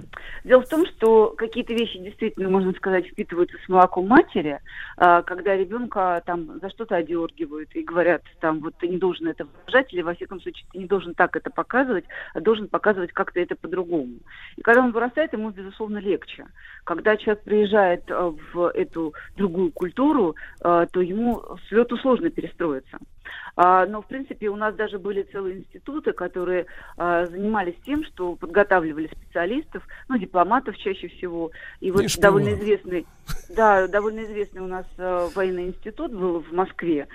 дело 0.43 0.61
в 0.61 0.69
том, 0.69 0.85
что 0.85 1.33
какие-то 1.37 1.73
вещи 1.73 1.99
действительно, 1.99 2.49
можно 2.49 2.73
сказать, 2.73 3.07
впитываются 3.07 3.57
с 3.65 3.69
молоком 3.69 4.07
матери, 4.07 4.59
а, 4.97 5.21
когда 5.21 5.55
ребенка 5.55 6.21
там 6.25 6.59
за 6.59 6.69
что-то 6.69 6.95
одергивают 6.95 7.69
и 7.75 7.83
говорят, 7.83 8.23
там, 8.39 8.59
вот 8.59 8.75
ты 8.77 8.87
не 8.87 8.97
должен 8.97 9.27
это 9.27 9.45
выражать, 9.45 9.93
или 9.93 10.01
во 10.01 10.13
всяком 10.13 10.41
случае 10.41 10.65
ты 10.71 10.79
не 10.79 10.85
должен 10.85 11.13
так 11.13 11.35
это 11.35 11.49
показывать, 11.49 12.05
а 12.33 12.41
должен 12.41 12.67
показывать 12.67 13.11
как-то 13.13 13.39
это 13.39 13.55
по-другому. 13.55 14.19
И 14.57 14.61
когда 14.61 14.81
он 14.81 14.91
вырастает, 14.91 15.33
ему, 15.33 15.49
безусловно, 15.51 15.97
легче. 15.97 16.45
Когда 16.83 17.15
человек 17.17 17.43
приезжает 17.43 18.03
э, 18.09 18.31
в 18.53 18.69
эту 18.73 19.13
другую 19.37 19.71
культуру, 19.71 20.35
э, 20.63 20.87
то 20.91 21.01
ему 21.01 21.41
с 21.67 21.71
лету 21.71 21.97
сложно 21.97 22.29
перестроиться. 22.29 22.97
А, 23.55 23.85
Но, 23.85 24.01
в 24.01 24.07
принципе, 24.07 24.49
у 24.49 24.55
нас 24.55 24.75
даже 24.75 24.99
были 24.99 25.23
целые 25.23 25.59
институты, 25.59 26.13
которые 26.13 26.65
а, 26.97 27.25
занимались 27.25 27.75
тем, 27.85 28.03
что 28.03 28.35
подготавливали 28.35 29.07
специалистов, 29.07 29.83
ну, 30.07 30.17
дипломатов 30.17 30.77
чаще 30.77 31.07
всего. 31.09 31.51
И 31.79 31.91
вот 31.91 32.05
довольно 32.19 32.53
известный, 32.53 33.05
да, 33.49 33.87
довольно 33.87 34.23
известный 34.23 34.61
у 34.61 34.67
нас 34.67 34.85
а, 34.97 35.29
военный 35.35 35.67
институт 35.67 36.11
был 36.11 36.41
в 36.41 36.51
Москве, 36.51 37.07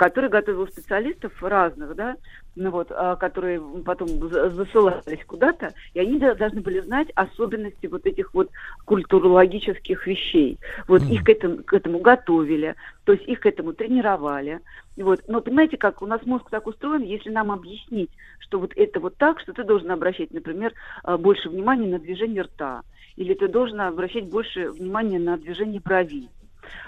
который 0.00 0.30
готовил 0.30 0.66
специалистов 0.66 1.30
разных, 1.42 1.94
да, 1.94 2.16
ну 2.56 2.70
вот, 2.70 2.90
а, 2.90 3.16
которые 3.16 3.60
потом 3.84 4.08
за- 4.30 4.48
засылались 4.48 5.26
куда-то, 5.26 5.74
и 5.92 6.00
они 6.00 6.18
до- 6.18 6.34
должны 6.34 6.62
были 6.62 6.80
знать 6.80 7.08
особенности 7.14 7.86
вот 7.86 8.06
этих 8.06 8.32
вот 8.32 8.48
культурологических 8.86 10.06
вещей. 10.06 10.58
Вот 10.88 11.02
их 11.02 11.22
к 11.22 11.28
этому, 11.28 11.58
к 11.58 11.74
этому 11.74 11.98
готовили, 11.98 12.76
то 13.04 13.12
есть 13.12 13.28
их 13.28 13.40
к 13.40 13.46
этому 13.46 13.74
тренировали. 13.74 14.60
Вот. 14.96 15.20
Но 15.28 15.42
понимаете 15.42 15.76
как, 15.76 16.00
у 16.00 16.06
нас 16.06 16.24
мозг 16.24 16.48
так 16.48 16.66
устроен, 16.66 17.02
если 17.02 17.28
нам 17.28 17.52
объяснить, 17.52 18.10
что 18.38 18.58
вот 18.58 18.72
это 18.76 19.00
вот 19.00 19.18
так, 19.18 19.38
что 19.38 19.52
ты 19.52 19.64
должен 19.64 19.90
обращать, 19.90 20.32
например, 20.32 20.72
а, 21.02 21.18
больше 21.18 21.50
внимания 21.50 21.88
на 21.88 21.98
движение 21.98 22.44
рта, 22.44 22.84
или 23.16 23.34
ты 23.34 23.48
должен 23.48 23.82
обращать 23.82 24.30
больше 24.30 24.70
внимания 24.70 25.18
на 25.18 25.36
движение 25.36 25.82
бровей. 25.84 26.30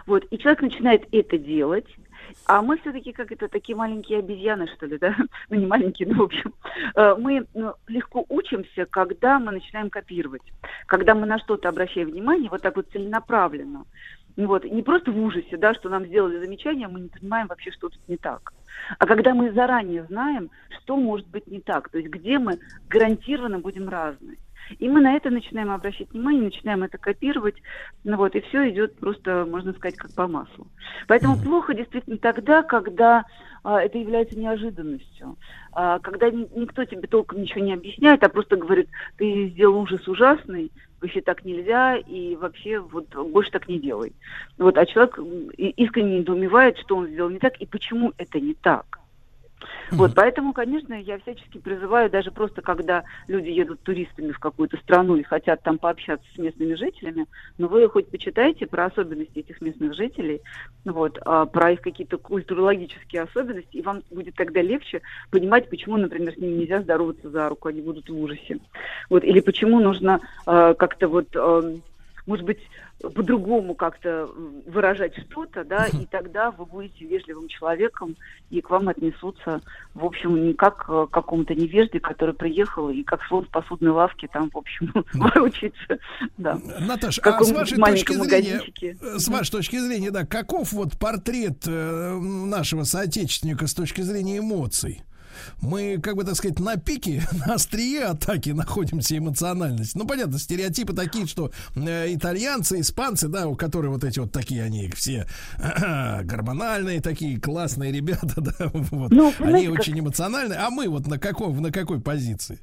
Вот. 0.07 0.25
И 0.31 0.39
человек 0.39 0.63
начинает 0.63 1.03
это 1.13 1.37
делать, 1.37 1.87
а 2.47 2.63
мы 2.63 2.79
все-таки 2.79 3.13
как 3.13 3.33
это 3.33 3.49
такие 3.49 3.77
маленькие 3.77 4.19
обезьяны, 4.19 4.67
что 4.77 4.87
ли, 4.87 4.99
да? 4.99 5.15
Ну, 5.51 5.57
не 5.57 5.67
маленькие, 5.67 6.09
но 6.09 6.15
в 6.15 6.23
общем. 6.23 6.55
Э, 6.95 7.15
Мы 7.19 7.47
ну, 7.55 7.75
легко 7.89 8.25
учимся, 8.29 8.87
когда 8.87 9.39
мы 9.39 9.53
начинаем 9.53 9.91
копировать. 9.91 10.43
Когда 10.87 11.15
мы 11.15 11.27
на 11.27 11.39
что-то 11.39 11.69
обращаем 11.69 12.09
внимание, 12.09 12.51
вот 12.51 12.63
так 12.63 12.77
вот 12.77 12.91
целенаправленно. 12.93 13.85
Ну 14.37 14.47
Вот, 14.49 14.65
не 14.65 14.83
просто 14.83 15.11
в 15.11 15.23
ужасе, 15.23 15.57
да, 15.57 15.75
что 15.75 15.89
нам 15.89 16.07
сделали 16.07 16.39
замечание, 16.39 16.89
мы 16.89 17.01
не 17.01 17.09
понимаем 17.09 17.49
вообще, 17.49 17.71
что 17.71 17.89
тут 17.89 18.01
не 18.09 18.17
так. 18.17 18.53
А 18.99 19.07
когда 19.07 19.35
мы 19.35 19.53
заранее 19.53 20.05
знаем, 20.05 20.51
что 20.83 20.97
может 20.97 21.29
быть 21.29 21.47
не 21.47 21.61
так, 21.61 21.91
то 21.91 21.99
есть 21.99 22.11
где 22.11 22.39
мы 22.39 22.59
гарантированно 22.89 23.59
будем 23.59 23.89
разные. 23.89 24.39
И 24.79 24.89
мы 24.89 25.01
на 25.01 25.15
это 25.15 25.31
начинаем 25.31 25.71
обращать 25.71 26.11
внимание, 26.11 26.45
начинаем 26.45 26.83
это 26.83 26.99
копировать, 26.99 27.57
ну 28.05 28.17
вот, 28.17 28.35
и 28.35 28.41
все 28.41 28.71
идет 28.71 28.97
просто, 28.99 29.47
можно 29.49 29.73
сказать, 29.73 29.97
как 29.97 30.13
по 30.15 30.27
маслу. 30.27 30.67
Поэтому 31.09 31.37
плохо 31.37 31.75
действительно 31.75 32.19
тогда, 32.19 32.63
когда 32.63 33.25
а, 33.65 33.81
это 33.81 33.99
является 33.99 34.39
неожиданностью, 34.39 35.37
а, 35.73 35.99
когда 36.01 36.31
ни, 36.31 36.49
никто 36.59 36.85
тебе 36.85 37.07
толком 37.07 37.43
ничего 37.43 37.65
не 37.65 37.75
объясняет, 37.75 38.25
а 38.25 38.29
просто 38.29 38.57
говорит, 38.57 38.89
ты 39.17 39.49
сделал 39.49 39.81
ужас 39.81 40.07
ужасный, 40.09 40.71
вообще 41.01 41.21
так 41.21 41.45
нельзя, 41.45 41.97
и 41.97 42.37
вообще 42.37 42.79
вот 42.79 43.15
больше 43.15 43.51
так 43.51 43.69
не 43.69 43.79
делай. 43.79 44.13
Вот, 44.59 44.79
а 44.79 44.87
человек 44.87 45.19
искренне 45.57 46.21
недоумевает, 46.21 46.79
что 46.79 46.97
он 46.97 47.09
сделал 47.09 47.31
не 47.31 47.39
так 47.39 47.57
и 47.59 47.67
почему 47.67 48.13
это 48.19 48.41
не 48.41 48.55
так. 48.55 49.02
Вот, 49.91 50.15
поэтому, 50.15 50.53
конечно, 50.53 50.95
я 50.95 51.19
всячески 51.19 51.59
призываю, 51.59 52.11
даже 52.11 52.31
просто 52.31 52.63
когда 52.63 53.05
люди 53.29 53.51
едут 53.51 53.81
туристами 53.83 54.33
в 54.33 54.39
какую-то 54.39 54.77
страну 54.79 55.17
и 55.17 55.23
хотят 55.23 55.63
там 55.63 55.79
пообщаться 55.79 56.27
с 56.35 56.39
местными 56.39 56.75
жителями, 56.75 57.27
но 57.59 57.69
вы 57.69 57.89
хоть 57.89 58.09
почитайте 58.09 58.67
про 58.67 58.87
особенности 58.87 59.39
этих 59.39 59.61
местных 59.61 59.95
жителей, 59.95 60.41
вот, 60.85 61.19
а, 61.25 61.47
про 61.47 61.73
их 61.73 61.81
какие-то 61.81 62.19
культурологические 62.19 63.23
особенности, 63.23 63.77
и 63.77 63.83
вам 63.83 64.03
будет 64.11 64.35
тогда 64.35 64.63
легче 64.63 65.03
понимать, 65.31 65.69
почему, 65.69 65.97
например, 65.97 66.35
с 66.35 66.39
ними 66.39 66.61
нельзя 66.61 66.81
здороваться 66.81 67.29
за 67.31 67.49
руку, 67.49 67.69
они 67.69 67.83
будут 67.83 68.09
в 68.09 68.19
ужасе. 68.19 68.59
Вот, 69.11 69.25
или 69.25 69.41
почему 69.41 69.81
нужно 69.81 70.21
э, 70.47 70.75
как-то 70.79 71.09
вот, 71.09 71.29
э, 71.35 71.77
может 72.27 72.45
быть, 72.45 72.59
по-другому 73.01 73.75
как-то 73.75 74.29
выражать 74.67 75.17
что-то, 75.19 75.65
да, 75.65 75.87
и 75.87 76.07
тогда 76.07 76.51
вы 76.51 76.67
будете 76.67 77.05
вежливым 77.05 77.49
человеком, 77.49 78.17
и 78.51 78.61
к 78.61 78.71
вам 78.71 78.89
отнесутся, 78.89 79.61
в 79.95 80.05
общем, 80.05 80.47
не 80.47 80.55
как 80.55 80.87
к 80.87 81.07
какому-то 81.07 81.55
невежде, 81.55 82.01
который 82.01 82.35
приехал, 82.35 82.91
и 82.91 83.03
как 83.03 83.23
слон 83.25 83.45
в 83.45 83.49
посудной 83.49 83.91
лавке 83.91 84.29
там, 84.29 84.51
в 84.51 84.57
общем, 84.57 84.93
ворочается. 85.15 85.99
Да. 86.39 86.59
Наташа, 86.81 87.21
а 87.23 87.45
с 87.45 87.53
вашей 87.53 87.79
точки 87.79 88.13
зрения, 88.13 88.63
с 89.19 89.29
вашей 89.29 89.51
точки 89.51 89.79
зрения, 89.79 90.11
да, 90.11 90.25
каков 90.25 90.73
вот 90.73 90.99
портрет 90.99 91.67
э, 91.67 92.19
нашего 92.19 92.85
соотечественника 92.85 93.67
с 93.67 93.75
точки 93.75 94.01
зрения 94.03 94.39
эмоций? 94.39 95.03
Мы, 95.61 95.99
как 96.03 96.17
бы 96.17 96.25
так 96.25 96.35
сказать, 96.35 96.59
на 96.59 96.77
пике, 96.77 97.23
на 97.47 97.55
острие 97.55 98.05
атаки 98.05 98.51
находимся 98.51 99.17
эмоциональность. 99.17 99.95
Ну, 99.95 100.07
понятно, 100.07 100.39
стереотипы 100.39 100.93
такие, 100.93 101.27
что 101.27 101.51
э, 101.75 102.15
итальянцы, 102.15 102.81
испанцы, 102.81 103.29
да, 103.29 103.47
у 103.47 103.57
которых 103.57 103.93
вот 103.93 104.05
эти 104.05 104.19
вот 104.19 104.33
такие, 104.33 104.63
они 104.63 104.91
все 104.91 105.27
гормональные 106.23 107.01
такие, 107.01 107.41
классные 107.41 107.93
ребята, 107.93 108.35
да, 108.37 108.71
вот. 108.73 109.11
Ну, 109.11 109.33
они 109.41 109.67
как... 109.67 109.81
очень 109.81 109.99
эмоциональные. 109.99 110.59
А 110.59 110.71
мы 110.71 110.89
вот 110.89 111.07
на 111.07 111.19
какой, 111.19 111.53
на 111.53 111.71
какой 111.73 112.01
позиции? 112.01 112.61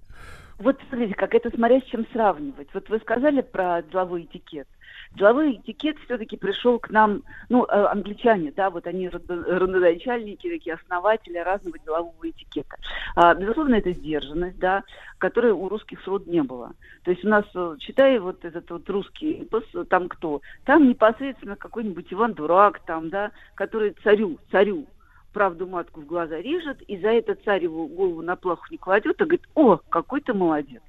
Вот 0.59 0.77
смотрите, 0.89 1.15
как 1.15 1.33
это 1.33 1.49
смотря 1.55 1.79
с 1.79 1.85
чем 1.85 2.05
сравнивать. 2.11 2.67
Вот 2.73 2.89
вы 2.89 2.99
сказали 2.99 3.41
про 3.41 3.81
деловой 3.81 4.23
этикет. 4.23 4.67
Деловой 5.15 5.55
этикет 5.55 5.97
все-таки 6.05 6.37
пришел 6.37 6.79
к 6.79 6.89
нам, 6.91 7.23
ну, 7.49 7.65
э, 7.65 7.85
англичане, 7.85 8.53
да, 8.55 8.69
вот 8.69 8.85
они 8.85 9.09
родоначальники, 9.09 10.49
такие 10.49 10.75
основатели 10.75 11.37
разного 11.37 11.79
делового 11.79 12.29
этикета. 12.29 12.77
А, 13.15 13.33
безусловно, 13.33 13.75
это 13.75 13.91
сдержанность, 13.91 14.59
да, 14.59 14.83
которой 15.17 15.51
у 15.51 15.67
русских 15.67 16.01
срод 16.03 16.27
не 16.27 16.43
было. 16.43 16.73
То 17.03 17.11
есть 17.11 17.25
у 17.25 17.27
нас, 17.27 17.43
э, 17.55 17.75
читая 17.79 18.21
вот 18.21 18.45
этот 18.45 18.69
вот 18.69 18.89
русский 18.89 19.49
там 19.89 20.09
кто? 20.09 20.41
Там 20.63 20.87
непосредственно 20.87 21.55
какой-нибудь 21.55 22.13
Иван 22.13 22.33
Дурак, 22.33 22.79
там, 22.85 23.09
да, 23.09 23.31
который 23.55 23.95
царю, 24.03 24.37
царю 24.51 24.85
правду 25.33 25.67
матку 25.67 26.01
в 26.01 26.05
глаза 26.05 26.37
режет, 26.37 26.81
и 26.83 26.97
за 26.97 27.09
это 27.09 27.35
царь 27.45 27.63
его 27.63 27.87
голову 27.87 28.21
на 28.21 28.35
плаху 28.35 28.65
не 28.69 28.77
кладет, 28.77 29.19
а 29.21 29.25
говорит, 29.25 29.47
о, 29.55 29.77
какой 29.89 30.21
ты 30.21 30.33
молодец, 30.33 30.81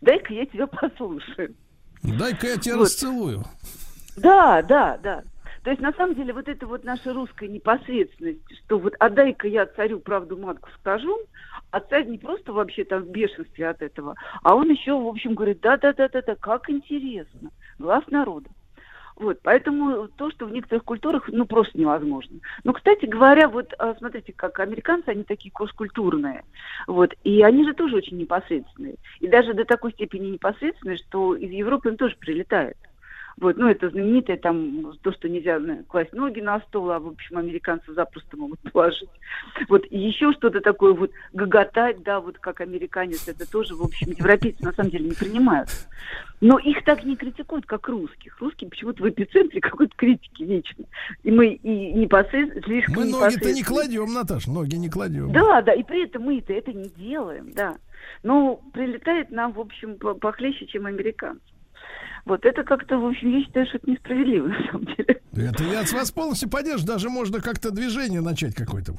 дай-ка 0.00 0.32
я 0.32 0.46
тебя 0.46 0.66
послушаю. 0.66 1.54
Дай-ка 2.04 2.46
я 2.48 2.56
тебя 2.58 2.76
вот. 2.76 2.84
расцелую. 2.84 3.44
Да, 4.16 4.62
да, 4.62 4.98
да. 5.02 5.22
То 5.62 5.70
есть, 5.70 5.80
на 5.80 5.92
самом 5.94 6.14
деле, 6.14 6.34
вот 6.34 6.46
это 6.46 6.66
вот 6.66 6.84
наша 6.84 7.14
русская 7.14 7.48
непосредственность, 7.48 8.40
что 8.64 8.78
вот 8.78 8.94
отдай-ка 8.98 9.48
я 9.48 9.64
царю 9.64 9.98
правду 9.98 10.36
матку 10.36 10.68
скажу, 10.78 11.18
а 11.70 11.80
царь 11.80 12.06
не 12.06 12.18
просто 12.18 12.52
вообще 12.52 12.84
там 12.84 13.04
в 13.04 13.08
бешенстве 13.08 13.68
от 13.68 13.80
этого, 13.80 14.14
а 14.42 14.54
он 14.54 14.70
еще, 14.70 14.92
в 14.92 15.06
общем, 15.06 15.34
говорит, 15.34 15.60
да-да-да-да-да, 15.62 16.36
как 16.36 16.68
интересно, 16.68 17.50
глаз 17.78 18.04
народа. 18.08 18.50
Вот, 19.16 19.38
поэтому 19.42 20.08
то, 20.08 20.30
что 20.32 20.46
в 20.46 20.52
некоторых 20.52 20.84
культурах, 20.84 21.28
ну, 21.28 21.46
просто 21.46 21.78
невозможно. 21.78 22.40
Но, 22.64 22.72
кстати 22.72 23.06
говоря, 23.06 23.48
вот, 23.48 23.72
а, 23.78 23.94
смотрите, 23.94 24.32
как 24.32 24.58
американцы, 24.58 25.08
они 25.08 25.22
такие 25.22 25.52
кросс-культурные, 25.52 26.42
вот, 26.88 27.14
и 27.22 27.42
они 27.42 27.64
же 27.64 27.74
тоже 27.74 27.96
очень 27.96 28.18
непосредственные. 28.18 28.96
И 29.20 29.28
даже 29.28 29.54
до 29.54 29.64
такой 29.64 29.92
степени 29.92 30.30
непосредственные, 30.30 30.98
что 30.98 31.36
из 31.36 31.50
Европы 31.50 31.90
им 31.90 31.96
тоже 31.96 32.16
прилетает. 32.16 32.76
Вот, 33.38 33.56
ну, 33.56 33.68
это 33.68 33.90
знаменитое 33.90 34.36
там, 34.36 34.92
то, 35.02 35.12
что 35.12 35.28
нельзя 35.28 35.60
класть 35.88 36.12
ноги 36.12 36.40
на 36.40 36.60
стол, 36.60 36.90
а, 36.90 37.00
в 37.00 37.08
общем, 37.08 37.38
американцы 37.38 37.92
запросто 37.92 38.36
могут 38.36 38.60
положить. 38.72 39.08
Вот, 39.68 39.84
и 39.90 39.98
еще 39.98 40.32
что-то 40.32 40.60
такое 40.60 40.92
вот 40.92 41.10
гоготать, 41.32 42.02
да, 42.02 42.20
вот 42.20 42.38
как 42.38 42.60
американец, 42.60 43.26
это 43.28 43.50
тоже, 43.50 43.74
в 43.74 43.82
общем, 43.82 44.12
европейцы 44.12 44.64
на 44.64 44.72
самом 44.72 44.90
деле 44.90 45.08
не 45.08 45.14
принимают. 45.14 45.68
Но 46.40 46.58
их 46.58 46.84
так 46.84 47.04
не 47.04 47.16
критикуют, 47.16 47.66
как 47.66 47.88
русских. 47.88 48.38
Русские 48.40 48.70
почему-то 48.70 49.02
в 49.02 49.08
эпицентре 49.08 49.60
какой-то 49.62 49.94
критики 49.96 50.42
вечно. 50.42 50.84
И 51.22 51.30
мы 51.30 51.48
и 51.54 51.92
непосредственно, 51.92 52.62
слишком 52.62 52.94
Мы 52.96 53.04
ноги-то 53.06 53.52
не 53.52 53.62
кладем, 53.62 54.12
Наташ, 54.12 54.46
ноги 54.46 54.76
не 54.76 54.88
кладем. 54.88 55.32
Да, 55.32 55.62
да, 55.62 55.72
и 55.72 55.82
при 55.82 56.04
этом 56.04 56.22
мы-то 56.22 56.52
это 56.52 56.72
не 56.72 56.88
делаем, 56.90 57.52
да. 57.52 57.76
Но 58.22 58.56
прилетает 58.72 59.30
нам, 59.30 59.52
в 59.52 59.60
общем, 59.60 59.96
похлеще, 59.96 60.66
чем 60.66 60.86
американцы. 60.86 61.53
Вот 62.24 62.44
это 62.46 62.64
как-то, 62.64 62.98
в 62.98 63.06
общем, 63.06 63.38
я 63.38 63.44
считаю, 63.44 63.66
что 63.66 63.76
это 63.76 63.90
несправедливо, 63.90 64.48
на 64.48 64.66
самом 64.66 64.84
деле. 64.86 65.20
Это 65.36 65.64
я 65.64 65.84
с 65.84 65.92
вас 65.92 66.10
полностью 66.10 66.48
поддерживаю. 66.48 66.94
Даже 66.94 67.10
можно 67.10 67.40
как-то 67.40 67.70
движение 67.70 68.20
начать 68.20 68.54
какое-то. 68.54 68.94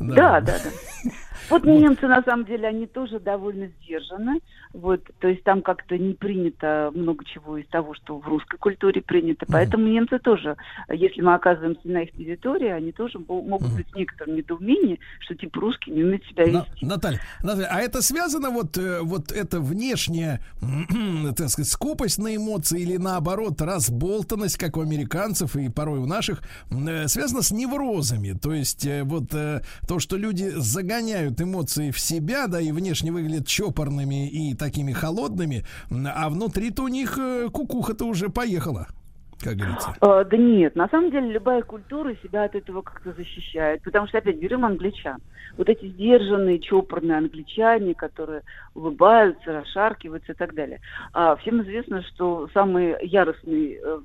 Да, 0.00 0.14
да, 0.14 0.40
да. 0.40 0.58
да. 0.64 1.10
Вот 1.48 1.64
немцы, 1.64 2.08
на 2.08 2.22
самом 2.22 2.44
деле, 2.44 2.66
они 2.66 2.86
тоже 2.86 3.20
довольно 3.20 3.68
сдержаны. 3.68 4.40
Вот, 4.72 5.00
то 5.20 5.28
есть 5.28 5.44
там 5.44 5.62
как-то 5.62 5.96
не 5.96 6.14
принято 6.14 6.90
много 6.94 7.24
чего 7.24 7.56
из 7.56 7.66
того, 7.68 7.94
что 7.94 8.18
в 8.18 8.26
русской 8.26 8.58
культуре 8.58 9.00
принято. 9.00 9.46
Поэтому 9.48 9.86
немцы 9.86 10.18
тоже, 10.18 10.56
если 10.92 11.20
мы 11.20 11.34
оказываемся 11.34 11.88
на 11.88 12.02
их 12.02 12.12
территории, 12.12 12.68
они 12.68 12.90
тоже 12.92 13.18
могут 13.18 13.72
быть 13.74 13.86
в 13.90 13.96
некотором 13.96 14.34
недоумении, 14.34 14.98
что 15.20 15.34
типа 15.34 15.60
русские 15.60 15.94
не 15.94 16.02
умеют 16.02 16.24
себя 16.24 16.44
вести. 16.44 16.84
Наталья, 16.84 17.20
Наталья, 17.42 17.68
а 17.70 17.80
это 17.80 18.02
связано 18.02 18.50
вот, 18.50 18.76
э, 18.76 19.00
вот 19.02 19.30
это 19.30 19.60
внешняя, 19.60 20.40
так 21.36 21.48
сказать, 21.48 21.70
скупость 21.70 22.18
на 22.18 22.34
эмоции 22.34 22.55
или 22.72 22.96
наоборот 22.96 23.60
разболтанность, 23.60 24.56
как 24.56 24.76
у 24.76 24.82
американцев 24.82 25.56
и 25.56 25.68
порой 25.68 25.98
у 25.98 26.06
наших, 26.06 26.42
э, 26.70 27.08
связано 27.08 27.42
с 27.42 27.50
неврозами. 27.50 28.32
То 28.32 28.52
есть 28.52 28.86
э, 28.86 29.02
вот 29.02 29.30
то, 29.30 29.98
что 29.98 30.16
люди 30.16 30.52
загоняют 30.56 31.40
эмоции 31.40 31.90
в 31.90 31.98
себя, 31.98 32.46
да, 32.46 32.60
и 32.60 32.70
внешне 32.70 33.10
выглядят 33.10 33.46
чопорными 33.46 34.28
и 34.28 34.54
так 34.54 34.76
такими 34.76 34.92
холодными, 34.92 35.64
а 35.90 36.28
внутри-то 36.28 36.82
у 36.82 36.88
них 36.88 37.16
э, 37.18 37.48
кукуха-то 37.50 38.04
уже 38.04 38.28
поехала 38.28 38.88
как 39.40 39.56
говорится? 39.56 39.94
А, 40.00 40.24
да 40.24 40.36
нет, 40.36 40.76
на 40.76 40.88
самом 40.88 41.10
деле 41.10 41.32
любая 41.32 41.62
культура 41.62 42.14
себя 42.22 42.44
от 42.44 42.54
этого 42.54 42.82
как-то 42.82 43.12
защищает. 43.12 43.82
Потому 43.82 44.06
что, 44.08 44.18
опять, 44.18 44.38
берем 44.38 44.64
англичан. 44.64 45.18
Вот 45.56 45.68
эти 45.68 45.86
сдержанные, 45.86 46.58
чопорные 46.58 47.18
англичане, 47.18 47.94
которые 47.94 48.42
улыбаются, 48.74 49.52
расшаркиваются 49.52 50.32
и 50.32 50.34
так 50.34 50.54
далее. 50.54 50.80
А 51.12 51.36
всем 51.36 51.62
известно, 51.62 52.02
что 52.02 52.48
самые 52.54 52.98
яростные 53.02 53.78
э, 53.82 54.00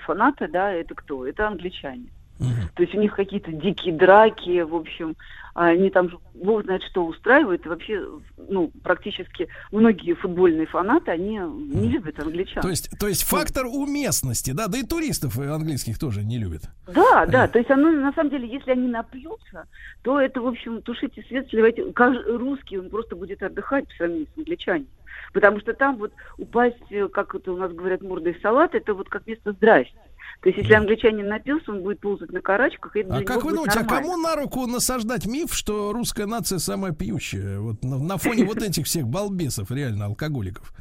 фанаты, 0.00 0.48
да, 0.48 0.72
это 0.72 0.94
кто? 0.94 1.26
Это 1.26 1.48
англичане. 1.48 2.06
То 2.38 2.82
есть 2.82 2.94
у 2.94 3.00
них 3.00 3.14
какие-то 3.14 3.52
дикие 3.52 3.94
драки, 3.94 4.62
в 4.62 4.74
общем, 4.74 5.16
они 5.54 5.90
там, 5.90 6.08
бог 6.34 6.64
знает, 6.64 6.82
что 6.82 7.04
устраивают. 7.04 7.64
И 7.66 7.68
вообще, 7.68 8.04
ну, 8.48 8.72
практически 8.82 9.48
многие 9.70 10.14
футбольные 10.14 10.66
фанаты, 10.66 11.10
они 11.10 11.36
не 11.38 11.88
любят 11.88 12.18
англичан. 12.18 12.62
То 12.62 12.70
есть, 12.70 12.90
то 12.98 13.06
есть 13.06 13.22
фактор 13.22 13.66
уместности, 13.66 14.52
да, 14.52 14.66
да 14.66 14.78
и 14.78 14.82
туристов 14.82 15.38
английских 15.38 15.98
тоже 15.98 16.24
не 16.24 16.38
любят. 16.38 16.62
Да, 16.86 17.26
да, 17.26 17.46
то 17.46 17.58
есть 17.58 17.70
оно, 17.70 17.90
на 17.90 18.12
самом 18.12 18.30
деле, 18.30 18.48
если 18.48 18.72
они 18.72 18.88
напьются, 18.88 19.66
то 20.02 20.18
это, 20.20 20.40
в 20.40 20.46
общем, 20.46 20.82
тушите 20.82 21.22
свет, 21.28 21.48
сливайте. 21.50 21.84
Русский, 22.26 22.78
он 22.78 22.88
просто 22.90 23.14
будет 23.14 23.42
отдыхать 23.42 23.86
по 23.88 23.94
сравнению 23.94 24.26
с 24.34 24.38
англичанами. 24.38 24.86
Потому 25.32 25.60
что 25.60 25.72
там 25.74 25.96
вот 25.96 26.12
упасть, 26.38 26.82
как 27.12 27.34
это 27.34 27.52
у 27.52 27.56
нас 27.56 27.72
говорят, 27.72 28.02
мордой 28.02 28.34
в 28.34 28.40
салат, 28.40 28.74
это 28.74 28.94
вот 28.94 29.08
как 29.08 29.26
место 29.26 29.52
здрасте. 29.52 29.94
То 30.42 30.48
есть, 30.48 30.58
если 30.58 30.74
англичанин 30.74 31.28
напился, 31.28 31.70
он 31.70 31.82
будет 31.82 32.00
ползать 32.00 32.32
на 32.32 32.40
карачках. 32.40 32.96
И 32.96 33.02
а 33.02 33.22
как 33.22 33.44
вы 33.44 33.52
думаете, 33.52 33.78
а 33.78 33.84
кому 33.84 34.16
на 34.16 34.34
руку 34.34 34.66
насаждать 34.66 35.24
миф, 35.24 35.54
что 35.54 35.92
русская 35.92 36.26
нация 36.26 36.58
самая 36.58 36.92
пьющая? 36.92 37.60
Вот 37.60 37.84
на, 37.84 37.98
на 37.98 38.18
фоне 38.18 38.44
вот 38.44 38.60
этих 38.60 38.86
всех 38.86 39.06
балбесов, 39.06 39.70
реально, 39.70 40.06
алкоголиков. 40.06 40.72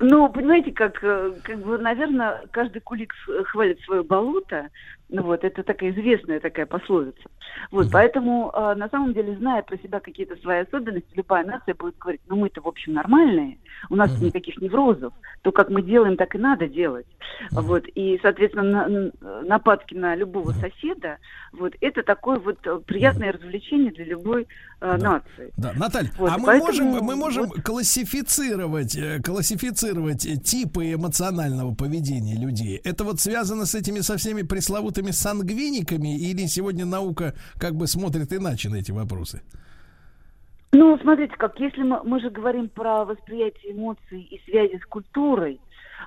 Ну, 0.00 0.28
понимаете, 0.28 0.72
как, 0.72 1.02
э, 1.02 1.32
как 1.44 1.60
бы, 1.60 1.78
наверное, 1.78 2.42
каждый 2.50 2.80
кулик 2.80 3.14
с- 3.14 3.44
хвалит 3.44 3.80
свое 3.82 4.02
болото. 4.02 4.68
Ну 5.10 5.22
вот, 5.22 5.44
это 5.44 5.62
такая 5.62 5.90
известная 5.90 6.40
такая 6.40 6.66
пословица. 6.66 7.20
Вот, 7.70 7.88
поэтому, 7.92 8.50
э, 8.52 8.74
на 8.74 8.88
самом 8.88 9.12
деле, 9.12 9.36
зная 9.36 9.62
про 9.62 9.76
себя 9.78 10.00
какие-то 10.00 10.36
свои 10.36 10.60
особенности, 10.60 11.08
любая 11.14 11.44
нация 11.44 11.74
будет 11.74 11.96
говорить, 11.98 12.22
ну 12.26 12.36
мы-то, 12.36 12.62
в 12.62 12.66
общем, 12.66 12.94
нормальные, 12.94 13.58
у 13.90 13.96
нас 13.96 14.20
никаких 14.20 14.60
неврозов, 14.60 15.12
то, 15.42 15.52
как 15.52 15.68
мы 15.68 15.82
делаем, 15.82 16.16
так 16.16 16.34
и 16.34 16.38
надо 16.38 16.66
делать. 16.68 17.06
Вот, 17.50 17.84
и, 17.94 18.18
соответственно, 18.22 18.88
на- 18.88 19.42
нападки 19.42 19.94
на 19.94 20.14
любого 20.16 20.52
соседа, 20.52 21.18
вот, 21.52 21.74
это 21.80 22.02
такое 22.02 22.38
вот 22.38 22.58
э, 22.66 22.80
приятное 22.86 23.32
развлечение 23.32 23.92
для 23.92 24.06
любой 24.06 24.48
э, 24.80 24.96
нации. 24.96 25.52
Да, 25.56 25.72
Наталья, 25.76 26.10
Вот, 26.16 26.30
а 26.32 26.38
мы 26.38 26.46
поэтому 26.46 26.90
можем, 26.90 27.04
мы 27.04 27.16
можем 27.16 27.50
классифицировать, 27.50 28.96
э, 28.96 29.20
классифицировать 29.22 30.24
э, 30.26 30.36
типы 30.36 30.94
эмоционального 30.94 31.74
поведения 31.74 32.36
людей. 32.36 32.80
Это 32.84 33.04
вот 33.04 33.20
связано 33.20 33.66
с 33.66 33.74
этими 33.74 34.00
со 34.00 34.16
всеми 34.16 34.42
пресловутыми 34.42 34.93
сангвиниками 35.12 36.16
или 36.16 36.46
сегодня 36.46 36.84
наука 36.84 37.34
как 37.58 37.74
бы 37.74 37.86
смотрит 37.86 38.32
иначе 38.32 38.68
на 38.68 38.76
эти 38.76 38.92
вопросы? 38.92 39.42
Ну, 40.72 40.98
смотрите, 40.98 41.34
как 41.36 41.58
если 41.60 41.82
мы, 41.82 42.02
мы 42.02 42.20
же 42.20 42.30
говорим 42.30 42.68
про 42.68 43.04
восприятие 43.04 43.72
эмоций 43.72 44.22
и 44.22 44.40
связи 44.44 44.76
с 44.82 44.86
культурой, 44.86 45.60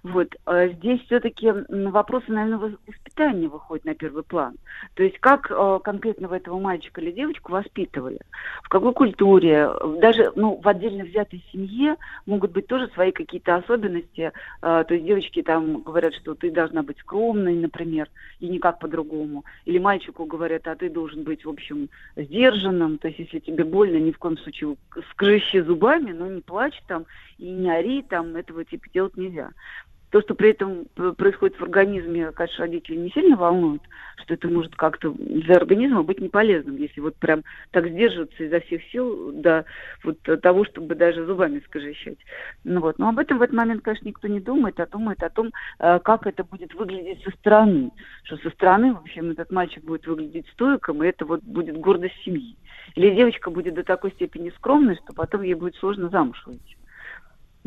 вот, 0.03 0.35
э, 0.45 0.69
здесь 0.73 1.01
все-таки 1.05 1.51
вопросы, 1.69 2.31
наверное, 2.31 2.69
вос- 2.69 2.77
воспитания 2.87 3.47
выходят 3.47 3.85
на 3.85 3.95
первый 3.95 4.23
план. 4.23 4.55
То 4.95 5.03
есть 5.03 5.19
как 5.19 5.49
э, 5.49 5.79
конкретно 5.83 6.27
этого 6.33 6.59
мальчика 6.59 7.01
или 7.01 7.11
девочку 7.11 7.51
воспитывали, 7.51 8.19
в 8.63 8.69
какой 8.69 8.93
культуре, 8.93 9.69
даже 9.99 10.31
ну, 10.35 10.59
в 10.61 10.67
отдельно 10.67 11.03
взятой 11.03 11.43
семье 11.51 11.95
могут 12.25 12.51
быть 12.51 12.67
тоже 12.67 12.89
свои 12.93 13.11
какие-то 13.11 13.55
особенности. 13.55 14.31
Э, 14.61 14.83
то 14.87 14.93
есть 14.93 15.05
девочки 15.05 15.41
там 15.41 15.81
говорят, 15.81 16.13
что 16.15 16.35
ты 16.35 16.51
должна 16.51 16.83
быть 16.83 16.99
скромной, 16.99 17.55
например, 17.55 18.09
и 18.39 18.47
никак 18.47 18.79
по-другому. 18.79 19.45
Или 19.65 19.79
мальчику 19.79 20.25
говорят, 20.25 20.67
а 20.67 20.75
ты 20.75 20.89
должен 20.89 21.23
быть, 21.23 21.45
в 21.45 21.49
общем, 21.49 21.89
сдержанным. 22.15 22.97
То 22.97 23.07
есть 23.07 23.19
если 23.19 23.39
тебе 23.39 23.63
больно, 23.63 23.97
ни 23.97 24.11
в 24.11 24.17
коем 24.17 24.37
случае 24.37 24.77
скрыщи 25.11 25.61
зубами, 25.61 26.11
но 26.11 26.27
не 26.27 26.41
плачь 26.41 26.79
там 26.87 27.05
и 27.37 27.49
не 27.49 27.69
ори, 27.69 28.01
там 28.01 28.35
этого 28.35 28.65
типа 28.65 28.87
делать 28.93 29.17
нельзя. 29.17 29.51
То, 30.09 30.21
что 30.21 30.35
при 30.35 30.51
этом 30.51 30.85
происходит 31.17 31.59
в 31.59 31.63
организме, 31.63 32.31
конечно, 32.31 32.65
родители 32.65 32.95
не 32.95 33.09
сильно 33.11 33.35
волнуют, 33.35 33.81
что 34.23 34.35
это 34.35 34.47
может 34.47 34.73
как-то 34.75 35.11
для 35.11 35.55
организма 35.55 36.01
быть 36.03 36.21
не 36.21 36.29
полезным, 36.29 36.77
если 36.77 37.01
вот 37.01 37.15
прям 37.15 37.43
так 37.71 37.87
сдерживаться 37.87 38.43
изо 38.43 38.61
всех 38.61 38.81
сил 38.85 39.33
до 39.33 39.65
вот 40.03 40.17
того, 40.41 40.63
чтобы 40.65 40.95
даже 40.95 41.25
зубами 41.25 41.61
скажещать. 41.65 42.17
Ну 42.63 42.79
вот. 42.79 42.99
Но 42.99 43.09
об 43.09 43.19
этом 43.19 43.37
в 43.37 43.41
этот 43.41 43.55
момент, 43.55 43.83
конечно, 43.83 44.07
никто 44.07 44.27
не 44.27 44.39
думает, 44.39 44.79
а 44.79 44.87
думает 44.87 45.21
о 45.23 45.29
том, 45.29 45.51
э, 45.79 45.99
как 45.99 46.25
это 46.25 46.45
будет 46.45 46.73
выглядеть 46.73 47.21
со 47.23 47.31
стороны. 47.31 47.91
Что 48.23 48.37
со 48.37 48.49
стороны, 48.51 48.93
в 48.93 48.99
общем, 48.99 49.31
этот 49.31 49.51
мальчик 49.51 49.83
будет 49.83 50.07
выглядеть 50.07 50.47
стойком, 50.53 51.03
и 51.03 51.07
это 51.07 51.25
вот 51.25 51.43
будет 51.43 51.77
гордость 51.77 52.15
семьи. 52.23 52.55
Или 52.95 53.13
девочка 53.13 53.51
будет 53.51 53.73
до 53.73 53.83
такой 53.83 54.11
степени 54.11 54.51
скромной, 54.51 54.95
что 54.95 55.13
потом 55.13 55.41
ей 55.41 55.53
будет 55.53 55.75
сложно 55.75 56.09
замуж 56.09 56.41
выйти. 56.45 56.77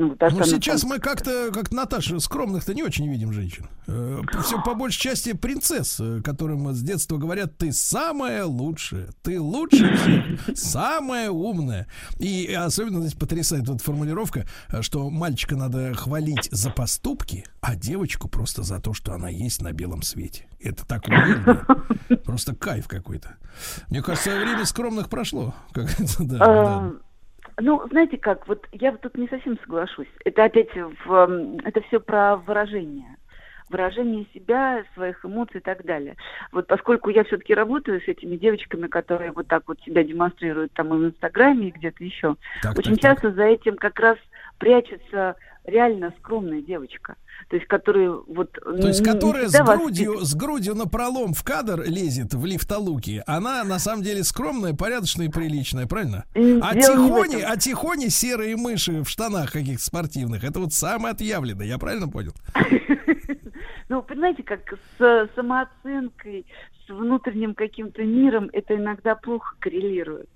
Ну, 0.00 0.16
Ну, 0.30 0.44
сейчас 0.44 0.80
там- 0.80 0.90
мы 0.90 0.98
как-то, 0.98 1.50
как 1.52 1.70
Наташа, 1.72 2.18
скромных-то 2.20 2.72
не 2.74 2.82
очень 2.82 3.06
видим 3.10 3.32
женщин. 3.32 3.66
Все 4.42 4.62
по 4.62 4.74
большей 4.74 5.00
части 5.00 5.32
принцесс, 5.34 5.98
э, 6.00 6.20
которым 6.22 6.72
с 6.72 6.80
детства 6.80 7.16
говорят, 7.18 7.58
ты 7.58 7.72
самая 7.72 8.44
лучшая, 8.44 9.08
ты 9.22 9.38
всех, 9.40 10.40
самая 10.54 11.30
умная. 11.30 11.86
И 12.18 12.52
особенно 12.52 13.00
здесь 13.00 13.14
потрясает 13.14 13.68
вот 13.68 13.82
формулировка, 13.82 14.46
э, 14.68 14.82
что 14.82 15.10
мальчика 15.10 15.56
надо 15.56 15.92
хвалить 15.94 16.48
за 16.50 16.70
поступки, 16.70 17.44
а 17.60 17.74
девочку 17.76 18.28
просто 18.28 18.62
за 18.62 18.80
то, 18.80 18.94
что 18.94 19.12
она 19.12 19.28
есть 19.28 19.60
на 19.62 19.72
белом 19.72 20.02
свете. 20.02 20.46
Это 20.60 20.86
так 20.86 21.06
умильно. 21.08 21.66
Просто 22.24 22.54
кайф 22.54 22.88
какой-то. 22.88 23.36
Мне 23.88 24.02
кажется, 24.02 24.30
время 24.38 24.64
скромных 24.64 25.08
прошло. 25.08 25.54
Как 25.72 25.90
это, 26.00 26.22
да, 26.24 26.38
да. 26.38 26.92
Ну, 27.60 27.86
знаете 27.90 28.16
как, 28.16 28.48
вот 28.48 28.66
я 28.72 28.90
вот 28.92 29.02
тут 29.02 29.16
не 29.18 29.28
совсем 29.28 29.58
соглашусь. 29.60 30.08
Это 30.24 30.44
опять 30.44 30.70
в, 30.74 31.12
м, 31.12 31.58
это 31.64 31.80
все 31.82 32.00
про 32.00 32.36
выражение. 32.36 33.16
Выражение 33.68 34.26
себя, 34.34 34.82
своих 34.94 35.24
эмоций 35.24 35.60
и 35.60 35.62
так 35.62 35.84
далее. 35.84 36.16
Вот 36.52 36.66
поскольку 36.66 37.10
я 37.10 37.22
все-таки 37.22 37.54
работаю 37.54 38.00
с 38.00 38.08
этими 38.08 38.36
девочками, 38.36 38.88
которые 38.88 39.30
вот 39.32 39.46
так 39.46 39.62
вот 39.68 39.78
себя 39.82 40.02
демонстрируют 40.02 40.72
там 40.72 40.92
и 40.92 40.98
в 40.98 41.04
Инстаграме, 41.06 41.68
и 41.68 41.70
где-то 41.70 42.02
еще, 42.02 42.36
Так, 42.62 42.78
очень 42.78 42.96
так, 42.96 43.00
так. 43.00 43.12
часто 43.12 43.32
за 43.32 43.44
этим 43.44 43.76
как 43.76 44.00
раз 44.00 44.18
прячется 44.58 45.36
реально 45.70 46.12
скромная 46.18 46.60
девочка. 46.60 47.16
То 47.48 47.56
есть, 47.56 47.68
которые 47.68 48.10
вот... 48.26 48.52
То 48.52 48.88
есть, 48.88 49.02
которая 49.04 49.48
с 49.48 49.58
грудью, 49.60 50.20
с 50.20 50.34
грудью 50.34 50.74
на 50.74 50.86
пролом 50.86 51.32
в 51.32 51.42
кадр 51.42 51.82
лезет 51.86 52.34
в 52.34 52.44
лифтолуки, 52.44 53.22
она 53.26 53.64
на 53.64 53.78
самом 53.78 54.02
деле 54.02 54.22
скромная, 54.24 54.74
порядочная 54.74 55.26
и 55.26 55.30
приличная, 55.30 55.86
правильно? 55.86 56.24
А 56.34 56.74
тихони, 56.74 57.42
а 57.42 57.56
тихони 57.56 58.08
серые 58.08 58.56
мыши 58.56 59.02
в 59.02 59.08
штанах 59.08 59.52
каких-то 59.52 59.82
спортивных, 59.82 60.44
это 60.44 60.60
вот 60.60 60.72
самое 60.72 61.12
отъявленное, 61.12 61.66
я 61.66 61.78
правильно 61.78 62.08
понял? 62.08 62.32
Ну, 63.88 64.02
понимаете, 64.02 64.44
как 64.44 64.60
с 65.00 65.28
самооценкой, 65.34 66.46
с 66.86 66.90
внутренним 66.90 67.56
каким-то 67.56 68.04
миром 68.04 68.48
это 68.52 68.76
иногда 68.76 69.16
плохо 69.16 69.56
коррелирует. 69.58 70.28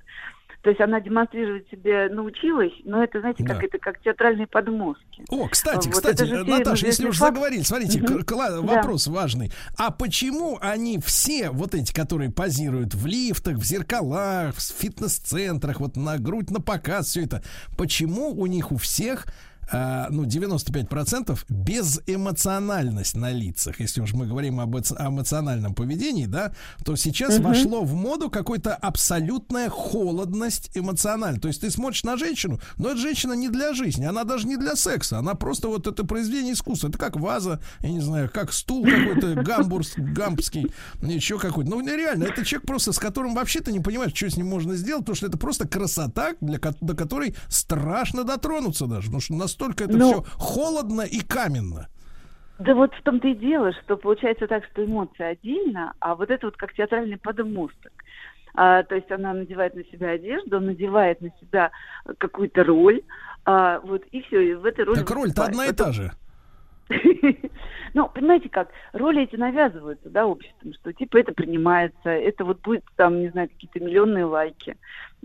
То 0.65 0.71
есть 0.71 0.81
она 0.81 0.99
демонстрировать 0.99 1.69
себе 1.71 2.09
научилась, 2.09 2.73
но 2.85 3.05
это, 3.05 3.21
знаете, 3.21 3.45
как 3.45 3.59
Да. 3.59 3.67
это 3.67 3.79
как 3.79 4.01
театральные 4.01 4.47
подмостки. 4.47 5.23
О, 5.29 5.47
кстати, 5.47 5.89
Вот 5.89 5.97
кстати, 5.97 6.23
Наташа, 6.23 6.87
если 6.87 7.07
уж 7.07 7.19
факт. 7.19 7.35
заговорили, 7.35 7.61
смотрите, 7.63 7.99
кла- 8.01 8.49
Да. 8.49 8.61
вопрос 8.63 9.07
важный. 9.07 9.53
А 9.77 9.91
почему 9.91 10.59
они 10.63 10.99
все, 11.05 11.51
вот 11.51 11.75
эти, 11.75 11.93
которые 11.93 12.31
позируют 12.33 12.95
в 12.95 13.05
лифтах, 13.07 13.57
в 13.59 13.63
зеркалах, 13.63 14.55
в 14.57 14.61
фитнес-центрах, 14.61 15.81
вот 15.81 15.97
на 15.97 16.19
грудь, 16.19 16.51
на 16.51 16.61
показ, 16.63 17.09
все 17.09 17.25
это, 17.25 17.43
почему 17.77 18.31
у 18.31 18.47
них 18.47 18.73
у 18.73 18.79
всех 18.79 19.27
а, 19.73 20.09
ну, 20.11 20.25
95% 20.25 21.45
безэмоциональность 21.49 23.17
на 23.17 23.31
лицах. 23.33 23.81
Если 23.81 24.01
уж 24.01 24.13
мы 24.13 24.27
говорим 24.27 24.61
об 24.61 24.75
эмоциональном 24.77 25.75
поведении, 25.75 26.27
да, 26.27 26.53
то 26.85 26.97
сейчас 26.97 27.35
Мгм. 27.39 27.49
вошло 27.49 27.83
в 27.85 27.95
моду 27.95 28.31
какой-то 28.31 28.75
абсолютная 28.75 29.69
холодность 29.71 30.71
эмоциональная. 30.75 31.41
То 31.41 31.49
есть 31.49 31.61
ты 31.61 31.71
смотришь 31.71 32.05
на 32.05 32.17
женщину, 32.17 32.61
но 32.77 32.91
эта 32.91 32.99
женщина 32.99 33.33
не 33.35 33.49
для 33.49 33.73
жизни, 33.75 34.05
она 34.05 34.25
даже 34.25 34.47
не 34.47 34.57
для 34.57 34.77
секса, 34.77 35.19
она 35.19 35.35
просто 35.35 35.69
вот 35.69 35.87
это 35.87 36.05
произведение 36.05 36.55
искусства. 36.55 36.89
Это 36.89 36.99
как 36.99 37.17
ваза, 37.17 37.61
я 37.81 37.91
не 37.91 38.01
знаю, 38.01 38.31
как 38.33 38.53
стул 38.53 38.85
какой-то 38.85 39.35
гамбурс, 39.43 39.93
гампский, 39.97 40.73
еще 41.03 41.39
какой-то. 41.39 41.71
Ну, 41.71 41.81
реально, 41.87 42.25
это 42.25 42.45
человек 42.45 42.67
просто, 42.67 42.93
с 42.93 42.99
которым 42.99 43.35
вообще 43.35 43.61
ты 43.61 43.73
не 43.73 43.81
понимаешь, 43.81 44.13
что 44.15 44.29
с 44.29 44.37
ним 44.37 44.49
можно 44.49 44.75
сделать, 44.77 45.03
потому 45.03 45.17
что 45.17 45.27
это 45.27 45.39
просто 45.39 45.69
красота, 45.69 46.35
для, 46.41 46.59
до 46.81 46.95
которой 46.95 47.35
страшно 47.49 48.25
дотронуться 48.25 48.87
даже, 48.87 49.07
потому 49.07 49.21
что 49.21 49.35
настолько 49.55 49.85
это 49.85 49.97
Ну, 49.97 50.23
все 50.23 50.25
холодно 50.37 51.03
и 51.03 51.21
каменно. 51.21 51.89
Да 52.59 52.75
вот 52.75 52.95
в 52.95 53.03
том-то 53.03 53.29
и 53.29 53.35
дело, 53.35 53.73
что 53.73 53.97
получается 53.97 54.47
так, 54.47 54.65
что 54.67 54.85
эмоции 54.85 55.25
отдельно, 55.25 55.93
а 55.99 56.15
вот 56.15 56.31
это 56.31 56.47
вот 56.47 56.57
как 56.57 56.73
театральный 56.73 57.19
подмосток. 57.19 57.93
А, 58.55 58.85
то 58.85 58.95
есть 58.95 59.11
она 59.11 59.35
надевает 59.35 59.75
на 59.75 59.85
себя 59.85 60.11
одежду, 60.11 60.61
надевает 60.61 61.21
на 61.21 61.31
себя 61.41 61.73
какую-то 62.19 62.63
роль, 62.63 63.03
а, 63.45 63.81
вот 63.81 64.05
и 64.13 64.23
все, 64.23 64.41
и 64.41 64.55
в 64.55 64.65
этой 64.65 64.85
роли... 64.85 65.01
Так 65.01 65.11
роль-то 65.11 65.45
одна 65.45 65.67
и 65.67 65.73
та 65.73 65.93
же. 65.93 66.13
Ну, 67.95 68.09
понимаете 68.09 68.49
как, 68.49 68.71
роли 68.93 69.23
эти 69.23 69.37
навязываются, 69.37 70.11
да, 70.11 70.27
обществом, 70.27 70.75
что 70.75 70.93
типа 70.93 71.19
это 71.19 71.33
принимается, 71.33 72.11
это 72.11 72.45
вот 72.45 72.61
будет 72.61 72.83
там, 72.97 73.21
не 73.21 73.29
знаю, 73.29 73.49
какие-то 73.49 73.79
миллионные 73.79 74.25
лайки. 74.25 74.77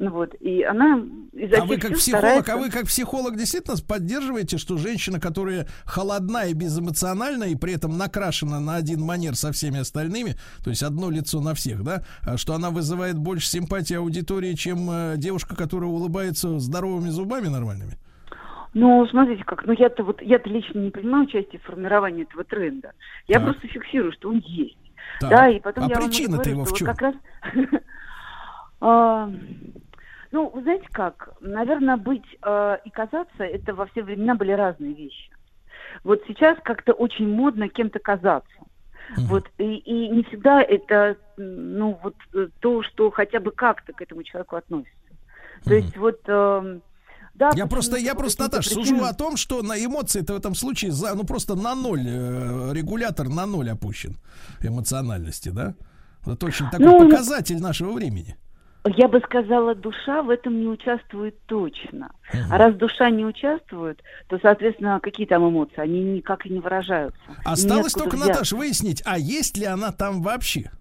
Ну 0.02 0.12
вот, 0.12 0.34
и 0.40 0.64
она 0.64 1.04
изо 1.34 1.62
А 1.62 1.66
вы 1.66 1.76
как 1.78 1.92
психолог, 1.96 2.24
старается- 2.24 2.54
а 2.54 2.58
вы 2.58 2.70
как 2.70 2.86
психолог 2.86 3.36
действительно 3.36 3.76
поддерживаете, 3.86 4.58
что 4.58 4.78
женщина, 4.78 5.20
которая 5.20 5.68
холодна 5.84 6.46
и 6.46 6.54
безэмоциональна, 6.54 7.44
и 7.44 7.56
при 7.56 7.74
этом 7.74 7.98
накрашена 7.98 8.62
на 8.62 8.76
один 8.76 9.02
манер 9.02 9.36
со 9.36 9.52
всеми 9.52 9.80
остальными, 9.82 10.36
то 10.64 10.70
есть 10.70 10.84
одно 10.84 11.10
лицо 11.10 11.42
на 11.42 11.54
всех, 11.54 11.84
да, 11.84 12.04
а 12.26 12.38
что 12.38 12.54
она 12.54 12.70
вызывает 12.70 13.18
больше 13.18 13.48
симпатии 13.48 13.96
аудитории, 13.96 14.54
чем 14.54 14.90
э, 14.90 15.14
девушка, 15.18 15.54
которая 15.58 15.90
улыбается 15.90 16.60
здоровыми 16.60 17.10
зубами 17.10 17.50
нормальными? 17.50 17.98
Ну, 18.74 19.06
смотрите, 19.08 19.44
как, 19.44 19.66
ну 19.66 19.74
я-то 19.74 20.04
вот, 20.06 20.22
я-то 20.22 20.50
лично 20.50 20.80
не 20.80 20.92
принимаю 20.92 21.26
участие 21.26 21.60
в 21.60 21.64
формировании 21.66 22.24
этого 22.24 22.46
тренда. 22.46 22.94
Я 23.28 23.40
Так. 23.42 23.50
просто 23.50 23.68
фиксирую, 23.68 24.14
что 24.14 24.30
он 24.30 24.38
есть. 24.46 24.78
Так. 25.20 25.30
Да, 25.30 25.50
и 25.50 25.60
потом 25.60 25.84
А 25.84 25.88
я 25.90 25.96
причина-то 25.98 26.50
его 26.50 26.64
в 26.64 26.70
вот 26.70 26.78
чем? 26.78 26.88
как 26.88 27.02
раз... 27.02 27.16
Ну, 30.31 30.49
вы 30.49 30.61
знаете 30.61 30.88
как, 30.91 31.30
наверное, 31.41 31.97
быть 31.97 32.26
э, 32.43 32.77
и 32.85 32.89
казаться, 32.89 33.43
это 33.43 33.73
во 33.73 33.88
все 33.88 34.03
времена 34.03 34.35
были 34.35 34.51
разные 34.51 34.93
вещи. 34.93 35.31
Вот 36.03 36.22
сейчас 36.27 36.57
как-то 36.64 36.93
очень 36.93 37.27
модно 37.27 37.68
кем-то 37.68 37.99
казаться. 37.99 38.51
Вот, 39.18 39.49
и, 39.57 39.64
и 39.64 40.07
не 40.10 40.23
всегда 40.23 40.61
это, 40.61 41.18
ну, 41.38 41.99
вот 42.03 42.15
э, 42.35 42.47
то, 42.60 42.84
что 42.84 43.10
хотя 43.10 43.39
бы 43.39 43.49
как-то 43.51 43.91
к 43.91 44.01
этому 44.03 44.22
человеку 44.22 44.56
относится. 44.56 44.93
То 45.65 45.73
есть 45.73 45.97
вот 45.97 46.19
эм, 46.27 46.84
Да, 47.34 47.49
я 47.56 47.65
просто, 47.65 47.97
я 47.97 48.14
просто, 48.14 48.43
каким-то 48.43 48.57
Наташ, 48.57 48.68
причинам- 48.72 48.85
сужу 48.85 49.06
о 49.06 49.14
том, 49.15 49.35
что 49.35 49.64
на 49.64 49.84
эмоции-то 49.84 50.34
в 50.34 50.38
этом 50.38 50.53
случае 50.53 50.91
за, 50.91 51.15
ну 51.15 51.23
просто 51.23 51.56
на 51.56 51.73
ноль, 51.73 52.03
э, 52.06 52.69
регулятор 52.73 53.30
на 53.30 53.47
ноль 53.47 53.72
опущен 53.72 54.15
эмоциональности, 54.61 55.49
да? 55.49 55.73
Это 56.26 56.45
очень 56.45 56.69
такой 56.69 56.85
Ну, 56.85 57.10
показатель 57.10 57.60
нашего 57.60 57.91
времени. 57.93 58.38
Я 58.85 59.07
бы 59.07 59.19
сказала, 59.19 59.76
душа 59.76 60.22
в 60.23 60.30
этом 60.30 60.60
не 60.60 60.68
участвует 60.68 61.35
точно. 61.47 62.11
А 62.49 62.57
раз 62.57 62.76
душа 62.76 63.10
не 63.10 63.26
участвует, 63.26 64.01
то, 64.27 64.39
соответственно, 64.41 64.99
какие 65.01 65.27
там 65.27 65.47
эмоции? 65.47 65.80
Они 65.80 66.01
никак 66.01 66.45
и 66.45 66.49
не 66.49 66.60
выражаются. 66.60 67.19
Осталось 67.43 67.93
только, 67.93 68.15
взяться. 68.15 68.34
Наташ, 68.34 68.51
выяснить, 68.53 69.03
а 69.06 69.18
есть 69.18 69.57
ли 69.57 69.65
она 69.65 69.91
там 69.91 70.22
вообще? 70.22 70.72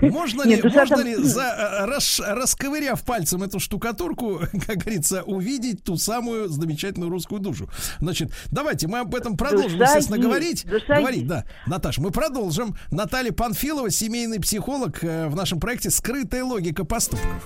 Можно 0.00 0.42
ли, 0.42 0.56
душа 0.60 0.80
можно 0.86 1.02
ли 1.02 1.14
за, 1.16 1.42
э, 1.42 1.84
рас- 1.86 2.20
расковыряв 2.24 3.02
пальцем 3.04 3.42
эту 3.42 3.60
штукатурку, 3.60 4.40
как 4.66 4.78
говорится, 4.78 5.22
увидеть 5.22 5.84
ту 5.84 5.96
самую 5.96 6.48
замечательную 6.48 7.10
русскую 7.10 7.40
душу? 7.40 7.68
Значит, 8.00 8.32
давайте 8.50 8.88
мы 8.88 9.00
об 9.00 9.14
этом 9.14 9.36
продолжим, 9.36 9.78
Душа 9.78 9.84
естественно, 9.96 10.16
есть, 10.16 10.26
говорить. 10.26 10.66
душа 10.66 10.96
Говорить, 10.98 11.18
есть. 11.20 11.28
да. 11.28 11.44
Наташ, 11.66 11.98
мы 11.98 12.10
продолжим. 12.10 12.76
Наталья 12.90 13.32
Панфилова, 13.32 13.90
семейный 13.90 14.40
психолог 14.40 15.02
э, 15.02 15.28
в 15.28 15.36
нашем 15.36 15.60
проекте 15.60 15.90
«Скрытая 15.90 16.44
логика 16.44 16.84
поступков». 16.84 17.44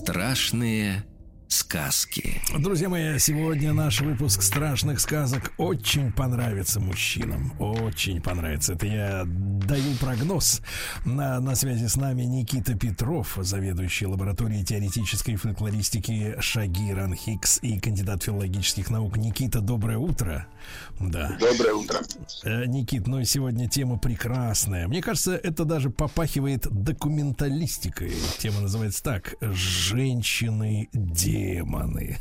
Страшные 0.00 1.04
сказки. 1.50 2.40
Друзья 2.58 2.88
мои, 2.88 3.18
сегодня 3.18 3.72
наш 3.72 4.00
выпуск 4.00 4.42
страшных 4.42 5.00
сказок 5.00 5.52
очень 5.58 6.12
понравится 6.12 6.78
мужчинам. 6.78 7.52
Очень 7.58 8.22
понравится. 8.22 8.74
Это 8.74 8.86
я 8.86 9.22
даю 9.26 9.94
прогноз. 10.00 10.62
На, 11.04 11.40
на 11.40 11.56
связи 11.56 11.86
с 11.86 11.96
нами 11.96 12.22
Никита 12.22 12.74
Петров, 12.74 13.36
заведующий 13.40 14.06
лабораторией 14.06 14.64
теоретической 14.64 15.34
фольклористики 15.34 16.36
Шагиран 16.38 17.14
Хикс 17.14 17.58
и 17.62 17.80
кандидат 17.80 18.22
филологических 18.22 18.88
наук. 18.88 19.16
Никита, 19.16 19.60
доброе 19.60 19.98
утро. 19.98 20.46
Да. 21.00 21.36
Доброе 21.40 21.74
утро. 21.74 22.00
Э, 22.44 22.66
Никит, 22.66 23.08
ну 23.08 23.18
и 23.18 23.24
сегодня 23.24 23.68
тема 23.68 23.98
прекрасная. 23.98 24.86
Мне 24.86 25.02
кажется, 25.02 25.34
это 25.34 25.64
даже 25.64 25.90
попахивает 25.90 26.68
документалистикой. 26.70 28.12
Тема 28.38 28.60
называется 28.60 29.02
так. 29.02 29.34
Женщины-демоны. 31.40 32.18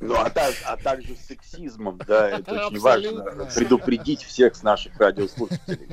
Ну, 0.00 0.14
а, 0.14 0.30
так- 0.30 0.54
а 0.64 0.76
также 0.76 1.14
с 1.14 1.26
сексизмом, 1.26 1.98
да, 2.06 2.30
это 2.30 2.52
очень 2.52 2.76
Абсолютно. 2.76 3.24
важно 3.24 3.44
предупредить 3.54 4.22
всех 4.22 4.54
с 4.56 4.62
наших 4.62 4.96
радиослушателей. 4.98 5.88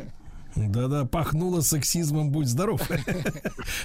Да-да, 0.55 1.05
пахнуло 1.05 1.61
сексизмом, 1.61 2.31
будь 2.31 2.47
здоров. 2.47 2.81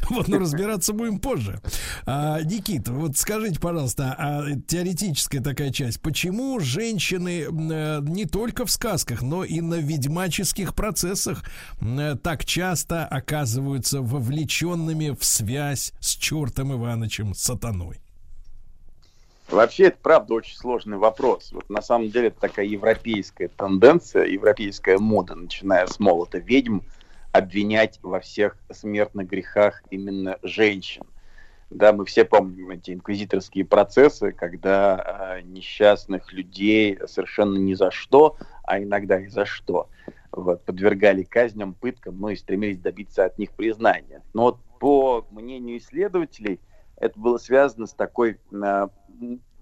Вот, 0.08 0.28
но 0.28 0.38
разбираться 0.38 0.92
будем 0.92 1.18
позже. 1.18 1.60
А, 2.04 2.40
Никит, 2.42 2.88
вот 2.88 3.16
скажите, 3.16 3.60
пожалуйста, 3.60 4.14
а 4.18 4.44
теоретическая 4.66 5.40
такая 5.40 5.70
часть, 5.70 6.00
почему 6.00 6.58
женщины 6.60 7.46
э, 7.48 8.00
не 8.02 8.26
только 8.26 8.66
в 8.66 8.70
сказках, 8.70 9.22
но 9.22 9.44
и 9.44 9.60
на 9.60 9.76
ведьмаческих 9.76 10.74
процессах 10.74 11.44
э, 11.80 12.16
так 12.22 12.44
часто 12.44 13.06
оказываются 13.06 14.00
вовлеченными 14.02 15.16
в 15.18 15.24
связь 15.24 15.92
с 16.00 16.10
чертом 16.16 16.72
Иванычем 16.72 17.34
сатаной? 17.34 18.00
Вообще, 19.50 19.84
это 19.84 19.98
правда 20.00 20.34
очень 20.34 20.56
сложный 20.56 20.96
вопрос. 20.96 21.50
Вот 21.52 21.68
на 21.68 21.82
самом 21.82 22.10
деле 22.10 22.28
это 22.28 22.40
такая 22.40 22.66
европейская 22.66 23.48
тенденция, 23.48 24.26
европейская 24.26 24.98
мода, 24.98 25.34
начиная 25.34 25.86
с 25.86 25.98
молота 25.98 26.38
ведьм, 26.38 26.80
обвинять 27.32 27.98
во 28.02 28.20
всех 28.20 28.56
смертных 28.70 29.28
грехах 29.28 29.82
именно 29.90 30.38
женщин. 30.42 31.02
Да, 31.70 31.92
мы 31.92 32.04
все 32.04 32.24
помним 32.24 32.70
эти 32.70 32.92
инквизиторские 32.92 33.64
процессы, 33.64 34.32
когда 34.32 35.38
э, 35.38 35.42
несчастных 35.42 36.32
людей 36.32 36.98
совершенно 37.06 37.58
ни 37.58 37.74
за 37.74 37.90
что, 37.90 38.36
а 38.64 38.80
иногда 38.80 39.20
и 39.20 39.28
за 39.28 39.46
что, 39.46 39.88
вот, 40.32 40.64
подвергали 40.64 41.22
казням, 41.22 41.74
пыткам, 41.74 42.20
ну 42.20 42.28
и 42.28 42.36
стремились 42.36 42.78
добиться 42.78 43.24
от 43.24 43.38
них 43.38 43.52
признания. 43.52 44.22
Но 44.32 44.42
вот 44.42 44.58
по 44.80 45.26
мнению 45.30 45.78
исследователей, 45.78 46.60
это 46.96 47.18
было 47.18 47.38
связано 47.38 47.86
с 47.86 47.94
такой 47.94 48.38
э, 48.52 48.88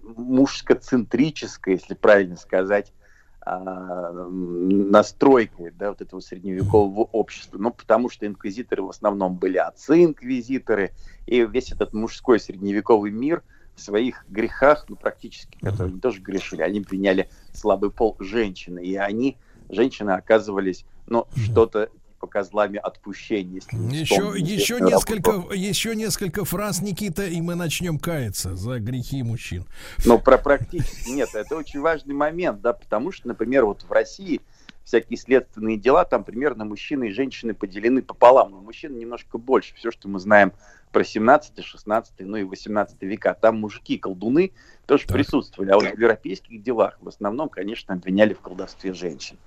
мужско-центрической, 0.01 1.73
если 1.73 1.93
правильно 1.93 2.35
сказать, 2.35 2.93
а, 3.41 4.11
м, 4.11 4.91
настройкой 4.91 5.71
да, 5.71 5.89
вот 5.89 6.01
этого 6.01 6.19
средневекового 6.19 7.03
общества. 7.11 7.57
Ну, 7.57 7.71
потому 7.71 8.09
что 8.09 8.27
инквизиторы 8.27 8.83
в 8.83 8.89
основном 8.89 9.35
были 9.35 9.57
отцы-инквизиторы, 9.57 10.91
и 11.25 11.45
весь 11.45 11.71
этот 11.71 11.93
мужской 11.93 12.39
средневековый 12.39 13.11
мир 13.11 13.43
в 13.75 13.81
своих 13.81 14.25
грехах, 14.29 14.85
ну, 14.89 14.95
практически, 14.95 15.57
которые 15.59 15.91
они 15.91 16.01
тоже 16.01 16.21
грешили, 16.21 16.61
они 16.61 16.79
обвиняли 16.79 17.29
слабый 17.53 17.91
пол 17.91 18.17
женщины, 18.19 18.83
и 18.83 18.95
они, 18.95 19.37
женщины, 19.69 20.11
оказывались, 20.11 20.85
ну, 21.07 21.25
что-то 21.35 21.89
типа 22.19 22.27
козлами 22.27 22.77
отпущения, 22.77 23.55
если 23.55 23.77
Еще, 23.95 24.33
еще 24.37 24.79
несколько, 24.81 25.31
работу. 25.31 25.53
еще 25.53 25.95
несколько 25.95 26.43
фраз, 26.45 26.81
Никита, 26.81 27.25
и 27.25 27.39
мы 27.41 27.55
начнем 27.55 27.97
каяться 27.97 28.55
за 28.55 28.79
грехи 28.79 29.23
мужчин. 29.23 29.65
Ну, 30.05 30.19
про 30.19 30.37
практически 30.37 31.09
нет. 31.09 31.29
Это 31.33 31.55
очень 31.55 31.79
важный 31.79 32.13
момент, 32.13 32.61
да, 32.61 32.73
потому 32.73 33.11
что, 33.11 33.27
например, 33.27 33.65
вот 33.65 33.83
в 33.83 33.91
России 33.91 34.41
всякие 34.83 35.17
следственные 35.17 35.77
дела, 35.77 36.03
там 36.03 36.23
примерно 36.23 36.65
мужчины 36.65 37.09
и 37.09 37.11
женщины 37.11 37.53
поделены 37.53 38.01
пополам. 38.01 38.51
Но 38.51 38.61
мужчин 38.61 38.97
немножко 38.97 39.37
больше. 39.37 39.75
Все, 39.75 39.91
что 39.91 40.09
мы 40.09 40.19
знаем 40.19 40.51
про 40.91 41.03
17, 41.03 41.63
16, 41.63 42.13
ну 42.21 42.37
и 42.37 42.43
18 42.43 43.01
века. 43.03 43.35
Там 43.39 43.59
мужики, 43.59 43.97
колдуны 43.97 44.51
тоже 44.87 45.05
присутствовали. 45.07 45.69
А 45.69 45.75
вот 45.75 45.85
в 45.85 45.99
европейских 45.99 46.63
делах 46.63 46.97
в 47.01 47.07
основном, 47.07 47.49
конечно, 47.49 47.93
обвиняли 47.93 48.33
в 48.33 48.39
колдовстве 48.39 48.93
женщин. 48.93 49.37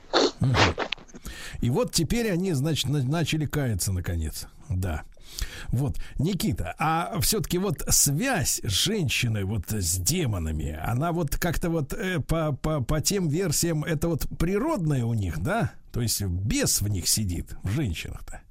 И 1.60 1.70
вот 1.70 1.92
теперь 1.92 2.30
они, 2.30 2.52
значит, 2.52 2.88
на- 2.88 3.02
начали 3.02 3.46
каяться 3.46 3.92
наконец. 3.92 4.46
Да. 4.68 5.02
Вот, 5.68 5.96
Никита, 6.18 6.74
а 6.78 7.18
все-таки 7.20 7.58
вот 7.58 7.82
связь 7.88 8.60
женщины 8.64 9.44
вот 9.44 9.70
с 9.70 9.96
демонами, 9.96 10.78
она 10.84 11.12
вот 11.12 11.36
как-то 11.36 11.70
вот 11.70 11.92
э, 11.94 12.20
по, 12.20 12.52
по, 12.52 12.82
по 12.82 13.00
тем 13.00 13.28
версиям, 13.28 13.84
это 13.84 14.08
вот 14.08 14.26
природная 14.38 15.04
у 15.04 15.14
них, 15.14 15.42
да? 15.42 15.72
То 15.92 16.00
есть 16.00 16.22
бес 16.22 16.82
в 16.82 16.88
них 16.88 17.08
сидит, 17.08 17.56
в 17.62 17.70
женщинах-то. 17.70 18.42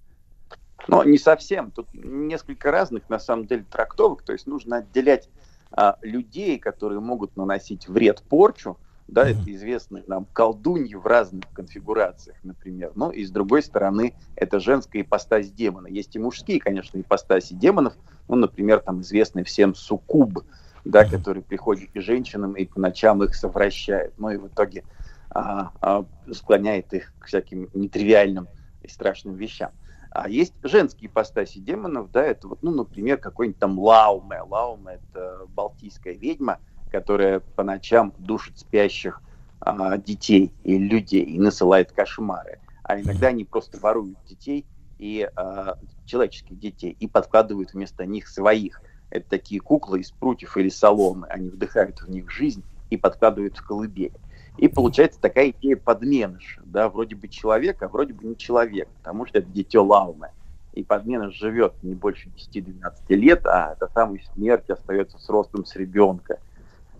Но 0.87 1.03
не 1.03 1.17
совсем. 1.17 1.71
Тут 1.71 1.87
несколько 1.93 2.71
разных, 2.71 3.09
на 3.09 3.19
самом 3.19 3.45
деле, 3.45 3.65
трактовок. 3.69 4.23
То 4.23 4.33
есть 4.33 4.47
нужно 4.47 4.77
отделять 4.77 5.29
а, 5.71 5.97
людей, 6.01 6.57
которые 6.59 6.99
могут 6.99 7.37
наносить 7.37 7.87
вред, 7.87 8.23
порчу. 8.27 8.77
Да, 9.11 9.29
это 9.29 9.53
известные 9.53 10.05
нам 10.07 10.25
колдуньи 10.31 10.95
в 10.95 11.05
разных 11.05 11.43
конфигурациях, 11.51 12.37
например. 12.43 12.93
Но 12.95 13.11
и 13.11 13.25
с 13.25 13.29
другой 13.29 13.61
стороны, 13.61 14.15
это 14.37 14.61
женская 14.61 15.01
ипостась 15.01 15.51
демона. 15.51 15.87
Есть 15.87 16.15
и 16.15 16.19
мужские, 16.19 16.61
конечно, 16.61 16.97
ипостаси 16.97 17.53
демонов. 17.53 17.93
Ну, 18.29 18.37
например, 18.37 18.79
там 18.79 19.01
известный 19.01 19.43
всем 19.43 19.75
суккуб, 19.75 20.45
да, 20.85 21.03
который 21.03 21.43
приходит 21.43 21.91
к 21.91 21.99
женщинам 21.99 22.53
и 22.53 22.63
по 22.63 22.79
ночам 22.79 23.21
их 23.21 23.35
совращает. 23.35 24.13
Ну 24.17 24.29
и 24.29 24.37
в 24.37 24.47
итоге 24.47 24.85
а, 25.29 25.71
а, 25.81 26.05
склоняет 26.31 26.93
их 26.93 27.13
к 27.19 27.25
всяким 27.25 27.69
нетривиальным 27.73 28.47
и 28.81 28.87
страшным 28.87 29.35
вещам. 29.35 29.71
А 30.09 30.29
есть 30.29 30.53
женские 30.63 31.09
ипостаси 31.09 31.59
демонов, 31.59 32.11
да, 32.11 32.23
это 32.23 32.47
вот, 32.47 32.63
ну, 32.63 32.71
например, 32.71 33.17
какой-нибудь 33.17 33.59
там 33.59 33.77
Лауме. 33.77 34.41
Лауме— 34.41 34.99
это 35.11 35.47
балтийская 35.49 36.13
ведьма, 36.13 36.59
которая 36.91 37.39
по 37.39 37.63
ночам 37.63 38.13
душит 38.19 38.59
спящих 38.59 39.21
а, 39.59 39.97
детей 39.97 40.53
и 40.63 40.77
людей 40.77 41.23
и 41.23 41.39
насылает 41.39 41.91
кошмары. 41.91 42.59
А 42.83 42.99
иногда 42.99 43.27
они 43.27 43.45
просто 43.45 43.79
воруют 43.79 44.17
детей 44.27 44.65
и 44.97 45.29
а, 45.35 45.77
человеческих 46.05 46.59
детей 46.59 46.95
и 46.99 47.07
подкладывают 47.07 47.73
вместо 47.73 48.05
них 48.05 48.27
своих. 48.27 48.81
Это 49.09 49.29
такие 49.29 49.61
куклы 49.61 50.01
из 50.01 50.11
прутьев 50.11 50.57
или 50.57 50.69
соломы. 50.69 51.27
Они 51.27 51.49
вдыхают 51.49 52.01
в 52.01 52.09
них 52.09 52.29
жизнь 52.29 52.63
и 52.89 52.97
подкладывают 52.97 53.57
в 53.57 53.65
колыбель. 53.65 54.13
И 54.57 54.67
получается 54.67 55.19
такая 55.19 55.51
идея 55.51 55.77
подменыша, 55.77 56.61
да, 56.65 56.89
вроде 56.89 57.15
бы 57.15 57.27
человек, 57.27 57.81
а 57.81 57.87
вроде 57.87 58.13
бы 58.13 58.25
не 58.25 58.37
человек, 58.37 58.89
потому 58.97 59.25
что 59.25 59.39
это 59.39 59.49
дитё 59.49 59.83
Лауме. 59.83 60.31
И 60.73 60.83
подменыш 60.83 61.35
живет 61.35 61.73
не 61.83 61.95
больше 61.95 62.29
10-12 62.29 62.93
лет, 63.09 63.45
а 63.45 63.75
до 63.79 63.87
самой 63.87 64.23
смерти 64.33 64.71
остается 64.71 65.17
с 65.17 65.29
ростом 65.29 65.65
с 65.65 65.75
ребенка. 65.75 66.39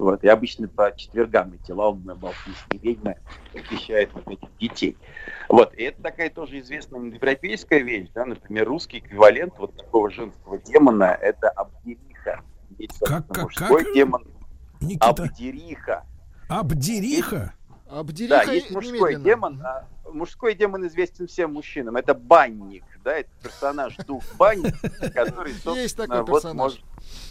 Вот, 0.02 0.23
и 0.23 0.28
обычно 0.28 0.68
по 0.68 0.91
четвергам 0.98 1.53
эти 1.53 1.72
лаумные 1.72 2.15
балтийские 2.18 2.80
ведьмы 2.82 3.18
похищают 3.53 4.10
вот 4.15 4.28
этих 4.30 4.49
детей. 4.57 4.98
Вот, 5.48 5.76
и 5.76 5.84
это 5.84 6.02
такая 6.02 6.32
тоже 6.32 6.57
известная 6.61 7.02
европейская 7.02 7.84
вещь, 7.84 8.10
да, 8.15 8.26
например, 8.26 8.68
русский 8.68 8.98
эквивалент 8.98 9.53
вот 9.60 9.78
такого 9.78 10.10
женского 10.10 10.57
демона– 10.57 11.15
это 11.22 11.49
Абдериха. 11.49 12.41
Есть, 12.80 12.98
Как- 12.99 13.28
как- 13.28 13.44
мужской 13.44 13.86
как? 13.86 13.94
демон 13.94 14.26
Никита. 14.82 15.06
Абдериха. 15.26 16.03
Абдериха? 16.49 17.53
Абдериха 17.88 18.44
Да, 18.48 18.52
есть 18.52 18.72
мужской 18.72 19.14
немедленно. 19.14 19.23
демон. 19.23 19.61
а 19.64 19.88
мужской 20.11 20.56
демон 20.56 20.88
известен 20.88 21.28
всем 21.28 21.53
мужчинам. 21.53 21.95
Это 21.95 22.15
банник, 22.15 22.86
да, 23.03 23.18
это 23.18 23.30
персонаж 23.41 23.95
дух 23.98 24.23
банник, 24.38 24.76
который, 25.14 25.53
Есть 25.76 25.98
такой 25.98 26.23
вот 26.23 26.28
персонаж. 26.28 26.56
может... 26.56 26.80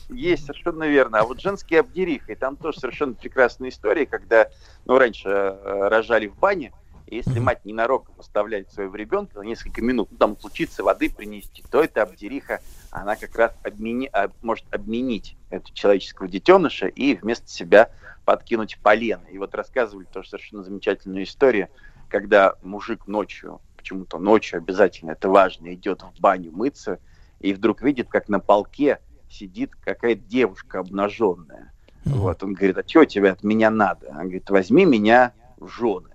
Есть, 0.09 0.47
совершенно 0.47 0.85
верно. 0.85 1.21
А 1.21 1.25
вот 1.25 1.41
женский 1.41 1.77
Абдериха, 1.77 2.33
и 2.33 2.35
там 2.35 2.57
тоже 2.57 2.81
совершенно 2.81 3.15
прекрасная 3.15 3.69
история, 3.69 4.07
когда, 4.07 4.49
ну, 4.85 4.99
раньше 4.99 5.29
э, 5.29 5.89
рожали 5.89 6.27
в 6.27 6.37
бане, 6.37 6.73
и 7.11 7.17
если 7.17 7.41
мать 7.41 7.65
ненароком 7.65 8.15
оставляет 8.19 8.73
своего 8.73 8.95
ребенка 8.95 9.39
на 9.39 9.43
несколько 9.43 9.83
минут, 9.83 10.09
ну, 10.13 10.17
там 10.17 10.39
случится 10.39 10.85
воды 10.85 11.11
принести, 11.11 11.65
то 11.71 11.83
эта 11.83 12.03
Абдериха, 12.03 12.61
она 12.91 13.17
как 13.17 13.35
раз 13.37 13.53
обмени... 13.65 14.11
может 14.43 14.65
обменить 14.73 15.37
этого 15.51 15.75
человеческого 15.75 16.29
детеныша 16.29 16.87
и 16.87 17.17
вместо 17.17 17.49
себя 17.49 17.91
подкинуть 18.25 18.79
полено. 18.81 19.25
И 19.31 19.39
вот 19.39 19.57
рассказывали 19.57 20.05
тоже 20.05 20.29
совершенно 20.31 20.63
замечательную 20.63 21.25
историю, 21.25 21.69
когда 22.09 22.55
мужик 22.63 23.09
ночью, 23.09 23.61
почему-то 23.81 24.19
ночью 24.19 24.59
обязательно, 24.59 25.13
это 25.13 25.29
важно, 25.29 25.75
идет 25.75 26.03
в 26.03 26.21
баню 26.21 26.53
мыться, 26.53 26.99
и 27.41 27.53
вдруг 27.53 27.83
видит, 27.83 28.09
как 28.09 28.29
на 28.29 28.39
полке 28.39 29.01
сидит 29.31 29.75
какая-то 29.75 30.23
девушка 30.23 30.81
обнаженная. 30.81 31.73
Вот, 32.05 32.43
он 32.43 32.55
говорит, 32.55 32.79
а 32.79 32.87
что 32.87 33.05
тебе 33.05 33.31
от 33.31 33.43
меня 33.43 33.71
надо? 33.71 34.09
Он 34.09 34.23
говорит, 34.23 34.49
возьми 34.51 34.85
меня 34.85 35.33
в 35.59 35.69
жены. 35.69 36.11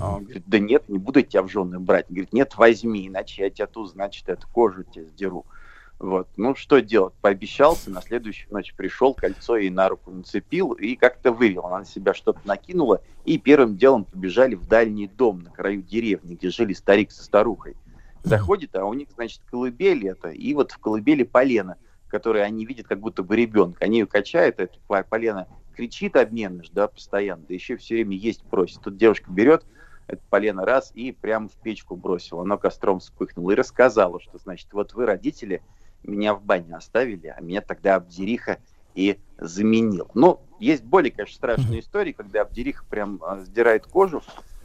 А 0.00 0.16
он 0.16 0.24
говорит, 0.24 0.44
да 0.46 0.58
нет, 0.58 0.88
не 0.88 0.98
буду 0.98 1.22
тебя 1.22 1.42
в 1.42 1.48
жены 1.48 1.80
брать. 1.80 2.06
Он 2.08 2.14
говорит, 2.14 2.32
нет, 2.32 2.56
возьми, 2.56 3.08
иначе 3.08 3.42
я 3.42 3.50
тебя 3.50 3.66
тут, 3.66 3.90
значит, 3.90 4.28
эту 4.28 4.46
кожу 4.48 4.84
тебе 4.84 5.06
сдеру. 5.06 5.46
Вот, 6.00 6.28
ну 6.38 6.54
что 6.54 6.80
делать? 6.80 7.12
Пообещался, 7.20 7.90
на 7.90 8.00
следующую 8.00 8.50
ночь 8.54 8.72
пришел, 8.74 9.12
кольцо 9.12 9.58
ей 9.58 9.68
на 9.68 9.86
руку 9.86 10.10
нацепил 10.10 10.72
и 10.72 10.96
как-то 10.96 11.30
вывел. 11.30 11.66
Она 11.66 11.80
на 11.80 11.84
себя 11.84 12.14
что-то 12.14 12.40
накинула, 12.44 13.02
и 13.26 13.36
первым 13.36 13.76
делом 13.76 14.06
побежали 14.06 14.54
в 14.54 14.66
дальний 14.66 15.08
дом 15.08 15.40
на 15.40 15.50
краю 15.50 15.82
деревни, 15.82 16.36
где 16.36 16.48
жили 16.48 16.72
старик 16.72 17.12
со 17.12 17.22
старухой. 17.22 17.76
Заходит, 18.22 18.74
а 18.76 18.86
у 18.86 18.94
них, 18.94 19.08
значит, 19.14 19.42
колыбель 19.44 20.08
это, 20.08 20.30
и 20.30 20.54
вот 20.54 20.72
в 20.72 20.78
колыбели 20.78 21.22
полено, 21.22 21.76
которое 22.08 22.44
они 22.44 22.64
видят 22.64 22.86
как 22.86 22.98
будто 22.98 23.22
бы 23.22 23.36
ребенка. 23.36 23.84
Они 23.84 23.98
ее 23.98 24.06
качают, 24.06 24.58
это 24.58 24.78
по- 24.86 25.02
полено 25.02 25.48
кричит 25.76 26.16
обменныш, 26.16 26.70
да, 26.70 26.88
постоянно, 26.88 27.44
да 27.46 27.52
еще 27.52 27.76
все 27.76 27.96
время 27.96 28.16
есть 28.16 28.42
просит. 28.44 28.80
Тут 28.80 28.96
девушка 28.96 29.30
берет 29.30 29.64
это 30.06 30.22
полено 30.30 30.64
раз 30.64 30.92
и 30.94 31.12
прямо 31.12 31.48
в 31.48 31.52
печку 31.52 31.94
бросила. 31.94 32.42
Оно 32.42 32.56
костром 32.58 33.00
вспыхнуло 33.00 33.52
и 33.52 33.54
рассказала, 33.54 34.18
что, 34.20 34.38
значит, 34.38 34.72
вот 34.72 34.94
вы, 34.94 35.06
родители, 35.06 35.62
меня 36.02 36.34
в 36.34 36.42
бане 36.42 36.76
оставили, 36.76 37.28
а 37.28 37.40
меня 37.40 37.60
тогда 37.60 37.96
Абдериха 37.96 38.58
и 38.94 39.18
заменил. 39.38 40.08
Ну, 40.14 40.40
есть 40.58 40.82
более, 40.82 41.10
конечно, 41.10 41.36
страшные 41.36 41.80
истории, 41.80 42.12
когда 42.12 42.42
Абдериха 42.42 42.84
прям 42.88 43.20
а, 43.22 43.40
сдирает 43.40 43.86
кожу, 43.86 44.22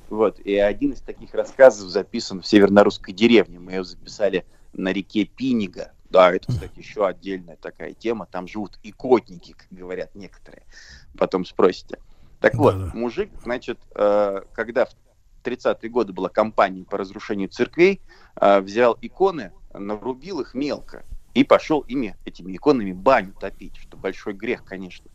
вот, 0.10 0.40
и 0.40 0.56
один 0.58 0.92
из 0.92 1.02
таких 1.02 1.34
рассказов 1.34 1.90
записан 1.90 2.42
в 2.42 2.48
северно-русской 2.48 3.12
деревне. 3.12 3.60
Мы 3.60 3.74
ее 3.74 3.84
записали 3.84 4.46
на 4.74 4.94
реке 4.94 5.26
Пинига. 5.26 5.92
Да, 6.10 6.32
это, 6.32 6.48
кстати, 6.48 6.78
еще 6.78 7.08
отдельная 7.08 7.58
такая 7.58 7.94
тема. 7.94 8.28
Там 8.32 8.48
живут 8.48 8.78
икотники, 8.84 9.54
как 9.54 9.68
говорят 9.72 10.14
некоторые. 10.14 10.64
Потом 11.18 11.44
спросите. 11.46 11.98
Так 12.40 12.56
вот, 12.56 12.94
мужик, 12.94 13.32
значит, 13.44 13.80
э, 13.96 14.42
когда 14.54 14.86
в 14.86 14.90
30-е 15.44 15.90
годы 15.90 16.14
была 16.14 16.30
кампания 16.30 16.84
по 16.84 16.98
разрушению 16.98 17.50
церквей, 17.50 18.02
э, 18.36 18.60
взял 18.62 18.98
иконы, 19.02 19.52
нарубил 19.74 20.42
их 20.42 20.54
мелко 20.54 21.04
и 21.36 21.44
пошел 21.44 21.82
ими, 21.82 22.16
этими 22.26 22.56
иконами, 22.56 22.94
баню 22.94 23.34
топить, 23.40 23.76
что 23.76 23.98
большой 23.98 24.34
грех, 24.34 24.64
конечно. 24.64 25.06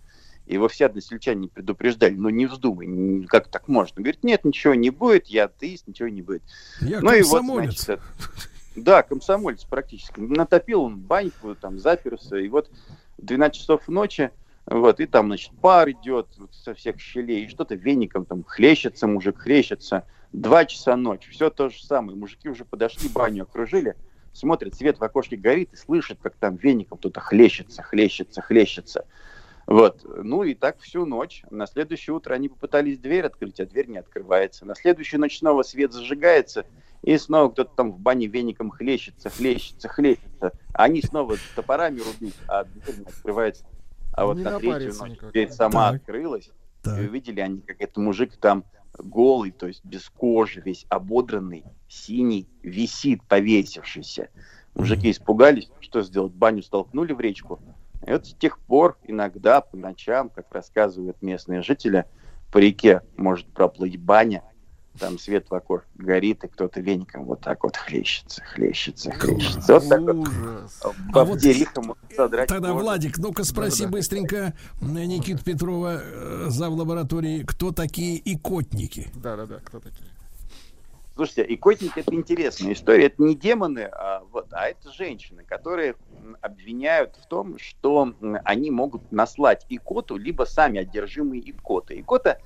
Его 0.47 0.69
все 0.69 0.87
односельчане 0.87 1.49
предупреждали, 1.49 2.15
ну 2.15 2.29
не 2.29 2.47
вздумай, 2.47 3.25
как 3.27 3.49
так 3.49 3.69
можно? 3.69 4.03
Говорит, 4.03 4.23
нет, 4.23 4.45
ничего 4.45 4.75
не 4.75 4.91
будет, 4.91 5.29
я 5.29 5.45
атеист, 5.45 5.89
ничего 5.89 6.09
не 6.09 6.23
будет. 6.23 6.43
Я 6.83 7.01
ну 7.01 7.13
и 7.13 7.23
вот, 7.23 7.39
комсомолец. 7.39 7.85
значит, 7.85 7.89
это- 7.89 8.03
да, 8.77 9.03
комсомолец 9.03 9.65
практически. 9.65 10.21
Натопил 10.21 10.83
он 10.83 10.99
баньку, 10.99 11.55
там 11.55 11.79
заперся, 11.79 12.37
и 12.39 12.49
вот 12.49 12.71
в 13.17 13.25
12 13.25 13.59
часов 13.59 13.89
ночи, 13.89 14.31
вот, 14.67 15.01
и 15.01 15.07
там, 15.07 15.29
значит, 15.29 15.53
пар 15.61 15.91
идет 15.91 16.27
со 16.53 16.75
всех 16.75 17.01
щелей, 17.01 17.47
и 17.47 17.49
что-то 17.49 17.77
веником 17.77 18.27
там 18.27 18.45
хлещется, 18.45 19.07
мужик 19.07 19.39
хлещется. 19.39 20.05
Два 20.33 20.65
часа 20.67 20.97
ночи, 20.97 21.31
все 21.31 21.49
то 21.51 21.71
же 21.71 21.83
самое. 21.83 22.17
Мужики 22.17 22.49
уже 22.49 22.65
подошли, 22.65 23.09
баню 23.09 23.45
окружили, 23.45 23.97
смотрят, 24.33 24.75
свет 24.75 24.99
в 24.99 25.05
окошке 25.05 25.37
горит, 25.37 25.73
и 25.73 25.77
слышат, 25.77 26.19
как 26.23 26.35
там 26.37 26.57
веником 26.57 26.99
кто-то 26.99 27.21
хлещется, 27.21 27.83
хлещется, 27.83 28.41
хлещется. 28.43 29.07
Вот. 29.67 30.01
Ну 30.05 30.43
и 30.43 30.55
так 30.55 30.81
всю 30.81 31.07
ночь. 31.07 31.45
На 31.51 31.67
следующее 31.67 32.15
утро 32.15 32.35
они 32.35 32.49
попытались 32.49 32.99
дверь 32.99 33.27
открыть, 33.27 33.61
а 33.61 33.67
дверь 33.67 33.87
не 33.89 33.99
открывается. 33.99 34.67
На 34.67 34.75
следующую 34.75 35.21
ночь 35.21 35.39
снова 35.39 35.63
свет 35.63 35.93
зажигается, 35.93 36.65
и 37.03 37.17
снова 37.19 37.51
кто-то 37.51 37.73
там 37.77 37.93
в 37.93 37.99
бане 38.01 38.27
веником 38.27 38.71
хлещется, 38.71 39.31
хлещется, 39.31 39.89
хлещется. 39.89 40.53
Они 40.75 41.03
снова 41.03 41.37
топорами 41.55 42.01
рубить, 42.01 42.35
а 42.49 42.65
дверь 42.65 42.99
не 42.99 43.05
открывается. 43.05 43.65
А 44.13 44.27
вот 44.27 44.39
Не 44.39 44.43
на 44.43 44.59
третью 44.59 44.93
ночь 44.99 45.11
никак. 45.13 45.31
дверь 45.31 45.51
сама 45.51 45.93
Так. 45.93 46.01
открылась, 46.01 46.51
и 46.85 46.89
увидели 47.07 47.41
они, 47.41 47.61
как 47.61 47.81
этот 47.81 47.97
мужик 47.99 48.37
там 48.39 48.65
голый, 48.99 49.51
то 49.51 49.67
есть 49.67 49.85
без 49.85 50.09
кожи, 50.09 50.61
весь 50.61 50.87
ободранный, 50.89 51.65
синий, 51.89 52.49
висит, 52.63 53.23
повесившийся. 53.25 54.31
Мужики 54.75 55.11
испугались, 55.11 55.71
что 55.81 56.03
сделать, 56.03 56.33
баню 56.33 56.63
столкнули 56.63 57.13
в 57.13 57.21
речку. 57.21 57.61
И 58.07 58.11
вот 58.11 58.27
с 58.27 58.35
тех 58.35 58.59
пор 58.59 58.99
иногда 59.05 59.61
по 59.61 59.77
ночам, 59.77 60.31
как 60.31 60.53
рассказывают 60.53 61.21
местные 61.23 61.63
жители, 61.63 62.07
по 62.53 62.59
реке 62.59 63.03
может 63.17 63.47
проплыть 63.47 63.99
баня, 63.99 64.43
там 65.01 65.19
свет 65.19 65.47
в 65.51 65.55
окошке 65.55 65.89
горит, 65.97 66.45
и 66.45 66.49
кто-то 66.49 66.81
веником 66.81 67.25
вот 67.25 67.41
так 67.41 67.65
вот 67.65 67.77
хлещется, 67.77 68.43
хлещется, 68.45 69.11
хлещется. 69.11 69.75
Вот 69.75 69.89
так 69.89 70.01
вот. 70.01 70.29
А 70.83 70.89
вот 70.89 70.97
Бабдерихом 71.13 71.95
содрать 72.15 72.49
Тогда, 72.49 72.69
кожу. 72.69 72.85
Владик, 72.85 73.19
ну-ка 73.19 73.43
спроси 73.45 73.85
Да-да. 73.85 73.93
быстренько 73.93 74.37
э, 74.81 74.85
Никита 74.85 75.43
Петрова, 75.43 76.01
э, 76.03 76.45
зав. 76.49 76.73
лаборатории, 76.75 77.43
кто 77.45 77.73
такие 77.73 78.21
икотники? 78.33 79.09
Да-да-да, 79.15 79.57
кто 79.65 79.81
такие? 79.81 80.11
Слушайте, 81.17 81.47
икотники 81.55 81.99
это 81.99 82.15
интересная 82.15 82.73
история. 82.73 83.07
Это 83.07 83.23
не 83.23 83.35
демоны, 83.35 83.91
а, 83.93 84.23
вот, 84.31 84.47
а 84.53 84.69
это 84.69 84.91
женщины, 84.93 85.45
которые 85.45 85.97
обвиняют 86.41 87.17
в 87.17 87.27
том, 87.27 87.59
что 87.59 88.15
они 88.45 88.71
могут 88.71 89.11
наслать 89.13 89.67
икоту, 89.69 90.17
либо 90.17 90.45
сами 90.45 90.79
одержимые 90.81 91.51
икоты. 91.51 92.01
Икота 92.01 92.39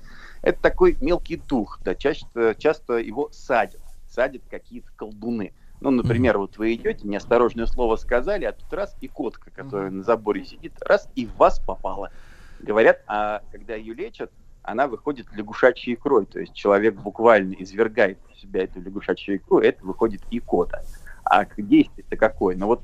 это 0.45 0.61
такой 0.61 0.95
мелкий 1.01 1.37
дух, 1.37 1.79
да, 1.83 1.95
часто, 1.95 2.55
часто 2.55 2.99
его 2.99 3.29
садят, 3.31 3.81
садят 4.07 4.43
какие-то 4.49 4.91
колдуны. 4.95 5.53
Ну, 5.81 5.89
например, 5.89 6.37
вот 6.37 6.57
вы 6.57 6.75
идете, 6.75 7.07
неосторожное 7.07 7.65
слово 7.65 7.95
сказали, 7.95 8.45
а 8.45 8.53
тут 8.53 8.71
раз 8.71 8.95
и 9.01 9.07
котка, 9.07 9.49
которая 9.49 9.89
на 9.89 10.03
заборе 10.03 10.45
сидит, 10.45 10.73
раз 10.81 11.09
и 11.15 11.25
в 11.25 11.35
вас 11.35 11.59
попала. 11.59 12.11
Говорят, 12.59 13.01
а 13.07 13.41
когда 13.51 13.73
ее 13.73 13.95
лечат, 13.95 14.31
она 14.61 14.87
выходит 14.87 15.27
лягушачьей 15.33 15.95
икрой, 15.95 16.27
то 16.27 16.39
есть 16.39 16.53
человек 16.53 16.93
буквально 16.93 17.55
извергает 17.55 18.19
в 18.31 18.39
себя 18.39 18.63
эту 18.63 18.79
лягушачью 18.79 19.37
икру, 19.37 19.59
это 19.59 19.83
выходит 19.83 20.21
икота. 20.29 20.83
А 21.23 21.43
действие-то 21.57 22.17
какое? 22.17 22.55
Ну 22.55 22.67
вот, 22.67 22.83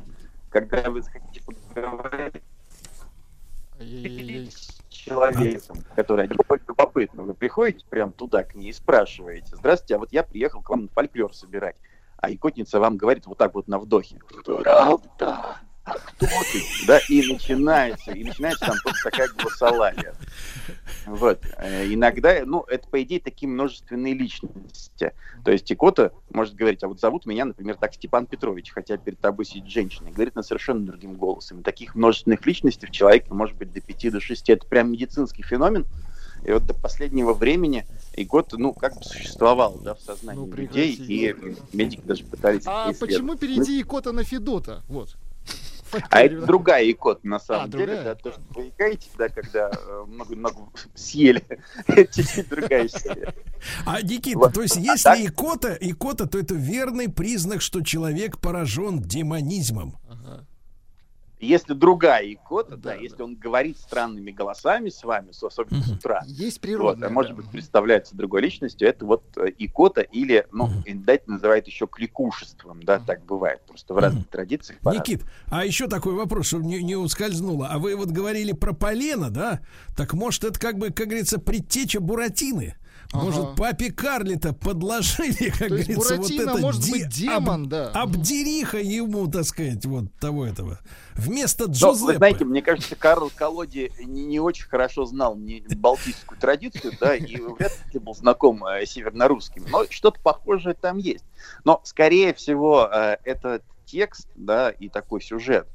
когда 0.50 0.90
вы 0.90 1.04
захотите 1.04 1.42
поговорить 1.46 2.42
человеком, 5.06 5.78
который 5.96 6.28
любопытно, 6.28 7.24
вы 7.24 7.34
приходите 7.34 7.86
прям 7.90 8.12
туда 8.12 8.44
к 8.44 8.56
ней 8.56 8.70
и 8.70 8.74
спрашиваете, 8.74 9.56
здравствуйте, 9.56 9.96
а 9.96 10.00
вот 10.00 10.12
я 10.12 10.24
приехал 10.24 10.62
к 10.62 10.70
вам 10.70 10.84
на 10.84 10.88
фольклор 10.90 11.34
собирать, 11.34 11.76
а 12.18 12.32
икотница 12.32 12.80
вам 12.80 12.98
говорит 12.98 13.26
вот 13.26 13.38
так 13.38 13.56
вот 13.56 13.68
на 13.68 13.80
вдохе, 13.80 14.20
правда, 14.64 15.58
а 15.84 15.94
кто 15.94 16.28
ты? 16.28 16.62
Да, 16.86 17.00
и 17.10 17.32
начинается, 17.34 18.12
и 18.12 18.24
начинается 18.24 18.66
там 18.66 18.76
просто 18.84 19.10
такая 19.10 19.30
голосолалия. 19.30 20.14
Вот. 21.08 21.44
Э, 21.58 21.92
Иногда, 21.92 22.44
ну, 22.46 22.62
это, 22.68 22.88
по 22.88 23.02
идее, 23.02 23.20
такие 23.20 23.50
множественные 23.50 24.14
личности. 24.14 25.14
То 25.44 25.52
есть 25.52 25.72
Икота 25.72 26.12
может 26.30 26.54
говорить, 26.56 26.84
а 26.84 26.88
вот 26.88 27.00
зовут 27.00 27.26
меня, 27.26 27.46
например, 27.46 27.76
так 27.78 27.96
Степан 27.96 28.28
Петрович, 28.28 28.72
хотя 28.72 28.98
перед 28.98 29.20
тобой 29.20 29.46
сидит 29.46 29.68
женщина, 29.68 30.10
и 30.10 30.12
говорит 30.12 30.36
на 30.36 30.44
совершенно 30.44 30.86
другим 30.86 31.14
голосом. 31.16 31.62
И 31.62 31.64
таких 31.64 31.96
множественных 31.96 32.46
личностей 32.46 32.86
в 32.86 32.92
человеке 32.92 33.34
может 33.34 33.58
быть 33.58 33.74
до 33.74 33.82
5 33.82 34.12
до 34.12 34.20
6. 34.20 34.50
Это 34.52 34.68
прям 34.68 34.92
медицинский 34.92 35.42
феномен. 35.42 35.86
И 36.46 36.52
вот 36.52 36.66
до 36.66 36.74
последнего 36.74 37.34
времени 37.34 37.86
Икота, 38.16 38.58
ну, 38.58 38.74
как 38.74 38.96
бы 38.98 39.04
существовал, 39.04 39.80
да, 39.84 39.94
в 39.96 40.00
сознании 40.02 40.50
людей, 40.52 40.94
и 40.94 41.36
медики 41.72 42.02
даже 42.04 42.24
пытались 42.24 42.64
А 42.66 42.88
почему 42.94 43.36
исследовать. 43.36 43.40
перейти 43.40 43.82
икота 43.82 44.12
на 44.12 44.24
Федота? 44.24 44.82
Вот. 44.88 45.18
А 46.10 46.22
это 46.22 46.46
другая 46.46 46.90
икота, 46.90 47.22
на 47.24 47.40
самом 47.40 47.66
А, 47.66 47.68
деле, 47.68 47.86
другая? 47.86 48.04
да, 48.04 48.16
то, 48.16 48.32
что 48.32 48.42
вы 48.56 48.70
икаете, 48.70 49.08
да, 49.18 49.30
когда 49.30 49.70
э, 49.70 50.04
много-много 50.08 50.58
съели, 50.96 51.44
это 51.88 52.06
чуть-чуть 52.14 52.50
другая 52.50 52.86
история. 52.88 53.34
А, 53.86 54.02
Никита, 54.02 54.38
Вот. 54.40 54.54
то 54.54 54.62
есть 54.62 54.78
А 54.78 54.80
если 54.80 55.04
так- 55.04 55.20
икота, 55.20 55.78
икота, 55.80 56.28
то 56.28 56.40
это 56.40 56.54
верный 56.56 57.10
признак, 57.10 57.62
что 57.62 57.82
человек 57.82 58.40
поражен 58.40 59.00
демонизмом. 59.02 59.98
Если 61.42 61.74
другая 61.74 62.32
икота, 62.32 62.78
да, 62.78 62.94
если 62.94 63.24
он 63.24 63.36
говорит 63.36 63.78
странными 63.78 64.32
голосами 64.32 64.90
с 64.90 65.04
вами, 65.04 65.32
особенно 65.32 65.82
с 65.82 65.92
утра, 65.92 66.24
Есть 66.28 66.58
вот, 66.58 66.62
природная. 66.62 67.10
а 67.10 67.12
может 67.12 67.32
да. 67.32 67.38
быть 67.38 67.50
представляется 67.50 68.16
другой 68.16 68.42
личностью, 68.42 68.88
это 68.88 69.06
вот 69.06 69.24
э, 69.38 69.48
икота 69.58 70.02
или, 70.02 70.46
ну, 70.52 70.70
индать 70.86 71.28
называют 71.28 71.66
еще 71.66 71.88
кликушеством, 71.88 72.84
да, 72.84 73.00
так 73.00 73.26
бывает, 73.26 73.62
просто 73.68 73.94
в 73.94 73.98
разных 73.98 74.28
традициях. 74.30 74.80
Никит, 74.84 75.24
а 75.48 75.66
еще 75.66 75.88
такой 75.88 76.14
вопрос, 76.14 76.48
чтобы 76.48 76.66
не, 76.66 76.84
не 76.84 76.96
ускользнуло. 76.96 77.68
А 77.68 77.80
вы 77.80 77.96
вот 77.96 78.10
говорили 78.10 78.52
про 78.52 78.74
полено, 78.74 79.32
да? 79.32 79.62
Так 79.98 80.14
может 80.14 80.44
это 80.44 80.60
как 80.60 80.78
бы, 80.78 80.92
как 80.92 81.08
говорится, 81.08 81.40
предтеча 81.40 82.00
Буратины? 82.00 82.76
Может, 83.14 83.44
Ага. 83.44 83.56
папе 83.58 83.92
Карлита 83.92 84.54
подложили, 84.54 85.50
как 85.50 85.68
То 85.68 85.76
есть 85.76 85.90
говорится, 85.90 85.96
вот 85.98 86.18
Буратино 86.18 86.50
это 86.52 86.58
может 86.62 86.82
ди- 86.82 86.92
быть 86.92 87.10
демон, 87.10 87.64
об- 87.64 87.68
да. 87.70 87.90
обдериха 87.92 88.78
ему, 88.78 89.28
так 89.30 89.44
сказать, 89.44 89.86
вот 89.86 90.06
того 90.20 90.46
этого. 90.46 90.80
Вместо 91.16 91.68
Но, 91.68 91.74
Джузеппе. 91.74 92.06
вы 92.06 92.16
знаете, 92.16 92.46
мне 92.46 92.62
кажется, 92.62 92.96
Карл 92.96 93.30
Колоди 93.36 93.92
не, 94.06 94.24
не 94.26 94.40
очень 94.40 94.66
хорошо 94.66 95.04
знал 95.06 95.36
не 95.36 95.62
балтийскую 95.76 96.40
традицию, 96.40 96.94
да, 97.02 97.14
и 97.16 97.36
вряд 97.36 97.74
ли 97.94 98.00
был 98.00 98.16
знаком 98.16 98.66
э, 98.66 98.86
северно-русским. 98.86 99.66
Но 99.70 99.86
что-то 99.90 100.20
похожее 100.22 100.74
там 100.74 100.98
есть. 100.98 101.26
Но, 101.66 101.82
скорее 101.84 102.34
всего, 102.34 102.88
э, 102.90 103.18
этот 103.26 103.64
текст, 103.86 104.28
да, 104.36 104.70
и 104.70 104.88
такой 104.88 105.22
сюжет 105.22 105.68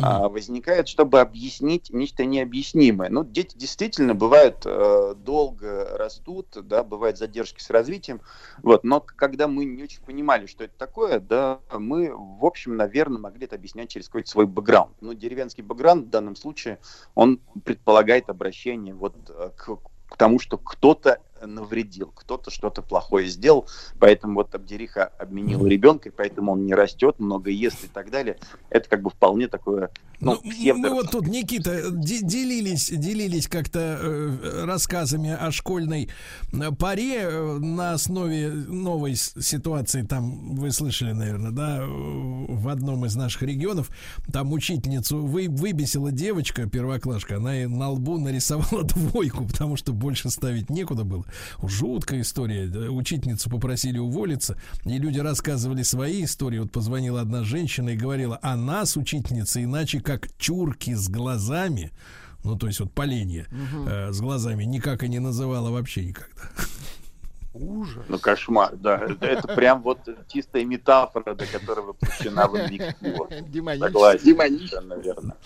а, 0.00 0.28
возникает, 0.28 0.88
чтобы 0.88 1.20
объяснить 1.20 1.90
нечто 1.90 2.24
необъяснимое. 2.24 3.10
Ну, 3.10 3.24
дети 3.24 3.56
действительно 3.56 4.14
бывают 4.14 4.62
э, 4.64 5.14
долго 5.16 5.96
растут, 5.96 6.48
да, 6.62 6.82
бывают 6.82 7.18
задержки 7.18 7.62
с 7.62 7.70
развитием, 7.70 8.20
вот, 8.62 8.82
но 8.82 9.00
когда 9.00 9.46
мы 9.46 9.64
не 9.64 9.84
очень 9.84 10.02
понимали, 10.02 10.46
что 10.46 10.64
это 10.64 10.74
такое, 10.76 11.20
да, 11.20 11.60
мы, 11.72 12.12
в 12.14 12.44
общем, 12.44 12.76
наверное, 12.76 13.20
могли 13.20 13.44
это 13.46 13.56
объяснять 13.56 13.90
через 13.90 14.06
какой-то 14.06 14.30
свой 14.30 14.46
бэкграунд. 14.46 15.00
Но 15.00 15.12
деревенский 15.12 15.62
бэкграунд 15.62 16.06
в 16.06 16.10
данном 16.10 16.36
случае, 16.36 16.78
он 17.14 17.40
предполагает 17.64 18.28
обращение 18.28 18.94
вот 18.94 19.14
э, 19.28 19.50
к, 19.56 19.76
к 20.08 20.16
тому, 20.16 20.38
что 20.40 20.58
кто-то 20.58 21.20
навредил, 21.46 22.12
кто-то 22.14 22.50
что-то 22.50 22.82
плохое 22.82 23.28
сделал, 23.28 23.68
поэтому 23.98 24.34
вот 24.34 24.54
Абдериха 24.54 25.04
обменил 25.18 25.66
ребенка, 25.66 26.08
и 26.08 26.12
поэтому 26.12 26.52
он 26.52 26.64
не 26.66 26.74
растет, 26.74 27.18
много 27.18 27.50
ест 27.50 27.84
и 27.84 27.88
так 27.88 28.10
далее. 28.10 28.38
Это 28.70 28.88
как 28.88 29.02
бы 29.02 29.10
вполне 29.10 29.48
такое, 29.48 29.90
ну, 30.20 30.38
Ну, 30.42 30.50
псевдо- 30.50 30.78
мы 30.78 30.90
вот 30.90 31.10
тут, 31.10 31.26
Никита, 31.26 31.90
де- 31.90 32.22
делились, 32.22 32.90
делились 32.90 33.46
как-то 33.48 33.98
э, 34.00 34.64
рассказами 34.64 35.30
о 35.30 35.50
школьной 35.50 36.08
э, 36.52 36.70
паре 36.78 37.20
э, 37.22 37.58
на 37.58 37.92
основе 37.94 38.50
новой 38.50 39.14
ситуации. 39.16 40.02
Там 40.02 40.54
вы 40.54 40.70
слышали, 40.70 41.12
наверное, 41.12 41.50
да, 41.50 41.78
э, 41.82 41.86
в 41.86 42.68
одном 42.68 43.04
из 43.06 43.16
наших 43.16 43.42
регионов. 43.42 43.90
Там 44.32 44.52
учительницу 44.52 45.24
вы, 45.24 45.48
выбесила 45.48 46.10
девочка, 46.12 46.66
первоклашка, 46.68 47.36
она 47.36 47.52
на 47.68 47.90
лбу 47.90 48.18
нарисовала 48.18 48.82
двойку, 48.84 49.44
потому 49.46 49.76
что 49.76 49.92
больше 49.92 50.30
ставить 50.30 50.70
некуда 50.70 51.04
было. 51.04 51.24
Жуткая 51.62 52.20
история. 52.20 52.66
Учительницу 52.88 53.50
попросили 53.50 53.98
уволиться, 53.98 54.56
и 54.84 54.98
люди 54.98 55.18
рассказывали 55.18 55.82
свои 55.82 56.24
истории. 56.24 56.58
Вот 56.58 56.72
позвонила 56.72 57.20
одна 57.20 57.44
женщина 57.44 57.90
и 57.90 57.96
говорила, 57.96 58.38
а 58.42 58.56
нас, 58.56 58.96
учительница, 58.96 59.62
иначе 59.62 60.00
как 60.00 60.28
чурки 60.38 60.94
с 60.94 61.08
глазами, 61.08 61.92
ну, 62.44 62.56
то 62.56 62.66
есть 62.66 62.80
вот 62.80 62.92
поленье 62.92 63.46
э, 63.86 64.12
с 64.12 64.20
глазами, 64.20 64.64
никак 64.64 65.02
и 65.02 65.08
не 65.08 65.18
называла 65.18 65.70
вообще 65.70 66.04
никогда. 66.04 66.42
Ужас. 67.54 68.04
Ну, 68.08 68.18
кошмар, 68.18 68.74
да. 68.74 68.98
Это, 68.98 69.26
это 69.26 69.48
прям 69.54 69.80
вот 69.82 70.00
чистая 70.26 70.64
метафора, 70.64 71.36
до 71.36 71.46
которой 71.46 71.86
воплощена 71.86 72.48
в 72.48 72.56
инвективу. 72.56 73.28
Демонически. 73.48 73.92
Согласен, 73.92 74.88
наверное. 74.88 75.36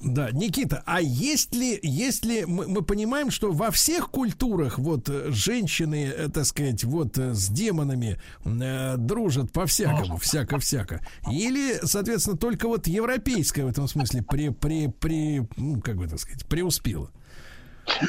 Да, 0.00 0.30
Никита, 0.30 0.84
а 0.86 1.00
есть 1.00 1.56
ли, 1.56 1.76
есть 1.82 2.24
ли 2.24 2.44
мы, 2.46 2.68
мы 2.68 2.82
понимаем, 2.82 3.32
что 3.32 3.50
во 3.50 3.72
всех 3.72 4.10
культурах 4.10 4.78
вот 4.78 5.08
э, 5.08 5.32
женщины, 5.32 6.12
э, 6.16 6.28
так 6.28 6.44
сказать, 6.44 6.84
вот 6.84 7.18
э, 7.18 7.34
с 7.34 7.48
демонами 7.48 8.20
э, 8.44 8.96
дружат 8.96 9.50
по-всякому, 9.50 10.16
всяко-всяко. 10.18 11.00
Или, 11.28 11.80
соответственно, 11.82 12.36
только 12.36 12.68
вот 12.68 12.86
европейская 12.86 13.64
в 13.64 13.68
этом 13.68 13.88
смысле 13.88 14.22
при, 14.22 14.50
при, 14.50 14.86
при, 14.86 15.42
ну, 15.56 15.80
как 15.80 15.96
бы 15.96 16.06
так 16.06 16.20
сказать, 16.20 16.46
преуспела. 16.46 17.10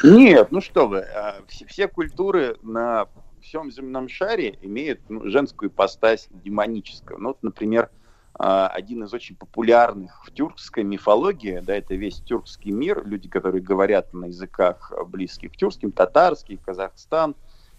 Нет, 0.03 0.51
ну 0.51 0.61
что 0.61 0.87
вы, 0.87 1.07
все, 1.47 1.65
все 1.65 1.87
культуры 1.87 2.57
на 2.61 3.07
всем 3.49 3.71
земном 3.71 4.07
шаре 4.07 4.59
имеют 4.61 5.01
ну, 5.09 5.27
женскую 5.27 5.69
ипостась 5.71 6.27
демоническую. 6.31 7.19
Ну, 7.19 7.29
вот, 7.29 7.41
например, 7.41 7.89
а, 8.35 8.67
один 8.67 9.03
из 9.03 9.13
очень 9.13 9.35
популярных 9.35 10.23
в 10.23 10.31
тюркской 10.31 10.83
мифологии, 10.83 11.59
да, 11.59 11.75
это 11.75 11.95
весь 11.95 12.21
тюркский 12.21 12.69
мир, 12.69 13.03
люди, 13.07 13.27
которые 13.27 13.63
говорят 13.63 14.13
на 14.13 14.25
языках 14.25 14.93
а, 14.95 15.03
близких 15.03 15.51
к 15.53 15.57
тюркским, 15.57 15.91
татарский, 15.91 16.57
Казахстан 16.63 17.35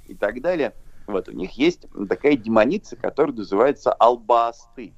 и 0.08 0.14
так 0.16 0.42
далее. 0.42 0.74
Вот, 1.06 1.28
у 1.28 1.32
них 1.32 1.52
есть 1.52 1.86
такая 2.08 2.36
демоница, 2.36 2.96
которая 2.96 3.36
называется 3.36 3.92
Албасты 3.92 4.92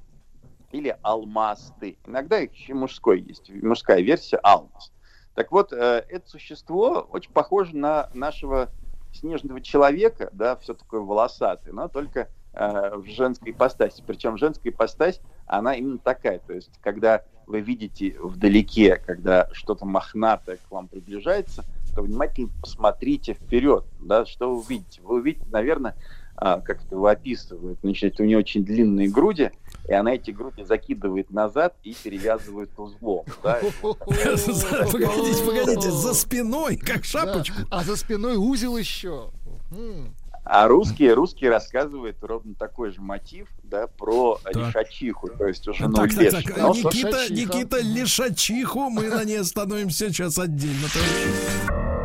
или 0.71 0.97
Алмасты. 1.03 1.97
Иногда 2.07 2.39
их 2.39 2.51
еще 2.51 2.73
мужской 2.73 3.21
есть, 3.21 3.51
мужская 3.51 4.01
версия 4.01 4.37
Алмас. 4.37 4.91
Так 5.35 5.51
вот, 5.51 5.71
э, 5.71 6.03
это 6.09 6.27
существо 6.27 7.07
очень 7.11 7.31
похоже 7.31 7.75
на 7.75 8.09
нашего 8.15 8.71
снежного 9.13 9.61
человека, 9.61 10.29
да, 10.33 10.55
все 10.57 10.73
такое 10.73 11.01
волосатое, 11.01 11.73
но 11.73 11.87
только 11.87 12.29
э, 12.53 12.95
в 12.95 13.05
женской 13.05 13.51
ипостаси. 13.51 14.03
Причем 14.05 14.37
женская 14.37 14.69
ипостась, 14.69 15.21
она 15.45 15.75
именно 15.75 15.99
такая. 15.99 16.39
То 16.39 16.53
есть, 16.53 16.71
когда 16.81 17.23
вы 17.47 17.61
видите 17.61 18.15
вдалеке, 18.19 18.97
когда 18.97 19.49
что-то 19.51 19.85
мохнатое 19.85 20.57
к 20.57 20.71
вам 20.71 20.87
приближается, 20.87 21.63
то 21.95 22.01
внимательно 22.01 22.49
посмотрите 22.61 23.33
вперед, 23.33 23.85
да, 23.99 24.25
что 24.25 24.49
вы 24.49 24.61
увидите. 24.61 25.01
Вы 25.01 25.15
увидите, 25.15 25.45
наверное, 25.51 25.95
а, 26.35 26.61
как 26.61 26.83
это 26.83 26.95
его 26.95 27.07
описывают, 27.07 27.79
значит, 27.83 28.19
у 28.19 28.23
нее 28.23 28.37
очень 28.37 28.65
длинные 28.65 29.07
груди, 29.07 29.51
и 29.87 29.93
она 29.93 30.15
эти 30.15 30.31
груди 30.31 30.63
закидывает 30.63 31.31
назад 31.31 31.75
и 31.83 31.93
перевязывает 31.93 32.71
узлом. 32.77 33.25
Погодите, 33.41 35.45
погодите, 35.45 35.91
за 35.91 36.13
спиной, 36.13 36.77
как 36.77 37.03
шапочку. 37.03 37.57
А 37.69 37.83
за 37.83 37.95
спиной 37.95 38.37
узел 38.37 38.77
еще. 38.77 39.29
А 40.45 40.67
русские, 40.67 41.13
русские 41.13 41.49
рассказывают 41.49 42.17
ровно 42.21 42.53
такой 42.53 42.91
же 42.91 42.99
мотив, 42.99 43.47
да, 43.63 43.87
про 43.87 44.39
лишачиху, 44.53 45.29
то 45.29 45.47
есть 45.47 45.65
уже 45.69 45.87
ну, 45.87 45.95
Так, 45.95 46.13
так, 46.13 46.43
так. 46.43 46.57
Но 46.57 46.73
Никита. 46.73 47.33
Никита, 47.33 47.79
лишачиху, 47.79 48.89
мы 48.89 49.07
на 49.07 49.23
ней 49.23 49.39
остановимся 49.39 50.09
сейчас 50.09 50.37
отдельно. 50.37 50.87
товарищи. 50.93 52.02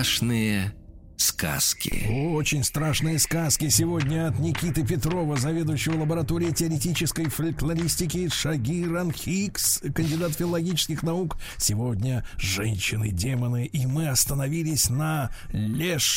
Страшные 0.00 0.72
сказки. 1.18 2.08
Очень 2.32 2.64
страшные 2.64 3.18
сказки 3.18 3.68
сегодня 3.68 4.28
от 4.28 4.38
Никиты 4.38 4.82
Петрова, 4.82 5.36
заведующего 5.36 6.00
лабораторией 6.00 6.54
теоретической 6.54 7.26
фольклористики 7.26 8.30
Шагиран 8.30 9.12
Хикс, 9.12 9.82
кандидат 9.94 10.32
филологических 10.32 11.02
наук. 11.02 11.36
Сегодня 11.58 12.24
женщины, 12.38 13.10
демоны, 13.10 13.66
и 13.66 13.84
мы 13.84 14.08
остановились 14.08 14.88
на 14.88 15.28
Лешачихе. 15.52 16.08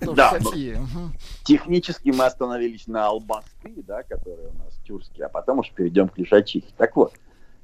Да. 0.00 0.36
Технически 1.44 2.08
мы 2.08 2.24
остановились 2.24 2.88
на 2.88 3.06
албасты, 3.06 3.70
да, 3.86 4.02
которые 4.02 4.48
у 4.48 4.58
нас 4.58 4.74
тюркские, 4.84 5.26
а 5.26 5.28
потом 5.28 5.60
уж 5.60 5.70
перейдем 5.70 6.08
к 6.08 6.18
лишачихе. 6.18 6.66
Так 6.76 6.96
вот, 6.96 7.14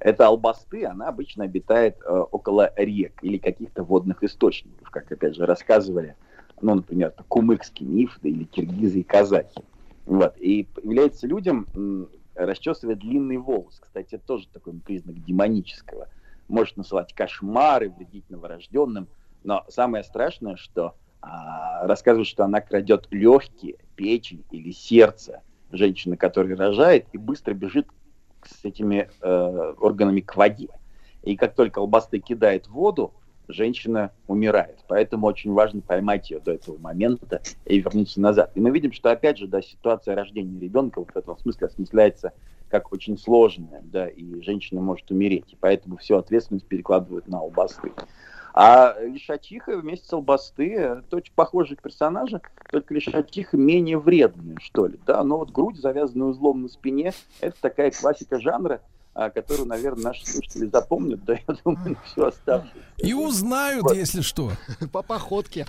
эта 0.01 0.27
албасты, 0.27 0.87
она 0.87 1.09
обычно 1.09 1.45
обитает 1.45 1.99
э, 2.05 2.11
около 2.11 2.73
рек 2.77 3.13
или 3.23 3.39
каких-то 3.39 3.85
водных 3.85 4.23
источников, 4.23 4.91
как 4.91 5.13
опять 5.13 5.37
же 5.37 5.47
рассказывали, 5.47 6.17
ну, 6.61 6.75
например, 6.75 7.13
кумыкский 7.29 7.87
миф, 7.87 8.19
да, 8.23 8.29
или 8.29 8.45
киргизы 8.45 9.01
и 9.01 9.03
казахи. 9.03 9.63
Вот. 10.07 10.37
И 10.39 10.65
появляется 10.65 11.27
людям, 11.27 11.69
м, 11.75 12.09
расчесывая 12.35 12.97
длинный 12.97 13.37
волос. 13.37 13.79
Кстати, 13.81 14.15
это 14.15 14.25
тоже 14.27 14.49
такой 14.49 14.73
признак 14.81 15.23
демонического. 15.23 16.09
Может 16.49 16.77
насылать 16.77 17.15
кошмары, 17.15 17.91
вредить 17.91 18.29
новорожденным. 18.31 19.09
Но 19.45 19.65
самое 19.69 20.03
страшное, 20.03 20.57
что 20.57 20.97
а, 21.21 21.87
рассказывает, 21.87 22.27
что 22.27 22.45
она 22.45 22.61
крадет 22.61 23.07
легкие, 23.11 23.77
печень 23.95 24.45
или 24.51 24.71
сердце 24.71 25.43
женщины, 25.71 26.17
которая 26.17 26.57
рожает, 26.57 27.07
и 27.13 27.19
быстро 27.19 27.55
бежит 27.55 27.87
с 28.51 28.65
этими 28.65 29.09
э, 29.21 29.75
органами 29.79 30.21
к 30.21 30.37
воде. 30.37 30.69
И 31.23 31.37
как 31.37 31.55
только 31.55 31.81
албасты 31.81 32.19
кидает 32.19 32.67
в 32.67 32.73
воду, 32.73 33.13
женщина 33.49 34.13
умирает. 34.27 34.79
Поэтому 34.89 35.27
очень 35.27 35.53
важно 35.53 35.81
поймать 35.81 36.31
ее 36.31 36.41
до 36.41 36.53
этого 36.53 36.79
момента 36.79 37.43
и 37.67 37.81
вернуться 37.81 38.21
назад. 38.21 38.53
И 38.55 38.61
мы 38.61 38.71
видим, 38.71 38.93
что 38.93 39.11
опять 39.11 39.39
же, 39.39 39.47
да, 39.47 39.61
ситуация 39.63 40.15
рождения 40.15 40.59
ребенка 40.61 41.01
вот 41.01 41.11
в 41.11 41.17
этом 41.17 41.39
смысле 41.39 41.67
осмысляется 41.67 42.33
как 42.69 42.93
очень 42.93 43.19
сложная, 43.19 43.83
да, 43.83 44.07
и 44.07 44.41
женщина 44.43 44.81
может 44.81 45.11
умереть. 45.11 45.53
И 45.53 45.57
поэтому 45.59 45.97
всю 45.97 46.17
ответственность 46.17 46.67
перекладывают 46.67 47.27
на 47.27 47.41
албасты. 47.41 47.93
А 48.53 48.97
Лишачиха 49.01 49.77
вместе 49.77 50.07
с 50.07 50.13
Албасты, 50.13 50.75
это 50.75 51.17
очень 51.17 51.33
похожие 51.35 51.77
персонажи, 51.81 52.41
только 52.71 52.95
Лишачиха 52.95 53.57
менее 53.57 53.99
вредные, 53.99 54.59
что 54.61 54.87
ли. 54.87 54.99
Да? 55.07 55.23
Но 55.23 55.39
вот 55.39 55.51
грудь, 55.51 55.79
завязанная 55.79 56.29
узлом 56.29 56.63
на 56.63 56.69
спине, 56.69 57.13
это 57.41 57.57
такая 57.61 57.91
классика 57.91 58.41
жанра, 58.41 58.81
а, 59.15 59.31
которую, 59.31 59.67
наверное, 59.67 60.05
наши 60.05 60.27
слушатели 60.27 60.67
запомнят, 60.67 61.25
да, 61.25 61.35
я 61.35 61.55
думаю, 61.65 61.91
на 61.91 62.01
всю 62.03 62.25
оставшуюся. 62.25 62.87
И 62.99 63.13
узнают, 63.13 63.83
вот. 63.83 63.97
если 63.97 64.21
что. 64.21 64.53
По 64.93 65.03
походке. 65.03 65.67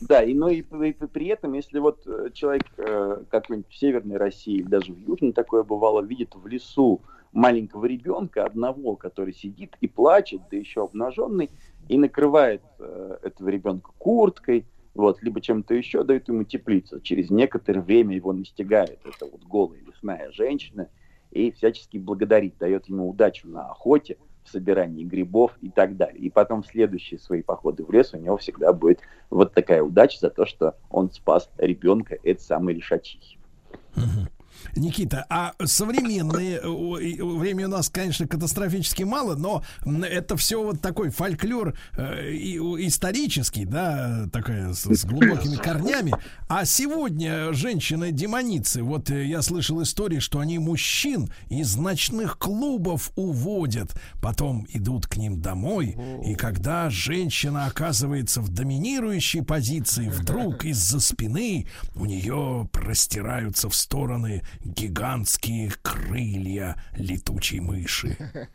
Да, 0.00 0.22
и, 0.22 0.32
ну, 0.32 0.48
и, 0.48 0.62
и, 0.62 0.88
и 0.88 0.92
при 0.92 1.26
этом, 1.26 1.52
если 1.52 1.78
вот 1.78 2.06
э, 2.06 2.30
человек 2.32 2.64
э, 2.78 3.22
какой-нибудь 3.30 3.70
в 3.70 3.76
Северной 3.76 4.16
России 4.16 4.54
или 4.54 4.68
даже 4.68 4.92
в 4.92 4.98
Южной 4.98 5.32
такое 5.32 5.62
бывало, 5.62 6.00
видит 6.00 6.34
в 6.34 6.46
лесу 6.46 7.02
маленького 7.32 7.84
ребенка, 7.84 8.44
одного, 8.44 8.96
который 8.96 9.34
сидит 9.34 9.76
и 9.80 9.88
плачет, 9.88 10.40
да 10.50 10.56
еще 10.56 10.84
обнаженный, 10.84 11.50
и 11.90 11.98
накрывает 11.98 12.62
э, 12.78 13.16
этого 13.24 13.48
ребенка 13.48 13.90
курткой, 13.98 14.64
вот, 14.94 15.20
либо 15.24 15.40
чем-то 15.40 15.74
еще, 15.74 16.04
дает 16.04 16.28
ему 16.28 16.44
теплицу. 16.44 17.00
Через 17.00 17.30
некоторое 17.30 17.80
время 17.80 18.14
его 18.14 18.32
настигает 18.32 19.00
эта 19.04 19.26
вот 19.26 19.42
голая 19.42 19.80
лесная 19.80 20.30
женщина 20.30 20.88
и 21.32 21.50
всячески 21.50 21.98
благодарит, 21.98 22.54
дает 22.60 22.86
ему 22.86 23.10
удачу 23.10 23.48
на 23.48 23.68
охоте, 23.70 24.18
в 24.44 24.50
собирании 24.50 25.04
грибов 25.04 25.58
и 25.60 25.68
так 25.68 25.96
далее. 25.96 26.20
И 26.20 26.30
потом 26.30 26.62
в 26.62 26.68
следующие 26.68 27.18
свои 27.18 27.42
походы 27.42 27.84
в 27.84 27.90
лес 27.90 28.14
у 28.14 28.18
него 28.18 28.36
всегда 28.36 28.72
будет 28.72 29.00
вот 29.28 29.52
такая 29.52 29.82
удача 29.82 30.18
за 30.20 30.30
то, 30.30 30.46
что 30.46 30.76
он 30.90 31.10
спас 31.10 31.50
ребенка, 31.58 32.16
это 32.22 32.40
самый 32.40 32.74
лишачихи. 32.74 33.36
Никита, 34.76 35.26
а 35.28 35.54
современные, 35.64 36.60
времени 36.60 37.64
у 37.64 37.68
нас, 37.68 37.88
конечно, 37.88 38.26
катастрофически 38.26 39.02
мало, 39.02 39.34
но 39.36 39.62
это 39.84 40.36
все 40.36 40.62
вот 40.62 40.80
такой 40.80 41.10
фольклор 41.10 41.74
э, 41.96 42.30
исторический, 42.32 43.64
да, 43.64 44.26
такая 44.32 44.72
с, 44.72 44.84
с 44.84 45.04
глубокими 45.04 45.56
корнями. 45.56 46.12
А 46.48 46.64
сегодня 46.64 47.52
женщины-демоницы, 47.52 48.82
вот 48.82 49.10
э, 49.10 49.26
я 49.26 49.42
слышал 49.42 49.82
истории, 49.82 50.18
что 50.18 50.38
они 50.40 50.58
мужчин 50.58 51.30
из 51.48 51.76
ночных 51.76 52.38
клубов 52.38 53.12
уводят, 53.16 53.94
потом 54.20 54.66
идут 54.72 55.06
к 55.06 55.16
ним 55.16 55.40
домой, 55.40 55.96
и 56.24 56.34
когда 56.34 56.90
женщина 56.90 57.66
оказывается 57.66 58.40
в 58.40 58.48
доминирующей 58.48 59.42
позиции, 59.42 60.08
вдруг 60.08 60.64
из-за 60.64 61.00
спины 61.00 61.66
у 61.94 62.04
нее 62.04 62.68
простираются 62.72 63.68
в 63.68 63.74
стороны 63.74 64.42
гигантские 64.64 65.72
крылья 65.82 66.76
летучей 66.94 67.60
мыши. 67.60 68.16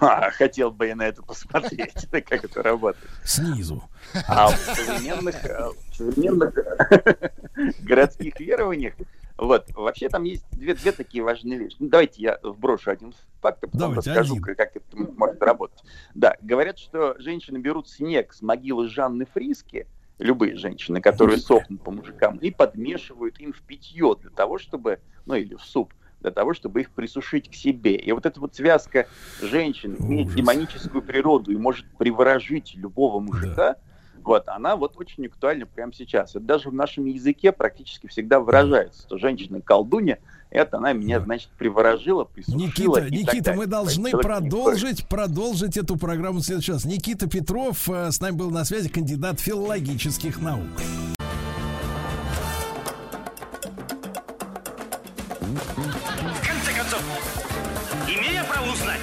А, 0.00 0.30
хотел 0.30 0.70
бы 0.70 0.86
я 0.86 0.96
на 0.96 1.02
это 1.02 1.22
посмотреть, 1.22 2.08
как 2.10 2.44
это 2.46 2.62
работает. 2.62 3.10
Снизу. 3.26 3.82
А 4.26 4.48
в 4.48 4.56
современных, 4.56 5.44
э, 5.44 5.68
в 5.68 5.94
современных 5.94 6.54
городских 7.82 8.40
верованиях 8.40 8.94
вот, 9.42 9.66
вообще 9.74 10.08
там 10.08 10.24
есть 10.24 10.44
две, 10.52 10.74
две 10.74 10.92
такие 10.92 11.24
важные 11.24 11.58
вещи. 11.58 11.76
Ну, 11.80 11.88
давайте 11.88 12.22
я 12.22 12.38
вброшу 12.42 12.90
один 12.90 13.12
факт, 13.40 13.64
а 13.64 13.66
потом 13.66 13.80
давайте, 13.80 14.10
расскажу, 14.10 14.34
один. 14.34 14.44
как 14.54 14.76
это 14.76 14.96
может 14.96 15.42
работать. 15.42 15.82
Да, 16.14 16.36
говорят, 16.42 16.78
что 16.78 17.16
женщины 17.18 17.58
берут 17.58 17.88
снег 17.88 18.32
с 18.32 18.42
могилы 18.42 18.88
Жанны 18.88 19.26
Фриски, 19.26 19.88
любые 20.22 20.56
женщины, 20.56 21.00
которые 21.00 21.38
сохнут 21.38 21.82
по 21.82 21.90
мужикам, 21.90 22.38
и 22.38 22.50
подмешивают 22.50 23.40
им 23.40 23.52
в 23.52 23.60
питье 23.62 24.16
для 24.20 24.30
того, 24.30 24.58
чтобы, 24.58 25.00
ну 25.26 25.34
или 25.34 25.54
в 25.54 25.62
суп, 25.62 25.92
для 26.20 26.30
того, 26.30 26.54
чтобы 26.54 26.80
их 26.80 26.90
присушить 26.90 27.50
к 27.50 27.54
себе. 27.54 27.96
И 27.96 28.12
вот 28.12 28.26
эта 28.26 28.40
вот 28.40 28.54
связка 28.54 29.08
женщин 29.40 29.96
имеет 29.98 30.32
демоническую 30.34 31.02
природу 31.02 31.50
и 31.50 31.56
может 31.56 31.84
приворожить 31.98 32.74
любого 32.74 33.18
мужика, 33.18 33.74
да. 33.74 33.76
Вот, 34.24 34.48
она 34.48 34.76
вот 34.76 34.94
очень 34.96 35.26
актуальна 35.26 35.66
прямо 35.66 35.92
сейчас. 35.92 36.30
Это 36.30 36.40
даже 36.40 36.70
в 36.70 36.74
нашем 36.74 37.06
языке 37.06 37.52
практически 37.52 38.06
всегда 38.06 38.40
выражается, 38.40 39.02
что 39.02 39.18
женщина 39.18 39.60
колдунья, 39.60 40.18
это 40.50 40.76
она 40.76 40.92
меня, 40.92 41.18
значит, 41.20 41.48
приворожила, 41.56 42.24
присушила. 42.24 42.60
Никита, 42.60 43.10
Никита, 43.10 43.54
мы 43.54 43.66
должны 43.66 44.10
продолжить, 44.10 45.08
продолжить 45.08 45.78
эту 45.78 45.96
программу 45.96 46.40
в 46.40 46.42
следующий 46.42 46.72
раз. 46.72 46.84
Никита 46.84 47.26
Петров 47.26 47.88
э, 47.88 48.10
с 48.10 48.20
нами 48.20 48.36
был 48.36 48.50
на 48.50 48.64
связи, 48.64 48.90
кандидат 48.90 49.40
филологических 49.40 50.40
наук. 50.42 50.66
В 55.40 56.46
конце 56.46 56.72
концов, 56.76 57.02
имею 58.06 58.44
право 58.44 58.70
узнать, 58.70 59.00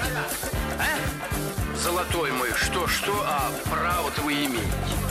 а? 0.78 1.76
Золотой 1.78 2.32
мой, 2.34 2.50
что-что, 2.56 3.14
а 3.26 3.50
право-то 3.72 4.22
вы 4.22 4.34
имеете. 4.34 5.09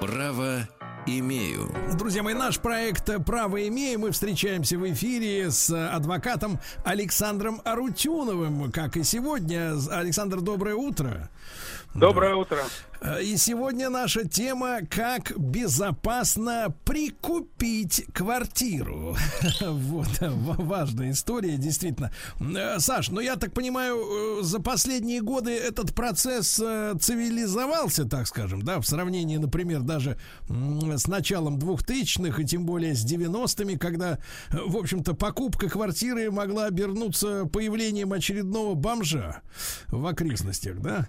Право 0.00 0.66
имею. 1.06 1.70
Друзья 1.98 2.22
мои, 2.22 2.32
наш 2.32 2.58
проект 2.58 3.10
«Право 3.26 3.68
имею». 3.68 4.00
Мы 4.00 4.12
встречаемся 4.12 4.78
в 4.78 4.90
эфире 4.90 5.50
с 5.50 5.70
адвокатом 5.70 6.58
Александром 6.86 7.60
Арутюновым, 7.64 8.72
как 8.72 8.96
и 8.96 9.02
сегодня. 9.02 9.74
Александр, 9.90 10.40
доброе 10.40 10.74
утро. 10.74 11.28
Доброе 11.94 12.36
утро. 12.36 12.62
Э, 13.00 13.20
и 13.20 13.36
сегодня 13.36 13.90
наша 13.90 14.28
тема 14.28 14.80
«Как 14.88 15.36
безопасно 15.36 16.72
прикупить 16.84 18.06
квартиру». 18.12 19.16
Вот, 19.60 20.08
важная 20.20 21.10
история, 21.10 21.56
действительно. 21.56 22.12
Э, 22.40 22.78
Саш, 22.78 23.08
ну 23.08 23.20
я 23.20 23.34
так 23.34 23.52
понимаю, 23.52 24.40
э, 24.40 24.42
за 24.42 24.60
последние 24.60 25.20
годы 25.20 25.50
этот 25.50 25.92
процесс 25.92 26.54
цивилизовался, 26.54 28.04
так 28.04 28.28
скажем, 28.28 28.62
да, 28.62 28.80
в 28.80 28.86
сравнении, 28.86 29.36
например, 29.38 29.80
даже 29.80 30.16
с 30.48 31.08
началом 31.08 31.58
2000-х 31.58 32.40
и 32.40 32.44
тем 32.44 32.66
более 32.66 32.94
с 32.94 33.04
90-ми, 33.04 33.76
когда, 33.76 34.18
в 34.50 34.76
общем-то, 34.76 35.14
покупка 35.14 35.68
квартиры 35.68 36.30
могла 36.30 36.66
обернуться 36.66 37.46
появлением 37.46 38.12
очередного 38.12 38.74
бомжа 38.74 39.42
в 39.88 40.06
окрестностях, 40.06 40.78
да? 40.78 41.08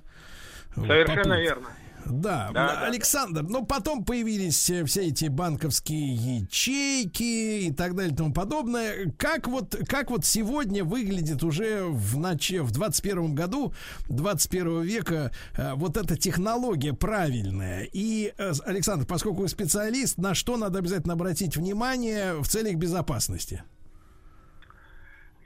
Совершенно 0.75 1.23
Попытки. 1.23 1.41
верно. 1.41 1.67
Да, 2.05 2.49
да, 2.53 2.85
Александр, 2.85 3.41
да. 3.43 3.49
но 3.49 3.65
потом 3.65 4.03
появились 4.03 4.69
э, 4.69 4.83
все 4.85 5.07
эти 5.07 5.27
банковские 5.27 6.15
ячейки 6.39 7.67
и 7.67 7.73
так 7.73 7.95
далее 7.95 8.13
и 8.13 8.15
тому 8.15 8.33
подобное. 8.33 9.11
Как 9.17 9.47
вот, 9.47 9.75
как 9.87 10.09
вот 10.09 10.25
сегодня 10.25 10.83
выглядит 10.83 11.43
уже 11.43 11.83
в, 11.83 12.17
ночи, 12.17 12.59
в 12.59 12.71
21 12.71 13.35
году, 13.35 13.73
21 14.09 14.81
века, 14.81 15.31
э, 15.57 15.73
вот 15.75 15.97
эта 15.97 16.17
технология 16.17 16.93
правильная? 16.93 17.87
И, 17.91 18.33
э, 18.37 18.51
Александр, 18.65 19.05
поскольку 19.05 19.41
вы 19.41 19.47
специалист, 19.47 20.17
на 20.17 20.33
что 20.33 20.57
надо 20.57 20.79
обязательно 20.79 21.13
обратить 21.13 21.55
внимание 21.55 22.33
в 22.41 22.47
целях 22.47 22.75
безопасности? 22.75 23.63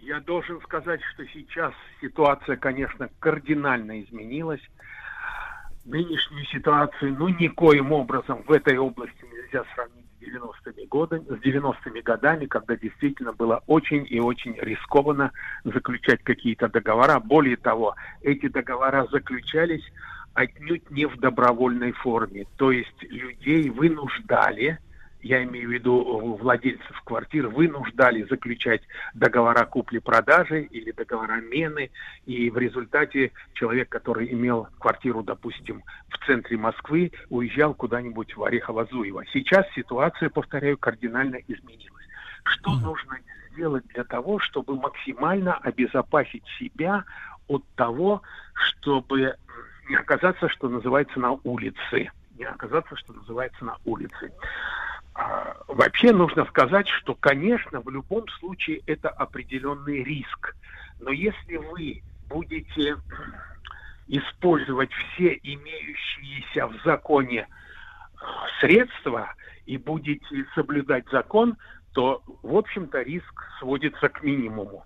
Я 0.02 0.20
должен 0.20 0.62
сказать, 0.62 1.02
что 1.14 1.26
сейчас 1.34 1.74
ситуация, 2.00 2.58
конечно, 2.58 3.10
кардинально 3.20 4.04
изменилась 4.04 4.62
нынешнюю 5.86 6.46
ситуацию, 6.46 7.16
ну, 7.18 7.30
никоим 7.30 7.92
образом 7.92 8.44
в 8.44 8.52
этой 8.52 8.78
области 8.78 9.24
нельзя 9.24 9.64
сравнить 9.74 10.06
с 10.20 10.24
90-ми 10.24 10.86
годами, 10.88 11.24
с 11.30 11.46
90-ми 11.46 12.02
годами, 12.02 12.46
когда 12.46 12.76
действительно 12.76 13.34
было 13.34 13.62
очень 13.68 14.06
и 14.10 14.20
очень 14.20 14.56
рискованно 14.60 15.32
заключать 15.64 16.24
какие-то 16.24 16.68
договора. 16.68 17.20
Более 17.20 17.58
того, 17.58 17.96
эти 18.22 18.48
договора 18.48 19.08
заключались 19.12 19.84
отнюдь 20.34 20.90
не 20.90 21.06
в 21.06 21.18
добровольной 21.18 21.92
форме. 21.92 22.46
То 22.58 22.72
есть 22.72 23.04
людей 23.04 23.70
вынуждали 23.70 24.80
я 25.26 25.44
имею 25.44 25.70
в 25.70 25.72
виду 25.72 26.02
э, 26.02 26.38
владельцев 26.40 27.02
квартир, 27.02 27.48
вынуждали 27.48 28.22
заключать 28.30 28.84
договора 29.16 29.66
купли-продажи 29.66 30.62
или 30.62 30.92
договора 30.92 31.42
мены, 31.42 31.90
и 32.28 32.52
в 32.52 32.58
результате 32.60 33.32
человек, 33.54 33.90
который 33.90 34.32
имел 34.32 34.68
квартиру, 34.78 35.24
допустим, 35.24 35.82
в 36.10 36.24
центре 36.28 36.58
Москвы, 36.58 37.12
уезжал 37.30 37.74
куда-нибудь 37.74 38.38
в 38.38 38.44
Орехово-Зуево. 38.44 39.24
Сейчас 39.34 39.66
ситуация, 39.74 40.30
повторяю, 40.30 40.78
кардинально 40.78 41.38
изменилась. 41.48 42.06
Что 42.44 42.76
mm-hmm. 42.76 42.84
нужно 42.84 43.18
сделать 43.52 43.88
для 43.88 44.04
того, 44.04 44.38
чтобы 44.38 44.76
максимально 44.76 45.56
обезопасить 45.56 46.46
себя 46.60 47.04
от 47.48 47.64
того, 47.76 48.22
чтобы 48.54 49.36
не 49.90 49.96
оказаться, 49.96 50.50
что 50.50 50.70
называется, 50.70 51.20
на 51.20 51.32
улице? 51.44 52.12
не 52.38 52.46
оказаться, 52.46 52.96
что 52.96 53.14
называется, 53.14 53.64
на 53.64 53.78
улице. 53.86 54.32
А, 55.16 55.56
вообще 55.70 56.12
нужно 56.12 56.46
сказать, 56.46 56.88
что, 56.90 57.16
конечно, 57.16 57.80
в 57.80 57.90
любом 57.90 58.28
случае 58.40 58.82
это 58.86 59.10
определенный 59.10 60.04
риск. 60.04 60.56
Но 61.00 61.12
если 61.12 61.56
вы 61.56 62.04
будете 62.28 62.98
использовать 64.08 64.92
все 64.92 65.40
имеющиеся 65.42 66.68
в 66.68 66.76
законе 66.84 67.48
а, 68.18 68.46
средства 68.60 69.34
и 69.66 69.78
будете 69.78 70.46
соблюдать 70.54 71.06
закон, 71.10 71.56
то, 71.94 72.22
в 72.44 72.56
общем-то, 72.56 73.02
риск 73.02 73.44
сводится 73.60 74.10
к 74.10 74.22
минимуму. 74.22 74.84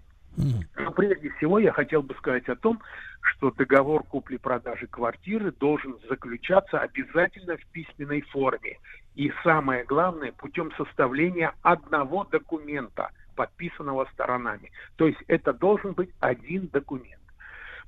Но 0.77 0.91
прежде 0.91 1.31
всего 1.31 1.59
я 1.59 1.71
хотел 1.71 2.01
бы 2.01 2.15
сказать 2.15 2.47
о 2.47 2.55
том, 2.55 2.81
что 3.21 3.51
договор 3.51 4.03
купли-продажи 4.03 4.87
квартиры 4.87 5.51
должен 5.51 5.97
заключаться 6.07 6.79
обязательно 6.79 7.57
в 7.57 7.65
письменной 7.67 8.21
форме. 8.21 8.77
И 9.19 9.33
самое 9.43 9.83
главное, 9.83 10.31
путем 10.31 10.71
составления 10.77 11.53
одного 11.61 12.23
документа, 12.23 13.09
подписанного 13.35 14.07
сторонами. 14.13 14.71
То 14.95 15.07
есть 15.07 15.19
это 15.27 15.51
должен 15.51 15.91
быть 15.91 16.09
один 16.21 16.67
документ. 16.67 17.21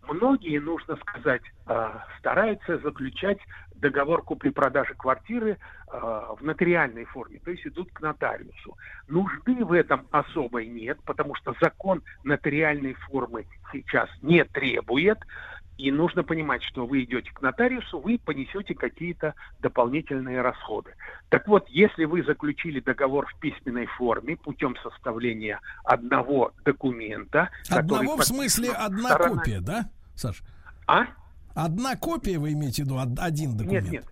Многие, 0.09 0.59
нужно 0.59 0.97
сказать, 0.97 1.43
а, 1.67 2.05
стараются 2.19 2.79
заключать 2.79 3.37
договор 3.75 4.23
купли-продажи 4.23 4.93
квартиры 4.93 5.57
э, 5.91 5.97
в 5.97 6.37
нотариальной 6.41 7.05
форме, 7.05 7.39
то 7.43 7.49
есть 7.49 7.65
идут 7.65 7.91
к 7.91 7.99
нотариусу. 8.01 8.77
Нужды 9.07 9.65
в 9.65 9.73
этом 9.73 10.05
особой 10.11 10.67
нет, 10.67 10.99
потому 11.03 11.33
что 11.33 11.55
закон 11.59 12.03
нотариальной 12.23 12.93
формы 12.93 13.47
сейчас 13.71 14.07
не 14.21 14.43
требует, 14.43 15.17
и 15.81 15.91
нужно 15.91 16.23
понимать, 16.23 16.61
что 16.61 16.85
вы 16.85 17.03
идете 17.03 17.31
к 17.31 17.41
нотариусу, 17.41 17.99
вы 17.99 18.19
понесете 18.19 18.75
какие-то 18.75 19.33
дополнительные 19.61 20.41
расходы. 20.41 20.93
Так 21.29 21.47
вот, 21.47 21.67
если 21.69 22.05
вы 22.05 22.21
заключили 22.21 22.79
договор 22.79 23.25
в 23.25 23.39
письменной 23.39 23.87
форме 23.87 24.37
путем 24.37 24.75
составления 24.83 25.59
одного 25.83 26.51
документа... 26.63 27.49
Одного 27.67 28.17
в 28.17 28.23
смысле 28.23 28.69
одна 28.69 29.09
сторона... 29.09 29.35
копия, 29.37 29.59
да, 29.59 29.89
Саша? 30.15 30.43
А? 30.85 31.07
Одна 31.55 31.95
копия, 31.95 32.37
вы 32.37 32.53
имеете 32.53 32.83
в 32.83 32.85
виду, 32.85 32.99
один 33.19 33.57
документ? 33.57 33.89
Нет, 33.89 33.91
нет. 33.91 34.05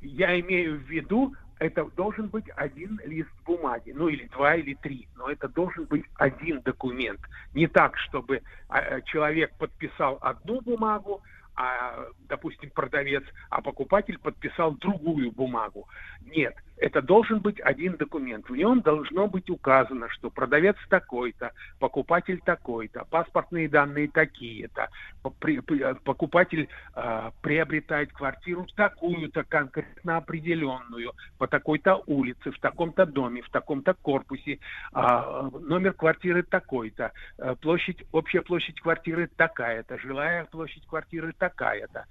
Я 0.00 0.40
имею 0.40 0.80
в 0.80 0.90
виду, 0.90 1.36
это 1.62 1.84
должен 1.96 2.28
быть 2.28 2.48
один 2.56 3.00
лист 3.04 3.30
бумаги, 3.44 3.92
ну 3.92 4.08
или 4.08 4.26
два, 4.28 4.56
или 4.56 4.74
три, 4.74 5.08
но 5.16 5.30
это 5.30 5.48
должен 5.48 5.84
быть 5.84 6.04
один 6.16 6.60
документ. 6.62 7.20
Не 7.54 7.68
так, 7.68 7.96
чтобы 7.98 8.42
а, 8.68 8.80
э, 8.80 9.02
человек 9.02 9.54
подписал 9.58 10.18
одну 10.20 10.60
бумагу, 10.60 11.22
а, 11.54 12.06
допустим, 12.28 12.70
продавец, 12.70 13.22
а 13.50 13.60
покупатель 13.60 14.18
подписал 14.18 14.72
другую 14.72 15.30
бумагу. 15.32 15.86
Нет, 16.22 16.54
это 16.82 17.00
должен 17.00 17.38
быть 17.38 17.60
один 17.60 17.96
документ. 17.96 18.48
В 18.48 18.56
нем 18.56 18.80
должно 18.80 19.28
быть 19.28 19.48
указано, 19.48 20.08
что 20.08 20.30
продавец 20.30 20.76
такой-то, 20.88 21.52
покупатель 21.78 22.40
такой-то, 22.44 23.04
паспортные 23.08 23.68
данные 23.68 24.08
такие-то, 24.08 24.88
покупатель 26.02 26.68
э, 26.94 27.30
приобретает 27.40 28.12
квартиру 28.12 28.66
такую-то 28.74 29.44
конкретно 29.44 30.16
определенную, 30.16 31.12
по 31.38 31.46
такой-то 31.46 32.02
улице, 32.06 32.50
в 32.50 32.58
таком-то 32.58 33.06
доме, 33.06 33.42
в 33.42 33.50
таком-то 33.50 33.94
корпусе, 33.94 34.58
э, 34.92 35.50
номер 35.60 35.92
квартиры 35.92 36.42
такой-то, 36.42 37.12
э, 37.38 37.54
площадь, 37.60 38.04
общая 38.10 38.42
площадь 38.42 38.80
квартиры 38.80 39.30
такая-то, 39.36 39.98
жилая 39.98 40.46
площадь 40.46 40.84
квартиры 40.86 41.32
такая-то 41.38 42.06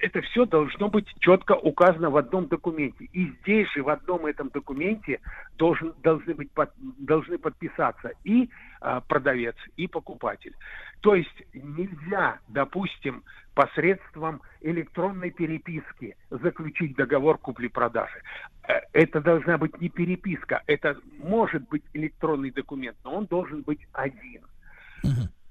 это 0.00 0.20
все 0.22 0.44
должно 0.44 0.88
быть 0.88 1.06
четко 1.20 1.52
указано 1.52 2.10
в 2.10 2.16
одном 2.16 2.46
документе. 2.46 3.06
И 3.12 3.32
здесь 3.40 3.70
же 3.72 3.82
в 3.82 3.88
одном 3.88 4.26
этом 4.26 4.50
документе 4.50 5.20
должен, 5.56 5.94
должны, 6.02 6.34
быть, 6.34 6.50
под, 6.50 6.70
должны 6.98 7.38
подписаться 7.38 8.12
и 8.24 8.50
а, 8.80 9.00
продавец, 9.00 9.56
и 9.76 9.86
покупатель. 9.86 10.54
То 11.00 11.14
есть 11.14 11.42
нельзя, 11.52 12.38
допустим, 12.48 13.22
посредством 13.54 14.42
электронной 14.60 15.30
переписки 15.30 16.16
заключить 16.30 16.96
договор 16.96 17.38
купли-продажи. 17.38 18.20
Э, 18.66 18.80
это 18.92 19.20
должна 19.20 19.58
быть 19.58 19.80
не 19.80 19.88
переписка, 19.88 20.62
это 20.66 20.98
может 21.18 21.68
быть 21.68 21.84
электронный 21.92 22.50
документ, 22.50 22.96
но 23.04 23.14
он 23.16 23.26
должен 23.26 23.62
быть 23.62 23.80
один. 23.92 24.42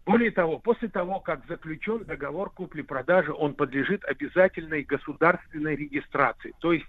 Более 0.05 0.31
того, 0.31 0.59
после 0.59 0.89
того, 0.89 1.19
как 1.21 1.45
заключен 1.47 2.03
договор 2.03 2.49
купли-продажи, 2.49 3.31
он 3.31 3.53
подлежит 3.53 4.03
обязательной 4.03 4.83
государственной 4.83 5.75
регистрации. 5.75 6.53
То 6.59 6.73
есть 6.73 6.85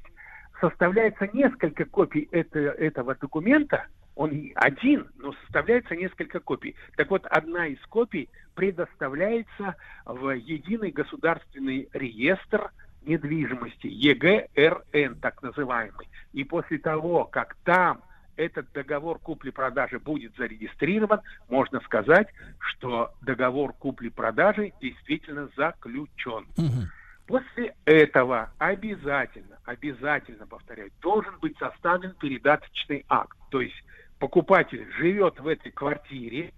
составляется 0.61 1.29
несколько 1.33 1.85
копий 1.85 2.29
это, 2.33 2.59
этого 2.59 3.15
документа, 3.15 3.87
он 4.17 4.33
один, 4.55 5.09
но 5.17 5.33
составляется 5.45 5.97
несколько 5.97 6.41
копий. 6.41 6.77
Так 6.97 7.11
вот, 7.11 7.27
одна 7.27 7.67
из 7.67 7.81
копий 7.87 8.29
предоставляется 8.55 9.77
в 10.07 10.31
единый 10.31 10.91
государственный 10.91 11.89
реестр 11.93 12.71
недвижимости, 13.03 13.87
ЕГРН 13.87 15.21
так 15.21 15.43
называемый. 15.43 16.09
И 16.33 16.45
после 16.45 16.79
того, 16.79 17.25
как 17.25 17.57
там 17.65 18.03
этот 18.37 18.71
договор 18.73 19.19
купли-продажи 19.19 19.99
будет 19.99 20.37
зарегистрирован, 20.37 21.21
можно 21.49 21.81
сказать, 21.81 22.29
что 22.59 23.13
договор 23.23 23.73
купли-продажи 23.73 24.73
действительно 24.81 25.49
заключен. 25.57 26.47
Угу. 26.57 26.89
После 27.27 27.75
этого 27.87 28.51
обязательно, 28.59 29.59
обязательно, 29.65 30.47
повторяю, 30.47 30.91
должен 31.01 31.39
быть 31.41 31.57
составлен 31.59 32.15
передаточный 32.15 33.05
акт. 33.09 33.37
То 33.51 33.63
есть 33.63 33.83
покупатель 34.19 34.87
живет 34.99 35.41
в 35.41 35.47
этой 35.47 35.73
квартире 35.73 36.53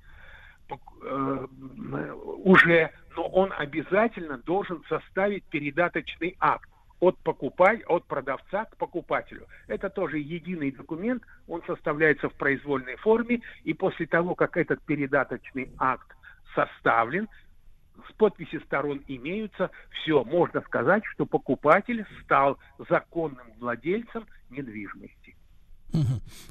э, 0.69 1.47
уже, 2.45 2.91
но 3.15 3.29
он 3.29 3.53
обязательно 3.57 4.39
должен 4.39 4.83
составить 4.89 5.45
передаточный 5.45 6.37
акт 6.41 6.69
от, 7.01 7.19
покупать, 7.19 7.83
от 7.87 8.05
продавца 8.07 8.65
к 8.65 8.77
покупателю. 8.77 9.47
Это 9.69 9.91
тоже 9.91 10.19
единый 10.19 10.71
документ, 10.71 11.23
он 11.47 11.63
составляется 11.67 12.29
в 12.29 12.35
произвольной 12.35 12.97
форме, 12.97 13.43
и 13.65 13.75
после 13.75 14.07
того, 14.07 14.35
как 14.35 14.57
этот 14.57 14.83
передаточный 14.83 15.71
акт 15.79 16.09
составлен, 16.55 17.29
с 18.09 18.13
подписи 18.15 18.61
сторон 18.65 19.03
имеются, 19.09 19.71
все, 19.91 20.23
можно 20.25 20.61
сказать, 20.63 21.03
что 21.07 21.27
покупатель 21.27 22.05
стал 22.23 22.59
законным 22.89 23.47
владельцем 23.59 24.27
недвижимости. 24.51 25.37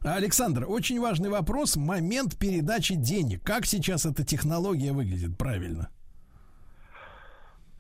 Александр, 0.03 0.65
очень 0.67 0.99
важный 0.99 1.29
вопрос. 1.29 1.75
Момент 1.75 2.37
передачи 2.37 2.95
денег. 2.95 3.43
Как 3.43 3.65
сейчас 3.65 4.05
эта 4.05 4.25
технология 4.25 4.91
выглядит 4.91 5.37
правильно? 5.37 5.89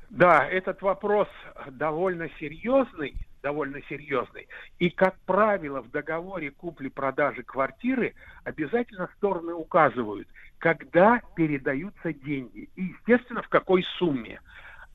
Да, 0.09 0.47
этот 0.47 0.81
вопрос 0.81 1.27
довольно 1.71 2.29
серьезный, 2.39 3.15
довольно 3.41 3.81
серьезный. 3.89 4.47
И, 4.79 4.89
как 4.89 5.15
правило, 5.25 5.81
в 5.81 5.91
договоре 5.91 6.51
купли-продажи 6.51 7.43
квартиры 7.43 8.13
обязательно 8.43 9.09
стороны 9.17 9.53
указывают, 9.53 10.27
когда 10.59 11.21
передаются 11.35 12.13
деньги 12.13 12.69
и, 12.75 12.83
естественно, 12.83 13.41
в 13.41 13.49
какой 13.49 13.83
сумме. 13.97 14.39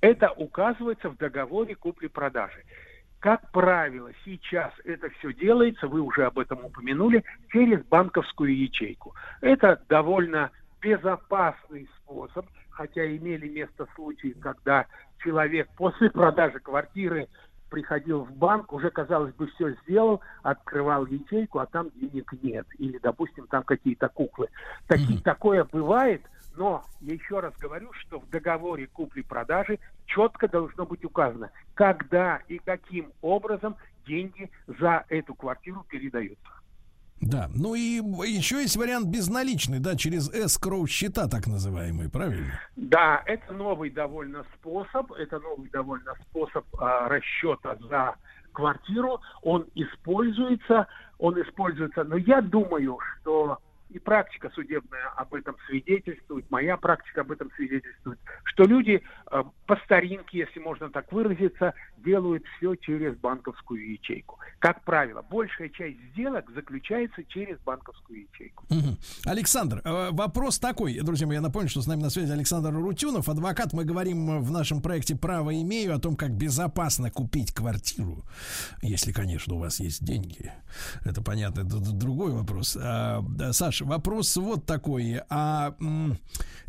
Это 0.01 0.31
указывается 0.31 1.11
в 1.11 1.17
договоре 1.17 1.75
купли-продажи. 1.75 2.65
Как 3.19 3.53
правило, 3.53 4.11
сейчас 4.25 4.73
это 4.85 5.11
все 5.11 5.35
делается, 5.35 5.89
вы 5.89 6.01
уже 6.01 6.25
об 6.25 6.39
этом 6.39 6.65
упомянули, 6.65 7.23
через 7.51 7.85
банковскую 7.85 8.57
ячейку. 8.57 9.15
Это 9.43 9.83
довольно 9.89 10.51
безопасный 10.81 11.89
способ– 11.99 12.47
хотя 12.81 13.15
имели 13.15 13.47
место 13.47 13.87
случаи, 13.95 14.35
когда 14.41 14.87
человек 15.19 15.69
после 15.77 16.09
продажи 16.11 16.61
квартиры 16.61 17.29
приходил 17.69 18.25
в 18.25 18.33
банк, 18.33 18.73
уже, 18.73 18.91
казалось 18.91 19.35
бы, 19.35 19.49
все 19.49 19.75
сделал, 19.83 20.23
открывал 20.43 21.05
ячейку, 21.05 21.59
а 21.59 21.67
там 21.67 21.91
денег 21.91 22.33
нет. 22.43 22.67
Или, 22.79 22.97
допустим, 22.97 23.47
там 23.49 23.65
какие-то 23.65 24.09
куклы. 24.09 24.49
Таки, 24.89 25.19
mm-hmm. 25.19 25.23
Такое 25.23 25.65
бывает, 25.71 26.23
но 26.57 26.83
я 27.03 27.13
еще 27.13 27.41
раз 27.41 27.55
говорю, 27.59 27.93
что 27.93 28.19
в 28.19 28.31
договоре 28.31 28.87
купли-продажи 28.87 29.79
четко 30.07 30.49
должно 30.49 30.87
быть 30.87 31.05
указано, 31.05 31.51
когда 31.75 32.41
и 32.49 32.59
каким 32.61 33.13
образом 33.21 33.77
деньги 34.07 34.51
за 34.67 35.05
эту 35.11 35.35
квартиру 35.35 35.85
передаются. 35.87 36.51
Да, 37.21 37.49
ну 37.55 37.75
и 37.75 38.01
еще 38.31 38.63
есть 38.63 38.77
вариант 38.77 39.09
безналичный, 39.09 39.79
да, 39.79 39.95
через 39.95 40.33
escrow 40.33 40.87
счета 40.87 41.29
так 41.29 41.47
называемые, 41.47 42.09
правильно? 42.09 42.59
Да, 42.77 43.23
это 43.27 43.53
новый 43.53 43.91
довольно 43.91 44.45
способ, 44.55 45.13
это 45.13 45.39
новый 45.39 45.69
довольно 45.71 46.15
способ 46.23 46.65
а, 46.79 47.09
расчета 47.09 47.77
за 47.89 48.15
квартиру, 48.53 49.21
он 49.43 49.67
используется, 49.75 50.87
он 51.19 51.41
используется, 51.41 52.05
но 52.05 52.17
я 52.17 52.41
думаю, 52.41 52.99
что 53.21 53.59
и 53.91 53.99
практика 53.99 54.51
судебная 54.55 55.09
об 55.17 55.35
этом 55.35 55.57
свидетельствует, 55.67 56.51
моя 56.51 56.77
практика 56.77 57.23
об 57.23 57.33
этом 57.33 57.51
свидетельствует, 57.57 58.19
что 58.45 58.65
люди 58.65 59.03
э, 59.31 59.43
по 59.67 59.77
старинке, 59.85 60.39
если 60.39 60.61
можно 60.61 60.91
так 60.91 61.11
выразиться, 61.13 61.75
делают 61.99 62.45
все 62.57 62.75
через 62.77 63.17
банковскую 63.17 63.93
ячейку. 63.93 64.39
Как 64.59 64.83
правило, 64.85 65.23
большая 65.23 65.69
часть 65.71 65.99
сделок 66.13 66.51
заключается 66.55 67.25
через 67.25 67.59
банковскую 67.61 68.23
ячейку. 68.23 68.65
Мгм. 68.71 68.97
Александр, 69.25 69.81
э, 69.85 70.11
вопрос 70.13 70.59
такой, 70.59 70.99
друзья 71.01 71.27
мои, 71.27 71.37
я 71.37 71.43
напомню, 71.43 71.69
что 71.69 71.83
с 71.83 71.87
нами 71.87 72.03
на 72.03 72.11
связи 72.11 72.31
Александр 72.33 72.73
Рутюнов, 72.73 73.29
адвокат. 73.29 73.73
Мы 73.73 73.85
говорим 73.85 74.41
в 74.41 74.51
нашем 74.51 74.83
проекте 74.83 75.17
«Право 75.17 75.55
имею» 75.61 75.95
о 75.95 75.99
том, 75.99 76.17
как 76.17 76.31
безопасно 76.31 77.11
купить 77.11 77.53
квартиру, 77.53 78.25
если, 78.83 79.13
конечно, 79.13 79.55
у 79.55 79.59
вас 79.59 79.81
есть 79.81 80.05
деньги. 80.05 80.53
Это 81.05 81.23
понятно, 81.23 81.61
это 81.61 81.79
другой 81.79 82.33
вопрос. 82.33 82.77
А, 82.81 83.23
да, 83.23 83.53
Саша, 83.81 83.85
вопрос 83.85 84.37
вот 84.37 84.67
такой. 84.67 85.21
А 85.29 85.75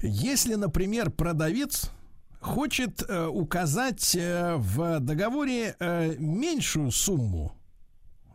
если, 0.02 0.56
например, 0.56 1.12
продавец 1.12 1.92
хочет 2.40 3.04
э, 3.08 3.28
указать 3.28 4.16
э, 4.16 4.56
в 4.56 5.00
договоре 5.00 5.76
э, 5.80 6.16
меньшую 6.18 6.92
сумму 6.92 7.54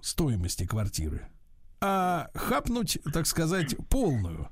стоимости 0.00 0.64
квартиры, 0.64 1.28
а 1.80 2.28
хапнуть, 2.34 2.98
так 3.12 3.26
сказать, 3.26 3.76
полную, 3.88 4.48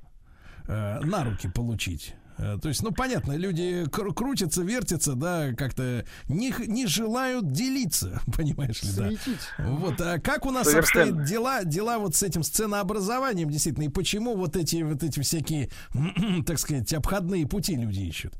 э, 0.67 0.99
на 1.01 1.23
руки 1.23 1.49
получить. 1.49 2.15
Э, 2.37 2.57
То 2.61 2.67
есть, 2.69 2.83
ну, 2.83 2.91
понятно, 2.91 3.37
люди 3.37 3.85
кр- 3.89 4.13
крутятся, 4.13 4.63
вертятся, 4.63 5.15
да, 5.15 5.53
как-то 5.53 6.05
не, 6.27 6.53
не 6.67 6.87
желают 6.87 7.51
делиться, 7.51 8.21
понимаешь 8.37 8.83
ли, 8.83 8.89
да. 8.97 9.09
Вот, 9.57 10.01
а 10.01 10.19
как 10.19 10.45
у 10.45 10.51
нас 10.51 10.67
Совершенно. 10.67 11.11
обстоят 11.11 11.27
дела, 11.27 11.63
дела 11.63 11.97
вот 11.99 12.15
с 12.15 12.23
этим 12.23 12.43
сценообразованием, 12.43 13.49
действительно, 13.49 13.83
и 13.85 13.89
почему 13.89 14.35
вот 14.35 14.55
эти, 14.55 14.83
вот 14.83 15.03
эти 15.03 15.19
всякие, 15.19 15.69
так 16.45 16.59
сказать, 16.59 16.91
обходные 16.93 17.47
пути 17.47 17.75
люди 17.75 18.01
ищут? 18.01 18.33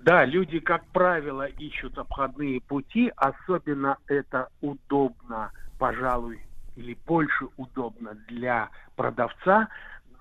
Да, 0.00 0.24
люди, 0.24 0.58
как 0.58 0.86
правило, 0.88 1.46
ищут 1.46 1.96
обходные 1.98 2.60
пути, 2.60 3.10
особенно 3.16 3.96
это 4.06 4.48
удобно, 4.60 5.50
пожалуй, 5.78 6.40
или 6.76 6.96
больше 7.06 7.46
удобно 7.56 8.14
для 8.28 8.70
продавца, 8.96 9.68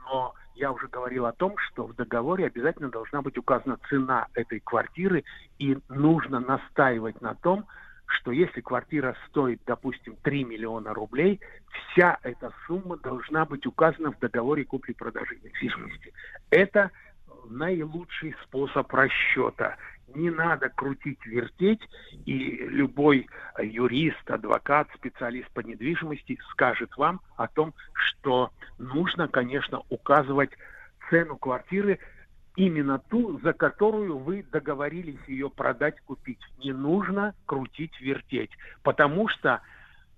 но 0.06 0.34
я 0.58 0.72
уже 0.72 0.88
говорил 0.88 1.26
о 1.26 1.34
том, 1.34 1.56
что 1.58 1.86
в 1.86 1.96
договоре 1.96 2.48
обязательно 2.48 2.90
должна 2.90 3.22
быть 3.22 3.38
указана 3.38 3.78
цена 3.90 4.28
этой 4.34 4.60
квартиры, 4.60 5.24
и 5.60 5.78
нужно 5.90 6.40
настаивать 6.40 7.22
на 7.22 7.36
том, 7.36 7.66
что 8.08 8.32
если 8.32 8.62
квартира 8.62 9.16
стоит, 9.28 9.62
допустим, 9.66 10.16
3 10.24 10.46
миллиона 10.46 10.94
рублей, 10.94 11.40
вся 11.70 12.18
эта 12.24 12.52
сумма 12.66 12.98
должна 12.98 13.46
быть 13.46 13.66
указана 13.66 14.12
в 14.12 14.20
договоре 14.20 14.66
купли-продажи 14.66 15.38
недвижимости. 15.44 16.14
Это 16.50 16.92
наилучший 17.50 18.36
способ 18.44 18.92
расчета. 18.94 19.78
Не 20.16 20.30
надо 20.30 20.70
крутить, 20.70 21.26
вертеть, 21.26 21.82
и 22.26 22.58
любой 22.68 23.28
э, 23.58 23.66
юрист, 23.66 24.30
адвокат, 24.30 24.88
специалист 24.96 25.50
по 25.52 25.60
недвижимости 25.60 26.40
скажет 26.52 26.96
вам 26.96 27.20
о 27.36 27.48
том, 27.48 27.74
что 27.94 28.52
нужно, 28.78 29.28
конечно, 29.28 29.82
указывать 29.90 30.52
цену 31.10 31.38
квартиры 31.38 32.00
именно 32.56 33.00
ту, 33.00 33.40
за 33.42 33.54
которую 33.54 34.18
вы 34.18 34.44
договорились 34.52 35.20
ее 35.28 35.50
продать, 35.50 36.00
купить. 36.02 36.40
Не 36.58 36.74
нужно 36.74 37.36
крутить, 37.46 38.00
вертеть, 38.00 38.52
потому 38.84 39.28
что 39.28 39.62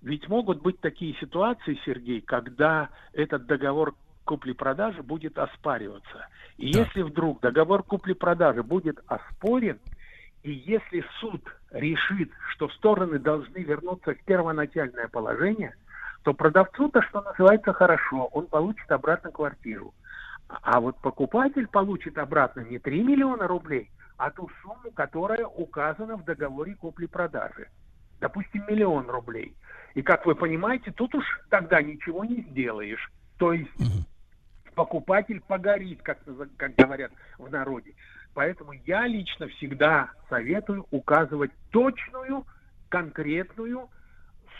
ведь 0.02 0.28
могут 0.28 0.62
быть 0.62 0.80
такие 0.80 1.14
ситуации, 1.16 1.78
Сергей, 1.84 2.22
когда 2.22 2.88
этот 3.12 3.46
договор 3.46 3.94
купли-продажи 4.30 5.02
будет 5.02 5.36
оспариваться. 5.38 6.28
И 6.56 6.68
если 6.68 7.02
вдруг 7.02 7.40
договор 7.40 7.82
купли-продажи 7.82 8.62
будет 8.62 9.00
оспорен, 9.08 9.80
и 10.44 10.52
если 10.52 11.04
суд 11.18 11.42
решит, 11.72 12.30
что 12.50 12.68
стороны 12.68 13.18
должны 13.18 13.58
вернуться 13.58 14.14
в 14.14 14.24
первоначальное 14.24 15.08
положение, 15.08 15.74
то 16.22 16.32
продавцу-то, 16.32 17.02
что 17.02 17.22
называется, 17.22 17.72
хорошо, 17.72 18.26
он 18.26 18.46
получит 18.46 18.88
обратно 18.92 19.32
квартиру. 19.32 19.92
А 20.46 20.80
вот 20.80 20.96
покупатель 21.00 21.66
получит 21.66 22.16
обратно 22.16 22.60
не 22.60 22.78
3 22.78 23.02
миллиона 23.02 23.48
рублей, 23.48 23.90
а 24.16 24.30
ту 24.30 24.48
сумму, 24.62 24.92
которая 24.94 25.44
указана 25.44 26.16
в 26.16 26.24
договоре 26.24 26.76
купли-продажи. 26.76 27.66
Допустим, 28.20 28.62
миллион 28.68 29.10
рублей. 29.10 29.56
И, 29.94 30.02
как 30.02 30.24
вы 30.24 30.36
понимаете, 30.36 30.92
тут 30.92 31.16
уж 31.16 31.24
тогда 31.48 31.82
ничего 31.82 32.24
не 32.24 32.42
сделаешь. 32.42 33.10
То 33.38 33.52
есть 33.54 33.70
покупатель 34.80 35.42
погорит, 35.46 36.00
как, 36.02 36.18
как 36.56 36.74
говорят 36.74 37.12
в 37.36 37.50
народе. 37.50 37.92
Поэтому 38.32 38.72
я 38.86 39.06
лично 39.06 39.46
всегда 39.48 40.10
советую 40.30 40.86
указывать 40.90 41.50
точную, 41.70 42.46
конкретную 42.88 43.90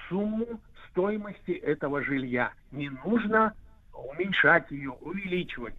сумму 0.08 0.60
стоимости 0.90 1.52
этого 1.52 2.02
жилья. 2.02 2.52
Не 2.70 2.90
нужно 2.90 3.54
уменьшать 3.94 4.70
ее, 4.70 4.90
увеличивать. 4.90 5.74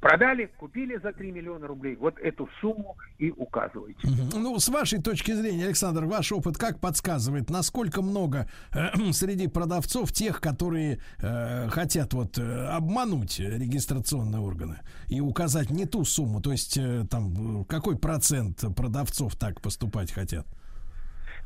Продали, 0.00 0.46
купили 0.56 0.96
за 0.96 1.12
3 1.12 1.30
миллиона 1.30 1.66
рублей. 1.66 1.94
Вот 1.96 2.18
эту 2.18 2.48
сумму 2.60 2.96
и 3.18 3.30
указывайте. 3.30 4.00
Ну, 4.32 4.58
с 4.58 4.68
вашей 4.70 5.02
точки 5.02 5.32
зрения, 5.32 5.66
Александр, 5.66 6.06
ваш 6.06 6.32
опыт 6.32 6.56
как 6.56 6.80
подсказывает, 6.80 7.50
насколько 7.50 8.00
много 8.00 8.48
э, 8.72 8.96
среди 9.12 9.46
продавцов 9.46 10.10
тех, 10.12 10.40
которые 10.40 11.00
э, 11.18 11.68
хотят 11.68 12.14
вот 12.14 12.38
э, 12.38 12.66
обмануть 12.68 13.38
регистрационные 13.40 14.40
органы 14.40 14.78
и 15.08 15.20
указать 15.20 15.70
не 15.70 15.84
ту 15.84 16.04
сумму, 16.04 16.40
то 16.40 16.50
есть 16.50 16.78
э, 16.78 17.04
там 17.10 17.62
э, 17.62 17.64
какой 17.66 17.98
процент 17.98 18.64
продавцов 18.74 19.36
так 19.36 19.60
поступать 19.60 20.12
хотят? 20.12 20.46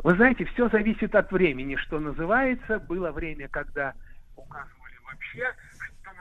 Вы 0.04 0.14
знаете, 0.14 0.44
все 0.44 0.68
зависит 0.68 1.14
от 1.16 1.32
времени, 1.32 1.74
что 1.76 1.98
называется. 1.98 2.78
Было 2.78 3.10
время, 3.10 3.48
когда 3.48 3.94
указывали 4.36 4.94
вообще, 5.04 5.44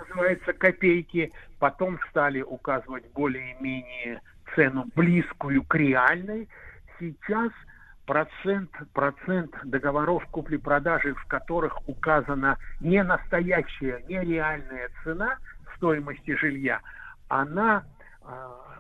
называется, 0.10 0.54
копейки. 0.54 1.32
Потом 1.60 2.00
стали 2.10 2.42
указывать 2.42 3.06
более-менее 3.14 4.22
цену 4.56 4.86
близкую 4.96 5.64
к 5.64 5.76
реальной. 5.76 6.48
Сейчас 7.00 7.52
процент, 8.06 8.72
процент 8.94 9.52
договоров 9.64 10.26
купли-продажи, 10.28 11.14
в 11.14 11.26
которых 11.26 11.88
указана 11.88 12.58
не 12.80 13.02
настоящая, 13.04 14.04
не 14.08 14.20
реальная 14.20 14.90
цена 15.04 15.38
стоимости 15.76 16.36
жилья, 16.36 16.82
она 17.28 17.84
а, 18.24 18.73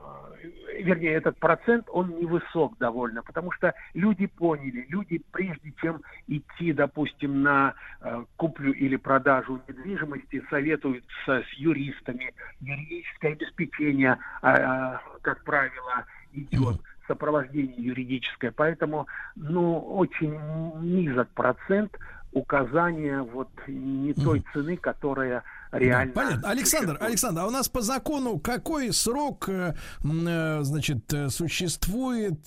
вернее, 0.79 1.13
этот 1.13 1.37
процент, 1.37 1.87
он 1.91 2.17
невысок 2.19 2.77
довольно, 2.77 3.23
потому 3.23 3.51
что 3.51 3.73
люди 3.93 4.27
поняли, 4.27 4.85
люди 4.89 5.21
прежде 5.31 5.73
чем 5.81 6.01
идти, 6.27 6.73
допустим, 6.73 7.41
на 7.41 7.73
э, 8.01 8.25
куплю 8.35 8.71
или 8.71 8.95
продажу 8.95 9.61
недвижимости, 9.67 10.43
советуются 10.49 11.43
с 11.43 11.53
юристами. 11.53 12.33
Юридическое 12.61 13.33
обеспечение, 13.33 14.17
э, 14.41 14.97
как 15.21 15.43
правило, 15.43 16.05
идет 16.33 16.81
сопровождение 17.07 17.75
юридическое, 17.77 18.51
поэтому, 18.51 19.07
ну, 19.35 19.77
очень 19.77 20.39
низок 20.81 21.29
процент 21.29 21.97
указания 22.31 23.21
вот 23.21 23.49
не 23.67 24.13
той 24.13 24.43
цены, 24.53 24.77
которая 24.77 25.43
реально. 25.73 26.13
Да, 26.13 26.21
понятно. 26.21 26.49
Александр, 26.49 26.97
Александр, 27.01 27.41
а 27.41 27.47
у 27.47 27.49
нас 27.49 27.69
по 27.69 27.81
закону 27.81 28.39
какой 28.39 28.93
срок, 28.93 29.49
э, 29.49 29.75
э, 30.03 30.59
значит, 30.63 31.13
э, 31.13 31.29
существует, 31.29 32.45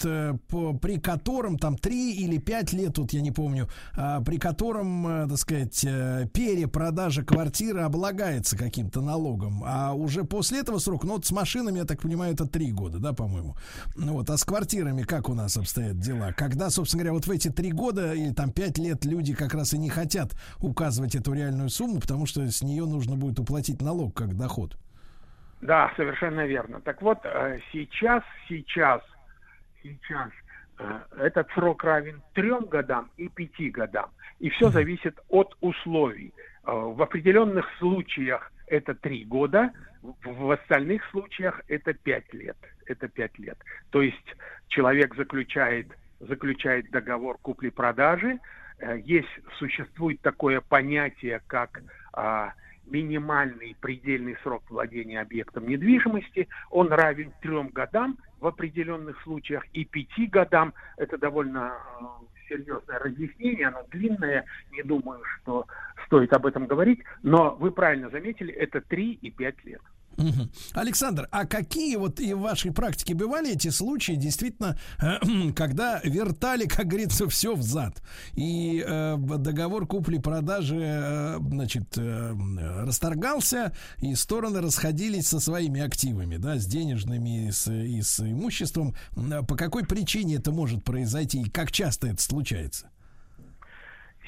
по, 0.49 0.75
при 0.75 0.99
котором 0.99 1.59
там 1.59 1.77
3 1.77 2.15
или 2.15 2.39
5 2.39 2.73
лет, 2.73 2.95
тут 2.95 3.13
я 3.13 3.21
не 3.21 3.31
помню, 3.31 3.69
а, 3.95 4.21
при 4.21 4.39
котором, 4.39 5.29
так 5.29 5.39
сказать, 5.39 5.81
перепродажа 6.33 7.25
квартиры 7.25 7.83
облагается 7.83 8.57
каким-то 8.57 9.01
налогом, 9.01 9.63
а 9.65 9.93
уже 9.93 10.25
после 10.25 10.61
этого 10.61 10.79
срока, 10.79 11.07
ну 11.07 11.15
вот 11.15 11.27
с 11.27 11.31
машинами, 11.31 11.79
я 11.79 11.85
так 11.85 12.03
понимаю, 12.03 12.35
это 12.35 12.47
3 12.47 12.73
года, 12.73 12.99
да, 12.99 13.13
по-моему. 13.13 13.57
Ну 13.97 14.15
вот, 14.15 14.31
а 14.31 14.37
с 14.37 14.45
квартирами 14.45 15.03
как 15.03 15.29
у 15.29 15.35
нас 15.35 15.57
обстоят 15.57 15.99
дела? 15.99 16.33
Когда, 16.33 16.71
собственно 16.71 17.03
говоря, 17.03 17.15
вот 17.15 17.27
в 17.27 17.31
эти 17.31 17.49
3 17.49 17.73
года 17.73 18.13
или 18.13 18.33
там 18.33 18.51
5 18.51 18.79
лет 18.79 19.05
люди 19.05 19.35
как 19.35 19.55
раз 19.55 19.75
и 19.75 19.79
не 19.79 19.89
хотят 19.89 20.35
указывать 20.59 21.15
эту 21.15 21.33
реальную 21.33 21.71
сумму, 21.71 22.01
потому 22.01 22.27
что 22.27 22.49
с 22.51 22.63
нее 22.63 22.85
нужно 22.87 23.16
будет 23.17 23.39
уплатить 23.39 23.83
налог 23.83 24.15
как 24.15 24.37
доход. 24.37 24.77
Да, 25.61 25.93
совершенно 25.97 26.47
верно. 26.47 26.81
Так 26.81 27.03
вот, 27.03 27.19
э, 27.25 27.59
сейчас, 27.73 28.23
сейчас, 28.49 29.03
сейчас 29.83 30.31
э, 30.79 31.01
этот 31.19 31.51
срок 31.53 31.83
равен 31.83 32.23
трем 32.35 32.67
годам 32.67 33.11
и 33.17 33.29
пяти 33.29 33.71
годам. 33.71 34.11
И 34.39 34.51
все 34.51 34.69
зависит 34.69 35.19
от 35.29 35.57
условий. 35.61 36.33
Э, 36.65 36.73
В 36.73 37.01
определенных 37.03 37.67
случаях 37.79 38.53
это 38.67 38.95
три 38.95 39.25
года, 39.25 39.71
в 40.03 40.51
остальных 40.51 41.05
случаях 41.11 41.61
это 41.69 41.95
пять 41.95 42.33
лет. 42.35 42.57
Это 42.87 43.09
пять 43.09 43.39
лет. 43.39 43.59
То 43.91 44.03
есть 44.03 44.37
человек 44.69 45.17
заключает, 45.17 45.89
заключает 46.21 46.91
договор 46.91 47.39
купли-продажи, 47.43 48.39
есть, 49.05 49.29
существует 49.59 50.21
такое 50.21 50.61
понятие, 50.61 51.41
как 51.47 51.81
а, 52.13 52.53
минимальный 52.87 53.77
предельный 53.81 54.37
срок 54.43 54.63
владения 54.71 55.21
объектом 55.21 55.69
недвижимости, 55.69 56.49
он 56.71 56.89
равен 56.89 57.33
трем 57.41 57.69
годам 57.69 58.19
в 58.41 58.47
определенных 58.47 59.21
случаях 59.23 59.65
и 59.73 59.85
пяти 59.85 60.27
годам. 60.27 60.73
Это 60.97 61.19
довольно 61.19 61.75
э, 62.01 62.05
серьезное 62.49 62.99
разъяснение, 62.99 63.69
оно 63.69 63.83
длинное, 63.91 64.45
не 64.71 64.83
думаю, 64.83 65.23
что 65.25 65.67
стоит 66.07 66.33
об 66.33 66.47
этом 66.47 66.67
говорить, 66.67 67.01
но 67.23 67.57
вы 67.57 67.71
правильно 67.71 68.09
заметили, 68.11 68.53
это 68.53 68.81
три 68.81 69.13
и 69.13 69.31
пять 69.31 69.65
лет. 69.65 69.81
Александр, 70.73 71.29
а 71.31 71.47
какие 71.47 71.97
вот 71.97 72.21
и 72.21 72.35
в 72.35 72.41
вашей 72.41 72.73
практике 72.73 73.15
бывали 73.15 73.53
эти 73.53 73.69
случаи, 73.69 74.13
действительно, 74.13 74.79
э, 75.01 75.53
когда 75.55 76.01
вертали, 76.05 76.67
как 76.67 76.87
говорится, 76.87 77.29
все 77.29 77.55
в 77.55 77.63
зад, 77.63 78.03
и 78.35 78.85
э, 78.87 79.17
договор 79.19 79.87
купли-продажи, 79.87 80.81
э, 80.81 81.39
значит, 81.39 81.97
э, 81.97 82.35
расторгался, 82.85 83.73
и 83.99 84.15
стороны 84.15 84.61
расходились 84.61 85.29
со 85.29 85.41
своими 85.41 85.81
активами, 85.81 86.37
да, 86.37 86.59
с 86.59 86.67
денежными 86.67 87.49
и 87.49 87.53
с, 87.53 87.71
и 87.71 88.01
с 88.03 88.21
имуществом. 88.21 88.95
По 89.49 89.57
какой 89.57 89.85
причине 89.85 90.37
это 90.37 90.53
может 90.53 90.85
произойти, 90.85 91.43
и 91.43 91.51
как 91.51 91.73
часто 91.73 92.09
это 92.09 92.23
случается? 92.23 92.91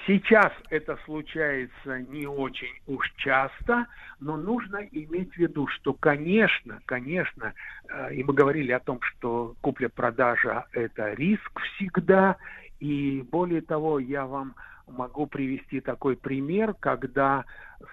Сейчас 0.09 0.51
это 0.71 0.99
случается 1.05 1.99
не 2.09 2.27
очень 2.27 2.73
уж 2.87 3.13
часто, 3.19 3.87
но 4.21 4.39
нужно 4.39 4.79
иметь 4.91 5.35
в 5.35 5.37
виду, 5.37 5.67
что, 5.67 5.93
конечно, 5.93 6.81
конечно, 6.87 7.53
э, 7.91 8.15
и 8.15 8.25
мы 8.25 8.33
говорили 8.33 8.73
о 8.73 8.81
том, 8.81 9.03
что 9.03 9.55
купля-продажа– 9.61 10.65
это 10.73 11.13
риск 11.13 11.61
всегда, 11.61 12.39
и 12.81 13.23
более 13.31 13.61
того, 13.61 13.99
я 13.99 14.25
вам 14.25 14.55
могу 14.87 15.27
привести 15.27 15.81
такой 15.81 16.17
пример, 16.17 16.73
когда 16.81 17.45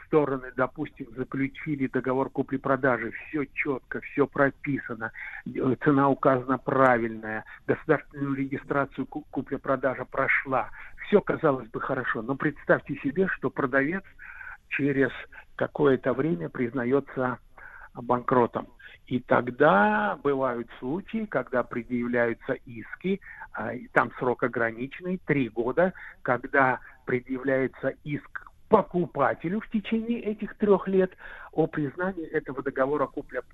стороны, 0.06 0.52
допустим, 0.56 1.08
заключили 1.16 1.88
договор 1.88 2.30
купли-продажи, 2.30 3.12
все 3.12 3.46
четко, 3.54 4.00
все 4.02 4.26
прописано, 4.26 5.12
э, 5.46 5.76
цена 5.84 6.10
указана 6.10 6.58
правильная, 6.58 7.44
государственную 7.68 8.36
регистрацию 8.36 9.06
купля-продажа 9.06 10.06
прошла, 10.06 10.70
все 11.08 11.22
казалось 11.22 11.70
бы 11.70 11.80
хорошо, 11.82 12.22
но 12.22 12.36
представьте 12.36 12.96
себе, 12.98 13.28
что 13.28 13.50
продавец 13.50 14.04
через 14.70 15.12
какое-то 15.56 16.14
время 16.14 16.50
признается 16.50 17.40
банкротом. 17.94 18.68
И 19.08 19.20
тогда 19.20 20.18
бывают 20.24 20.68
случаи, 20.80 21.26
когда 21.26 21.64
предъявляются 21.64 22.54
иски, 22.66 23.22
а, 23.54 23.72
там 23.94 24.12
срок 24.18 24.44
ограниченный, 24.44 25.22
три 25.26 25.48
года, 25.50 25.94
когда 26.24 26.80
предъявляется 27.06 27.94
иск 28.04 28.46
покупателю 28.68 29.62
в 29.62 29.70
течение 29.70 30.22
этих 30.22 30.56
трех 30.58 30.88
лет 30.88 31.12
о 31.52 31.68
признании 31.68 32.26
этого 32.26 32.64
договора 32.64 33.08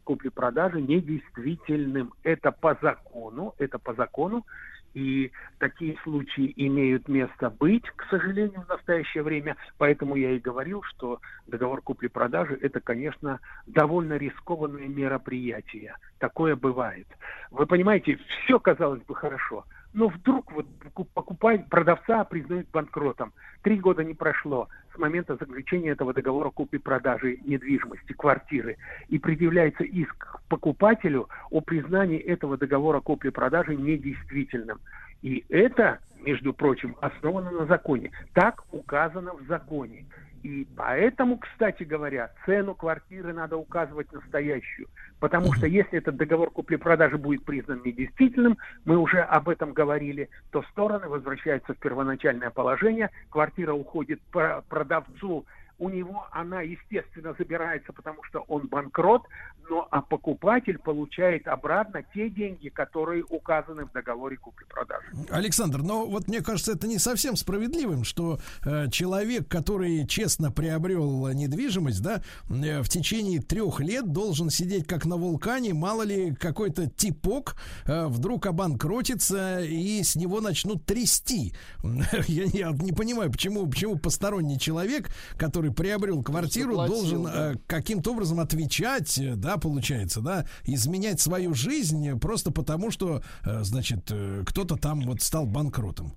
купли-продажи 0.05 0.81
недействительным. 0.81 2.13
Это 2.23 2.51
по 2.51 2.77
закону, 2.81 3.53
это 3.57 3.77
по 3.77 3.93
закону, 3.93 4.45
и 4.93 5.31
такие 5.59 5.97
случаи 6.03 6.53
имеют 6.55 7.07
место 7.07 7.49
быть, 7.49 7.89
к 7.95 8.05
сожалению, 8.09 8.61
в 8.61 8.69
настоящее 8.69 9.23
время. 9.23 9.55
Поэтому 9.77 10.15
я 10.15 10.31
и 10.31 10.39
говорил, 10.39 10.83
что 10.83 11.19
договор 11.47 11.81
купли-продажи– 11.81 12.57
это, 12.61 12.79
конечно, 12.79 13.39
довольно 13.67 14.17
рискованное 14.17 14.87
мероприятие. 14.87 15.95
Такое 16.19 16.55
бывает. 16.55 17.07
Вы 17.51 17.65
понимаете, 17.65 18.19
все 18.43 18.59
казалось 18.59 19.03
бы 19.03 19.15
хорошо– 19.15 19.65
но 19.93 20.07
вдруг 20.07 20.51
вот 20.51 20.65
покупать 21.13 21.67
продавца 21.69 22.23
признают 22.23 22.67
банкротом. 22.71 23.33
Три 23.61 23.77
года 23.77 24.03
не 24.03 24.13
прошло 24.13 24.67
с 24.93 24.97
момента 24.97 25.35
заключения 25.35 25.89
этого 25.89 26.13
договора 26.13 26.49
купли-продажи 26.49 27.39
недвижимости, 27.45 28.13
квартиры, 28.13 28.77
и 29.09 29.19
предъявляется 29.19 29.83
иск 29.83 30.15
к 30.17 30.41
покупателю 30.47 31.29
о 31.49 31.61
признании 31.61 32.19
этого 32.19 32.57
договора 32.57 32.99
купли-продажи 33.01 33.75
недействительным. 33.75 34.79
И 35.21 35.45
это, 35.49 35.99
между 36.21 36.53
прочим, 36.53 36.95
основано 37.01 37.51
на 37.51 37.65
законе. 37.65 38.11
Так 38.33 38.63
указано 38.71 39.33
в 39.33 39.43
законе. 39.47 40.05
И 40.43 40.67
поэтому, 40.75 41.37
кстати 41.37 41.83
говоря, 41.83 42.31
цену 42.45 42.73
квартиры 42.73 43.31
надо 43.31 43.57
указывать 43.57 44.11
настоящую. 44.11 44.87
Потому 45.19 45.53
что 45.53 45.67
если 45.67 45.99
этот 45.99 46.15
договор 46.15 46.49
купли-продажи 46.49 47.17
будет 47.17 47.45
признан 47.45 47.81
недействительным, 47.85 48.57
мы 48.85 48.97
уже 48.97 49.19
об 49.19 49.49
этом 49.49 49.73
говорили, 49.73 50.29
то 50.49 50.63
стороны 50.71 51.07
возвращаются 51.07 51.73
в 51.73 51.77
первоначальное 51.77 52.49
положение, 52.49 53.11
квартира 53.29 53.73
уходит 53.73 54.19
продавцу 54.31 55.45
у 55.81 55.89
него 55.89 56.27
она, 56.31 56.61
естественно, 56.61 57.33
забирается, 57.37 57.91
потому 57.91 58.23
что 58.23 58.41
он 58.41 58.67
банкрот, 58.67 59.23
но 59.67 59.87
а 59.89 60.01
покупатель 60.01 60.77
получает 60.77 61.47
обратно 61.47 62.03
те 62.13 62.29
деньги, 62.29 62.69
которые 62.69 63.23
указаны 63.23 63.85
в 63.85 63.91
договоре 63.91 64.37
купли-продажи. 64.37 65.07
Александр, 65.31 65.79
но 65.79 66.05
вот 66.05 66.27
мне 66.27 66.41
кажется, 66.41 66.73
это 66.73 66.87
не 66.87 66.99
совсем 66.99 67.35
справедливым, 67.35 68.03
что 68.03 68.37
э, 68.63 68.89
человек, 68.91 69.47
который 69.47 70.05
честно 70.05 70.51
приобрел 70.51 71.29
недвижимость, 71.29 72.03
да, 72.03 72.21
э, 72.49 72.81
в 72.83 72.89
течение 72.89 73.41
трех 73.41 73.79
лет 73.79 74.11
должен 74.11 74.51
сидеть 74.51 74.85
как 74.87 75.05
на 75.05 75.17
вулкане, 75.17 75.73
мало 75.73 76.03
ли 76.03 76.35
какой-то 76.35 76.87
типок 76.87 77.55
э, 77.87 78.05
вдруг 78.05 78.45
обанкротится 78.45 79.61
и 79.61 80.03
с 80.03 80.15
него 80.15 80.41
начнут 80.41 80.85
трясти. 80.85 81.53
Я, 82.27 82.43
я 82.43 82.71
не 82.71 82.91
понимаю, 82.91 83.31
почему, 83.31 83.67
почему 83.67 83.97
посторонний 83.97 84.59
человек, 84.59 85.09
который 85.37 85.70
который 85.71 85.91
приобрел 85.91 86.23
квартиру, 86.23 86.71
Заплатил, 86.71 86.95
должен 86.95 87.23
да. 87.23 87.53
э, 87.53 87.55
каким-то 87.67 88.11
образом 88.11 88.39
отвечать, 88.39 89.17
э, 89.17 89.35
да, 89.35 89.57
получается, 89.57 90.21
да, 90.21 90.45
изменять 90.65 91.19
свою 91.19 91.53
жизнь 91.53 92.19
просто 92.19 92.51
потому, 92.51 92.91
что, 92.91 93.21
э, 93.45 93.59
значит, 93.63 94.11
э, 94.11 94.43
кто-то 94.45 94.77
там 94.77 95.01
вот 95.01 95.21
стал 95.21 95.45
банкротом. 95.45 96.13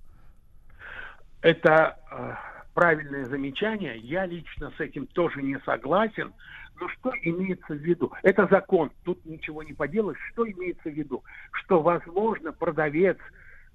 Это 1.41 1.97
э, 2.11 2.35
правильное 2.75 3.25
замечание. 3.27 3.99
Я 3.99 4.27
лично 4.27 4.73
с 4.77 4.81
этим 4.81 5.07
тоже 5.07 5.43
не 5.43 5.59
согласен. 5.65 6.33
Но 6.81 6.89
что 6.89 7.13
имеется 7.23 7.73
в 7.73 7.79
виду? 7.79 8.13
Это 8.25 8.49
закон, 8.51 8.91
тут 9.05 9.25
ничего 9.25 9.63
не 9.63 9.75
поделаешь. 9.75 10.19
Что 10.33 10.45
имеется 10.51 10.91
в 10.91 10.93
виду? 10.93 11.23
Что, 11.53 11.81
возможно, 11.81 12.53
продавец, 12.53 13.17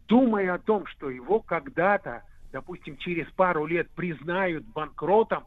думая 0.10 0.56
о 0.56 0.60
том, 0.60 0.86
что 0.88 1.10
его 1.10 1.40
когда-то 1.40 2.24
допустим, 2.52 2.98
через 2.98 3.28
пару 3.32 3.66
лет 3.66 3.90
признают 3.92 4.66
банкротом, 4.66 5.46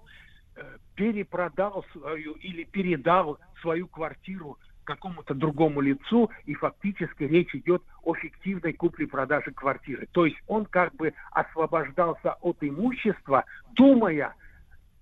перепродал 0.95 1.85
свою 1.93 2.33
или 2.35 2.65
передал 2.65 3.39
свою 3.61 3.89
квартиру 3.89 4.59
какому-то 4.85 5.35
другому 5.35 5.81
лицу, 5.81 6.31
и 6.45 6.55
фактически 6.55 7.23
речь 7.25 7.55
идет 7.55 7.83
о 8.03 8.15
фиктивной 8.15 8.73
купле-продаже 8.73 9.53
квартиры. 9.53 10.09
То 10.13 10.27
есть 10.27 10.37
он 10.47 10.67
как 10.67 10.95
бы 10.97 11.15
освобождался 11.31 12.35
от 12.41 12.59
имущества, 12.61 13.45
думая 13.75 14.35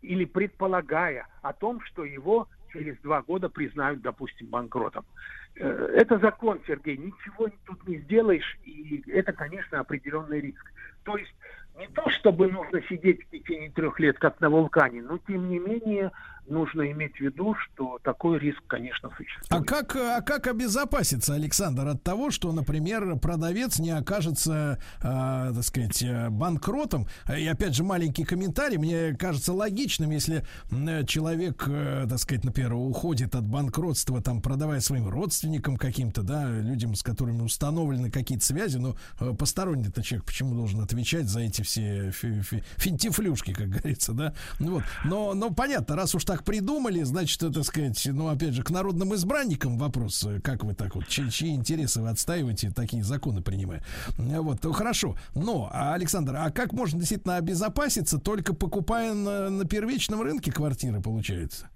или 0.03 0.25
предполагая 0.25 1.27
о 1.43 1.53
том, 1.53 1.81
что 1.83 2.05
его 2.05 2.49
через 2.73 2.97
два 2.99 3.23
года 3.23 3.49
признают, 3.49 4.01
допустим, 4.01 4.47
банкротом. 4.49 5.05
Э, 5.57 5.67
это 5.97 6.19
закон, 6.19 6.61
Сергей, 6.67 6.97
ничего 6.97 7.49
тут 7.67 7.87
не 7.89 7.99
сделаешь, 7.99 8.59
и 8.65 9.03
это, 9.11 9.33
конечно, 9.33 9.81
определенный 9.81 10.41
риск. 10.41 10.73
То 11.05 11.17
есть 11.17 11.35
не 11.81 11.89
то, 11.89 12.09
чтобы 12.11 12.47
нужно 12.49 12.83
сидеть 12.83 13.23
в 13.23 13.31
течение 13.31 13.71
трех 13.71 13.99
лет, 13.99 14.19
как 14.19 14.39
на 14.41 14.51
вулкане, 14.51 15.01
но 15.03 15.19
тем 15.27 15.49
не 15.49 15.59
менее 15.59 16.13
нужно 16.51 16.91
иметь 16.91 17.17
в 17.17 17.21
виду, 17.21 17.55
что 17.55 17.99
такой 18.03 18.39
риск, 18.39 18.61
конечно, 18.67 19.11
существует. 19.17 19.47
А 19.51 19.63
как, 19.63 19.97
а 19.97 20.21
как 20.21 20.47
обезопаситься, 20.47 21.35
Александр, 21.35 21.89
от 21.89 22.03
того, 22.03 22.31
что, 22.31 22.53
например, 22.53 23.17
продавец 23.17 23.79
не 23.79 23.91
окажется, 23.91 24.79
э, 24.99 25.03
так 25.03 25.63
сказать, 25.63 26.05
банкротом? 26.31 27.07
И 27.37 27.47
опять 27.47 27.75
же, 27.75 27.85
маленький 27.85 28.25
комментарий. 28.25 28.79
Мне 28.79 29.15
кажется 29.15 29.53
логичным, 29.53 30.11
если 30.11 30.45
человек, 31.07 31.65
э, 31.69 32.07
так 32.09 32.19
сказать, 32.19 32.45
например, 32.45 32.75
уходит 32.75 33.35
от 33.35 33.47
банкротства, 33.47 34.23
там, 34.23 34.43
продавая 34.43 34.81
своим 34.81 35.09
родственникам 35.09 35.77
каким-то, 35.77 36.23
да, 36.23 36.49
людям, 36.49 36.95
с 36.95 37.03
которыми 37.03 37.43
установлены 37.43 38.11
какие-то 38.11 38.45
связи, 38.45 38.79
но 38.79 38.97
э, 39.21 39.33
посторонний-то 39.33 40.03
человек 40.03 40.27
почему 40.27 40.55
должен 40.55 40.81
отвечать 40.81 41.27
за 41.27 41.41
эти 41.41 41.63
все 41.63 42.11
финтифлюшки, 42.11 43.53
как 43.53 43.69
говорится, 43.69 44.13
да? 44.13 44.35
Вот. 44.59 44.83
Но, 45.05 45.35
но 45.35 45.51
понятно, 45.51 45.97
раз 45.97 46.15
уж 46.15 46.25
так 46.25 46.40
придумали, 46.45 47.03
значит, 47.03 47.39
так 47.39 47.65
сказать, 47.65 48.01
ну, 48.07 48.29
опять 48.29 48.55
же, 48.55 48.63
к 48.63 48.71
народным 48.71 49.15
избранникам 49.15 49.79
вопрос, 49.79 50.27
как 50.43 50.65
вы 50.65 50.75
так 50.75 50.95
вот, 50.95 51.07
чьи, 51.09 51.31
чьи 51.31 51.55
интересы 51.55 52.01
вы 52.01 52.09
отстаиваете, 52.09 52.71
такие 52.71 53.03
законы 53.03 53.43
принимая. 53.43 53.85
Вот, 54.17 54.61
то 54.61 54.73
хорошо. 54.73 55.17
Но, 55.35 55.71
Александр, 55.73 56.37
а 56.37 56.51
как 56.51 56.73
можно 56.73 56.99
действительно 56.99 57.37
обезопаситься, 57.37 58.19
только 58.19 58.55
покупая 58.55 59.15
на, 59.15 59.51
на 59.51 59.65
первичном 59.65 60.23
рынке 60.23 60.53
квартиры, 60.53 61.01
получается? 61.01 61.69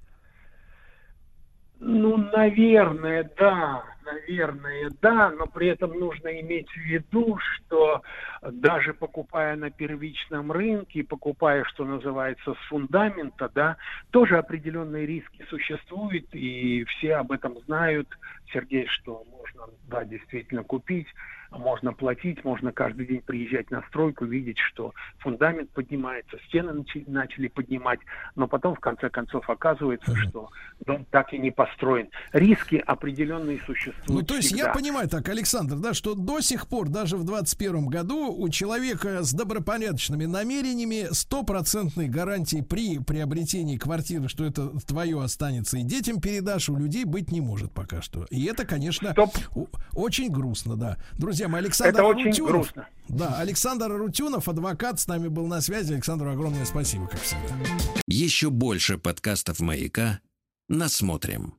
Ну, 1.86 2.16
наверное, 2.16 3.30
да. 3.36 3.84
Наверное, 4.04 4.90
да, 5.00 5.30
но 5.30 5.46
при 5.46 5.68
этом 5.68 5.98
нужно 5.98 6.28
иметь 6.40 6.68
в 6.70 6.76
виду, 6.76 7.38
что 7.38 8.02
даже 8.42 8.92
покупая 8.92 9.56
на 9.56 9.70
первичном 9.70 10.52
рынке, 10.52 11.02
покупая, 11.04 11.64
что 11.64 11.86
называется, 11.86 12.52
с 12.52 12.68
фундамента, 12.68 13.50
да, 13.54 13.78
тоже 14.10 14.36
определенные 14.36 15.06
риски 15.06 15.46
существуют, 15.48 16.26
и 16.34 16.84
все 16.84 17.16
об 17.16 17.32
этом 17.32 17.58
знают. 17.60 18.06
Сергей, 18.52 18.86
что 18.88 19.24
можно, 19.30 19.72
да, 19.88 20.04
действительно 20.04 20.64
купить, 20.64 21.08
можно 21.58 21.92
платить, 21.92 22.44
можно 22.44 22.72
каждый 22.72 23.06
день 23.06 23.20
приезжать 23.20 23.70
на 23.70 23.82
стройку, 23.88 24.24
видеть, 24.24 24.58
что 24.58 24.92
фундамент 25.18 25.70
поднимается, 25.70 26.38
стены 26.48 26.72
начали, 26.72 27.04
начали 27.06 27.48
поднимать, 27.48 28.00
но 28.34 28.46
потом 28.48 28.74
в 28.74 28.80
конце 28.80 29.08
концов 29.10 29.48
оказывается, 29.48 30.14
что 30.16 30.50
дом 30.84 31.06
так 31.10 31.32
и 31.32 31.38
не 31.38 31.50
построен. 31.50 32.08
Риски 32.32 32.76
определенные 32.76 33.60
существуют. 33.66 34.08
Ну, 34.08 34.22
то 34.22 34.34
есть 34.34 34.48
всегда. 34.48 34.66
я 34.66 34.72
понимаю 34.72 35.08
так, 35.08 35.28
Александр, 35.28 35.76
да, 35.76 35.94
что 35.94 36.14
до 36.14 36.40
сих 36.40 36.68
пор, 36.68 36.88
даже 36.88 37.16
в 37.16 37.24
21 37.24 37.86
году, 37.86 38.34
у 38.34 38.48
человека 38.48 39.22
с 39.22 39.32
добропорядочными 39.32 40.24
намерениями 40.24 41.12
стопроцентной 41.12 42.08
гарантии 42.08 42.60
при 42.62 42.98
приобретении 42.98 43.76
квартиры, 43.76 44.28
что 44.28 44.44
это 44.44 44.70
твое 44.86 45.22
останется 45.22 45.78
и 45.78 45.82
детям 45.82 46.20
передашь, 46.20 46.68
у 46.68 46.76
людей 46.76 47.04
быть 47.04 47.30
не 47.30 47.40
может 47.40 47.72
пока 47.72 48.02
что. 48.02 48.26
И 48.30 48.44
это, 48.44 48.64
конечно, 48.64 49.14
о- 49.16 49.66
очень 49.92 50.30
грустно, 50.30 50.76
да. 50.76 50.96
Друзья 51.18 51.43
мои, 51.48 51.60
Александр 51.62 52.00
Это 52.00 52.04
очень 52.04 52.30
Арутюнов- 52.30 52.46
грустно. 52.50 52.88
Да, 53.08 53.38
Александр 53.38 53.92
Арутюнов, 53.92 54.48
адвокат, 54.48 55.00
с 55.00 55.06
нами 55.06 55.28
был 55.28 55.46
на 55.46 55.60
связи. 55.60 55.92
Александру 55.92 56.30
огромное 56.30 56.64
спасибо, 56.64 57.06
как 57.08 57.20
всегда. 57.20 57.54
Еще 58.06 58.50
больше 58.50 58.98
подкастов 58.98 59.60
«Маяка» 59.60 60.20
насмотрим. 60.68 61.54